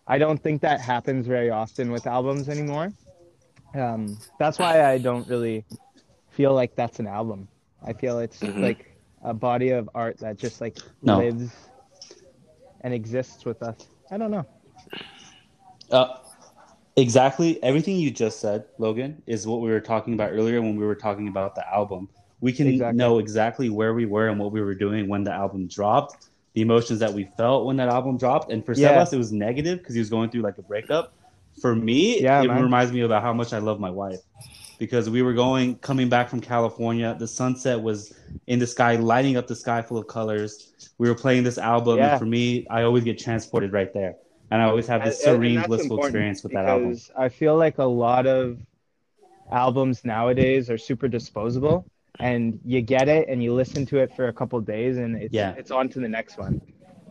I 0.07 0.17
don't 0.17 0.41
think 0.41 0.61
that 0.61 0.81
happens 0.81 1.27
very 1.27 1.49
often 1.49 1.91
with 1.91 2.07
albums 2.07 2.49
anymore. 2.49 2.93
Um, 3.73 4.17
that's 4.37 4.59
why 4.59 4.83
I 4.85 4.97
don't 4.97 5.27
really 5.27 5.65
feel 6.31 6.53
like 6.53 6.75
that's 6.75 6.99
an 6.99 7.07
album. 7.07 7.47
I 7.83 7.93
feel 7.93 8.19
it's 8.19 8.41
Mhm. 8.41 8.61
like 8.61 8.97
a 9.23 9.33
body 9.33 9.69
of 9.71 9.89
art 9.93 10.17
that 10.19 10.37
just 10.37 10.61
like 10.61 10.75
No. 11.01 11.17
lives 11.17 11.51
and 12.81 12.93
exists 12.93 13.45
with 13.45 13.61
us. 13.61 13.87
I 14.11 14.17
don't 14.17 14.31
know. 14.31 14.45
Uh, 15.91 16.17
exactly. 16.95 17.61
Everything 17.63 17.97
you 17.97 18.11
just 18.11 18.39
said, 18.39 18.65
Logan, 18.77 19.21
is 19.27 19.45
what 19.47 19.61
we 19.61 19.69
were 19.69 19.79
talking 19.81 20.13
about 20.13 20.31
earlier 20.31 20.61
when 20.61 20.75
we 20.75 20.85
were 20.85 20.95
talking 20.95 21.27
about 21.27 21.55
the 21.55 21.67
album. 21.67 22.09
We 22.41 22.53
can 22.53 22.67
Exactly. 22.67 22.97
know 22.97 23.19
exactly 23.19 23.69
where 23.69 23.93
we 23.93 24.05
were 24.05 24.29
and 24.29 24.39
what 24.39 24.51
we 24.51 24.61
were 24.61 24.75
doing 24.75 25.07
when 25.09 25.23
the 25.23 25.31
album 25.33 25.67
dropped, 25.67 26.29
the 26.53 26.61
emotions 26.61 26.99
that 26.99 27.13
we 27.13 27.25
felt 27.25 27.65
when 27.65 27.77
that 27.77 27.89
album 27.89 28.17
dropped. 28.17 28.51
And 28.51 28.65
for 28.65 28.73
some 28.73 28.83
Yeah. 28.95 29.01
us, 29.01 29.11
it 29.13 29.17
was 29.17 29.31
negative 29.31 29.79
because 29.79 29.93
he 29.95 29.99
was 29.99 30.09
going 30.09 30.29
through 30.29 30.41
like 30.41 30.57
a 30.57 30.61
breakup. 30.61 31.13
For 31.61 31.75
me, 31.75 32.21
Yeah, 32.21 32.41
it 32.41 32.47
man. 32.47 32.61
reminds 32.63 32.91
me 32.91 33.01
about 33.01 33.21
how 33.23 33.33
much 33.33 33.53
I 33.53 33.59
love 33.59 33.79
my 33.79 33.89
wife 33.89 34.19
because 34.77 35.09
we 35.09 35.21
were 35.21 35.33
going, 35.33 35.75
coming 35.77 36.07
back 36.09 36.29
from 36.29 36.39
California. 36.39 37.15
The 37.19 37.27
sunset 37.27 37.81
was 37.81 38.13
in 38.47 38.59
the 38.59 38.67
sky, 38.67 38.95
lighting 38.95 39.35
up 39.37 39.47
the 39.47 39.55
sky 39.55 39.81
full 39.81 39.97
of 39.97 40.07
colors. 40.07 40.71
We 40.97 41.09
were 41.09 41.15
playing 41.15 41.43
this 41.43 41.57
album. 41.57 41.97
Yeah. 41.97 42.11
And 42.11 42.19
for 42.19 42.25
me, 42.25 42.65
I 42.69 42.83
always 42.83 43.03
get 43.03 43.19
transported 43.19 43.73
right 43.73 43.93
there. 43.93 44.15
And 44.51 44.61
I 44.61 44.65
always 44.65 44.87
have 44.87 45.03
this 45.03 45.19
And- 45.25 45.35
and 45.35 45.41
serene, 45.43 45.55
that's 45.55 45.67
blissful 45.67 45.99
experience 45.99 46.43
with 46.43 46.53
that 46.53 46.65
album. 46.65 46.97
I 47.17 47.29
feel 47.29 47.55
like 47.57 47.77
a 47.77 47.83
lot 47.83 48.25
of 48.25 48.57
albums 49.51 50.05
nowadays 50.05 50.69
are 50.69 50.77
super 50.77 51.07
disposable, 51.07 51.85
and 52.19 52.59
you 52.65 52.81
get 52.81 53.07
it 53.07 53.27
and 53.29 53.43
you 53.43 53.53
listen 53.53 53.85
to 53.87 53.97
it 53.99 54.15
for 54.15 54.27
a 54.27 54.33
couple 54.33 54.59
days, 54.61 54.97
and 54.97 55.15
it's 55.17 55.33
Yeah. 55.33 55.53
it's 55.57 55.71
on 55.71 55.89
to 55.89 55.99
the 55.99 56.09
next 56.09 56.37
one. 56.37 56.61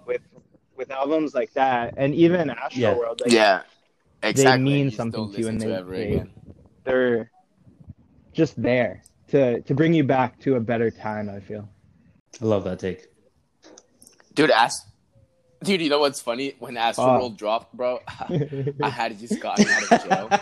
With 0.06 0.22
with 0.76 0.90
albums 0.92 1.34
like 1.34 1.52
that, 1.54 1.94
and 1.96 2.14
even 2.14 2.50
Astro 2.50 2.80
Yeah. 2.80 2.96
World, 2.96 3.20
like, 3.24 3.32
yeah, 3.32 3.62
exactly. 4.22 4.64
mean 4.64 4.84
You 4.86 4.90
something 4.90 5.32
to 5.32 5.38
you 5.38 5.46
listen 5.46 5.70
and 5.72 5.92
they, 5.92 6.04
they 6.04 6.24
they're 6.84 7.30
just 8.32 8.60
there 8.60 9.02
to 9.28 9.60
to 9.62 9.74
bring 9.74 9.92
you 9.94 10.04
back 10.04 10.38
to 10.40 10.56
a 10.56 10.60
better 10.60 10.90
time. 10.90 11.28
I 11.28 11.40
feel. 11.40 11.68
I 12.40 12.44
love 12.44 12.64
that 12.64 12.78
take. 12.78 13.06
Dude, 14.34 14.50
ask. 14.50 14.84
Dude, 15.64 15.80
you 15.80 15.88
know 15.90 15.98
what's 15.98 16.20
funny? 16.20 16.54
When 16.60 16.76
Astro 16.76 17.04
Oh. 17.04 17.12
World 17.14 17.36
dropped, 17.36 17.76
bro, 17.76 17.98
I 18.80 18.88
had 18.88 19.18
just 19.18 19.40
gotten 19.46 19.66
out 19.66 19.90
of 19.90 20.08
jail, 20.08 20.40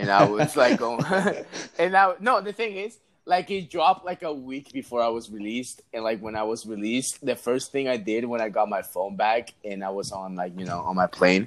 and 0.00 0.10
I 0.10 0.24
was 0.24 0.56
like, 0.56 0.80
going, 0.80 1.04
and 1.78 1.92
now, 1.92 2.16
no, 2.18 2.40
the 2.40 2.52
thing 2.52 2.74
is, 2.74 2.98
like, 3.24 3.52
it 3.52 3.70
dropped 3.70 4.04
like 4.04 4.24
a 4.24 4.32
week 4.32 4.72
before 4.72 5.00
I 5.00 5.08
was 5.08 5.30
released, 5.30 5.82
and 5.94 6.02
like 6.02 6.18
when 6.20 6.34
I 6.34 6.42
was 6.42 6.66
released, 6.66 7.24
the 7.24 7.36
first 7.36 7.70
thing 7.70 7.86
I 7.86 7.98
did 7.98 8.24
when 8.24 8.40
I 8.40 8.48
got 8.48 8.68
my 8.68 8.82
phone 8.82 9.14
back 9.14 9.54
and 9.64 9.84
I 9.84 9.90
was 9.90 10.10
on 10.10 10.34
like 10.34 10.58
you 10.58 10.64
know 10.64 10.80
on 10.80 10.96
my 10.96 11.06
plane, 11.06 11.46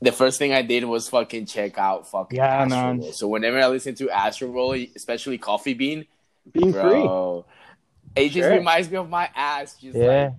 the 0.00 0.12
first 0.12 0.38
thing 0.38 0.52
I 0.52 0.62
did 0.62 0.84
was 0.84 1.08
fucking 1.08 1.46
check 1.46 1.78
out 1.78 2.08
fucking 2.10 2.36
Yeah, 2.36 2.62
Astro 2.62 2.76
man. 2.76 2.98
World. 2.98 3.14
So 3.14 3.28
whenever 3.28 3.58
I 3.58 3.66
listen 3.68 3.94
to 3.96 4.06
Astroworld, 4.08 4.94
especially 4.94 5.38
Coffee 5.38 5.74
Bean, 5.74 6.06
Being 6.52 6.72
free. 6.72 6.80
bro, 6.82 7.44
it 8.14 8.28
just 8.30 8.46
Sure. 8.48 8.50
reminds 8.56 8.90
me 8.90 8.96
of 8.98 9.08
my 9.08 9.30
ass, 9.34 9.74
just 9.74 9.96
Yeah. 9.96 10.30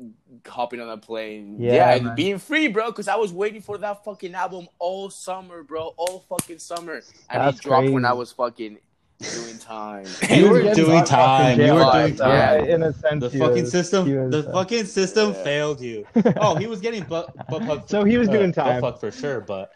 like 0.00 0.44
hopping 0.46 0.80
on 0.80 0.88
a 0.90 0.96
plane. 0.98 1.56
Yeah, 1.58 1.74
Yeah, 1.74 1.94
and 1.94 2.16
being 2.16 2.38
free, 2.38 2.68
bro. 2.68 2.86
Because 2.86 3.08
I 3.08 3.16
was 3.16 3.32
waiting 3.32 3.60
for 3.62 3.78
that 3.78 4.04
fucking 4.04 4.34
album 4.34 4.68
all 4.78 5.08
summer, 5.10 5.62
bro. 5.62 5.94
All 5.96 6.24
fucking 6.28 6.58
summer, 6.58 6.94
and 7.30 7.40
That's 7.42 7.58
it 7.58 7.62
dropped 7.62 7.88
when. 7.90 8.04
I 8.04 8.12
was 8.12 8.32
fucking 8.32 8.78
doing 9.20 9.58
time. 9.58 10.06
You 10.30 10.50
were 10.50 10.62
doing 10.74 10.92
locked 10.92 11.12
up 11.12 11.40
in 11.52 11.58
time. 11.58 11.60
You 11.60 11.74
were 11.74 11.92
doing 11.92 12.16
time. 12.16 12.30
yeah. 12.30 12.56
time. 12.58 12.66
In 12.68 12.82
a 12.82 12.92
sense, 12.92 13.20
The 13.22 13.30
he 13.30 13.38
fucking 13.38 13.62
was- 13.62 13.70
system, 13.72 14.30
was, 14.30 14.30
the 14.44 14.48
uh, 14.48 14.52
fucking 14.52 14.84
system 14.86 15.32
Yeah. 15.32 15.42
failed 15.44 15.80
you. 15.80 16.06
Oh, 16.36 16.54
he 16.56 16.66
was 16.66 16.80
getting 16.80 17.04
butt, 17.04 17.34
butt 17.48 17.62
fucked. 17.64 17.90
So 17.90 18.04
he 18.04 18.18
was 18.18 18.28
doing 18.28 18.50
butt 18.52 18.64
time. 18.64 18.80
fucked 18.80 19.00
for 19.00 19.10
sure, 19.10 19.40
but 19.40 19.72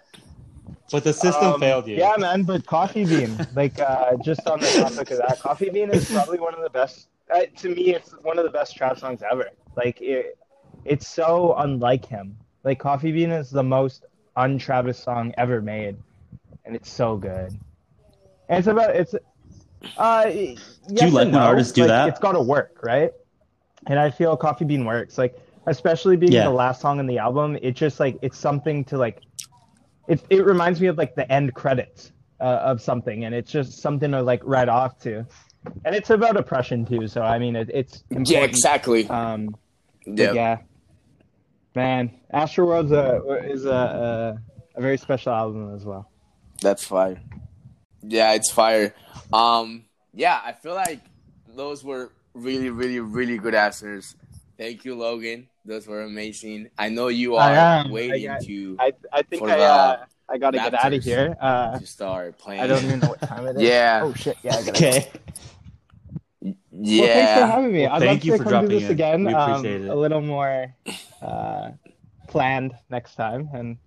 but 0.91 1.05
the 1.05 1.13
system 1.13 1.53
Um, 1.55 1.61
failed 1.61 1.87
you. 1.87 1.97
Yeah, 1.97 2.15
man. 2.19 2.45
But 2.45 2.65
Coffee 2.67 3.05
Bean, 3.05 3.37
like, 3.55 3.79
uh, 3.79 4.17
just 4.25 4.47
on 4.49 4.59
the 4.61 4.67
topic 4.67 5.11
of 5.11 5.19
that, 5.19 5.39
Coffee 5.41 5.69
Bean 5.69 5.91
is 5.91 6.11
probably 6.11 6.39
one 6.41 6.55
of 6.55 6.63
the 6.63 6.71
best. 6.71 7.09
Uh, 7.35 7.43
to 7.57 7.69
me, 7.75 7.95
it's 7.95 8.13
one 8.23 8.39
of 8.39 8.45
the 8.45 8.51
best 8.51 8.75
trap 8.75 8.99
songs 8.99 9.23
ever. 9.31 9.51
Like, 9.77 10.01
it, 10.01 10.39
it's 10.87 11.07
so 11.07 11.55
unlike 11.59 12.07
him. 12.07 12.39
Like, 12.65 12.79
Coffee 12.79 13.13
Bean 13.13 13.31
is 13.31 13.51
the 13.51 13.63
most 13.63 14.07
un-Travis 14.37 14.99
song 14.99 15.35
ever 15.37 15.61
made, 15.61 15.97
and 16.65 16.75
it's 16.75 16.91
so 16.91 17.19
good. 17.19 17.59
And 18.49 18.59
it's 18.59 18.69
about 18.69 18.97
it's. 18.97 19.15
Uh, 19.97 20.25
yes 20.27 20.59
you 20.89 20.97
like 20.97 21.03
and 21.05 21.13
when 21.15 21.31
no. 21.33 21.39
artists 21.39 21.73
do 21.73 21.83
Like, 21.83 21.89
that? 21.89 22.09
It's 22.09 22.19
got 22.19 22.33
to 22.33 22.41
work, 22.43 22.81
right? 22.83 23.13
And 23.87 23.99
I 23.99 24.11
feel 24.11 24.37
Coffee 24.37 24.65
Bean 24.65 24.85
works. 24.85 25.17
Like, 25.19 25.39
especially 25.67 26.17
being 26.17 26.33
Yeah. 26.33 26.45
the 26.45 26.51
last 26.51 26.81
song 26.81 26.99
in 26.99 27.07
the 27.07 27.19
album, 27.19 27.57
it 27.63 27.73
just 27.73 28.01
like 28.01 28.19
it's 28.23 28.39
something 28.39 28.85
to 28.87 28.99
like 28.99 29.21
it, 30.09 30.21
it 30.31 30.45
reminds 30.45 30.81
me 30.81 30.87
of 30.89 30.97
like 30.99 31.15
the 31.15 31.31
end 31.31 31.55
credits 31.55 32.13
uh, 32.41 32.45
of 32.45 32.81
something 32.81 33.25
and 33.25 33.35
it's 33.35 33.51
just 33.53 33.81
something 33.81 34.11
to 34.13 34.23
like 34.23 34.41
write 34.45 34.69
off 34.71 34.99
to 35.01 35.27
and 35.85 35.95
it's 35.95 36.09
about 36.09 36.37
oppression 36.37 36.87
too 36.87 37.07
so 37.09 37.21
i 37.21 37.37
mean 37.39 37.55
it, 37.57 37.69
it's 37.75 38.05
important. 38.11 38.29
yeah, 38.31 38.45
exactly. 38.45 39.07
um 39.11 39.55
yeah. 40.07 40.33
yeah 40.33 40.57
man 41.75 42.11
astroworld's 42.33 42.93
a 42.93 43.21
is 43.51 43.65
a, 43.67 43.71
a 44.77 44.79
a 44.79 44.81
very 44.81 44.97
special 44.97 45.33
album 45.33 45.75
as 45.75 45.85
well 45.85 46.09
That's 46.63 46.85
fire. 46.85 47.21
Yeah, 48.03 48.33
it's 48.35 48.51
fire. 48.53 48.95
Um, 49.33 49.85
yeah, 50.15 50.41
I 50.45 50.53
feel 50.53 50.75
like 50.75 51.01
those 51.55 51.83
were 51.85 52.13
really, 52.35 52.71
really, 52.71 53.01
really 53.01 53.39
good 53.39 53.55
answers. 53.55 54.15
Thank 54.57 54.85
you, 54.85 54.95
Logan. 54.95 55.49
Those 55.65 55.87
were 55.87 56.03
amazing. 56.03 56.71
I 56.79 56.89
know 56.89 57.09
you 57.09 57.37
I 57.37 57.85
are 57.85 57.91
waiting 57.91 58.29
I 58.31 58.35
got- 58.35 58.43
to 58.43 58.77
i 58.81 58.93
i 59.13 59.23
think 59.23 59.41
For 59.43 59.51
i 59.51 59.57
the 59.57 59.63
uh 59.65 60.05
i 60.31 60.39
gotta 60.39 60.59
get 60.59 60.75
out 60.75 60.93
of 60.95 61.03
here 61.05 61.37
uh 61.41 61.79
to 61.79 61.87
start 61.87 62.39
playing. 62.39 62.61
i 62.63 62.67
don't 62.67 62.83
even 62.85 63.01
know 63.01 63.09
what 63.09 63.21
time 63.21 63.47
it 63.47 63.57
is 63.57 63.63
Yeah. 63.69 64.01
oh 64.05 64.15
shit 64.15 64.37
yeah 64.43 64.57
I 64.57 64.63
gotta 64.65 64.71
Okay. 64.71 65.11
Yeah. 66.41 66.53
Well, 66.71 67.07
thanks 67.09 67.41
for 67.41 67.47
having 67.47 67.73
me. 67.73 67.83
Well, 67.83 67.93
I'd 67.95 67.99
thank 67.99 68.21
love 68.21 68.25
you 68.25 68.33
to 68.33 68.39
for 68.39 68.45
come 68.51 68.69
do 68.69 68.75
this 68.79 68.85
in. 68.85 68.91
again. 68.93 69.25
We 69.25 69.35
um, 69.35 69.51
appreciate 69.51 69.81
it. 69.85 69.89
A 69.89 69.95
little 69.97 70.21
more 70.21 70.73
uh, 71.21 71.71
planned 72.29 72.73
next 72.89 73.17
time. 73.17 73.49
And 73.53 73.79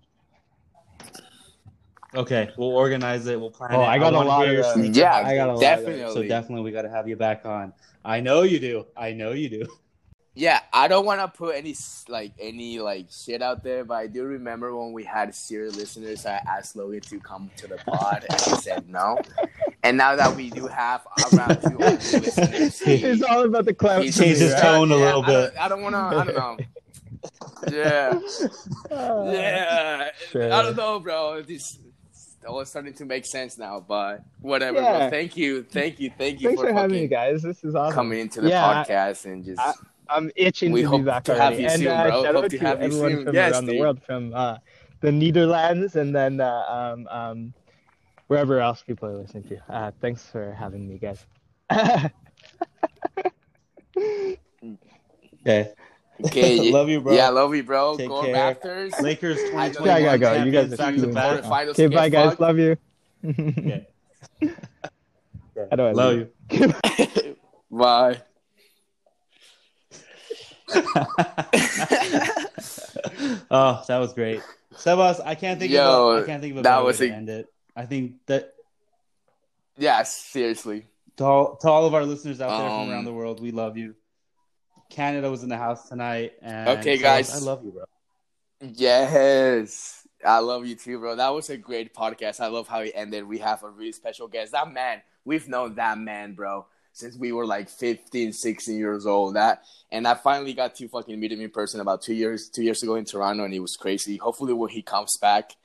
Okay, 2.13 2.49
we'll 2.57 2.69
organize 2.75 3.25
it. 3.27 3.39
We'll 3.39 3.51
plan 3.51 3.71
Oh, 3.73 3.81
it. 3.81 3.85
I 3.85 3.97
got 3.97 4.13
a 4.13 4.19
lot 4.19 4.45
of, 4.47 4.53
your 4.53 4.65
uh, 4.65 4.75
yeah. 4.77 5.13
I 5.15 5.35
got 5.35 5.45
a 5.49 5.53
lot 5.53 5.55
of- 5.55 5.61
definitely. 5.61 6.13
So 6.13 6.27
definitely, 6.27 6.63
we 6.65 6.71
got 6.71 6.81
to 6.81 6.89
have 6.89 7.07
you 7.07 7.15
back 7.15 7.45
on. 7.45 7.71
I 8.03 8.19
know 8.19 8.41
you 8.43 8.59
do. 8.59 8.85
I 8.97 9.13
know 9.13 9.31
you 9.31 9.49
do. 9.49 9.65
Yeah, 10.33 10.61
I 10.71 10.87
don't 10.87 11.05
want 11.05 11.19
to 11.19 11.27
put 11.27 11.55
any 11.55 11.75
like 12.07 12.31
any 12.39 12.79
like 12.79 13.07
shit 13.11 13.41
out 13.41 13.63
there, 13.63 13.83
but 13.83 13.95
I 13.95 14.07
do 14.07 14.23
remember 14.23 14.73
when 14.75 14.93
we 14.93 15.03
had 15.03 15.35
serious 15.35 15.75
listeners. 15.75 16.25
I 16.25 16.35
asked 16.47 16.75
Logan 16.77 17.01
to 17.01 17.19
come 17.19 17.51
to 17.57 17.67
the 17.67 17.75
pod, 17.77 18.25
and 18.29 18.39
he 18.41 18.51
said 18.61 18.87
no. 18.89 19.17
And 19.83 19.97
now 19.97 20.15
that 20.15 20.33
we 20.35 20.49
do 20.49 20.67
have 20.67 21.05
around 21.33 21.61
200 21.61 21.79
listeners, 21.79 22.79
he- 22.79 22.93
it's 23.03 23.23
all 23.23 23.43
about 23.43 23.65
the 23.65 23.73
clout. 23.73 24.03
he's 24.03 24.15
for 24.15 24.21
me, 24.21 24.27
Changed 24.27 24.41
his 24.41 24.53
right? 24.53 24.61
tone 24.61 24.91
a 24.91 24.95
little 24.95 25.21
I 25.23 25.27
don't- 25.27 25.51
bit. 25.53 25.59
I 25.59 25.67
don't 25.67 25.81
want 25.81 25.95
to. 25.95 25.99
I 25.99 26.23
don't 26.23 26.35
know. 26.35 26.57
Yeah, 27.71 28.19
Uh, 28.89 29.31
yeah. 29.31 30.09
Sure. 30.31 30.51
I 30.51 30.61
don't 30.63 30.75
know, 30.75 30.99
bro. 30.99 31.41
This 31.43 31.77
all 32.47 32.59
is 32.61 32.69
starting 32.69 32.93
to 32.95 33.05
make 33.05 33.25
sense 33.25 33.57
now, 33.57 33.83
but 33.85 34.23
whatever. 34.41 34.79
Yeah. 34.81 34.99
Bro. 34.99 35.09
Thank 35.09 35.37
you, 35.37 35.63
thank 35.63 35.99
you, 35.99 36.11
thank 36.17 36.41
you 36.41 36.49
Thanks 36.49 36.61
for, 36.61 36.67
for 36.69 36.73
having 36.73 37.01
me, 37.01 37.07
guys. 37.07 37.41
This 37.43 37.63
is 37.63 37.75
awesome. 37.75 37.93
coming 37.93 38.19
into 38.19 38.41
the 38.41 38.49
Yeah, 38.49 38.67
I- 38.67 38.83
podcast 38.83 39.25
and 39.25 39.43
just. 39.45 39.59
I- 39.59 39.73
I'm 40.09 40.29
itching 40.35 40.73
We 40.73 40.81
to 40.83 40.97
be 40.97 41.03
back 41.03 41.23
to 41.25 41.35
have 41.35 41.57
you 41.57 41.67
and 41.67 41.79
soon, 41.79 41.87
uh, 41.87 42.03
bro. 42.03 42.23
shout 42.23 42.35
Hope 42.35 42.43
out 42.43 42.49
to 42.51 42.57
to 42.57 42.65
have 42.65 42.79
you 42.79 42.85
everyone 42.87 43.11
soon. 43.11 43.25
from 43.25 43.33
Yes, 43.35 43.53
around 43.53 43.65
the 43.67 43.79
world, 43.79 44.01
from 44.03 44.33
uh, 44.33 44.57
the 44.99 45.09
Netherlands 45.11 45.95
and 45.95 46.13
then 46.13 46.41
uh, 46.41 46.65
um, 46.67 47.07
um, 47.09 47.53
wherever 48.27 48.59
else 48.59 48.81
people 48.83 49.07
are 49.07 49.15
listening 49.17 49.43
to. 49.43 49.57
Uh, 49.73 49.91
thanks 50.01 50.25
for 50.25 50.51
having 50.51 50.85
me, 50.89 50.97
guys. 50.97 51.25
Okay. 55.41 55.73
Okay, 56.25 56.71
Love 56.71 56.89
you, 56.89 57.01
bro. 57.01 57.13
Yeah, 57.13 57.29
love 57.29 57.55
you, 57.55 57.63
bro. 57.63 57.97
Take 57.97 58.09
Go 58.09 58.23
care. 58.23 58.35
Raptors. 58.55 58.99
Lakers 59.01 59.37
I 59.55 59.69
2021 59.69 59.85
Yeah, 59.87 59.95
I 59.95 60.17
gotta 60.17 60.37
go. 60.39 60.43
You 60.43 60.51
guys 60.51 60.69
champions 60.69 60.73
are 60.73 60.77
back 60.77 60.93
to 60.95 61.01
doing 61.01 61.13
back. 61.13 61.67
okay, 61.69 61.87
bye, 61.87 62.01
skate 62.07 62.11
guys. 62.11 62.29
fuck. 62.31 62.39
Love 62.39 62.57
you. 62.59 62.77
Okay. 63.27 63.87
How 65.69 65.75
do 65.75 65.83
I 65.83 65.91
Love 65.91 66.13
leave? 66.15 66.27
you. 66.51 67.35
Bye. 67.71 68.21
oh, 73.51 73.83
that 73.87 73.97
was 73.99 74.13
great. 74.13 74.41
Sebas, 74.73 75.21
I 75.25 75.35
can't 75.35 75.59
think 75.59 75.71
Yo, 75.71 76.09
of 76.11 76.17
a, 76.19 76.23
I 76.23 76.25
can't 76.25 76.41
think 76.41 76.53
of 76.53 76.57
a 76.59 76.61
that 76.63 76.69
better 76.69 76.81
way 76.83 76.87
was 76.87 76.97
to 76.99 77.09
a- 77.09 77.13
end 77.13 77.29
it. 77.29 77.47
I 77.75 77.85
think 77.85 78.13
that 78.27 78.53
Yeah, 79.77 80.03
seriously. 80.03 80.85
to 81.17 81.23
all, 81.25 81.55
to 81.57 81.67
all 81.69 81.85
of 81.85 81.93
our 81.93 82.05
listeners 82.05 82.41
out 82.41 82.49
there 82.59 82.69
Um, 82.69 82.85
from 82.85 82.91
around 82.93 83.05
the 83.05 83.13
world, 83.13 83.39
we 83.41 83.51
love 83.51 83.77
you. 83.77 83.95
Canada 84.91 85.31
was 85.31 85.41
in 85.41 85.49
the 85.49 85.57
house 85.57 85.89
tonight, 85.89 86.33
and 86.41 86.69
Okay, 86.79 86.97
guys. 86.97 87.33
I 87.33 87.39
love 87.39 87.63
you, 87.63 87.71
bro. 87.71 87.85
Yes. 88.61 90.05
I 90.23 90.39
love 90.39 90.67
you 90.67 90.75
too, 90.75 90.99
bro. 90.99 91.15
That 91.15 91.29
was 91.29 91.49
a 91.49 91.57
great 91.57 91.95
podcast. 91.95 92.39
I 92.39 92.47
love 92.47 92.67
how 92.67 92.81
it 92.81 92.91
ended. 92.93 93.23
We 93.23 93.39
have 93.39 93.63
a 93.63 93.69
really 93.69 93.91
special 93.91 94.27
guest. 94.27 94.51
That 94.51 94.71
man, 94.71 95.01
we've 95.25 95.47
known 95.47 95.75
that 95.75 95.97
man, 95.97 96.33
bro, 96.33 96.67
since 96.93 97.17
we 97.17 97.31
were 97.31 97.45
like 97.45 97.69
15, 97.69 98.33
16 98.33 98.77
years 98.77 99.07
old. 99.07 99.35
That 99.35 99.63
and 99.91 100.07
I 100.07 100.13
finally 100.13 100.53
got 100.53 100.75
to 100.75 100.87
fucking 100.87 101.19
meet 101.19 101.31
him 101.31 101.41
in 101.41 101.49
person 101.49 101.79
about 101.79 102.03
two 102.03 102.13
years, 102.13 102.49
two 102.49 102.61
years 102.61 102.83
ago 102.83 102.95
in 102.95 103.05
Toronto, 103.05 103.45
and 103.45 103.53
it 103.53 103.59
was 103.59 103.75
crazy. 103.75 104.17
Hopefully, 104.17 104.53
when 104.53 104.69
he 104.69 104.83
comes 104.83 105.17
back 105.17 105.55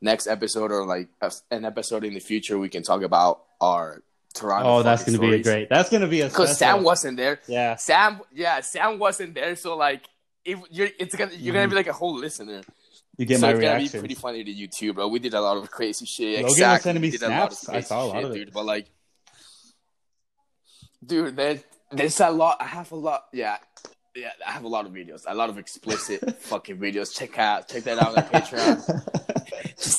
next 0.00 0.26
episode 0.26 0.70
or 0.70 0.86
like 0.86 1.08
an 1.50 1.64
episode 1.64 2.04
in 2.04 2.14
the 2.14 2.20
future, 2.20 2.58
we 2.58 2.68
can 2.68 2.82
talk 2.84 3.02
about 3.02 3.42
our 3.60 4.02
Toronto. 4.36 4.68
Oh, 4.68 4.82
that's 4.82 5.04
gonna 5.04 5.18
be 5.18 5.34
a 5.34 5.42
great. 5.42 5.68
That's 5.68 5.90
gonna 5.90 6.06
be 6.06 6.20
a 6.20 6.28
because. 6.28 6.56
Sam 6.56 6.82
wasn't 6.82 7.16
there. 7.16 7.40
yeah. 7.46 7.76
Sam, 7.76 8.20
yeah, 8.32 8.60
Sam 8.60 8.98
wasn't 8.98 9.34
there, 9.34 9.56
so 9.56 9.76
like, 9.76 10.02
if 10.44 10.60
you're, 10.70 10.88
it's 10.98 11.14
gonna, 11.14 11.32
you're 11.34 11.54
gonna 11.54 11.66
be 11.66 11.70
mm-hmm. 11.70 11.76
like 11.76 11.86
a 11.88 11.92
whole 11.92 12.14
listener. 12.14 12.62
You 13.18 13.24
get 13.24 13.40
so 13.40 13.46
my 13.46 13.52
it's 13.52 13.60
gonna 13.60 13.76
reaction. 13.76 13.92
be 13.92 13.98
pretty 14.00 14.14
funny 14.14 14.44
to 14.44 14.50
you 14.50 14.68
too, 14.68 14.92
bro. 14.92 15.08
We 15.08 15.18
did 15.18 15.34
a 15.34 15.40
lot 15.40 15.56
of 15.56 15.70
crazy 15.70 16.04
shit. 16.04 16.32
Logan 16.32 16.44
was 16.44 16.52
exactly. 16.52 16.82
sending 16.82 17.02
me 17.02 17.08
we 17.08 17.12
did 17.12 17.22
a 17.22 17.28
lot 17.28 17.52
of 17.52 17.58
snaps. 17.58 17.76
I 17.76 17.80
saw 17.80 18.04
a 18.04 18.06
lot 18.06 18.16
shit, 18.16 18.24
of 18.24 18.30
it. 18.30 18.34
dude. 18.34 18.52
But 18.52 18.64
like, 18.66 18.86
dude, 21.04 21.36
there, 21.36 21.60
there's 21.90 22.20
a 22.20 22.30
lot. 22.30 22.58
I 22.60 22.66
have 22.66 22.92
a 22.92 22.96
lot. 22.96 23.24
Yeah, 23.32 23.56
yeah. 24.14 24.32
I 24.46 24.50
have 24.50 24.64
a 24.64 24.68
lot 24.68 24.84
of 24.84 24.92
videos. 24.92 25.22
A 25.26 25.34
lot 25.34 25.48
of 25.48 25.56
explicit 25.56 26.36
fucking 26.42 26.76
videos. 26.76 27.16
Check 27.16 27.38
out, 27.38 27.68
check 27.68 27.84
that 27.84 27.98
out 27.98 28.16
on 28.18 28.24
Patreon. 28.24 29.45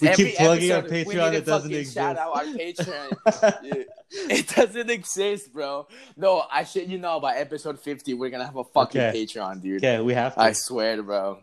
We 0.01 0.07
keep 0.15 0.35
plugging 0.37 0.71
our 0.71 0.81
Patreon, 0.81 1.33
it 1.33 1.45
doesn't 1.45 1.69
fucking 1.71 1.85
Shout 1.85 1.85
exist. 1.85 1.97
out 1.97 2.17
our 2.17 2.43
Patreon. 2.45 3.85
It 4.09 4.47
doesn't 4.47 4.89
exist, 4.89 5.51
bro. 5.51 5.85
No, 6.15 6.43
I 6.49 6.63
shit 6.63 6.87
you 6.87 6.97
know. 6.97 7.19
By 7.19 7.35
episode 7.35 7.77
fifty, 7.79 8.13
we're 8.13 8.29
gonna 8.29 8.45
have 8.45 8.55
a 8.55 8.63
fucking 8.63 9.01
Okay. 9.01 9.25
Patreon, 9.25 9.61
dude. 9.61 9.83
okay, 9.83 10.01
we 10.01 10.13
have 10.13 10.33
to. 10.35 10.41
I 10.41 10.53
swear, 10.53 11.03
bro. 11.03 11.39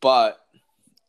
But 0.00 0.40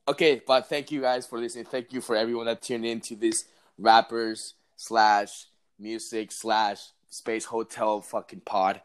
okay, 0.07 0.41
but 0.45 0.67
thank 0.67 0.91
you 0.91 0.99
guys 1.01 1.25
for 1.25 1.39
listening. 1.39 1.63
Thank 1.65 1.93
you 1.93 2.01
for 2.01 2.15
everyone 2.17 2.45
that 2.47 2.61
tuned 2.61 2.86
in 2.86 2.99
to 3.01 3.15
this 3.15 3.45
rappers 3.78 4.55
slash 4.75 5.45
music 5.80 6.32
slash 6.34 6.80
space 7.09 7.45
hotel 7.45 8.01
fucking 8.01 8.41
pod. 8.41 8.82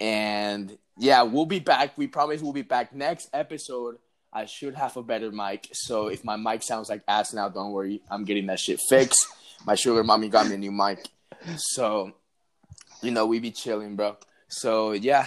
And 0.00 0.78
yeah, 0.96 1.22
we'll 1.22 1.44
be 1.46 1.58
back. 1.60 1.96
We 1.98 2.06
promise 2.06 2.40
we'll 2.40 2.54
be 2.54 2.62
back 2.62 2.94
next 2.94 3.28
episode. 3.34 3.96
I 4.32 4.46
should 4.46 4.74
have 4.76 4.96
a 4.96 5.02
better 5.02 5.32
mic. 5.32 5.68
So 5.72 6.06
if 6.06 6.24
my 6.24 6.36
mic 6.36 6.62
sounds 6.62 6.88
like 6.88 7.02
ass 7.08 7.34
now, 7.34 7.48
don't 7.48 7.72
worry. 7.72 8.00
I'm 8.10 8.24
getting 8.24 8.46
that 8.46 8.60
shit 8.60 8.80
fixed. 8.88 9.26
My 9.66 9.74
sugar 9.74 10.04
mommy 10.04 10.28
got 10.28 10.46
me 10.46 10.54
a 10.54 10.58
new 10.58 10.72
mic. 10.72 11.08
So, 11.56 12.12
you 13.02 13.10
know, 13.10 13.26
we 13.26 13.40
be 13.40 13.50
chilling, 13.50 13.96
bro. 13.96 14.16
So 14.48 14.92
yeah, 14.92 15.18